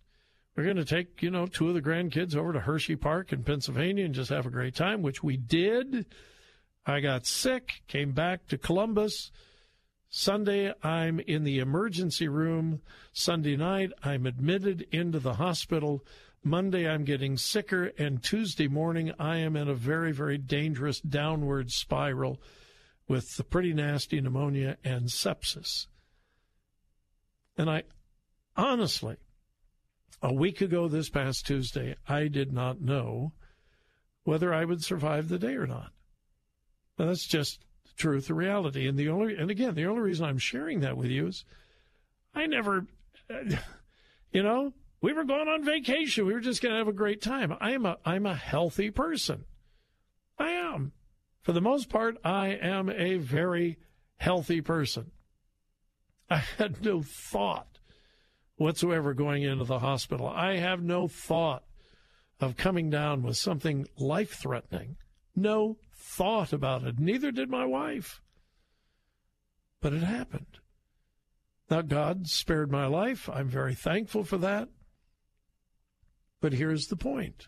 We're 0.55 0.65
going 0.65 0.77
to 0.77 0.85
take, 0.85 1.23
you 1.23 1.31
know, 1.31 1.47
two 1.47 1.67
of 1.67 1.73
the 1.73 1.81
grandkids 1.81 2.35
over 2.35 2.53
to 2.53 2.59
Hershey 2.59 2.95
Park 2.95 3.33
in 3.33 3.43
Pennsylvania 3.43 4.05
and 4.05 4.13
just 4.13 4.29
have 4.29 4.45
a 4.45 4.51
great 4.51 4.75
time, 4.75 5.01
which 5.01 5.23
we 5.23 5.35
did. 5.35 6.05
I 6.85 6.99
got 6.99 7.25
sick, 7.25 7.81
came 7.87 8.11
back 8.11 8.47
to 8.49 8.57
Columbus. 8.59 9.31
Sunday, 10.09 10.73
I'm 10.83 11.19
in 11.19 11.43
the 11.43 11.59
emergency 11.59 12.27
room. 12.27 12.81
Sunday 13.11 13.57
night, 13.57 13.91
I'm 14.03 14.25
admitted 14.25 14.87
into 14.91 15.19
the 15.19 15.33
hospital. 15.33 16.05
Monday, 16.43 16.87
I'm 16.87 17.03
getting 17.03 17.37
sicker. 17.37 17.91
And 17.97 18.23
Tuesday 18.23 18.67
morning, 18.67 19.11
I 19.19 19.37
am 19.37 19.55
in 19.55 19.67
a 19.67 19.73
very, 19.73 20.13
very 20.13 20.37
dangerous 20.37 21.01
downward 21.01 21.71
spiral 21.71 22.41
with 23.07 23.35
the 23.35 23.43
pretty 23.43 23.73
nasty 23.73 24.21
pneumonia 24.21 24.77
and 24.83 25.07
sepsis. 25.07 25.87
And 27.57 27.69
I, 27.69 27.83
honestly, 28.55 29.17
a 30.21 30.33
week 30.33 30.61
ago 30.61 30.87
this 30.87 31.09
past 31.09 31.45
Tuesday, 31.45 31.95
I 32.07 32.27
did 32.27 32.53
not 32.53 32.81
know 32.81 33.33
whether 34.23 34.53
I 34.53 34.65
would 34.65 34.83
survive 34.83 35.27
the 35.27 35.39
day 35.39 35.55
or 35.55 35.67
not. 35.67 35.91
Now, 36.97 37.07
that's 37.07 37.27
just 37.27 37.65
truth, 37.97 38.27
the 38.27 38.33
reality. 38.33 38.87
And 38.87 38.97
the 38.97 39.09
only, 39.09 39.35
and 39.35 39.51
again, 39.51 39.75
the 39.75 39.85
only 39.85 40.01
reason 40.01 40.25
I'm 40.25 40.37
sharing 40.37 40.79
that 40.81 40.97
with 40.97 41.09
you 41.09 41.27
is 41.27 41.43
I 42.33 42.45
never, 42.45 42.85
you 44.31 44.43
know, 44.43 44.73
we 45.01 45.13
were 45.13 45.25
going 45.25 45.47
on 45.47 45.63
vacation. 45.63 46.25
We 46.25 46.33
were 46.33 46.39
just 46.39 46.61
going 46.61 46.73
to 46.73 46.79
have 46.79 46.87
a 46.87 46.93
great 46.93 47.21
time. 47.21 47.53
I'm 47.59 47.85
a, 47.85 47.97
I'm 48.05 48.25
a 48.25 48.35
healthy 48.35 48.91
person. 48.91 49.45
I 50.39 50.51
am. 50.51 50.93
For 51.41 51.51
the 51.51 51.61
most 51.61 51.89
part, 51.89 52.17
I 52.23 52.49
am 52.49 52.89
a 52.89 53.17
very 53.17 53.77
healthy 54.17 54.61
person. 54.61 55.11
I 56.29 56.37
had 56.57 56.83
no 56.83 57.01
thought 57.01 57.79
whatsoever 58.57 59.13
going 59.13 59.43
into 59.43 59.63
the 59.63 59.79
hospital. 59.79 60.27
I 60.27 60.57
have 60.57 60.81
no 60.81 61.07
thought 61.07 61.63
of 62.39 62.57
coming 62.57 62.89
down 62.89 63.23
with 63.23 63.37
something 63.37 63.87
life 63.97 64.33
threatening. 64.33 64.97
No 65.35 65.77
thought 66.07 66.53
about 66.53 66.83
it. 66.83 66.99
Neither 66.99 67.31
did 67.31 67.49
my 67.49 67.65
wife. 67.65 68.21
But 69.81 69.93
it 69.93 70.03
happened. 70.03 70.59
Now, 71.69 71.81
God 71.81 72.27
spared 72.27 72.71
my 72.71 72.87
life. 72.87 73.29
I'm 73.29 73.49
very 73.49 73.75
thankful 73.75 74.23
for 74.23 74.37
that. 74.37 74.69
But 76.39 76.53
here's 76.53 76.87
the 76.87 76.95
point. 76.95 77.47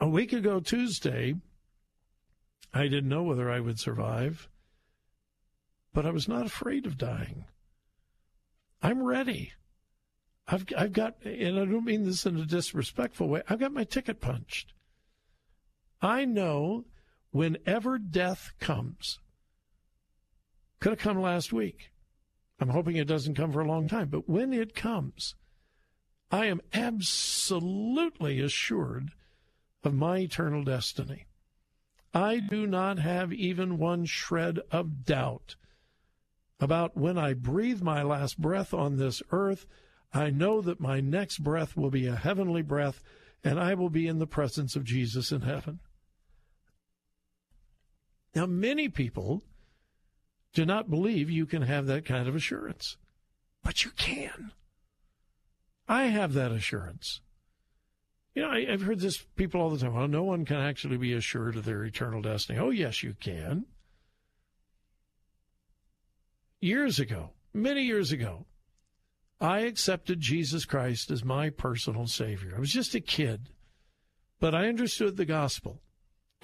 A 0.00 0.08
week 0.08 0.32
ago, 0.32 0.58
Tuesday, 0.58 1.36
I 2.72 2.82
didn't 2.88 3.08
know 3.08 3.22
whether 3.22 3.50
I 3.50 3.60
would 3.60 3.78
survive, 3.78 4.48
but 5.92 6.04
I 6.04 6.10
was 6.10 6.26
not 6.26 6.44
afraid 6.44 6.86
of 6.86 6.98
dying. 6.98 7.44
I'm 8.82 9.02
ready. 9.02 9.52
I've 10.46 10.66
I've 10.76 10.92
got, 10.92 11.14
and 11.24 11.58
I 11.58 11.64
don't 11.64 11.84
mean 11.84 12.04
this 12.04 12.26
in 12.26 12.36
a 12.36 12.44
disrespectful 12.44 13.28
way. 13.28 13.42
I've 13.48 13.60
got 13.60 13.72
my 13.72 13.84
ticket 13.84 14.20
punched. 14.20 14.74
I 16.04 16.26
know 16.26 16.84
whenever 17.30 17.98
death 17.98 18.52
comes, 18.60 19.20
could 20.78 20.90
have 20.90 20.98
come 20.98 21.18
last 21.18 21.50
week. 21.50 21.92
I'm 22.60 22.68
hoping 22.68 22.96
it 22.96 23.08
doesn't 23.08 23.36
come 23.36 23.50
for 23.50 23.62
a 23.62 23.66
long 23.66 23.88
time, 23.88 24.08
but 24.10 24.28
when 24.28 24.52
it 24.52 24.74
comes, 24.74 25.34
I 26.30 26.44
am 26.44 26.60
absolutely 26.74 28.38
assured 28.38 29.12
of 29.82 29.94
my 29.94 30.18
eternal 30.18 30.62
destiny. 30.62 31.24
I 32.12 32.38
do 32.38 32.66
not 32.66 32.98
have 32.98 33.32
even 33.32 33.78
one 33.78 34.04
shred 34.04 34.60
of 34.70 35.06
doubt 35.06 35.56
about 36.60 36.98
when 36.98 37.16
I 37.16 37.32
breathe 37.32 37.80
my 37.80 38.02
last 38.02 38.38
breath 38.38 38.74
on 38.74 38.98
this 38.98 39.22
earth, 39.30 39.66
I 40.12 40.28
know 40.28 40.60
that 40.60 40.80
my 40.80 41.00
next 41.00 41.38
breath 41.38 41.78
will 41.78 41.90
be 41.90 42.06
a 42.06 42.14
heavenly 42.14 42.62
breath 42.62 43.02
and 43.42 43.58
I 43.58 43.72
will 43.72 43.90
be 43.90 44.06
in 44.06 44.18
the 44.18 44.26
presence 44.26 44.76
of 44.76 44.84
Jesus 44.84 45.32
in 45.32 45.40
heaven. 45.40 45.80
Now, 48.34 48.46
many 48.46 48.88
people 48.88 49.42
do 50.52 50.64
not 50.64 50.90
believe 50.90 51.30
you 51.30 51.46
can 51.46 51.62
have 51.62 51.86
that 51.86 52.04
kind 52.04 52.28
of 52.28 52.34
assurance, 52.34 52.96
but 53.62 53.84
you 53.84 53.90
can. 53.90 54.52
I 55.88 56.04
have 56.04 56.32
that 56.32 56.52
assurance. 56.52 57.20
You 58.34 58.42
know, 58.42 58.50
I, 58.50 58.64
have 58.64 58.82
heard 58.82 59.00
this 59.00 59.18
people 59.36 59.60
all 59.60 59.70
the 59.70 59.78
time. 59.78 59.94
Well, 59.94 60.08
no 60.08 60.24
one 60.24 60.44
can 60.44 60.56
actually 60.56 60.96
be 60.96 61.12
assured 61.12 61.56
of 61.56 61.64
their 61.64 61.84
eternal 61.84 62.22
destiny. 62.22 62.58
Oh, 62.58 62.70
yes, 62.70 63.02
you 63.02 63.14
can. 63.20 63.66
years 66.60 66.98
ago, 66.98 67.30
many 67.52 67.82
years 67.82 68.10
ago, 68.10 68.46
I 69.40 69.60
accepted 69.60 70.20
Jesus 70.20 70.64
Christ 70.64 71.10
as 71.10 71.24
my 71.24 71.50
personal 71.50 72.06
Savior. 72.06 72.54
I 72.56 72.60
was 72.60 72.72
just 72.72 72.94
a 72.94 73.00
kid, 73.00 73.50
but 74.40 74.54
I 74.54 74.68
understood 74.68 75.16
the 75.16 75.26
gospel. 75.26 75.82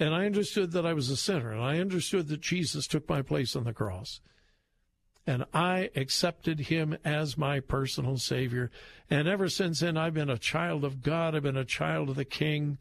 And 0.01 0.15
I 0.15 0.25
understood 0.25 0.71
that 0.71 0.83
I 0.83 0.93
was 0.93 1.11
a 1.11 1.15
sinner, 1.15 1.51
and 1.51 1.61
I 1.61 1.77
understood 1.77 2.27
that 2.29 2.41
Jesus 2.41 2.87
took 2.87 3.07
my 3.07 3.21
place 3.21 3.55
on 3.55 3.65
the 3.65 3.71
cross. 3.71 4.19
And 5.27 5.45
I 5.53 5.91
accepted 5.95 6.59
him 6.61 6.97
as 7.05 7.37
my 7.37 7.59
personal 7.59 8.17
Savior. 8.17 8.71
And 9.11 9.27
ever 9.27 9.47
since 9.47 9.81
then, 9.81 9.97
I've 9.97 10.15
been 10.15 10.31
a 10.31 10.39
child 10.39 10.83
of 10.83 11.03
God. 11.03 11.35
I've 11.35 11.43
been 11.43 11.55
a 11.55 11.63
child 11.63 12.09
of 12.09 12.15
the 12.15 12.25
King. 12.25 12.79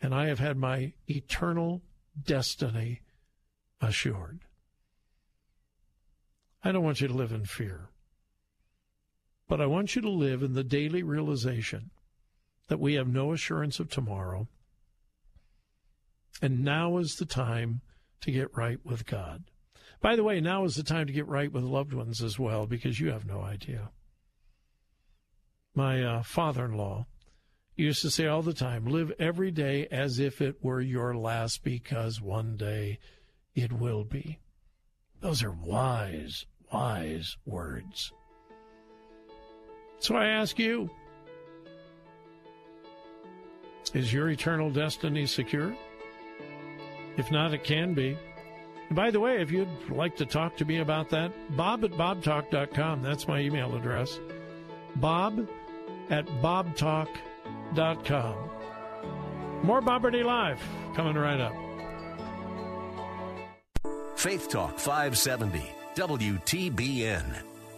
And 0.00 0.14
I 0.14 0.28
have 0.28 0.38
had 0.38 0.56
my 0.56 0.94
eternal 1.06 1.82
destiny 2.24 3.02
assured. 3.82 4.40
I 6.64 6.72
don't 6.72 6.84
want 6.84 7.02
you 7.02 7.08
to 7.08 7.14
live 7.14 7.32
in 7.32 7.44
fear, 7.44 7.90
but 9.46 9.60
I 9.60 9.66
want 9.66 9.94
you 9.94 10.00
to 10.00 10.08
live 10.08 10.42
in 10.42 10.54
the 10.54 10.64
daily 10.64 11.02
realization 11.02 11.90
that 12.68 12.80
we 12.80 12.94
have 12.94 13.08
no 13.08 13.32
assurance 13.32 13.78
of 13.78 13.90
tomorrow 13.90 14.48
and 16.40 16.64
now 16.64 16.98
is 16.98 17.16
the 17.16 17.26
time 17.26 17.80
to 18.20 18.30
get 18.30 18.56
right 18.56 18.78
with 18.84 19.06
God. 19.06 19.44
By 20.00 20.16
the 20.16 20.24
way, 20.24 20.40
now 20.40 20.64
is 20.64 20.74
the 20.74 20.82
time 20.82 21.06
to 21.06 21.12
get 21.12 21.26
right 21.26 21.52
with 21.52 21.64
loved 21.64 21.92
ones 21.92 22.22
as 22.22 22.38
well, 22.38 22.66
because 22.66 23.00
you 23.00 23.10
have 23.10 23.26
no 23.26 23.40
idea. 23.40 23.90
My 25.74 26.02
uh, 26.02 26.22
father 26.22 26.64
in 26.64 26.76
law 26.76 27.06
used 27.76 28.02
to 28.02 28.10
say 28.10 28.26
all 28.26 28.42
the 28.42 28.52
time 28.52 28.86
live 28.86 29.12
every 29.18 29.50
day 29.50 29.86
as 29.90 30.18
if 30.18 30.40
it 30.40 30.62
were 30.62 30.80
your 30.80 31.16
last, 31.16 31.62
because 31.62 32.20
one 32.20 32.56
day 32.56 32.98
it 33.54 33.72
will 33.72 34.04
be. 34.04 34.38
Those 35.20 35.42
are 35.42 35.52
wise, 35.52 36.46
wise 36.72 37.36
words. 37.44 38.12
So 39.98 40.14
I 40.14 40.26
ask 40.26 40.58
you 40.58 40.90
is 43.94 44.12
your 44.12 44.28
eternal 44.28 44.70
destiny 44.70 45.26
secure? 45.26 45.74
If 47.18 47.30
not, 47.30 47.52
it 47.52 47.64
can 47.64 47.92
be. 47.92 48.16
By 48.90 49.10
the 49.10 49.20
way, 49.20 49.42
if 49.42 49.50
you'd 49.50 49.68
like 49.90 50.16
to 50.16 50.24
talk 50.24 50.56
to 50.56 50.64
me 50.64 50.78
about 50.78 51.10
that, 51.10 51.30
bob 51.56 51.84
at 51.84 51.90
bobtalk.com. 51.90 53.02
That's 53.02 53.28
my 53.28 53.40
email 53.40 53.76
address. 53.76 54.18
Bob 54.96 55.46
at 56.08 56.24
bobtalk.com. 56.26 58.50
More 59.62 59.82
Bob 59.82 60.02
Burney 60.02 60.22
Live 60.22 60.62
coming 60.94 61.16
right 61.16 61.40
up. 61.40 61.52
Faith 64.16 64.48
Talk 64.48 64.78
570, 64.78 65.62
WTBN. 65.94 67.24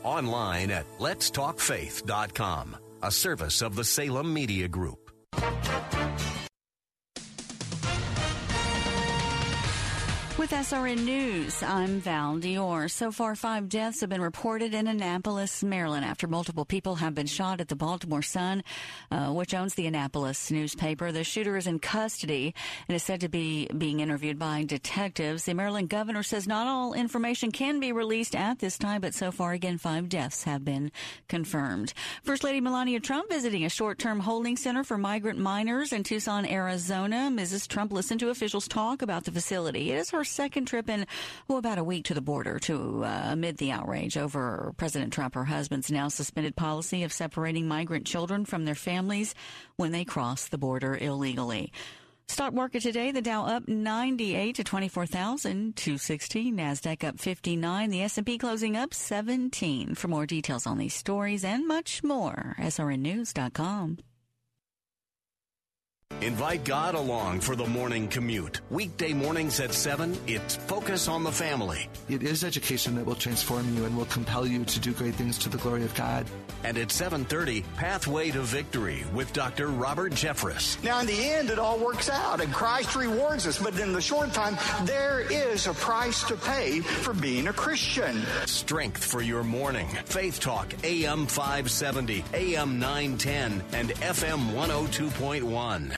Online 0.05 0.71
at 0.71 0.87
letstalkfaith.com, 0.99 2.77
a 3.03 3.11
service 3.11 3.63
of 3.63 3.75
the 3.75 3.85
Salem 3.85 4.33
Media 4.33 4.69
Group. 4.69 5.00
With 10.51 10.67
SRN 10.67 11.05
News, 11.05 11.63
I'm 11.63 12.01
Val 12.01 12.37
Dior. 12.37 12.91
So 12.91 13.13
far, 13.13 13.37
five 13.37 13.69
deaths 13.69 14.01
have 14.01 14.11
been 14.11 14.21
reported 14.21 14.75
in 14.75 14.89
Annapolis, 14.89 15.63
Maryland, 15.63 16.05
after 16.05 16.27
multiple 16.27 16.65
people 16.65 16.97
have 16.97 17.15
been 17.15 17.29
shot 17.29 17.61
at 17.61 17.69
the 17.69 17.77
Baltimore 17.77 18.21
Sun, 18.21 18.65
uh, 19.13 19.29
which 19.29 19.55
owns 19.55 19.75
the 19.75 19.87
Annapolis 19.87 20.51
newspaper. 20.51 21.13
The 21.13 21.23
shooter 21.23 21.57
is 21.57 21.69
in 21.69 21.79
custody 21.79 22.53
and 22.89 22.97
is 22.97 23.05
said 23.05 23.21
to 23.21 23.29
be 23.29 23.69
being 23.79 24.01
interviewed 24.01 24.41
by 24.41 24.65
detectives. 24.65 25.45
The 25.45 25.55
Maryland 25.55 25.89
governor 25.89 26.25
says 26.25 26.49
not 26.49 26.67
all 26.67 26.95
information 26.95 27.53
can 27.53 27.79
be 27.79 27.93
released 27.93 28.35
at 28.35 28.59
this 28.59 28.77
time, 28.77 29.03
but 29.03 29.15
so 29.15 29.31
far, 29.31 29.53
again, 29.53 29.79
five 29.79 30.09
deaths 30.09 30.43
have 30.43 30.65
been 30.65 30.91
confirmed. 31.29 31.95
First 32.25 32.43
Lady 32.43 32.61
Melania 32.61 32.99
Trump 32.99 33.31
visiting 33.31 33.65
a 33.65 33.69
short-term 33.69 34.19
holding 34.19 34.57
center 34.57 34.83
for 34.83 34.99
migrant 34.99 35.39
minors 35.39 35.93
in 35.93 36.03
Tucson, 36.03 36.45
Arizona. 36.45 37.31
Mrs. 37.33 37.69
Trump 37.69 37.93
listened 37.93 38.19
to 38.19 38.31
officials 38.31 38.67
talk 38.67 39.01
about 39.01 39.23
the 39.23 39.31
facility. 39.31 39.93
It 39.93 39.99
is 39.99 40.11
her 40.11 40.25
second 40.41 40.65
trip 40.65 40.89
in 40.89 41.07
well, 41.49 41.59
about 41.59 41.77
a 41.77 41.85
week 41.85 42.07
to 42.07 42.15
the 42.15 42.23
border 42.23 42.59
to 42.59 43.05
uh, 43.05 43.25
amid 43.27 43.59
the 43.59 43.73
outrage 43.73 44.17
over 44.17 44.73
President 44.79 45.13
Trump, 45.13 45.35
her 45.35 45.45
husband's 45.45 45.91
now 45.91 46.09
suspended 46.09 46.57
policy 46.57 47.03
of 47.03 47.13
separating 47.13 47.69
migrant 47.69 48.07
children 48.07 48.47
from 48.47 48.65
their 48.65 48.75
families 48.75 49.35
when 49.77 49.93
they 49.93 50.03
cross 50.03 50.49
the 50.49 50.57
border 50.57 50.97
illegally. 50.99 51.71
Stock 52.27 52.55
market 52.55 52.83
today, 52.83 53.13
the 53.13 53.21
Dow 53.21 53.45
up 53.45 53.69
98 53.69 54.55
to 54.55 54.65
24,216, 54.65 56.57
Nasdaq 56.57 57.05
up 57.05 57.21
59, 57.21 57.91
the 57.91 58.03
S&P 58.03 58.39
closing 58.39 58.79
up 58.79 58.95
17. 58.95 59.95
For 59.95 60.09
more 60.09 60.25
details 60.25 60.67
on 60.67 60.79
these 60.79 60.95
stories 60.95 61.45
and 61.45 61.69
much 61.69 62.03
more, 62.03 62.57
srnnews.com. 62.59 63.99
Invite 66.21 66.65
God 66.65 66.95
along 66.95 67.41
for 67.41 67.57
the 67.57 67.65
morning 67.65 68.07
commute. 68.07 68.61
Weekday 68.69 69.15
mornings 69.15 69.59
at 69.59 69.73
7, 69.73 70.19
it's 70.27 70.55
Focus 70.55 71.09
on 71.09 71.25
the 71.25 71.33
Family. 71.33 71.89
It 72.11 72.23
is 72.23 72.45
education 72.45 72.95
that 72.97 73.07
will 73.07 73.15
transform 73.15 73.75
you 73.75 73.87
and 73.87 73.97
will 73.97 74.05
compel 74.05 74.47
you 74.47 74.67
to 74.67 74.81
do 74.81 74.93
great 74.93 75.15
things 75.15 75.39
to 75.39 75.49
the 75.49 75.57
glory 75.57 75.83
of 75.83 75.95
God. 75.95 76.27
And 76.63 76.77
at 76.77 76.89
7:30, 76.89 77.65
Pathway 77.77 78.31
to 78.33 78.43
Victory 78.43 79.03
with 79.15 79.33
Dr. 79.33 79.69
Robert 79.69 80.13
Jeffress. 80.13 80.77
Now, 80.85 81.01
in 81.01 81.07
the 81.07 81.33
end, 81.33 81.49
it 81.49 81.59
all 81.59 81.79
works 81.79 82.11
out, 82.11 82.43
and 82.43 82.53
Christ 82.53 82.95
rewards 82.97 83.47
us. 83.47 83.59
But 83.59 83.81
in 83.81 83.95
the 83.95 84.03
short 84.03 84.35
time, 84.35 84.59
there 84.85 85.21
is 85.21 85.69
a 85.69 85.73
price 85.73 86.23
to 86.25 86.37
pay 86.37 86.81
for 86.81 87.15
being 87.15 87.49
a 87.49 87.53
Christian. 87.55 88.23
Strength 88.45 89.03
for 89.03 89.23
your 89.23 89.43
morning. 89.43 89.89
Faith 90.05 90.39
Talk, 90.39 90.75
AM 90.85 91.27
570, 91.27 92.25
AM 92.35 92.79
910, 92.79 93.63
and 93.73 93.89
FM 93.89 94.53
102.1. 94.53 95.97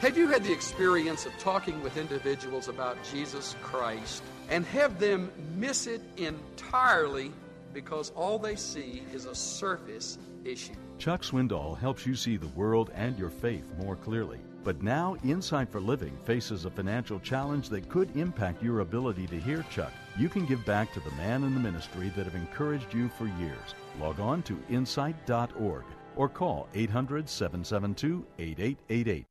Have 0.00 0.18
you 0.18 0.28
had 0.28 0.44
the 0.44 0.52
experience 0.52 1.24
of 1.24 1.32
talking 1.38 1.82
with 1.82 1.96
individuals 1.96 2.68
about 2.68 2.98
Jesus 3.10 3.56
Christ 3.62 4.22
and 4.50 4.66
have 4.66 5.00
them 5.00 5.32
miss 5.56 5.86
it 5.86 6.02
entirely 6.18 7.32
because 7.72 8.10
all 8.10 8.38
they 8.38 8.56
see 8.56 9.02
is 9.14 9.24
a 9.24 9.34
surface 9.34 10.18
issue? 10.44 10.74
Chuck 10.98 11.22
Swindoll 11.22 11.78
helps 11.78 12.04
you 12.04 12.14
see 12.14 12.36
the 12.36 12.46
world 12.48 12.90
and 12.94 13.18
your 13.18 13.30
faith 13.30 13.72
more 13.78 13.96
clearly. 13.96 14.38
But 14.64 14.82
now, 14.82 15.16
Insight 15.24 15.72
for 15.72 15.80
Living 15.80 16.18
faces 16.24 16.66
a 16.66 16.70
financial 16.70 17.18
challenge 17.18 17.70
that 17.70 17.88
could 17.88 18.14
impact 18.16 18.62
your 18.62 18.80
ability 18.80 19.26
to 19.28 19.40
hear 19.40 19.64
Chuck. 19.70 19.92
You 20.18 20.28
can 20.28 20.44
give 20.44 20.66
back 20.66 20.92
to 20.92 21.00
the 21.00 21.12
man 21.12 21.42
and 21.44 21.56
the 21.56 21.60
ministry 21.60 22.12
that 22.16 22.26
have 22.26 22.34
encouraged 22.34 22.92
you 22.92 23.08
for 23.08 23.28
years. 23.40 23.74
Log 23.98 24.20
on 24.20 24.42
to 24.42 24.58
insight.org 24.68 25.84
or 26.16 26.28
call 26.28 26.68
800 26.74 27.26
772 27.30 28.26
8888. 28.38 29.24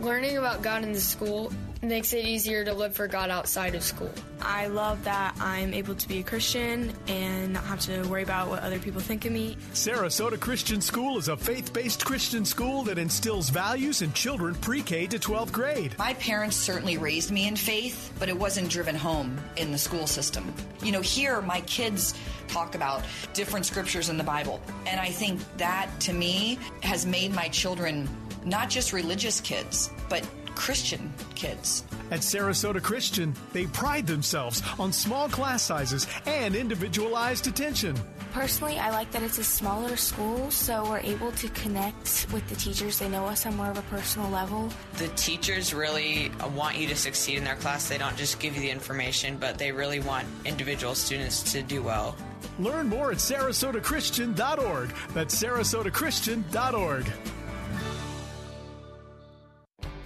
Learning 0.00 0.38
about 0.38 0.62
God 0.62 0.82
in 0.82 0.92
the 0.92 1.00
school 1.00 1.52
makes 1.82 2.14
it 2.14 2.24
easier 2.24 2.64
to 2.64 2.72
live 2.72 2.94
for 2.94 3.06
God 3.06 3.28
outside 3.28 3.74
of 3.74 3.82
school. 3.82 4.10
I 4.40 4.66
love 4.68 5.04
that 5.04 5.36
I'm 5.38 5.74
able 5.74 5.94
to 5.94 6.08
be 6.08 6.20
a 6.20 6.22
Christian 6.22 6.92
and 7.06 7.52
not 7.52 7.64
have 7.64 7.80
to 7.80 8.02
worry 8.04 8.22
about 8.22 8.48
what 8.48 8.62
other 8.62 8.78
people 8.78 9.02
think 9.02 9.26
of 9.26 9.32
me. 9.32 9.58
Sarasota 9.74 10.40
Christian 10.40 10.80
School 10.80 11.18
is 11.18 11.28
a 11.28 11.36
faith 11.36 11.74
based 11.74 12.06
Christian 12.06 12.46
school 12.46 12.82
that 12.84 12.96
instills 12.96 13.50
values 13.50 14.00
in 14.00 14.10
children 14.14 14.54
pre 14.54 14.80
K 14.82 15.06
to 15.06 15.18
12th 15.18 15.52
grade. 15.52 15.94
My 15.98 16.14
parents 16.14 16.56
certainly 16.56 16.96
raised 16.96 17.30
me 17.30 17.46
in 17.46 17.56
faith, 17.56 18.10
but 18.18 18.30
it 18.30 18.38
wasn't 18.38 18.70
driven 18.70 18.96
home 18.96 19.38
in 19.56 19.70
the 19.70 19.78
school 19.78 20.06
system. 20.06 20.52
You 20.82 20.92
know, 20.92 21.02
here 21.02 21.42
my 21.42 21.60
kids 21.62 22.14
talk 22.48 22.74
about 22.74 23.04
different 23.34 23.66
scriptures 23.66 24.08
in 24.08 24.16
the 24.16 24.24
Bible, 24.24 24.62
and 24.86 24.98
I 24.98 25.10
think 25.10 25.40
that 25.58 25.90
to 26.00 26.14
me 26.14 26.58
has 26.82 27.04
made 27.04 27.34
my 27.34 27.48
children 27.48 28.08
not 28.44 28.70
just 28.70 28.92
religious 28.92 29.40
kids, 29.40 29.90
but 30.08 30.26
Christian 30.54 31.12
kids. 31.34 31.84
At 32.10 32.20
Sarasota 32.20 32.82
Christian, 32.82 33.34
they 33.52 33.66
pride 33.66 34.06
themselves 34.06 34.62
on 34.78 34.92
small 34.92 35.28
class 35.28 35.62
sizes 35.62 36.06
and 36.26 36.54
individualized 36.54 37.46
attention. 37.46 37.96
Personally, 38.32 38.78
I 38.78 38.90
like 38.90 39.10
that 39.12 39.22
it's 39.22 39.38
a 39.38 39.44
smaller 39.44 39.96
school, 39.96 40.50
so 40.50 40.84
we're 40.84 41.00
able 41.00 41.32
to 41.32 41.48
connect 41.48 42.26
with 42.32 42.48
the 42.48 42.56
teachers. 42.56 42.98
They 42.98 43.08
know 43.08 43.24
us 43.26 43.46
on 43.46 43.56
more 43.56 43.70
of 43.70 43.78
a 43.78 43.82
personal 43.82 44.28
level. 44.30 44.68
The 44.98 45.08
teachers 45.08 45.72
really 45.72 46.30
want 46.54 46.76
you 46.76 46.86
to 46.88 46.96
succeed 46.96 47.38
in 47.38 47.44
their 47.44 47.56
class. 47.56 47.88
They 47.88 47.98
don't 47.98 48.16
just 48.16 48.38
give 48.38 48.54
you 48.54 48.60
the 48.60 48.70
information, 48.70 49.36
but 49.38 49.58
they 49.58 49.72
really 49.72 50.00
want 50.00 50.28
individual 50.44 50.94
students 50.94 51.52
to 51.52 51.62
do 51.62 51.82
well. 51.82 52.14
Learn 52.58 52.88
more 52.88 53.10
at 53.10 53.18
sarasotachristian.org. 53.18 54.92
That's 55.14 55.42
sarasotachristian.org. 55.42 57.06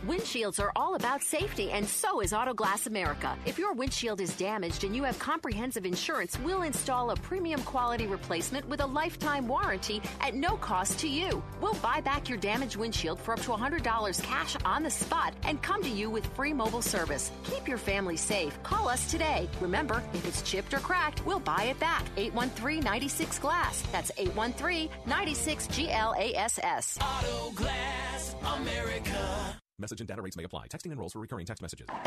Windshields 0.06 0.60
are 0.60 0.70
all 0.76 0.96
about 0.96 1.22
safety, 1.22 1.70
and 1.70 1.86
so 1.86 2.20
is 2.20 2.32
Autoglass 2.32 2.86
America. 2.86 3.38
If 3.46 3.58
your 3.58 3.72
windshield 3.72 4.20
is 4.20 4.36
damaged 4.36 4.84
and 4.84 4.94
you 4.94 5.02
have 5.04 5.18
comprehensive 5.18 5.86
insurance, 5.86 6.38
we'll 6.40 6.60
install 6.60 7.10
a 7.10 7.16
premium 7.16 7.62
quality 7.62 8.06
replacement 8.06 8.68
with 8.68 8.82
a 8.82 8.86
lifetime 8.86 9.48
warranty 9.48 10.02
at 10.20 10.34
no 10.34 10.58
cost 10.58 10.98
to 10.98 11.08
you. 11.08 11.42
We'll 11.58 11.80
buy 11.80 12.02
back 12.02 12.28
your 12.28 12.36
damaged 12.36 12.76
windshield 12.76 13.18
for 13.18 13.32
up 13.32 13.40
to 13.40 13.52
$100 13.52 14.22
cash 14.22 14.56
on 14.66 14.82
the 14.82 14.90
spot 14.90 15.32
and 15.44 15.62
come 15.62 15.82
to 15.82 15.88
you 15.88 16.10
with 16.10 16.26
free 16.36 16.52
mobile 16.52 16.82
service. 16.82 17.32
Keep 17.44 17.66
your 17.66 17.78
family 17.78 18.18
safe. 18.18 18.62
Call 18.62 18.88
us 18.88 19.10
today. 19.10 19.48
Remember, 19.58 20.02
if 20.12 20.28
it's 20.28 20.42
chipped 20.42 20.74
or 20.74 20.80
cracked, 20.80 21.24
we'll 21.24 21.40
buy 21.40 21.68
it 21.70 21.80
back. 21.80 22.04
813 22.18 22.84
96 22.84 23.38
Glass. 23.38 23.82
That's 23.90 24.10
813 24.18 24.90
96 25.06 25.66
GLASS. 25.68 26.98
America. 28.44 29.60
Message 29.78 30.00
and 30.00 30.08
data 30.08 30.22
rates 30.22 30.36
may 30.36 30.44
apply. 30.44 30.68
Texting 30.68 30.92
enrolls 30.92 31.12
for 31.12 31.18
recurring 31.18 31.46
text 31.46 31.62
messages. 31.62 31.88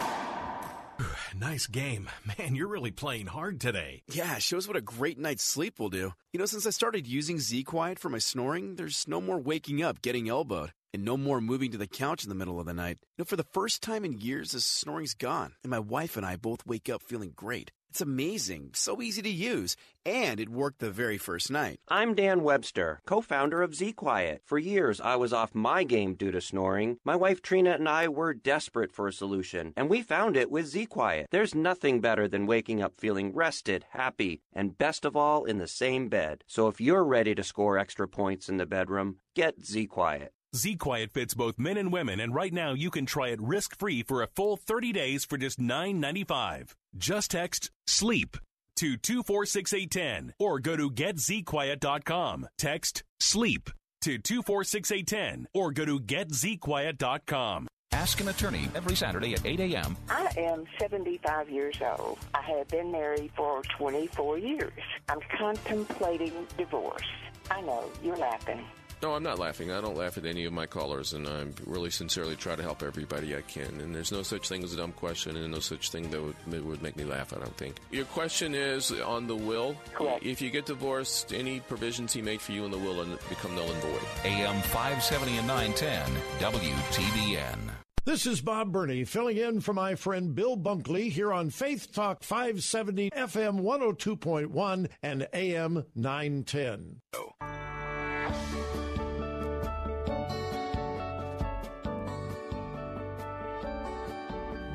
Nice 1.39 1.67
game. 1.67 2.09
Man, 2.39 2.55
you're 2.55 2.67
really 2.67 2.89
playing 2.89 3.27
hard 3.27 3.59
today. 3.59 4.01
Yeah, 4.11 4.39
shows 4.39 4.67
what 4.67 4.77
a 4.77 4.81
great 4.81 5.19
night's 5.19 5.43
sleep 5.43 5.79
will 5.79 5.89
do. 5.89 6.13
You 6.33 6.39
know, 6.39 6.47
since 6.47 6.65
I 6.65 6.71
started 6.71 7.05
using 7.05 7.37
Z 7.37 7.63
Quiet 7.65 7.99
for 7.99 8.09
my 8.09 8.17
snoring, 8.17 8.75
there's 8.75 9.07
no 9.07 9.21
more 9.21 9.37
waking 9.37 9.83
up 9.83 10.01
getting 10.01 10.27
elbowed 10.27 10.71
and 10.93 11.05
no 11.05 11.17
more 11.17 11.39
moving 11.39 11.71
to 11.71 11.77
the 11.77 11.85
couch 11.85 12.23
in 12.23 12.29
the 12.29 12.35
middle 12.35 12.59
of 12.59 12.65
the 12.65 12.73
night. 12.73 12.97
You 13.17 13.21
know, 13.21 13.25
for 13.25 13.35
the 13.35 13.43
first 13.43 13.83
time 13.83 14.05
in 14.05 14.19
years, 14.19 14.51
the 14.51 14.61
snoring's 14.61 15.13
gone, 15.13 15.53
and 15.63 15.69
my 15.69 15.79
wife 15.79 16.17
and 16.17 16.25
I 16.25 16.37
both 16.37 16.65
wake 16.65 16.89
up 16.89 17.03
feeling 17.03 17.33
great. 17.35 17.71
It's 17.97 18.01
amazing, 18.03 18.69
so 18.73 19.01
easy 19.01 19.23
to 19.23 19.29
use, 19.29 19.75
and 20.05 20.39
it 20.39 20.49
worked 20.49 20.77
the 20.77 20.91
very 20.91 21.17
first 21.17 21.49
night. 21.49 21.79
I'm 21.87 22.13
Dan 22.13 22.43
Webster, 22.43 22.99
co 23.07 23.21
founder 23.21 23.63
of 23.63 23.73
Z 23.73 23.93
Quiet. 23.93 24.43
For 24.45 24.59
years, 24.59 25.01
I 25.01 25.15
was 25.15 25.33
off 25.33 25.55
my 25.55 25.83
game 25.83 26.13
due 26.13 26.29
to 26.29 26.39
snoring. 26.39 26.99
My 27.03 27.15
wife 27.15 27.41
Trina 27.41 27.71
and 27.71 27.89
I 27.89 28.07
were 28.07 28.35
desperate 28.35 28.91
for 28.91 29.07
a 29.07 29.11
solution, 29.11 29.73
and 29.75 29.89
we 29.89 30.03
found 30.03 30.37
it 30.37 30.51
with 30.51 30.67
Z 30.67 30.85
Quiet. 30.85 31.29
There's 31.31 31.55
nothing 31.55 31.99
better 31.99 32.27
than 32.27 32.45
waking 32.45 32.83
up 32.83 32.93
feeling 32.99 33.33
rested, 33.33 33.83
happy, 33.89 34.43
and 34.53 34.77
best 34.77 35.03
of 35.03 35.15
all, 35.15 35.45
in 35.45 35.57
the 35.57 35.67
same 35.67 36.07
bed. 36.07 36.43
So 36.45 36.67
if 36.67 36.79
you're 36.79 37.03
ready 37.03 37.33
to 37.33 37.43
score 37.43 37.79
extra 37.79 38.07
points 38.07 38.47
in 38.47 38.57
the 38.57 38.67
bedroom, 38.67 39.15
get 39.33 39.65
Z 39.65 39.87
Quiet. 39.87 40.33
Z 40.55 40.75
Quiet 40.77 41.11
fits 41.11 41.33
both 41.33 41.59
men 41.59 41.77
and 41.77 41.91
women, 41.91 42.19
and 42.19 42.33
right 42.33 42.53
now 42.53 42.73
you 42.73 42.89
can 42.89 43.05
try 43.05 43.29
it 43.29 43.41
risk 43.41 43.77
free 43.77 44.03
for 44.03 44.21
a 44.21 44.27
full 44.27 44.57
30 44.57 44.93
days 44.93 45.25
for 45.25 45.37
just 45.37 45.59
$9.95. 45.59 46.73
Just 46.97 47.31
text 47.31 47.69
SLEEP 47.85 48.37
to 48.77 48.97
246810 48.97 50.33
or 50.39 50.59
go 50.59 50.75
to 50.75 50.89
getzquiet.com. 50.89 52.47
Text 52.57 53.03
SLEEP 53.19 53.69
to 54.01 54.17
246810 54.17 55.47
or 55.53 55.71
go 55.71 55.85
to 55.85 55.99
getzquiet.com. 55.99 57.67
Ask 57.93 58.19
an 58.21 58.27
attorney 58.27 58.69
every 58.75 58.95
Saturday 58.95 59.33
at 59.33 59.45
8 59.45 59.59
a.m. 59.59 59.97
I 60.09 60.31
am 60.37 60.65
75 60.79 61.49
years 61.49 61.77
old. 61.97 62.19
I 62.33 62.41
have 62.41 62.67
been 62.67 62.91
married 62.91 63.31
for 63.35 63.61
24 63.77 64.37
years. 64.37 64.73
I'm 65.09 65.19
contemplating 65.37 66.47
divorce. 66.57 67.01
I 67.49 67.61
know, 67.61 67.85
you're 68.03 68.17
laughing. 68.17 68.63
No, 69.01 69.13
I'm 69.13 69.21
not 69.21 69.37
laughing. 69.37 69.71
I 69.71 69.79
don't 69.79 69.95
laugh 69.95 70.17
at 70.17 70.25
any 70.25 70.45
of 70.45 70.53
my 70.53 70.65
callers, 70.65 71.13
and 71.13 71.27
I 71.27 71.45
really 71.65 71.91
sincerely 71.91 72.35
try 72.35 72.55
to 72.55 72.63
help 72.63 72.81
everybody 72.81 73.35
I 73.35 73.41
can. 73.41 73.79
And 73.79 73.93
there's 73.93 74.11
no 74.11 74.23
such 74.23 74.49
thing 74.49 74.63
as 74.63 74.73
a 74.73 74.77
dumb 74.77 74.91
question, 74.91 75.37
and 75.37 75.51
no 75.51 75.59
such 75.59 75.91
thing 75.91 76.09
that 76.09 76.21
would, 76.21 76.35
that 76.47 76.65
would 76.65 76.81
make 76.81 76.95
me 76.95 77.03
laugh, 77.03 77.31
I 77.31 77.37
don't 77.37 77.55
think. 77.57 77.75
Your 77.91 78.05
question 78.05 78.55
is 78.55 78.91
on 78.91 79.27
the 79.27 79.35
will. 79.35 79.75
Correct. 79.93 80.25
If 80.25 80.41
you 80.41 80.49
get 80.49 80.65
divorced, 80.65 81.31
any 81.31 81.59
provisions 81.59 82.11
he 82.11 82.23
made 82.23 82.41
for 82.41 82.53
you 82.53 82.65
in 82.65 82.71
the 82.71 82.77
will 82.79 83.05
become 83.29 83.53
null 83.55 83.69
and 83.69 83.81
void. 83.83 84.01
AM 84.25 84.61
570 84.63 85.37
and 85.37 85.47
910, 85.47 86.09
WTBN. 86.39 87.57
This 88.05 88.25
is 88.25 88.41
Bob 88.41 88.71
Burney 88.71 89.03
filling 89.03 89.37
in 89.37 89.59
for 89.59 89.73
my 89.73 89.95
friend 89.95 90.33
Bill 90.33 90.57
Bunkley 90.57 91.11
here 91.11 91.33
on 91.33 91.49
Faith 91.49 91.91
Talk 91.91 92.23
570 92.23 93.11
FM 93.11 93.59
102.1 93.59 94.89
and 95.03 95.27
AM 95.33 95.83
910. 95.93 97.01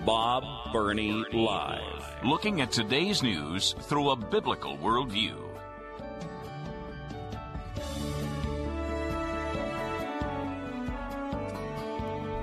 Bob 0.04 0.72
Burney 0.72 1.24
Live. 1.32 2.16
Looking 2.24 2.60
at 2.60 2.72
today's 2.72 3.22
news 3.22 3.76
through 3.82 4.10
a 4.10 4.16
biblical 4.16 4.76
worldview. 4.78 5.36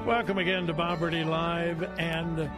Welcome 0.05 0.37
again 0.37 0.67
to 0.67 0.73
Bob 0.73 0.99
Burney 0.99 1.25
Live, 1.25 1.83
and 1.99 2.49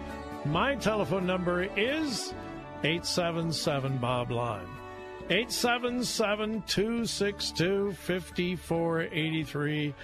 my 0.46 0.76
telephone 0.76 1.26
number 1.26 1.64
is 1.64 2.36
877 2.84 3.98
Bob 3.98 4.30
Live. 4.30 4.70
877 5.32 6.62
262 6.68 7.94
5483. 7.94 9.96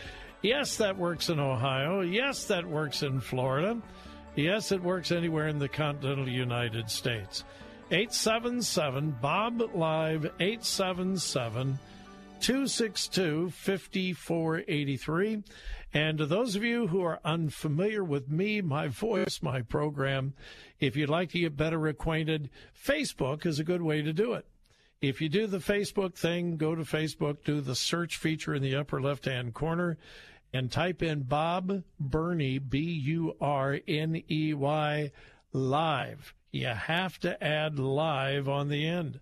Yes, 0.42 0.78
that 0.78 0.98
works 0.98 1.30
in 1.30 1.40
Ohio. 1.40 2.02
Yes, 2.02 2.46
that 2.46 2.66
works 2.66 3.04
in 3.04 3.20
Florida. 3.20 3.80
Yes, 4.38 4.72
it 4.72 4.84
works 4.84 5.12
anywhere 5.12 5.48
in 5.48 5.58
the 5.58 5.68
continental 5.68 6.30
United 6.30 6.92
States. 6.92 7.44
877 7.90 9.18
Bob 9.20 9.64
Live 9.74 10.26
877 10.40 11.80
262 12.40 13.50
5483. 13.50 15.44
And 15.92 16.20
to 16.20 16.28
those 16.28 16.56
of 16.56 16.64
you 16.64 16.86
who 16.86 17.02
are 17.02 17.20
unfamiliar 17.26 18.04
with 18.04 18.30
me, 18.30 18.62
my 18.62 18.90
voice, 18.90 19.40
my 19.42 19.64
program, 19.64 20.36
if 20.80 20.96
you'd 20.96 21.10
like 21.10 21.32
to 21.32 21.40
get 21.40 21.58
better 21.58 21.88
acquainted, 21.88 22.52
Facebook 22.80 23.44
is 23.44 23.58
a 23.58 23.64
good 23.64 23.82
way 23.82 24.04
to 24.04 24.14
do 24.14 24.34
it. 24.34 24.46
If 25.02 25.20
you 25.20 25.30
do 25.30 25.48
the 25.48 25.58
Facebook 25.58 26.14
thing, 26.14 26.58
go 26.58 26.76
to 26.76 26.84
Facebook, 26.84 27.44
do 27.44 27.60
the 27.60 27.76
search 27.76 28.18
feature 28.18 28.54
in 28.54 28.62
the 28.62 28.76
upper 28.76 29.02
left 29.02 29.26
hand 29.26 29.56
corner, 29.56 29.98
and 30.58 30.72
type 30.72 31.04
in 31.04 31.22
Bob 31.22 31.84
Burney, 32.00 32.58
B 32.58 32.80
U 32.80 33.36
R 33.40 33.80
N 33.88 34.24
E 34.30 34.56
Y, 34.56 35.12
live. 35.54 36.34
You 36.52 36.68
have 36.68 37.20
to 37.20 37.42
add 37.44 37.78
live 37.78 38.50
on 38.50 38.68
the 38.68 38.88
end. 38.88 39.20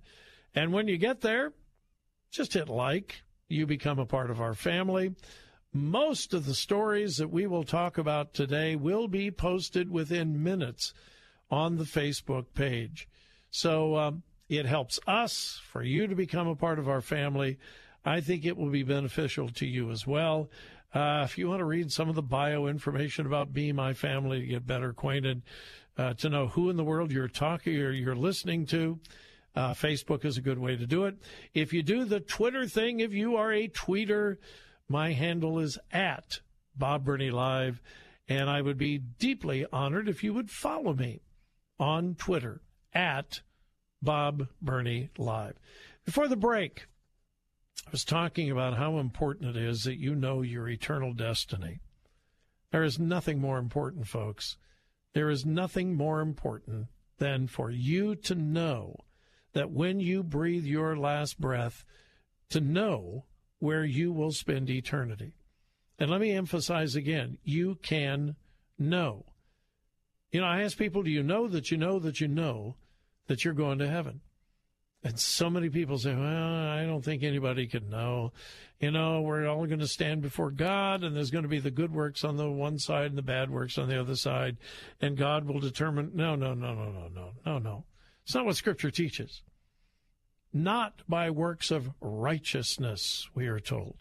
And 0.55 0.71
when 0.71 0.87
you 0.87 0.97
get 0.97 1.19
there, 1.19 1.51
just 2.31 2.53
hit 2.53 2.69
like. 2.69 3.21
You 3.49 3.65
become 3.65 3.99
a 3.99 4.05
part 4.05 4.31
of 4.31 4.39
our 4.39 4.53
family. 4.53 5.13
Most 5.73 6.33
of 6.33 6.45
the 6.45 6.55
stories 6.55 7.17
that 7.17 7.29
we 7.29 7.47
will 7.47 7.65
talk 7.65 7.97
about 7.97 8.33
today 8.33 8.77
will 8.77 9.09
be 9.09 9.29
posted 9.29 9.91
within 9.91 10.41
minutes 10.41 10.93
on 11.51 11.75
the 11.75 11.83
Facebook 11.83 12.45
page. 12.55 13.09
So 13.51 13.97
um, 13.97 14.23
it 14.47 14.65
helps 14.65 15.01
us 15.05 15.61
for 15.69 15.83
you 15.83 16.07
to 16.07 16.15
become 16.15 16.47
a 16.47 16.55
part 16.55 16.79
of 16.79 16.87
our 16.87 17.01
family. 17.01 17.59
I 18.05 18.21
think 18.21 18.45
it 18.45 18.55
will 18.55 18.69
be 18.69 18.83
beneficial 18.83 19.49
to 19.49 19.65
you 19.65 19.91
as 19.91 20.07
well. 20.07 20.49
Uh, 20.95 21.23
if 21.25 21.37
you 21.37 21.49
want 21.49 21.59
to 21.59 21.65
read 21.65 21.91
some 21.91 22.07
of 22.07 22.15
the 22.15 22.21
bio 22.21 22.67
information 22.67 23.25
about 23.25 23.53
me, 23.53 23.73
my 23.73 23.93
family, 23.93 24.39
to 24.39 24.47
get 24.47 24.65
better 24.65 24.91
acquainted, 24.91 25.41
uh, 25.97 26.13
to 26.13 26.29
know 26.29 26.47
who 26.47 26.69
in 26.69 26.77
the 26.77 26.85
world 26.85 27.11
you're 27.11 27.27
talking 27.27 27.75
or 27.81 27.91
you're 27.91 28.15
listening 28.15 28.65
to, 28.65 28.97
uh, 29.57 29.73
Facebook 29.73 30.23
is 30.23 30.37
a 30.37 30.41
good 30.41 30.57
way 30.57 30.77
to 30.77 30.87
do 30.87 31.03
it. 31.03 31.17
If 31.53 31.73
you 31.73 31.83
do 31.83 32.05
the 32.05 32.21
Twitter 32.21 32.65
thing, 32.65 33.01
if 33.01 33.11
you 33.11 33.35
are 33.35 33.51
a 33.51 33.67
tweeter, 33.67 34.37
my 34.87 35.11
handle 35.11 35.59
is 35.59 35.77
at 35.91 36.39
Bob 36.77 37.03
Burney 37.03 37.29
Live, 37.29 37.81
and 38.29 38.49
I 38.49 38.61
would 38.61 38.77
be 38.77 38.97
deeply 38.97 39.65
honored 39.73 40.07
if 40.07 40.23
you 40.23 40.33
would 40.33 40.49
follow 40.49 40.93
me 40.93 41.19
on 41.77 42.15
Twitter 42.15 42.61
at 42.93 43.41
Bob 44.01 44.47
Burney 44.61 45.09
Live. 45.17 45.55
Before 46.05 46.29
the 46.29 46.37
break, 46.37 46.87
was 47.91 48.03
talking 48.03 48.49
about 48.51 48.77
how 48.77 48.97
important 48.97 49.55
it 49.55 49.61
is 49.61 49.83
that 49.83 49.99
you 49.99 50.15
know 50.15 50.41
your 50.41 50.67
eternal 50.67 51.13
destiny. 51.13 51.79
There 52.71 52.83
is 52.83 52.99
nothing 52.99 53.39
more 53.39 53.57
important, 53.57 54.07
folks. 54.07 54.57
There 55.13 55.29
is 55.29 55.45
nothing 55.45 55.95
more 55.95 56.19
important 56.19 56.87
than 57.17 57.47
for 57.47 57.71
you 57.71 58.15
to 58.15 58.35
know 58.35 58.97
that 59.53 59.71
when 59.71 59.99
you 59.99 60.23
breathe 60.23 60.65
your 60.65 60.97
last 60.97 61.39
breath, 61.39 61.85
to 62.49 62.59
know 62.59 63.25
where 63.59 63.85
you 63.85 64.11
will 64.11 64.31
spend 64.31 64.69
eternity. 64.69 65.33
And 65.97 66.11
let 66.11 66.19
me 66.19 66.31
emphasize 66.31 66.95
again 66.95 67.37
you 67.43 67.75
can 67.81 68.35
know. 68.77 69.25
You 70.31 70.41
know, 70.41 70.47
I 70.47 70.63
ask 70.63 70.77
people, 70.77 71.03
do 71.03 71.09
you 71.09 71.23
know 71.23 71.47
that 71.47 71.71
you 71.71 71.77
know 71.77 71.99
that 71.99 72.19
you 72.19 72.27
know 72.27 72.75
that 73.27 73.45
you're 73.45 73.53
going 73.53 73.79
to 73.79 73.87
heaven? 73.87 74.19
And 75.05 75.19
so 75.19 75.51
many 75.51 75.69
people 75.69 75.99
say, 75.99 76.15
well, 76.15 76.25
I 76.25 76.83
don't 76.83 77.05
think 77.05 77.21
anybody 77.21 77.67
can 77.67 77.91
know. 77.91 78.33
You 78.79 78.89
know, 78.89 79.21
we're 79.21 79.47
all 79.47 79.67
going 79.67 79.77
to 79.77 79.87
stand 79.87 80.23
before 80.23 80.49
God, 80.49 81.03
and 81.03 81.15
there's 81.15 81.29
going 81.29 81.43
to 81.43 81.47
be 81.47 81.59
the 81.59 81.69
good 81.69 81.93
works 81.93 82.23
on 82.23 82.37
the 82.37 82.49
one 82.49 82.79
side 82.79 83.05
and 83.05 83.17
the 83.17 83.21
bad 83.21 83.51
works 83.51 83.77
on 83.77 83.87
the 83.87 83.99
other 83.99 84.15
side, 84.15 84.57
and 84.99 85.15
God 85.15 85.45
will 85.45 85.59
determine. 85.59 86.13
No, 86.15 86.33
no, 86.33 86.55
no, 86.55 86.73
no, 86.73 86.89
no, 86.89 87.07
no, 87.13 87.31
no, 87.45 87.59
no. 87.59 87.85
It's 88.23 88.33
not 88.33 88.45
what 88.45 88.55
Scripture 88.55 88.89
teaches. 88.89 89.43
Not 90.51 91.03
by 91.07 91.29
works 91.29 91.69
of 91.69 91.91
righteousness, 92.01 93.29
we 93.35 93.45
are 93.45 93.59
told. 93.59 93.97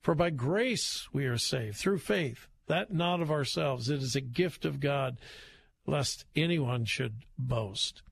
For 0.00 0.14
by 0.14 0.30
grace 0.30 1.08
we 1.12 1.26
are 1.26 1.38
saved 1.38 1.76
through 1.76 1.98
faith, 1.98 2.46
that 2.68 2.92
not 2.92 3.20
of 3.20 3.32
ourselves. 3.32 3.90
It 3.90 4.00
is 4.00 4.14
a 4.14 4.20
gift 4.20 4.64
of 4.64 4.78
God, 4.78 5.18
lest 5.88 6.24
anyone 6.36 6.84
should 6.84 7.24
boast. 7.36 8.02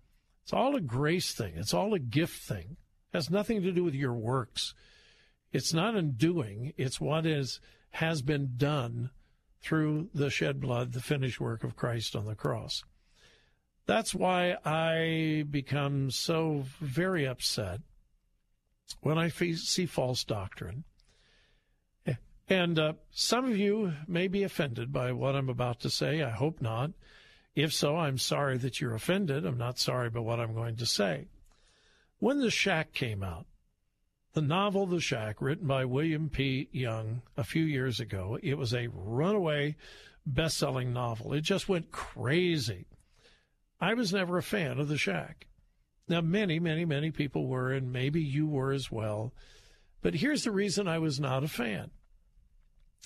It's 0.49 0.55
all 0.55 0.77
a 0.77 0.81
grace 0.81 1.35
thing. 1.35 1.53
It's 1.57 1.75
all 1.75 1.93
a 1.93 1.99
gift 1.99 2.41
thing. 2.43 2.79
It 3.13 3.19
has 3.19 3.29
nothing 3.29 3.61
to 3.65 3.71
do 3.71 3.85
with 3.85 3.95
your 3.95 4.15
works. 4.15 4.73
It's 5.53 5.75
not 5.75 5.95
in 5.95 6.13
doing. 6.13 6.73
It's 6.79 6.99
what 6.99 7.27
is 7.27 7.61
has 7.91 8.23
been 8.23 8.55
done 8.57 9.11
through 9.61 10.09
the 10.15 10.31
shed 10.31 10.59
blood, 10.59 10.95
the 10.95 11.03
finished 11.03 11.39
work 11.39 11.65
of 11.65 11.77
Christ 11.77 12.17
on 12.17 12.25
the 12.25 12.35
cross. 12.35 12.83
That's 13.85 14.15
why 14.15 14.57
I 14.65 15.45
become 15.51 16.11
so 16.11 16.65
very 16.81 17.27
upset 17.27 17.83
when 19.03 19.19
I 19.19 19.29
see 19.29 19.85
false 19.85 20.25
doctrine. 20.25 20.85
And 22.49 22.79
uh, 22.79 22.95
some 23.11 23.45
of 23.45 23.59
you 23.59 23.93
may 24.07 24.29
be 24.29 24.45
offended 24.45 24.95
by 24.95 25.13
what 25.13 25.37
I'm 25.37 25.51
about 25.51 25.81
to 25.81 25.91
say. 25.91 26.23
I 26.23 26.31
hope 26.31 26.63
not. 26.63 26.93
If 27.59 27.73
so, 27.73 27.97
I'm 27.97 28.19
sorry 28.19 28.57
that 28.59 28.81
you're 28.81 28.95
offended. 28.95 29.45
I'm 29.45 29.59
not 29.59 29.81
sorry 29.81 30.07
about 30.07 30.25
what 30.25 30.39
I'm 30.39 30.55
going 30.55 30.77
to 30.77 30.87
say. 30.87 31.27
When 32.21 32.39
The 32.39 32.53
Shack 32.53 32.93
came 32.93 33.25
out, 33.25 33.47
the 34.33 34.41
novel 34.41 34.87
The 34.87 35.01
Shack, 35.01 35.43
written 35.43 35.67
by 35.67 35.85
William 35.85 36.31
P. 36.31 36.69
Young 36.71 37.23
a 37.37 37.43
few 37.43 37.65
years 37.65 37.99
ago, 37.99 38.39
it 38.41 38.55
was 38.55 38.73
a 38.73 38.87
runaway 38.93 39.75
best 40.25 40.57
selling 40.57 40.93
novel. 40.93 41.33
It 41.33 41.41
just 41.41 41.69
went 41.69 41.91
crazy. 41.91 42.87
I 43.81 43.95
was 43.95 44.13
never 44.13 44.39
a 44.39 44.43
fan 44.43 44.79
of 44.79 44.87
The 44.87 44.97
Shack. 44.97 45.49
Now, 46.07 46.21
many, 46.21 46.61
many, 46.61 46.85
many 46.85 47.11
people 47.11 47.49
were, 47.49 47.73
and 47.73 47.93
maybe 47.93 48.23
you 48.23 48.47
were 48.47 48.71
as 48.71 48.93
well. 48.93 49.35
But 50.01 50.15
here's 50.15 50.45
the 50.45 50.53
reason 50.53 50.87
I 50.87 51.01
was 51.01 51.19
not 51.19 51.43
a 51.43 51.49
fan 51.49 51.91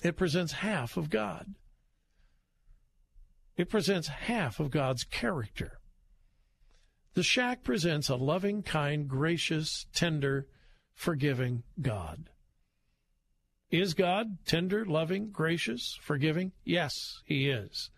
it 0.03 0.19
presents 0.19 0.53
half 0.53 0.99
of 0.99 1.09
God, 1.09 1.55
it 3.57 3.69
presents 3.69 4.09
half 4.09 4.61
of 4.61 4.71
God's 4.71 5.05
character. 5.05 5.79
The 7.15 7.23
shack 7.23 7.63
presents 7.63 8.09
a 8.09 8.17
loving, 8.17 8.63
kind, 8.63 9.07
gracious, 9.07 9.87
tender, 9.93 10.47
forgiving 10.95 11.63
God. 11.81 12.31
Is 13.71 13.95
God 13.95 14.39
tender, 14.47 14.85
loving, 14.85 15.31
gracious, 15.31 15.99
forgiving? 16.01 16.53
Yes, 16.65 17.21
He 17.25 17.49
is. 17.49 17.91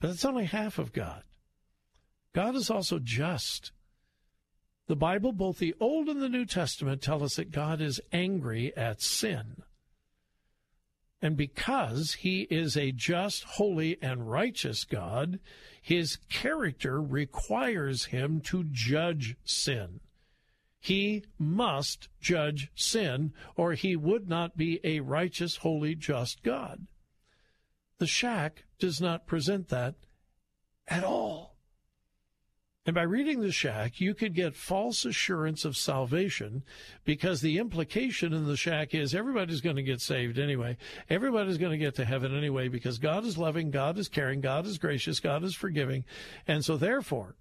But 0.00 0.10
it's 0.10 0.24
only 0.24 0.46
half 0.46 0.78
of 0.78 0.92
God. 0.92 1.22
God 2.32 2.56
is 2.56 2.70
also 2.70 2.98
just. 2.98 3.72
The 4.88 4.96
Bible, 4.96 5.32
both 5.32 5.58
the 5.58 5.74
Old 5.78 6.08
and 6.08 6.20
the 6.20 6.28
New 6.28 6.44
Testament, 6.44 7.02
tell 7.02 7.22
us 7.22 7.36
that 7.36 7.52
God 7.52 7.80
is 7.80 8.00
angry 8.12 8.76
at 8.76 9.00
sin. 9.00 9.62
And 11.22 11.36
because 11.36 12.14
he 12.14 12.42
is 12.50 12.76
a 12.76 12.90
just, 12.90 13.44
holy, 13.44 13.96
and 14.02 14.28
righteous 14.28 14.82
God, 14.82 15.38
his 15.80 16.18
character 16.28 17.00
requires 17.00 18.06
him 18.06 18.40
to 18.42 18.64
judge 18.64 19.36
sin. 19.44 20.00
He 20.80 21.22
must 21.38 22.08
judge 22.20 22.72
sin, 22.74 23.32
or 23.54 23.74
he 23.74 23.94
would 23.94 24.28
not 24.28 24.56
be 24.56 24.80
a 24.82 24.98
righteous, 24.98 25.58
holy, 25.58 25.94
just 25.94 26.42
God. 26.42 26.88
The 27.98 28.06
shack 28.08 28.64
does 28.80 29.00
not 29.00 29.28
present 29.28 29.68
that 29.68 29.94
at 30.88 31.04
all. 31.04 31.51
And 32.84 32.94
by 32.96 33.02
reading 33.02 33.40
the 33.40 33.52
shack, 33.52 34.00
you 34.00 34.12
could 34.12 34.34
get 34.34 34.56
false 34.56 35.04
assurance 35.04 35.64
of 35.64 35.76
salvation 35.76 36.64
because 37.04 37.40
the 37.40 37.58
implication 37.58 38.32
in 38.32 38.46
the 38.46 38.56
shack 38.56 38.92
is 38.92 39.14
everybody's 39.14 39.60
going 39.60 39.76
to 39.76 39.84
get 39.84 40.00
saved 40.00 40.36
anyway. 40.36 40.76
Everybody's 41.08 41.58
going 41.58 41.70
to 41.70 41.78
get 41.78 41.94
to 41.96 42.04
heaven 42.04 42.36
anyway 42.36 42.66
because 42.66 42.98
God 42.98 43.24
is 43.24 43.38
loving, 43.38 43.70
God 43.70 43.98
is 43.98 44.08
caring, 44.08 44.40
God 44.40 44.66
is 44.66 44.78
gracious, 44.78 45.20
God 45.20 45.44
is 45.44 45.54
forgiving. 45.54 46.04
And 46.48 46.64
so 46.64 46.76
therefore, 46.76 47.36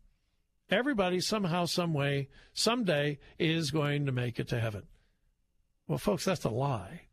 everybody 0.70 1.20
somehow, 1.20 1.66
some 1.66 1.94
way, 1.94 2.30
someday 2.54 3.18
is 3.40 3.72
going 3.72 4.06
to 4.06 4.12
make 4.12 4.40
it 4.40 4.48
to 4.50 4.60
heaven. 4.60 4.84
Well, 5.88 5.98
folks, 5.98 6.24
that's 6.24 6.46
a 6.46 6.50
lie. 6.50 7.08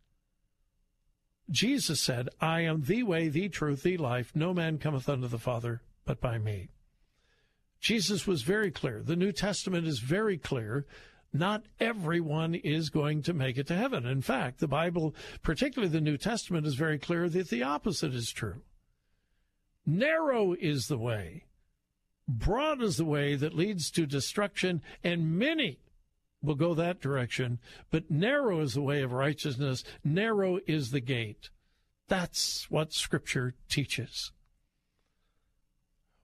Jesus 1.50 1.98
said, 1.98 2.28
I 2.42 2.60
am 2.60 2.82
the 2.82 3.04
way, 3.04 3.30
the 3.30 3.48
truth, 3.48 3.84
the 3.84 3.96
life. 3.96 4.32
No 4.34 4.52
man 4.52 4.76
cometh 4.76 5.08
unto 5.08 5.28
the 5.28 5.38
Father 5.38 5.80
but 6.04 6.20
by 6.20 6.36
me. 6.36 6.68
Jesus 7.80 8.26
was 8.26 8.42
very 8.42 8.70
clear. 8.70 9.02
The 9.02 9.16
New 9.16 9.32
Testament 9.32 9.86
is 9.86 10.00
very 10.00 10.36
clear. 10.36 10.86
Not 11.32 11.64
everyone 11.78 12.54
is 12.54 12.90
going 12.90 13.22
to 13.22 13.34
make 13.34 13.58
it 13.58 13.66
to 13.68 13.76
heaven. 13.76 14.06
In 14.06 14.22
fact, 14.22 14.60
the 14.60 14.68
Bible, 14.68 15.14
particularly 15.42 15.92
the 15.92 16.00
New 16.00 16.16
Testament, 16.16 16.66
is 16.66 16.74
very 16.74 16.98
clear 16.98 17.28
that 17.28 17.50
the 17.50 17.62
opposite 17.62 18.14
is 18.14 18.32
true. 18.32 18.62
Narrow 19.86 20.54
is 20.54 20.88
the 20.88 20.98
way, 20.98 21.44
broad 22.26 22.82
is 22.82 22.96
the 22.96 23.04
way 23.04 23.36
that 23.36 23.54
leads 23.54 23.90
to 23.92 24.06
destruction, 24.06 24.82
and 25.02 25.38
many 25.38 25.78
will 26.42 26.54
go 26.54 26.74
that 26.74 27.00
direction. 27.00 27.58
But 27.90 28.10
narrow 28.10 28.60
is 28.60 28.74
the 28.74 28.82
way 28.82 29.02
of 29.02 29.12
righteousness, 29.12 29.84
narrow 30.04 30.60
is 30.66 30.90
the 30.90 31.00
gate. 31.00 31.50
That's 32.08 32.70
what 32.70 32.92
Scripture 32.92 33.54
teaches. 33.68 34.32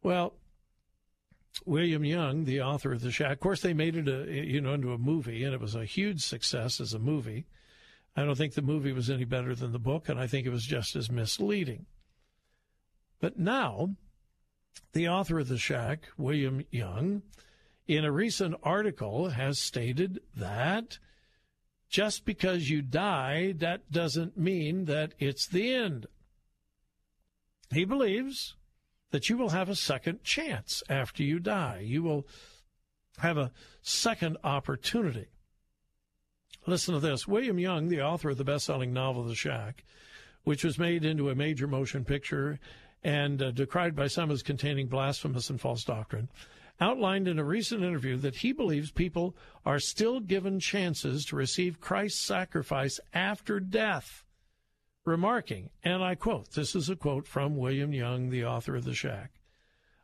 Well, 0.02 0.34
William 1.64 2.04
Young, 2.04 2.44
the 2.44 2.60
author 2.60 2.92
of 2.92 3.00
The 3.00 3.10
Shack, 3.10 3.32
of 3.32 3.40
course, 3.40 3.60
they 3.60 3.74
made 3.74 3.96
it 3.96 4.08
a, 4.08 4.30
you 4.30 4.60
know 4.60 4.74
into 4.74 4.92
a 4.92 4.98
movie, 4.98 5.44
and 5.44 5.54
it 5.54 5.60
was 5.60 5.74
a 5.74 5.84
huge 5.84 6.22
success 6.22 6.80
as 6.80 6.92
a 6.92 6.98
movie. 6.98 7.46
I 8.16 8.24
don't 8.24 8.36
think 8.36 8.54
the 8.54 8.62
movie 8.62 8.92
was 8.92 9.10
any 9.10 9.24
better 9.24 9.54
than 9.54 9.72
the 9.72 9.78
book, 9.78 10.08
and 10.08 10.18
I 10.18 10.26
think 10.26 10.46
it 10.46 10.50
was 10.50 10.64
just 10.64 10.96
as 10.96 11.10
misleading. 11.10 11.86
But 13.20 13.38
now, 13.38 13.96
the 14.92 15.08
author 15.08 15.38
of 15.38 15.48
The 15.48 15.58
Shack, 15.58 16.08
William 16.16 16.64
Young, 16.70 17.22
in 17.86 18.04
a 18.04 18.12
recent 18.12 18.54
article 18.62 19.30
has 19.30 19.58
stated 19.58 20.20
that 20.36 20.98
just 21.88 22.24
because 22.24 22.70
you 22.70 22.82
die, 22.82 23.52
that 23.58 23.90
doesn't 23.90 24.36
mean 24.36 24.86
that 24.86 25.14
it's 25.18 25.46
the 25.46 25.72
end. 25.72 26.06
He 27.72 27.84
believes 27.84 28.54
that 29.14 29.28
you 29.28 29.36
will 29.36 29.50
have 29.50 29.68
a 29.68 29.76
second 29.76 30.24
chance 30.24 30.82
after 30.88 31.22
you 31.22 31.38
die. 31.38 31.78
You 31.86 32.02
will 32.02 32.26
have 33.18 33.38
a 33.38 33.52
second 33.80 34.36
opportunity. 34.42 35.28
Listen 36.66 36.94
to 36.94 37.00
this 37.00 37.28
William 37.28 37.60
Young, 37.60 37.86
the 37.86 38.02
author 38.02 38.30
of 38.30 38.38
the 38.38 38.42
best 38.42 38.66
selling 38.66 38.92
novel 38.92 39.22
The 39.22 39.36
Shack, 39.36 39.84
which 40.42 40.64
was 40.64 40.80
made 40.80 41.04
into 41.04 41.30
a 41.30 41.36
major 41.36 41.68
motion 41.68 42.04
picture 42.04 42.58
and 43.04 43.40
uh, 43.40 43.52
decried 43.52 43.94
by 43.94 44.08
some 44.08 44.32
as 44.32 44.42
containing 44.42 44.88
blasphemous 44.88 45.48
and 45.48 45.60
false 45.60 45.84
doctrine, 45.84 46.28
outlined 46.80 47.28
in 47.28 47.38
a 47.38 47.44
recent 47.44 47.84
interview 47.84 48.16
that 48.16 48.34
he 48.34 48.50
believes 48.50 48.90
people 48.90 49.36
are 49.64 49.78
still 49.78 50.18
given 50.18 50.58
chances 50.58 51.24
to 51.26 51.36
receive 51.36 51.80
Christ's 51.80 52.26
sacrifice 52.26 52.98
after 53.12 53.60
death 53.60 54.23
remarking, 55.04 55.70
and 55.82 56.02
I 56.02 56.14
quote 56.14 56.52
this 56.52 56.74
is 56.74 56.88
a 56.88 56.96
quote 56.96 57.26
from 57.26 57.56
William 57.56 57.92
Young, 57.92 58.30
the 58.30 58.44
author 58.44 58.76
of 58.76 58.84
The 58.84 58.94
Shack. 58.94 59.32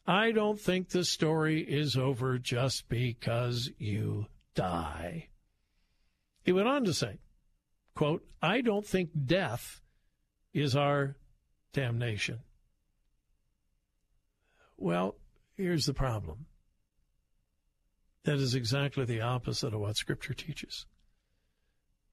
I 0.07 0.33
don't 0.33 0.61
think 0.61 0.89
the 0.89 1.05
story 1.05 1.61
is 1.61 1.97
over 1.97 2.39
just 2.39 2.89
because 2.89 3.71
you 3.79 4.27
die. 4.55 5.29
He 6.43 6.53
went 6.53 6.69
on 6.69 6.85
to 6.85 6.95
say, 6.95 7.19
quote, 7.95 8.25
I 8.43 8.61
don't 8.61 8.87
think 8.87 9.11
death 9.27 9.81
is 10.53 10.75
our 10.75 11.17
damnation. 11.73 12.41
Well, 14.77 15.17
here's 15.57 15.85
the 15.85 15.95
problem. 15.95 16.47
That 18.25 18.37
is 18.37 18.55
exactly 18.55 19.05
the 19.05 19.21
opposite 19.21 19.75
of 19.75 19.81
what 19.81 19.97
Scripture 19.97 20.35
teaches. 20.35 20.87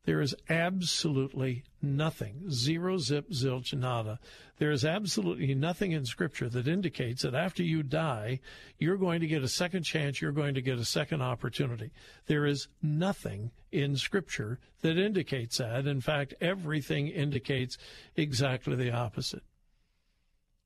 There 0.08 0.22
is 0.22 0.34
absolutely 0.48 1.66
nothing, 1.82 2.50
zero, 2.50 2.98
zip, 2.98 3.30
zilch, 3.30 3.74
nada. 3.74 4.20
There 4.58 4.72
is 4.72 4.86
absolutely 4.86 5.54
nothing 5.54 5.92
in 5.92 6.06
Scripture 6.06 6.48
that 6.48 6.66
indicates 6.66 7.24
that 7.24 7.36
after 7.36 7.62
you 7.62 7.84
die, 7.84 8.40
you're 8.80 8.96
going 8.96 9.20
to 9.20 9.28
get 9.28 9.44
a 9.44 9.50
second 9.50 9.84
chance, 9.84 10.22
you're 10.22 10.32
going 10.32 10.54
to 10.54 10.62
get 10.62 10.80
a 10.80 10.86
second 10.86 11.22
opportunity. 11.22 11.92
There 12.28 12.46
is 12.46 12.70
nothing 12.82 13.52
in 13.74 13.98
Scripture 13.98 14.60
that 14.80 14.98
indicates 14.98 15.58
that. 15.58 15.86
In 15.86 16.00
fact, 16.00 16.34
everything 16.40 17.10
indicates 17.10 17.78
exactly 18.16 18.78
the 18.78 18.94
opposite. 18.94 19.44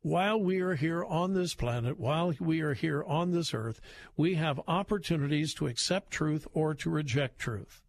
While 0.03 0.39
we 0.39 0.59
are 0.59 0.75
here 0.75 1.03
on 1.03 1.33
this 1.33 1.55
planet, 1.55 1.99
while 1.99 2.31
we 2.39 2.61
are 2.61 2.75
here 2.75 3.03
on 3.05 3.31
this 3.31 3.55
earth, 3.55 3.81
we 4.15 4.35
have 4.35 4.61
opportunities 4.67 5.55
to 5.55 5.65
accept 5.65 6.11
truth 6.11 6.45
or 6.53 6.75
to 6.75 6.91
reject 6.91 7.39
truth. 7.39 7.81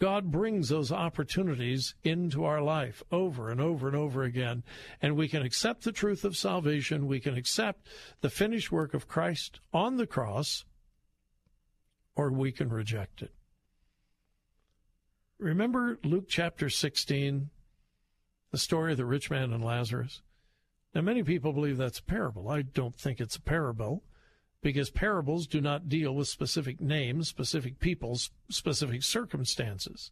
God 0.00 0.30
brings 0.30 0.70
those 0.70 0.90
opportunities 0.90 1.94
into 2.02 2.44
our 2.44 2.62
life 2.62 3.02
over 3.12 3.50
and 3.50 3.60
over 3.60 3.86
and 3.86 3.96
over 3.96 4.22
again. 4.22 4.64
And 5.02 5.14
we 5.14 5.28
can 5.28 5.42
accept 5.42 5.84
the 5.84 5.92
truth 5.92 6.24
of 6.24 6.38
salvation. 6.38 7.06
We 7.06 7.20
can 7.20 7.36
accept 7.36 7.86
the 8.22 8.30
finished 8.30 8.72
work 8.72 8.94
of 8.94 9.06
Christ 9.06 9.60
on 9.74 9.98
the 9.98 10.06
cross, 10.06 10.64
or 12.16 12.32
we 12.32 12.50
can 12.50 12.70
reject 12.70 13.20
it. 13.20 13.32
Remember 15.38 15.98
Luke 16.02 16.26
chapter 16.28 16.70
16? 16.70 17.50
The 18.52 18.58
story 18.58 18.92
of 18.92 18.98
the 18.98 19.04
rich 19.04 19.30
man 19.30 19.52
and 19.52 19.62
Lazarus. 19.62 20.22
Now, 20.94 21.02
many 21.02 21.22
people 21.22 21.52
believe 21.52 21.76
that's 21.76 22.00
a 22.00 22.04
parable. 22.04 22.48
I 22.48 22.62
don't 22.62 22.96
think 22.96 23.20
it's 23.20 23.36
a 23.36 23.42
parable 23.42 24.02
because 24.62 24.90
parables 24.90 25.46
do 25.46 25.60
not 25.60 25.88
deal 25.88 26.14
with 26.14 26.28
specific 26.28 26.80
names, 26.80 27.28
specific 27.28 27.78
peoples, 27.80 28.30
specific 28.50 29.02
circumstances. 29.02 30.10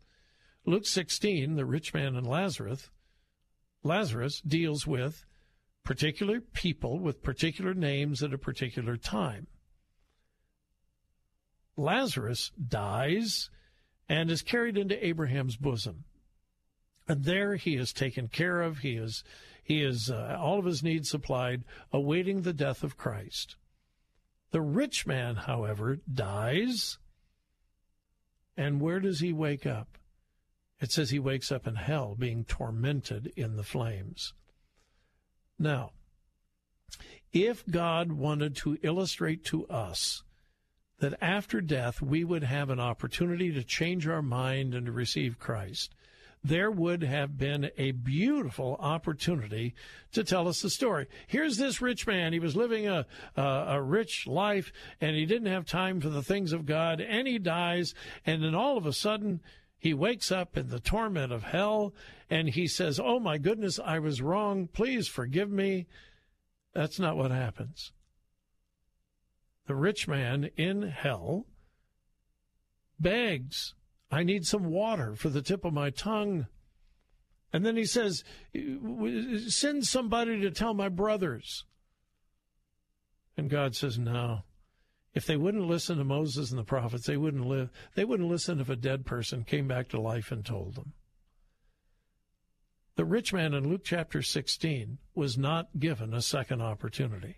Luke 0.65 0.87
16, 0.87 1.57
the 1.57 1.67
rich 1.67 1.93
man 1.93 2.17
and 2.17 2.27
Lazarus, 2.27 2.91
Lazarus 3.83 4.41
deals 4.41 4.87
with 4.87 5.25
particular 5.85 6.41
people 6.41 6.99
with 6.99 7.23
particular 7.23 7.75
names 7.75 8.23
at 8.23 8.35
a 8.35 8.39
particular 8.39 8.97
time. 8.97 9.47
Lazarus 11.77 12.51
dies 12.69 13.51
and 14.09 14.31
is 14.31 14.43
carried 14.43 14.77
into 14.77 15.07
Abraham's 15.07 15.57
bosom. 15.57 16.05
And 17.07 17.25
there 17.25 17.57
he 17.57 17.77
is 17.77 17.93
taken 17.93 18.29
care 18.29 18.61
of. 18.61 18.79
He 18.79 18.97
is, 18.97 19.25
he 19.63 19.83
is 19.83 20.11
uh, 20.11 20.37
all 20.39 20.59
of 20.59 20.67
his 20.67 20.83
needs 20.83 21.09
supplied, 21.09 21.65
awaiting 21.93 22.43
the 22.43 22.53
death 22.53 22.83
of 22.83 22.99
Christ. 22.99 23.57
The 24.51 24.61
rich 24.61 25.07
man, 25.07 25.37
however, 25.37 25.99
dies. 26.13 26.99
And 28.57 28.81
where 28.81 29.01
does 29.01 29.21
he 29.21 29.33
wake 29.33 29.67
up? 29.67 29.99
It 30.81 30.93
says 30.93 31.11
he 31.11 31.19
wakes 31.19 31.51
up 31.51 31.67
in 31.67 31.75
hell, 31.75 32.15
being 32.17 32.45
tormented 32.45 33.33
in 33.37 33.57
the 33.57 33.65
flames. 33.65 34.33
Now, 35.59 35.91
if 37.33 37.67
God 37.67 38.13
wanted 38.13 38.57
to 38.57 38.79
illustrate 38.83 39.45
to 39.47 39.67
us 39.67 40.23
that 41.01 41.19
after 41.21 41.61
death 41.61 42.01
we 42.01 42.25
would 42.25 42.45
have 42.45 42.71
an 42.71 42.81
opportunity 42.81 43.53
to 43.53 43.63
change 43.63 44.07
our 44.07 44.23
mind 44.23 44.75
and 44.75 44.87
to 44.87 44.93
receive 44.93 45.39
Christ, 45.39 45.95
there 46.45 46.71
would 46.71 47.03
have 47.03 47.37
been 47.37 47.71
a 47.77 47.93
beautiful 47.93 48.77
opportunity 48.81 49.75
to 50.13 50.25
tell 50.25 50.49
us 50.49 50.63
the 50.63 50.71
story. 50.71 51.07
Here's 51.27 51.57
this 51.57 51.83
rich 51.83 52.07
man. 52.07 52.33
He 52.33 52.39
was 52.39 52.57
living 52.57 52.87
a, 52.87 53.07
a, 53.37 53.43
a, 53.43 53.83
rich 53.83 54.27
life 54.27 54.73
and 55.01 55.17
he 55.17 55.27
didn't 55.27 55.53
have 55.53 55.67
time 55.67 56.01
for 56.01 56.09
the 56.09 56.23
things 56.23 56.53
of 56.53 56.67
God 56.67 57.01
and 57.01 57.27
he 57.27 57.39
dies. 57.39 57.95
And 58.25 58.43
then 58.43 58.55
all 58.55 58.77
of 58.77 58.87
a 58.87 58.93
sudden, 58.93 59.41
he 59.79 59.95
wakes 59.95 60.33
up 60.33 60.57
in 60.57 60.69
the 60.69 60.81
torment 60.81 61.33
of 61.33 61.45
hell 61.45 61.95
and 62.31 62.49
he 62.49 62.67
says, 62.67 63.01
Oh 63.03 63.21
my 63.21 63.39
goodness, 63.39 63.79
I 63.85 63.99
was 63.99 64.23
wrong. 64.23 64.69
Please 64.73 65.09
forgive 65.09 65.51
me. 65.51 65.87
That's 66.75 66.99
not 66.99 67.17
what 67.17 67.31
happens. 67.31 67.93
The 69.67 69.75
rich 69.75 70.09
man 70.09 70.51
in 70.57 70.83
hell 70.83 71.47
begs 72.99 73.75
I 74.11 74.23
need 74.23 74.47
some 74.47 74.65
water 74.65 75.15
for 75.15 75.29
the 75.29 75.43
tip 75.43 75.65
of 75.65 75.73
my 75.73 75.91
tongue. 75.91 76.47
And 77.53 77.65
then 77.65 77.77
he 77.77 77.85
says, 77.85 78.25
Send 79.49 79.87
somebody 79.87 80.41
to 80.41 80.51
tell 80.51 80.75
my 80.75 80.89
brothers. 80.89 81.65
And 83.37 83.51
God 83.51 83.75
says, 83.77 83.99
No. 83.99 84.43
If 85.15 85.27
they 85.27 85.37
wouldn't 85.37 85.67
listen 85.67 85.99
to 85.99 86.05
Moses 86.05 86.51
and 86.51 86.59
the 86.59 86.65
prophets, 86.65 87.07
they 87.07 87.17
wouldn't 87.17 87.47
live. 87.47 87.71
They 87.95 88.05
wouldn't 88.05 88.29
listen 88.29 88.61
if 88.61 88.69
a 88.69 88.77
dead 88.77 89.05
person 89.05 89.45
came 89.45 89.67
back 89.67 89.89
to 89.89 90.01
life 90.01 90.31
and 90.31 90.45
told 90.45 90.75
them. 90.75 90.93
The 92.97 93.05
rich 93.05 93.33
man 93.33 93.55
in 93.55 93.69
Luke 93.69 93.83
chapter 93.85 94.23
16 94.23 94.99
was 95.15 95.39
not 95.39 95.69
given 95.79 96.13
a 96.13 96.23
second 96.23 96.61
opportunity. 96.61 97.37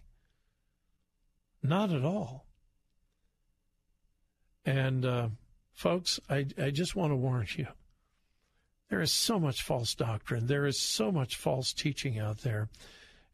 Not 1.62 1.92
at 1.92 2.04
all. 2.04 2.46
And 4.64 5.04
uh, 5.04 5.28
Folks, 5.80 6.20
I, 6.28 6.44
I 6.62 6.68
just 6.68 6.94
want 6.94 7.10
to 7.10 7.16
warn 7.16 7.46
you. 7.56 7.66
There 8.90 9.00
is 9.00 9.10
so 9.10 9.40
much 9.40 9.62
false 9.62 9.94
doctrine. 9.94 10.46
There 10.46 10.66
is 10.66 10.78
so 10.78 11.10
much 11.10 11.36
false 11.36 11.72
teaching 11.72 12.18
out 12.18 12.42
there. 12.42 12.68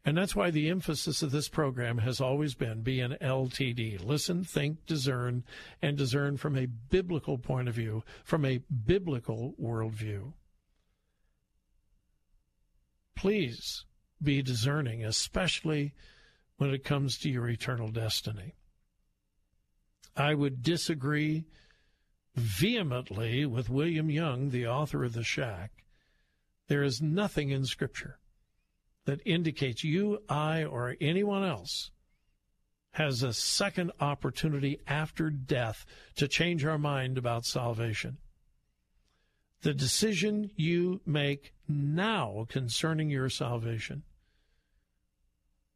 And 0.05 0.15
that's 0.15 0.33
why 0.33 0.49
the 0.49 0.69
emphasis 0.69 1.21
of 1.21 1.31
this 1.31 1.49
program 1.49 1.97
has 1.97 2.21
always 2.21 2.55
been 2.55 2.83
be 2.83 3.01
an 3.01 3.17
LTD. 3.19 4.01
Listen, 4.01 4.45
think, 4.45 4.85
discern, 4.85 5.43
and 5.81 5.97
discern 5.97 6.37
from 6.37 6.55
a 6.55 6.67
biblical 6.67 7.37
point 7.37 7.67
of 7.67 7.75
view, 7.75 8.01
from 8.23 8.45
a 8.45 8.61
biblical 8.85 9.53
worldview. 9.61 10.31
Please 13.13 13.83
be 14.23 14.41
discerning, 14.41 15.03
especially 15.03 15.93
when 16.55 16.69
it 16.69 16.85
comes 16.85 17.17
to 17.17 17.29
your 17.29 17.49
eternal 17.49 17.91
destiny. 17.91 18.55
I 20.15 20.33
would 20.33 20.63
disagree 20.63 21.43
vehemently 22.37 23.45
with 23.45 23.69
William 23.69 24.09
Young, 24.09 24.49
the 24.51 24.67
author 24.67 25.03
of 25.03 25.13
The 25.13 25.23
Shack. 25.23 25.71
There 26.67 26.83
is 26.83 27.01
nothing 27.01 27.49
in 27.49 27.65
Scripture 27.65 28.19
that 29.05 29.21
indicates 29.25 29.83
you, 29.83 30.19
I, 30.29 30.63
or 30.63 30.95
anyone 31.01 31.43
else 31.43 31.91
has 32.91 33.23
a 33.23 33.33
second 33.33 33.91
opportunity 33.99 34.79
after 34.87 35.29
death 35.29 35.85
to 36.15 36.27
change 36.27 36.65
our 36.65 36.77
mind 36.77 37.17
about 37.17 37.45
salvation. 37.45 38.17
The 39.61 39.73
decision 39.73 40.51
you 40.55 41.01
make 41.05 41.53
now 41.67 42.45
concerning 42.49 43.09
your 43.09 43.29
salvation 43.29 44.03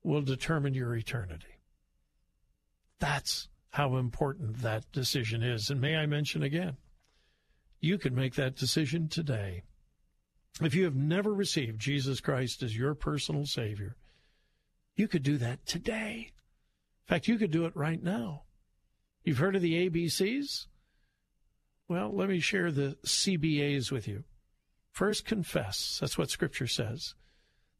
will 0.03 0.21
determine 0.21 0.73
your 0.73 0.95
eternity. 0.95 1.59
That's 2.99 3.47
how 3.71 3.97
important 3.97 4.61
that 4.61 4.91
decision 4.91 5.41
is. 5.41 5.69
And 5.69 5.81
may 5.81 5.95
I 5.95 6.05
mention 6.05 6.43
again, 6.43 6.77
you 7.79 7.97
can 7.97 8.13
make 8.13 8.35
that 8.35 8.55
decision 8.55 9.07
today. 9.07 9.63
If 10.61 10.75
you 10.75 10.83
have 10.83 10.95
never 10.95 11.33
received 11.33 11.79
Jesus 11.79 12.19
Christ 12.19 12.61
as 12.61 12.77
your 12.77 12.93
personal 12.93 13.45
Savior, 13.45 13.95
you 14.95 15.07
could 15.07 15.23
do 15.23 15.37
that 15.37 15.65
today. 15.65 16.31
In 17.07 17.07
fact, 17.07 17.27
you 17.27 17.37
could 17.37 17.51
do 17.51 17.65
it 17.65 17.75
right 17.75 18.01
now. 18.01 18.43
You've 19.23 19.37
heard 19.37 19.55
of 19.55 19.61
the 19.61 19.89
ABCs? 19.89 20.67
Well, 21.87 22.13
let 22.13 22.29
me 22.29 22.39
share 22.39 22.71
the 22.71 22.97
CBAs 23.05 23.91
with 23.91 24.07
you. 24.07 24.23
First, 24.91 25.25
confess. 25.25 25.97
That's 25.99 26.17
what 26.17 26.29
Scripture 26.29 26.67
says. 26.67 27.15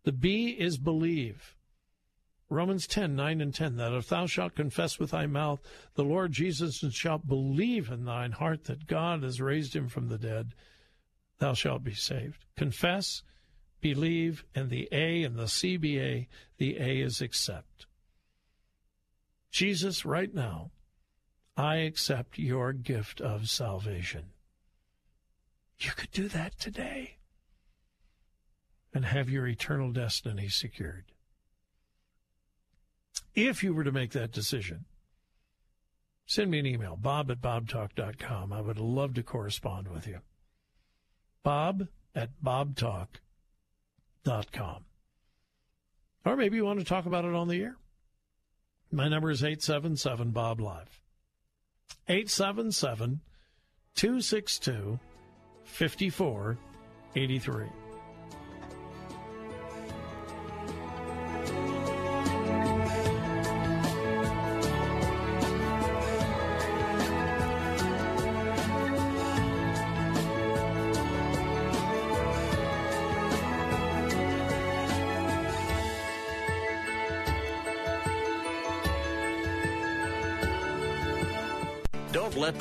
The 0.04 0.12
B 0.12 0.50
is 0.50 0.78
believe. 0.78 1.56
Romans 2.52 2.86
10, 2.86 3.16
9 3.16 3.40
and 3.40 3.56
10, 3.56 3.78
that 3.78 3.94
if 3.94 4.10
thou 4.10 4.26
shalt 4.26 4.56
confess 4.56 5.00
with 5.00 5.12
thy 5.12 5.26
mouth 5.26 5.62
the 5.96 6.04
Lord 6.04 6.34
Jesus 6.34 6.84
and 6.84 6.94
shalt 6.94 7.26
believe 7.26 7.90
in 7.90 8.04
thine 8.04 8.34
heart 8.34 8.66
that 8.66 8.88
God 8.88 9.24
has 9.24 9.40
raised 9.40 9.74
him 9.74 9.88
from 9.88 10.10
the 10.10 10.18
dead, 10.18 10.54
thou 11.40 11.54
shalt 11.54 11.82
be 11.82 11.94
saved. 11.94 12.44
Confess, 12.58 13.24
believe, 13.80 14.44
and 14.54 14.70
the 14.70 14.90
A 14.92 15.24
in 15.24 15.38
the 15.38 15.46
CBA, 15.46 16.28
the 16.58 16.78
A 16.78 17.00
is 17.00 17.22
accept. 17.22 17.86
Jesus, 19.50 20.04
right 20.04 20.34
now, 20.34 20.72
I 21.56 21.78
accept 21.78 22.38
your 22.38 22.74
gift 22.74 23.22
of 23.22 23.50
salvation. 23.50 24.32
You 25.80 25.92
could 25.96 26.12
do 26.12 26.28
that 26.28 26.60
today 26.60 27.16
and 28.94 29.06
have 29.06 29.30
your 29.30 29.48
eternal 29.48 29.94
destiny 29.94 30.50
secured 30.50 31.11
if 33.36 33.64
you 33.64 33.74
were 33.74 33.84
to 33.84 33.92
make 33.92 34.12
that 34.12 34.32
decision, 34.32 34.86
send 36.26 36.50
me 36.52 36.60
an 36.60 36.66
email, 36.66 36.96
bob 36.96 37.30
at 37.32 37.42
bobtalk.com. 37.42 38.54
I 38.54 38.62
would 38.62 38.80
love 38.80 39.14
to 39.16 39.24
correspond 39.24 39.88
with 39.88 40.08
you. 40.08 40.20
Bob 41.44 41.88
at 42.16 42.30
bobtalk.com. 42.44 44.86
Or 46.24 46.36
maybe 46.36 46.58
you 46.58 46.66
want 46.66 46.78
to 46.80 46.86
talk 46.86 47.08
about 47.08 47.26
it 47.26 47.34
on 47.34 47.48
the 47.48 47.60
air. 47.62 47.78
My 48.92 49.08
number 49.08 49.32
is 49.32 49.44
877 49.44 50.30
Bob 50.32 50.60
Live. 50.60 51.02
877 52.08 53.22
262 53.96 55.00
5483. 55.64 57.81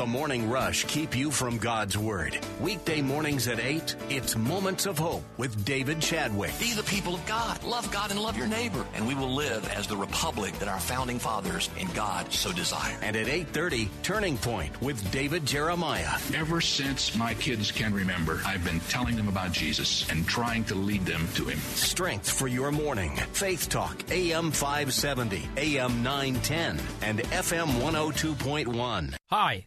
The 0.01 0.06
morning 0.06 0.48
rush 0.48 0.86
keep 0.86 1.14
you 1.14 1.31
from 1.31 1.59
God's 1.59 1.98
Word. 1.98 2.39
Weekday 2.59 3.02
mornings 3.02 3.48
at 3.48 3.60
8, 3.60 3.97
it's 4.09 4.35
Moments 4.35 4.86
of 4.86 4.97
Hope 4.97 5.22
with 5.36 5.62
David 5.66 6.01
Chadwick. 6.01 6.59
Be 6.59 6.72
the 6.72 6.82
people 6.85 7.14
of 7.14 7.27
God. 7.27 7.62
Love 7.64 7.93
God 7.93 8.10
and 8.10 8.18
love 8.18 8.35
your 8.35 8.47
neighbor. 8.47 8.86
And 8.94 9.06
we 9.06 9.14
will 9.14 9.35
live 9.35 9.68
as 9.68 9.86
the 9.86 9.98
republic 9.98 10.55
that 10.55 10.68
our 10.68 10.81
founding 10.81 11.18
fathers 11.18 11.68
and 11.78 11.93
God 11.94 12.32
so 12.32 12.51
desire. 12.51 12.97
And 13.02 13.14
at 13.14 13.27
8.30, 13.27 13.90
Turning 14.02 14.39
Point 14.39 14.81
with 14.81 15.10
David 15.10 15.44
Jeremiah. 15.44 16.18
Ever 16.35 16.62
since 16.62 17.14
my 17.14 17.35
kids 17.35 17.70
can 17.70 17.93
remember, 17.93 18.40
I've 18.47 18.64
been 18.64 18.81
telling 18.89 19.16
them 19.16 19.28
about 19.28 19.52
Jesus 19.52 20.09
and 20.09 20.27
trying 20.27 20.64
to 20.64 20.74
lead 20.74 21.05
them 21.05 21.28
to 21.35 21.44
Him. 21.44 21.59
Strength 21.59 22.31
for 22.31 22.48
your 22.48 22.72
morning. 22.72 23.16
Faith 23.35 23.68
Talk, 23.68 24.02
AM 24.10 24.51
570, 24.51 25.47
AM 25.59 26.02
910, 26.02 26.81
and 27.02 27.18
FM 27.18 27.66
102.1. 27.82 29.14
Hi, 29.28 29.66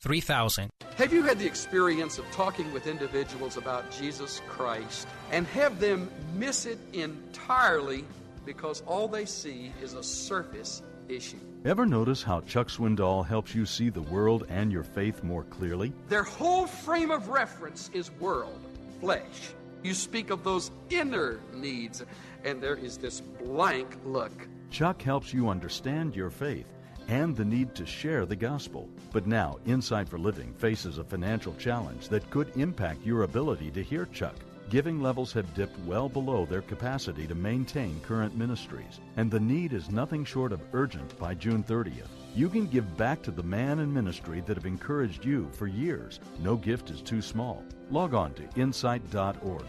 3000. 0.00 0.70
Have 0.96 1.12
you 1.12 1.22
had 1.22 1.38
the 1.38 1.46
experience 1.46 2.18
of 2.18 2.30
talking 2.30 2.72
with 2.72 2.86
individuals 2.86 3.56
about 3.56 3.90
Jesus 3.90 4.40
Christ 4.48 5.08
and 5.32 5.46
have 5.48 5.80
them 5.80 6.08
miss 6.34 6.66
it 6.66 6.78
entirely 6.92 8.04
because 8.44 8.82
all 8.86 9.08
they 9.08 9.24
see 9.24 9.72
is 9.82 9.94
a 9.94 10.02
surface 10.02 10.82
issue? 11.08 11.38
Ever 11.64 11.84
notice 11.84 12.22
how 12.22 12.40
Chuck 12.42 12.68
Swindoll 12.68 13.26
helps 13.26 13.54
you 13.54 13.66
see 13.66 13.90
the 13.90 14.02
world 14.02 14.46
and 14.48 14.70
your 14.70 14.84
faith 14.84 15.24
more 15.24 15.42
clearly? 15.44 15.92
Their 16.08 16.22
whole 16.22 16.66
frame 16.66 17.10
of 17.10 17.28
reference 17.28 17.90
is 17.92 18.12
world, 18.12 18.58
flesh. 19.00 19.52
You 19.82 19.94
speak 19.94 20.30
of 20.30 20.44
those 20.44 20.70
inner 20.90 21.40
needs, 21.52 22.04
and 22.44 22.62
there 22.62 22.76
is 22.76 22.98
this 22.98 23.20
blank 23.20 23.96
look. 24.04 24.32
Chuck 24.70 25.02
helps 25.02 25.32
you 25.32 25.48
understand 25.48 26.14
your 26.14 26.30
faith 26.30 26.66
and 27.08 27.34
the 27.34 27.44
need 27.44 27.74
to 27.74 27.86
share 27.86 28.26
the 28.26 28.36
gospel. 28.36 28.88
But 29.12 29.26
now, 29.26 29.58
Insight 29.66 30.08
for 30.08 30.18
Living 30.18 30.52
faces 30.54 30.98
a 30.98 31.04
financial 31.04 31.54
challenge 31.54 32.08
that 32.08 32.30
could 32.30 32.54
impact 32.56 33.04
your 33.04 33.24
ability 33.24 33.70
to 33.72 33.82
hear 33.82 34.06
Chuck. 34.06 34.36
Giving 34.70 35.00
levels 35.00 35.32
have 35.32 35.54
dipped 35.54 35.78
well 35.86 36.10
below 36.10 36.44
their 36.44 36.60
capacity 36.60 37.26
to 37.26 37.34
maintain 37.34 38.00
current 38.00 38.36
ministries, 38.36 39.00
and 39.16 39.30
the 39.30 39.40
need 39.40 39.72
is 39.72 39.90
nothing 39.90 40.26
short 40.26 40.52
of 40.52 40.60
urgent 40.74 41.18
by 41.18 41.32
June 41.32 41.64
30th. 41.64 42.08
You 42.34 42.50
can 42.50 42.66
give 42.66 42.96
back 42.98 43.22
to 43.22 43.30
the 43.30 43.42
man 43.42 43.78
and 43.78 43.92
ministry 43.92 44.42
that 44.42 44.58
have 44.58 44.66
encouraged 44.66 45.24
you 45.24 45.48
for 45.52 45.66
years. 45.66 46.20
No 46.40 46.56
gift 46.56 46.90
is 46.90 47.00
too 47.00 47.22
small. 47.22 47.64
Log 47.90 48.12
on 48.12 48.34
to 48.34 48.60
insight.org. 48.60 49.66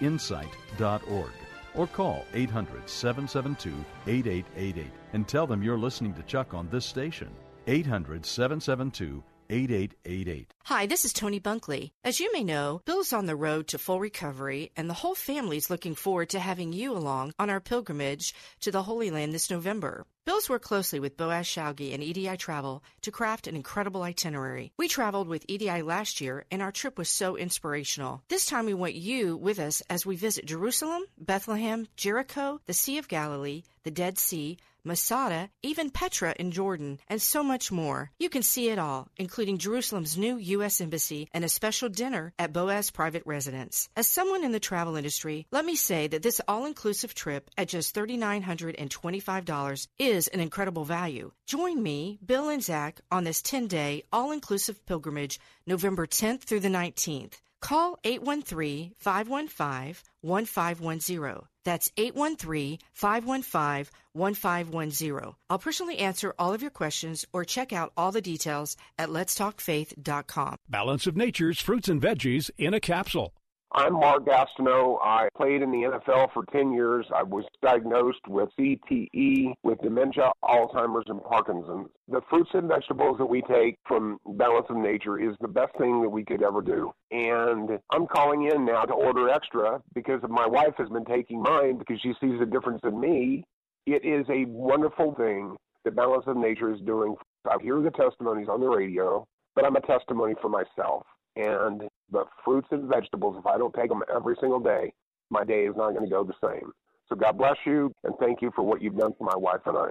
Insight.org 0.00 1.32
or 1.74 1.86
call 1.86 2.24
800 2.34 2.88
772 2.88 3.72
8888 4.06 4.86
and 5.12 5.26
tell 5.26 5.46
them 5.46 5.62
you're 5.62 5.78
listening 5.78 6.14
to 6.14 6.22
Chuck 6.22 6.54
on 6.54 6.68
this 6.70 6.84
station. 6.84 7.30
800 7.66 8.24
772 8.26 9.22
8888. 9.52 10.54
Hi, 10.64 10.86
this 10.86 11.04
is 11.04 11.12
Tony 11.12 11.38
Bunkley. 11.38 11.90
As 12.02 12.20
you 12.20 12.32
may 12.32 12.42
know, 12.42 12.80
Bill's 12.86 13.12
on 13.12 13.26
the 13.26 13.36
road 13.36 13.68
to 13.68 13.78
full 13.78 14.00
recovery, 14.00 14.72
and 14.78 14.88
the 14.88 14.94
whole 14.94 15.14
family's 15.14 15.68
looking 15.68 15.94
forward 15.94 16.30
to 16.30 16.40
having 16.40 16.72
you 16.72 16.96
along 16.96 17.34
on 17.38 17.50
our 17.50 17.60
pilgrimage 17.60 18.34
to 18.60 18.70
the 18.70 18.82
Holy 18.82 19.10
Land 19.10 19.34
this 19.34 19.50
November. 19.50 20.06
Bill's 20.24 20.48
worked 20.48 20.64
closely 20.64 21.00
with 21.00 21.18
Boaz 21.18 21.46
Shalgi 21.46 21.92
and 21.92 22.02
EDI 22.02 22.36
Travel 22.38 22.82
to 23.02 23.10
craft 23.10 23.46
an 23.46 23.54
incredible 23.54 24.02
itinerary. 24.02 24.72
We 24.78 24.88
traveled 24.88 25.28
with 25.28 25.44
EDI 25.48 25.82
last 25.82 26.22
year, 26.22 26.46
and 26.50 26.62
our 26.62 26.72
trip 26.72 26.96
was 26.96 27.10
so 27.10 27.36
inspirational. 27.36 28.22
This 28.28 28.46
time 28.46 28.64
we 28.64 28.72
want 28.72 28.94
you 28.94 29.36
with 29.36 29.58
us 29.58 29.82
as 29.90 30.06
we 30.06 30.16
visit 30.16 30.46
Jerusalem, 30.46 31.02
Bethlehem, 31.18 31.88
Jericho, 31.96 32.60
the 32.64 32.72
Sea 32.72 32.96
of 32.96 33.08
Galilee, 33.08 33.64
the 33.82 33.90
Dead 33.90 34.16
Sea, 34.18 34.56
Masada, 34.84 35.50
even 35.62 35.90
Petra 35.90 36.34
in 36.38 36.50
Jordan, 36.50 36.98
and 37.08 37.22
so 37.22 37.42
much 37.42 37.70
more. 37.70 38.10
You 38.18 38.28
can 38.28 38.42
see 38.42 38.68
it 38.68 38.78
all, 38.78 39.08
including 39.16 39.58
Jerusalem's 39.58 40.18
new 40.18 40.36
U.S. 40.36 40.80
Embassy 40.80 41.28
and 41.32 41.44
a 41.44 41.48
special 41.48 41.88
dinner 41.88 42.32
at 42.38 42.52
Boaz 42.52 42.90
Private 42.90 43.22
Residence. 43.24 43.88
As 43.96 44.06
someone 44.06 44.44
in 44.44 44.52
the 44.52 44.60
travel 44.60 44.96
industry, 44.96 45.46
let 45.52 45.64
me 45.64 45.76
say 45.76 46.08
that 46.08 46.22
this 46.22 46.40
all 46.48 46.64
inclusive 46.64 47.14
trip 47.14 47.50
at 47.56 47.68
just 47.68 47.94
$3,925 47.94 49.86
is 49.98 50.28
an 50.28 50.40
incredible 50.40 50.84
value. 50.84 51.32
Join 51.46 51.82
me, 51.82 52.18
Bill, 52.24 52.48
and 52.48 52.62
Zach 52.62 53.00
on 53.10 53.24
this 53.24 53.42
10 53.42 53.68
day 53.68 54.02
all 54.12 54.32
inclusive 54.32 54.84
pilgrimage 54.86 55.38
November 55.66 56.06
10th 56.06 56.42
through 56.42 56.60
the 56.60 56.68
19th. 56.68 57.34
Call 57.62 57.98
813 58.04 58.92
515 58.98 59.94
1510. 60.20 61.48
That's 61.64 61.92
813 61.96 62.78
515 62.92 63.86
1510. 64.12 65.34
I'll 65.48 65.58
personally 65.58 65.98
answer 65.98 66.34
all 66.38 66.52
of 66.52 66.60
your 66.60 66.72
questions 66.72 67.24
or 67.32 67.44
check 67.44 67.72
out 67.72 67.92
all 67.96 68.10
the 68.10 68.20
details 68.20 68.76
at 68.98 69.08
letstalkfaith.com. 69.08 70.56
Balance 70.68 71.06
of 71.06 71.16
Nature's 71.16 71.60
fruits 71.60 71.88
and 71.88 72.02
veggies 72.02 72.50
in 72.58 72.74
a 72.74 72.80
capsule. 72.80 73.32
I'm 73.74 73.94
Mark 73.94 74.26
Gastineau. 74.26 74.98
I 75.02 75.28
played 75.34 75.62
in 75.62 75.70
the 75.70 75.88
NFL 75.88 76.32
for 76.34 76.44
10 76.52 76.72
years. 76.72 77.06
I 77.14 77.22
was 77.22 77.44
diagnosed 77.62 78.20
with 78.28 78.50
CTE, 78.58 79.54
with 79.62 79.80
dementia, 79.80 80.30
Alzheimer's, 80.44 81.06
and 81.08 81.22
Parkinson's. 81.24 81.88
The 82.06 82.20
fruits 82.28 82.50
and 82.52 82.68
vegetables 82.68 83.16
that 83.16 83.26
we 83.26 83.40
take 83.42 83.78
from 83.88 84.18
Balance 84.26 84.66
of 84.68 84.76
Nature 84.76 85.18
is 85.18 85.34
the 85.40 85.48
best 85.48 85.72
thing 85.78 86.02
that 86.02 86.10
we 86.10 86.22
could 86.22 86.42
ever 86.42 86.60
do. 86.60 86.92
And 87.12 87.78
I'm 87.90 88.06
calling 88.06 88.50
in 88.54 88.66
now 88.66 88.82
to 88.82 88.92
order 88.92 89.30
extra 89.30 89.80
because 89.94 90.20
my 90.28 90.46
wife 90.46 90.74
has 90.76 90.90
been 90.90 91.06
taking 91.06 91.42
mine 91.42 91.78
because 91.78 91.98
she 92.02 92.12
sees 92.20 92.42
a 92.42 92.46
difference 92.46 92.80
in 92.84 93.00
me. 93.00 93.42
It 93.86 94.04
is 94.04 94.26
a 94.28 94.44
wonderful 94.50 95.14
thing 95.14 95.56
that 95.84 95.96
Balance 95.96 96.24
of 96.26 96.36
Nature 96.36 96.74
is 96.74 96.80
doing. 96.82 97.16
I 97.50 97.56
hear 97.62 97.80
the 97.80 97.90
testimonies 97.90 98.48
on 98.50 98.60
the 98.60 98.68
radio, 98.68 99.26
but 99.54 99.64
I'm 99.64 99.76
a 99.76 99.80
testimony 99.80 100.34
for 100.42 100.50
myself. 100.50 101.06
And 101.36 101.82
the 102.10 102.24
fruits 102.44 102.68
and 102.70 102.88
vegetables, 102.88 103.36
if 103.38 103.46
I 103.46 103.56
don't 103.58 103.74
take 103.74 103.88
them 103.88 104.02
every 104.14 104.36
single 104.40 104.60
day, 104.60 104.92
my 105.30 105.44
day 105.44 105.64
is 105.64 105.74
not 105.76 105.92
going 105.92 106.04
to 106.04 106.10
go 106.10 106.24
the 106.24 106.34
same. 106.46 106.72
So 107.08 107.16
God 107.16 107.38
bless 107.38 107.56
you, 107.64 107.92
and 108.04 108.14
thank 108.20 108.42
you 108.42 108.50
for 108.54 108.62
what 108.62 108.82
you've 108.82 108.96
done 108.96 109.14
for 109.18 109.24
my 109.24 109.36
wife 109.36 109.60
and 109.66 109.76
I. 109.76 109.90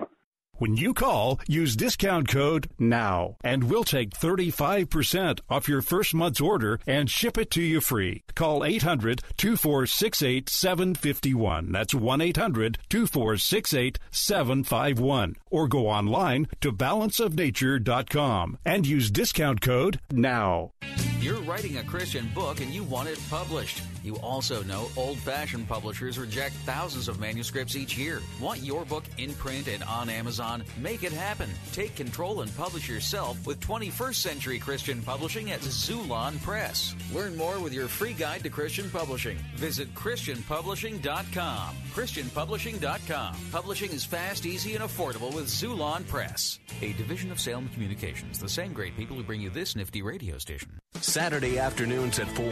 When 0.62 0.78
you 0.78 0.94
call, 0.94 1.40
use 1.48 1.76
discount 1.76 2.28
code 2.28 2.70
NOW, 2.78 3.36
and 3.44 3.64
we'll 3.64 3.84
take 3.84 4.12
35% 4.12 5.40
off 5.50 5.68
your 5.68 5.82
first 5.82 6.14
month's 6.14 6.40
order 6.40 6.80
and 6.86 7.10
ship 7.10 7.40
it 7.40 7.50
to 7.52 7.64
you 7.64 7.82
free. 7.82 8.22
Call 8.36 8.64
800 8.64 9.24
2468 9.38 10.48
751. 10.50 11.72
That's 11.72 11.96
1 11.96 12.22
800 12.22 12.78
2468 12.90 13.98
751. 14.12 15.36
Or 15.50 15.68
go 15.68 15.88
online 15.88 16.48
to 16.62 16.72
balanceofnature.com 16.72 18.60
and 18.64 18.86
use 18.86 19.10
discount 19.10 19.62
code 19.62 20.00
NOW. 20.12 20.74
You're 21.20 21.42
writing 21.42 21.78
a 21.78 21.84
Christian 21.84 22.28
book 22.36 22.62
and 22.62 22.72
you 22.72 22.84
want 22.84 23.08
it 23.10 23.20
published. 23.30 23.82
You 24.04 24.18
also 24.18 24.64
know 24.64 24.90
old 24.98 25.18
fashioned 25.20 25.68
publishers 25.68 26.18
reject 26.18 26.56
thousands 26.66 27.08
of 27.08 27.20
manuscripts 27.20 27.76
each 27.76 27.96
year. 27.96 28.22
Want 28.40 28.62
your 28.62 28.86
book 28.86 29.04
in 29.18 29.34
print 29.36 29.68
and 29.68 29.84
on 29.84 30.10
Amazon? 30.10 30.51
Make 30.78 31.04
it 31.04 31.12
happen. 31.12 31.50
Take 31.72 31.96
control 31.96 32.42
and 32.42 32.56
publish 32.58 32.90
yourself 32.90 33.46
with 33.46 33.60
21st 33.60 34.16
Century 34.16 34.60
Christian 34.60 35.02
Publishing 35.02 35.52
at 35.52 35.62
Xulon 35.62 36.42
Press. 36.42 36.96
Learn 37.14 37.38
more 37.38 37.60
with 37.60 37.74
your 37.74 37.88
free 37.88 38.14
guide 38.14 38.44
to 38.44 38.50
Christian 38.50 38.90
publishing. 38.90 39.38
Visit 39.56 39.94
ChristianPublishing.com. 39.96 41.76
ChristianPublishing.com. 41.94 43.36
Publishing 43.52 43.92
is 43.92 44.04
fast, 44.06 44.46
easy, 44.46 44.76
and 44.76 44.84
affordable 44.84 45.34
with 45.34 45.48
Xulon 45.48 46.08
Press. 46.08 46.60
A 46.82 46.94
division 46.94 47.32
of 47.32 47.40
Salem 47.40 47.70
Communications, 47.70 48.40
the 48.40 48.50
same 48.50 48.74
great 48.74 48.96
people 48.98 49.16
who 49.16 49.24
bring 49.24 49.42
you 49.42 49.50
this 49.50 49.76
nifty 49.76 50.02
radio 50.02 50.38
station. 50.38 50.70
Saturday 50.96 51.60
afternoons 51.60 52.20
at 52.20 52.28
4. 52.30 52.46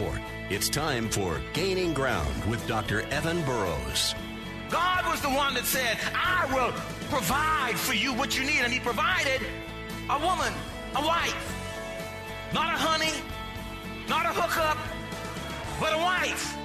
It's 0.48 0.68
time 0.68 1.10
for 1.10 1.40
Gaining 1.52 1.94
Ground 1.94 2.44
with 2.50 2.66
Dr. 2.66 3.02
Evan 3.08 3.44
Burrows. 3.44 4.14
God 4.70 5.06
was 5.06 5.20
the 5.20 5.30
one 5.30 5.54
that 5.54 5.64
said, 5.64 5.98
I 6.14 6.46
will 6.54 6.72
provide 7.10 7.76
for 7.76 7.94
you 7.94 8.12
what 8.14 8.38
you 8.38 8.44
need. 8.44 8.60
And 8.60 8.72
He 8.72 8.80
provided 8.80 9.40
a 10.08 10.18
woman, 10.18 10.52
a 10.96 11.04
wife. 11.04 11.56
Not 12.52 12.74
a 12.74 12.76
honey, 12.76 13.12
not 14.08 14.26
a 14.26 14.30
hookup, 14.30 14.78
but 15.78 15.92
a 15.92 15.98
wife. 15.98 16.56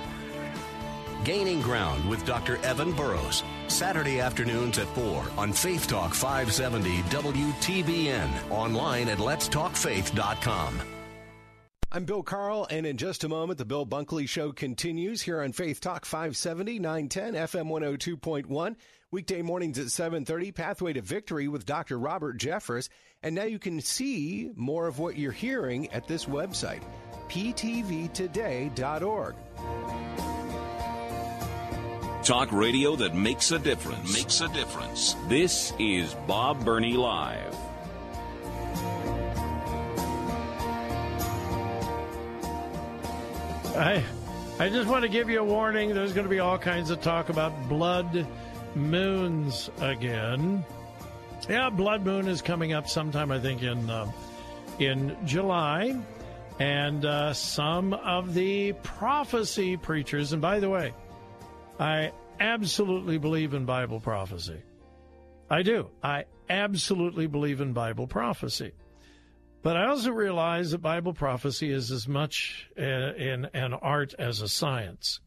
Gaining 1.24 1.62
Ground 1.62 2.08
with 2.08 2.24
Dr. 2.26 2.58
Evan 2.64 2.92
Burrows. 2.92 3.44
Saturday 3.68 4.20
afternoons 4.20 4.78
at 4.78 4.88
4 4.90 5.26
on 5.38 5.52
Faith 5.52 5.88
Talk 5.88 6.14
570 6.14 7.02
WTBN. 7.04 8.52
Online 8.52 9.10
at 9.10 9.18
letstalkfaith.com. 9.18 10.95
I'm 11.92 12.06
Bill 12.06 12.24
Carl, 12.24 12.68
and 12.70 12.86
in 12.86 12.98
just 12.98 13.24
a 13.24 13.30
moment, 13.30 13.58
the 13.60 13.66
Bill 13.66 13.86
Bunkley 13.86 14.28
Show 14.28 14.52
continues 14.52 15.22
here 15.22 15.42
on 15.42 15.52
Faith 15.54 15.80
Talk 15.80 16.04
570, 16.06 16.80
910, 16.80 17.34
FM 17.36 17.68
102.1. 18.20 18.76
Weekday 19.12 19.42
mornings 19.44 19.78
at 19.80 19.86
7.30, 19.86 20.54
Pathway 20.54 20.94
to 20.94 21.02
Victory 21.02 21.48
with 21.48 21.66
Dr. 21.66 21.98
Robert 22.00 22.38
Jeffress. 22.38 22.90
And 23.24 23.36
now 23.36 23.44
you 23.44 23.60
can 23.60 23.80
see 23.82 24.52
more 24.56 24.88
of 24.88 25.00
what 25.00 25.16
you're 25.16 25.32
hearing 25.32 25.90
at 25.92 26.08
this 26.08 26.26
website, 26.26 26.82
ptvtoday.org. 27.30 28.76
Talk 32.24 32.52
radio 32.52 32.96
that 32.96 33.16
makes 33.16 33.52
a 33.52 33.60
difference. 33.60 34.12
Makes 34.12 34.42
a 34.42 34.48
difference. 34.50 35.16
This 35.28 35.72
is 35.80 36.16
Bob 36.28 36.66
Burney 36.66 36.98
Live. 36.98 37.56
I, 43.76 44.04
I 44.60 44.70
just 44.70 44.88
want 44.88 45.04
to 45.04 45.10
give 45.10 45.30
you 45.30 45.40
a 45.40 45.44
warning. 45.44 45.94
There's 45.94 46.14
going 46.14 46.26
to 46.26 46.30
be 46.30 46.40
all 46.40 46.58
kinds 46.58 46.90
of 46.90 47.02
talk 47.02 47.30
about 47.30 47.68
blood 47.68 48.26
moons 48.74 49.70
again. 49.80 50.64
Yeah, 51.50 51.70
blood 51.70 52.06
moon 52.06 52.28
is 52.28 52.42
coming 52.42 52.74
up 52.74 52.88
sometime, 52.88 53.32
I 53.32 53.40
think, 53.40 53.64
in 53.64 53.90
uh, 53.90 54.12
in 54.80 55.18
July, 55.26 56.00
and 56.60 57.06
uh, 57.06 57.34
some 57.34 57.94
of 57.94 58.34
the 58.34 58.74
prophecy 58.84 59.78
preachers. 59.78 60.34
And 60.34 60.42
by 60.42 60.60
the 60.60 60.70
way, 60.70 60.94
I 61.80 62.12
absolutely 62.40 63.18
believe 63.18 63.54
in 63.54 63.66
Bible 63.66 64.00
prophecy. 64.00 64.62
I 65.50 65.64
do. 65.64 65.90
I 66.02 66.26
absolutely 66.50 67.28
believe 67.28 67.62
in 67.62 67.74
Bible 67.74 68.08
prophecy. 68.08 68.72
But 69.66 69.78
I 69.78 69.88
also 69.88 70.12
realize 70.12 70.70
that 70.70 70.84
Bible 70.84 71.16
prophecy 71.16 71.72
is 71.72 71.90
as 71.90 72.08
much 72.08 72.70
uh, 72.78 72.84
in 72.84 73.46
an 73.46 73.74
art 73.74 74.14
as 74.20 74.40
a 74.40 74.48
science. 74.48 75.22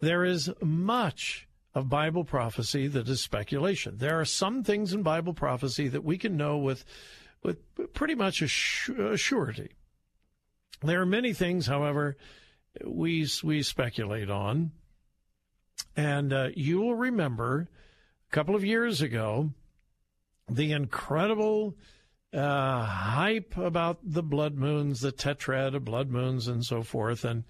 There 0.00 0.24
is 0.24 0.50
much 0.60 1.46
of 1.72 1.88
Bible 1.88 2.24
prophecy 2.24 2.88
that 2.88 3.08
is 3.08 3.20
speculation. 3.20 3.98
There 3.98 4.18
are 4.18 4.24
some 4.24 4.64
things 4.64 4.92
in 4.92 5.04
Bible 5.04 5.34
prophecy 5.34 5.86
that 5.86 6.02
we 6.02 6.18
can 6.18 6.36
know 6.36 6.58
with, 6.58 6.84
with 7.44 7.58
pretty 7.94 8.16
much 8.16 8.42
a 8.42 8.48
surety. 8.48 9.70
There 10.82 11.00
are 11.00 11.06
many 11.06 11.32
things, 11.32 11.68
however, 11.68 12.16
we 12.84 13.28
we 13.44 13.62
speculate 13.62 14.30
on. 14.30 14.72
And 15.96 16.32
uh, 16.32 16.48
you 16.56 16.80
will 16.80 16.96
remember 16.96 17.68
a 18.28 18.34
couple 18.34 18.56
of 18.56 18.64
years 18.64 19.00
ago 19.00 19.50
the 20.50 20.72
incredible 20.72 21.76
uh, 22.32 22.84
hype 22.84 23.56
about 23.56 23.98
the 24.02 24.22
blood 24.22 24.54
moons, 24.54 25.00
the 25.00 25.12
tetrad 25.12 25.74
of 25.74 25.84
blood 25.84 26.10
moons, 26.10 26.48
and 26.48 26.64
so 26.64 26.82
forth. 26.82 27.24
And 27.24 27.44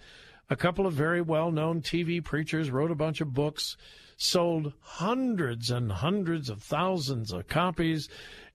a 0.49 0.57
couple 0.57 0.87
of 0.87 0.95
very 0.95 1.21
well 1.21 1.51
known 1.51 1.83
TV 1.83 2.25
preachers 2.25 2.71
wrote 2.71 2.91
a 2.91 2.97
bunch 2.97 3.21
of 3.21 3.35
books, 3.35 3.77
sold 4.17 4.73
hundreds 4.81 5.71
and 5.71 5.91
hundreds 5.91 6.49
of 6.49 6.63
thousands 6.63 7.33
of 7.33 7.49
copies, 7.49 8.09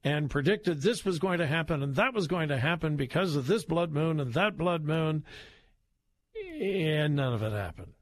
and 0.03 0.29
predicted 0.29 0.81
this 0.81 1.05
was 1.05 1.19
going 1.19 1.39
to 1.39 1.47
happen 1.47 1.81
and 1.81 1.95
that 1.95 2.13
was 2.13 2.27
going 2.27 2.49
to 2.49 2.57
happen 2.57 2.95
because 2.95 3.35
of 3.35 3.47
this 3.47 3.63
blood 3.63 3.91
moon 3.91 4.19
and 4.19 4.33
that 4.33 4.57
blood 4.57 4.83
moon. 4.83 5.23
And 6.59 7.15
none 7.15 7.33
of 7.33 7.41
it 7.43 7.51
happened. 7.51 7.93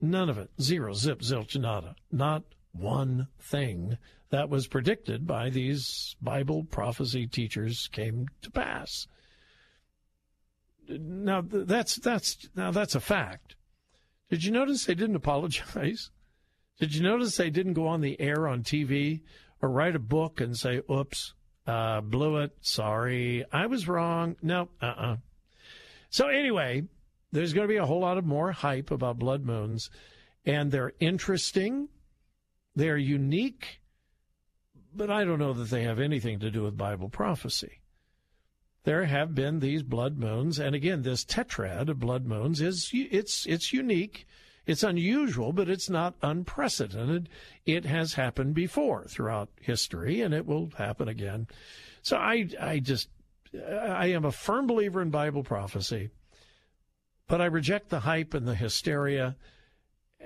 None 0.00 0.30
of 0.30 0.38
it. 0.38 0.50
Zero, 0.60 0.94
zip, 0.94 1.20
zilch, 1.20 1.58
nada. 1.58 1.94
Not 2.10 2.42
one 2.72 3.28
thing 3.40 3.98
that 4.30 4.48
was 4.48 4.66
predicted 4.66 5.26
by 5.26 5.50
these 5.50 6.16
Bible 6.22 6.64
prophecy 6.64 7.26
teachers 7.26 7.88
came 7.92 8.28
to 8.42 8.50
pass. 8.50 9.06
Now 10.88 11.42
that's 11.46 11.96
that's 11.96 12.48
now 12.54 12.70
that's 12.70 12.94
a 12.94 13.00
fact. 13.00 13.56
Did 14.28 14.44
you 14.44 14.52
notice 14.52 14.84
they 14.84 14.94
didn't 14.94 15.16
apologize? 15.16 16.10
Did 16.80 16.94
you 16.94 17.02
notice 17.02 17.36
they 17.36 17.50
didn't 17.50 17.74
go 17.74 17.86
on 17.88 18.00
the 18.00 18.18
air 18.20 18.48
on 18.48 18.62
TV 18.62 19.20
or 19.60 19.68
write 19.68 19.94
a 19.94 20.00
book 20.00 20.40
and 20.40 20.56
say, 20.56 20.80
"Oops, 20.90 21.34
uh, 21.66 22.00
blew 22.00 22.38
it. 22.38 22.56
Sorry, 22.62 23.44
I 23.52 23.66
was 23.66 23.86
wrong." 23.86 24.36
No, 24.42 24.68
uh-uh. 24.80 25.16
So 26.08 26.28
anyway, 26.28 26.84
there's 27.32 27.52
going 27.52 27.68
to 27.68 27.72
be 27.72 27.76
a 27.76 27.86
whole 27.86 28.00
lot 28.00 28.18
of 28.18 28.24
more 28.24 28.50
hype 28.52 28.90
about 28.90 29.18
blood 29.18 29.44
moons, 29.44 29.90
and 30.46 30.70
they're 30.70 30.94
interesting. 31.00 31.88
They're 32.74 32.96
unique 32.96 33.80
but 34.94 35.10
I 35.10 35.24
don't 35.24 35.38
know 35.38 35.52
that 35.52 35.70
they 35.70 35.84
have 35.84 36.00
anything 36.00 36.40
to 36.40 36.50
do 36.50 36.62
with 36.62 36.76
Bible 36.76 37.08
prophecy. 37.08 37.80
There 38.84 39.04
have 39.04 39.34
been 39.34 39.60
these 39.60 39.82
blood 39.82 40.18
moons, 40.18 40.58
and 40.58 40.74
again, 40.74 41.02
this 41.02 41.24
tetrad 41.24 41.88
of 41.88 42.00
blood 42.00 42.26
moons 42.26 42.60
is 42.60 42.90
it's 42.92 43.46
it's 43.46 43.72
unique, 43.72 44.26
it's 44.66 44.82
unusual, 44.82 45.52
but 45.52 45.68
it's 45.68 45.90
not 45.90 46.14
unprecedented. 46.22 47.28
It 47.66 47.84
has 47.84 48.14
happened 48.14 48.54
before 48.54 49.04
throughout 49.04 49.50
history, 49.60 50.22
and 50.22 50.32
it 50.32 50.46
will 50.46 50.70
happen 50.78 51.08
again. 51.08 51.46
So 52.02 52.16
I 52.16 52.48
I 52.58 52.78
just 52.78 53.10
I 53.54 54.06
am 54.06 54.24
a 54.24 54.32
firm 54.32 54.66
believer 54.66 55.02
in 55.02 55.10
Bible 55.10 55.44
prophecy, 55.44 56.08
but 57.28 57.42
I 57.42 57.46
reject 57.46 57.90
the 57.90 58.00
hype 58.00 58.32
and 58.32 58.48
the 58.48 58.54
hysteria, 58.54 59.36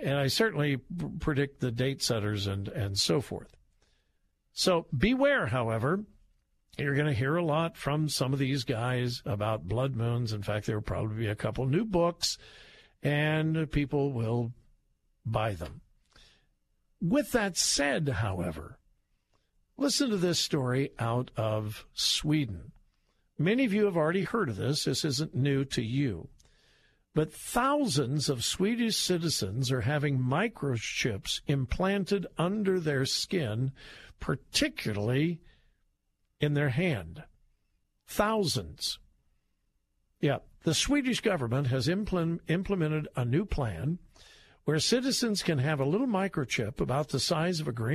and 0.01 0.19
I 0.19 0.27
certainly 0.27 0.79
predict 1.21 1.61
the 1.61 1.71
date 1.71 2.03
setters 2.03 2.47
and 2.47 2.69
and 2.69 2.99
so 2.99 3.21
forth. 3.21 3.57
So 4.53 4.87
beware, 4.97 5.47
however. 5.47 6.05
You're 6.77 6.97
going 6.97 7.07
to 7.07 7.13
hear 7.13 7.37
a 7.37 7.45
lot 7.45 7.77
from 7.77 8.09
some 8.09 8.33
of 8.33 8.41
these 8.41 8.65
guys 8.65 9.23
about 9.25 9.69
blood 9.69 9.95
moons. 9.95 10.33
In 10.33 10.43
fact, 10.43 10.67
there 10.67 10.75
will 10.75 10.83
probably 10.83 11.17
be 11.17 11.29
a 11.29 11.37
couple 11.37 11.67
new 11.67 11.85
books, 11.85 12.37
and 13.01 13.71
people 13.71 14.13
will 14.13 14.53
buy 15.25 15.53
them. 15.53 15.83
With 17.01 17.31
that 17.31 17.57
said, 17.57 18.09
however, 18.09 18.79
listen 19.77 20.11
to 20.11 20.17
this 20.17 20.41
story 20.41 20.91
out 20.99 21.31
of 21.37 21.87
Sweden. 21.95 22.73
Many 23.39 23.65
of 23.65 23.73
you 23.73 23.85
have 23.85 23.97
already 23.97 24.25
heard 24.25 24.49
of 24.49 24.57
this. 24.57 24.85
This 24.85 25.05
isn't 25.05 25.35
new 25.35 25.65
to 25.67 25.83
you. 25.83 26.29
But 27.15 27.33
thousands 27.33 28.29
of 28.29 28.45
Swedish 28.45 28.97
citizens 28.97 29.71
are 29.71 29.83
having 29.83 30.19
microchips 30.19 31.41
implanted 31.47 32.27
under 32.37 32.81
their 32.81 33.07
skin 33.07 33.73
particularly 34.19 35.41
in 36.41 36.55
their 36.55 36.71
hand. 36.71 37.23
Thousands. 38.07 38.99
Yeah, 40.21 40.39
the 40.65 40.75
Swedish 40.75 41.21
government 41.21 41.69
has 41.69 41.89
implement, 41.89 42.41
implemented 42.49 43.09
a 43.15 43.25
new 43.25 43.45
plan 43.45 43.99
where 44.65 44.79
citizens 44.81 45.43
can 45.43 45.59
have 45.59 45.79
a 45.79 45.85
little 45.85 46.07
microchip 46.07 46.81
about 46.81 47.11
the 47.11 47.21
size 47.21 47.61
of 47.61 47.69
a 47.69 47.73
grain 47.73 47.93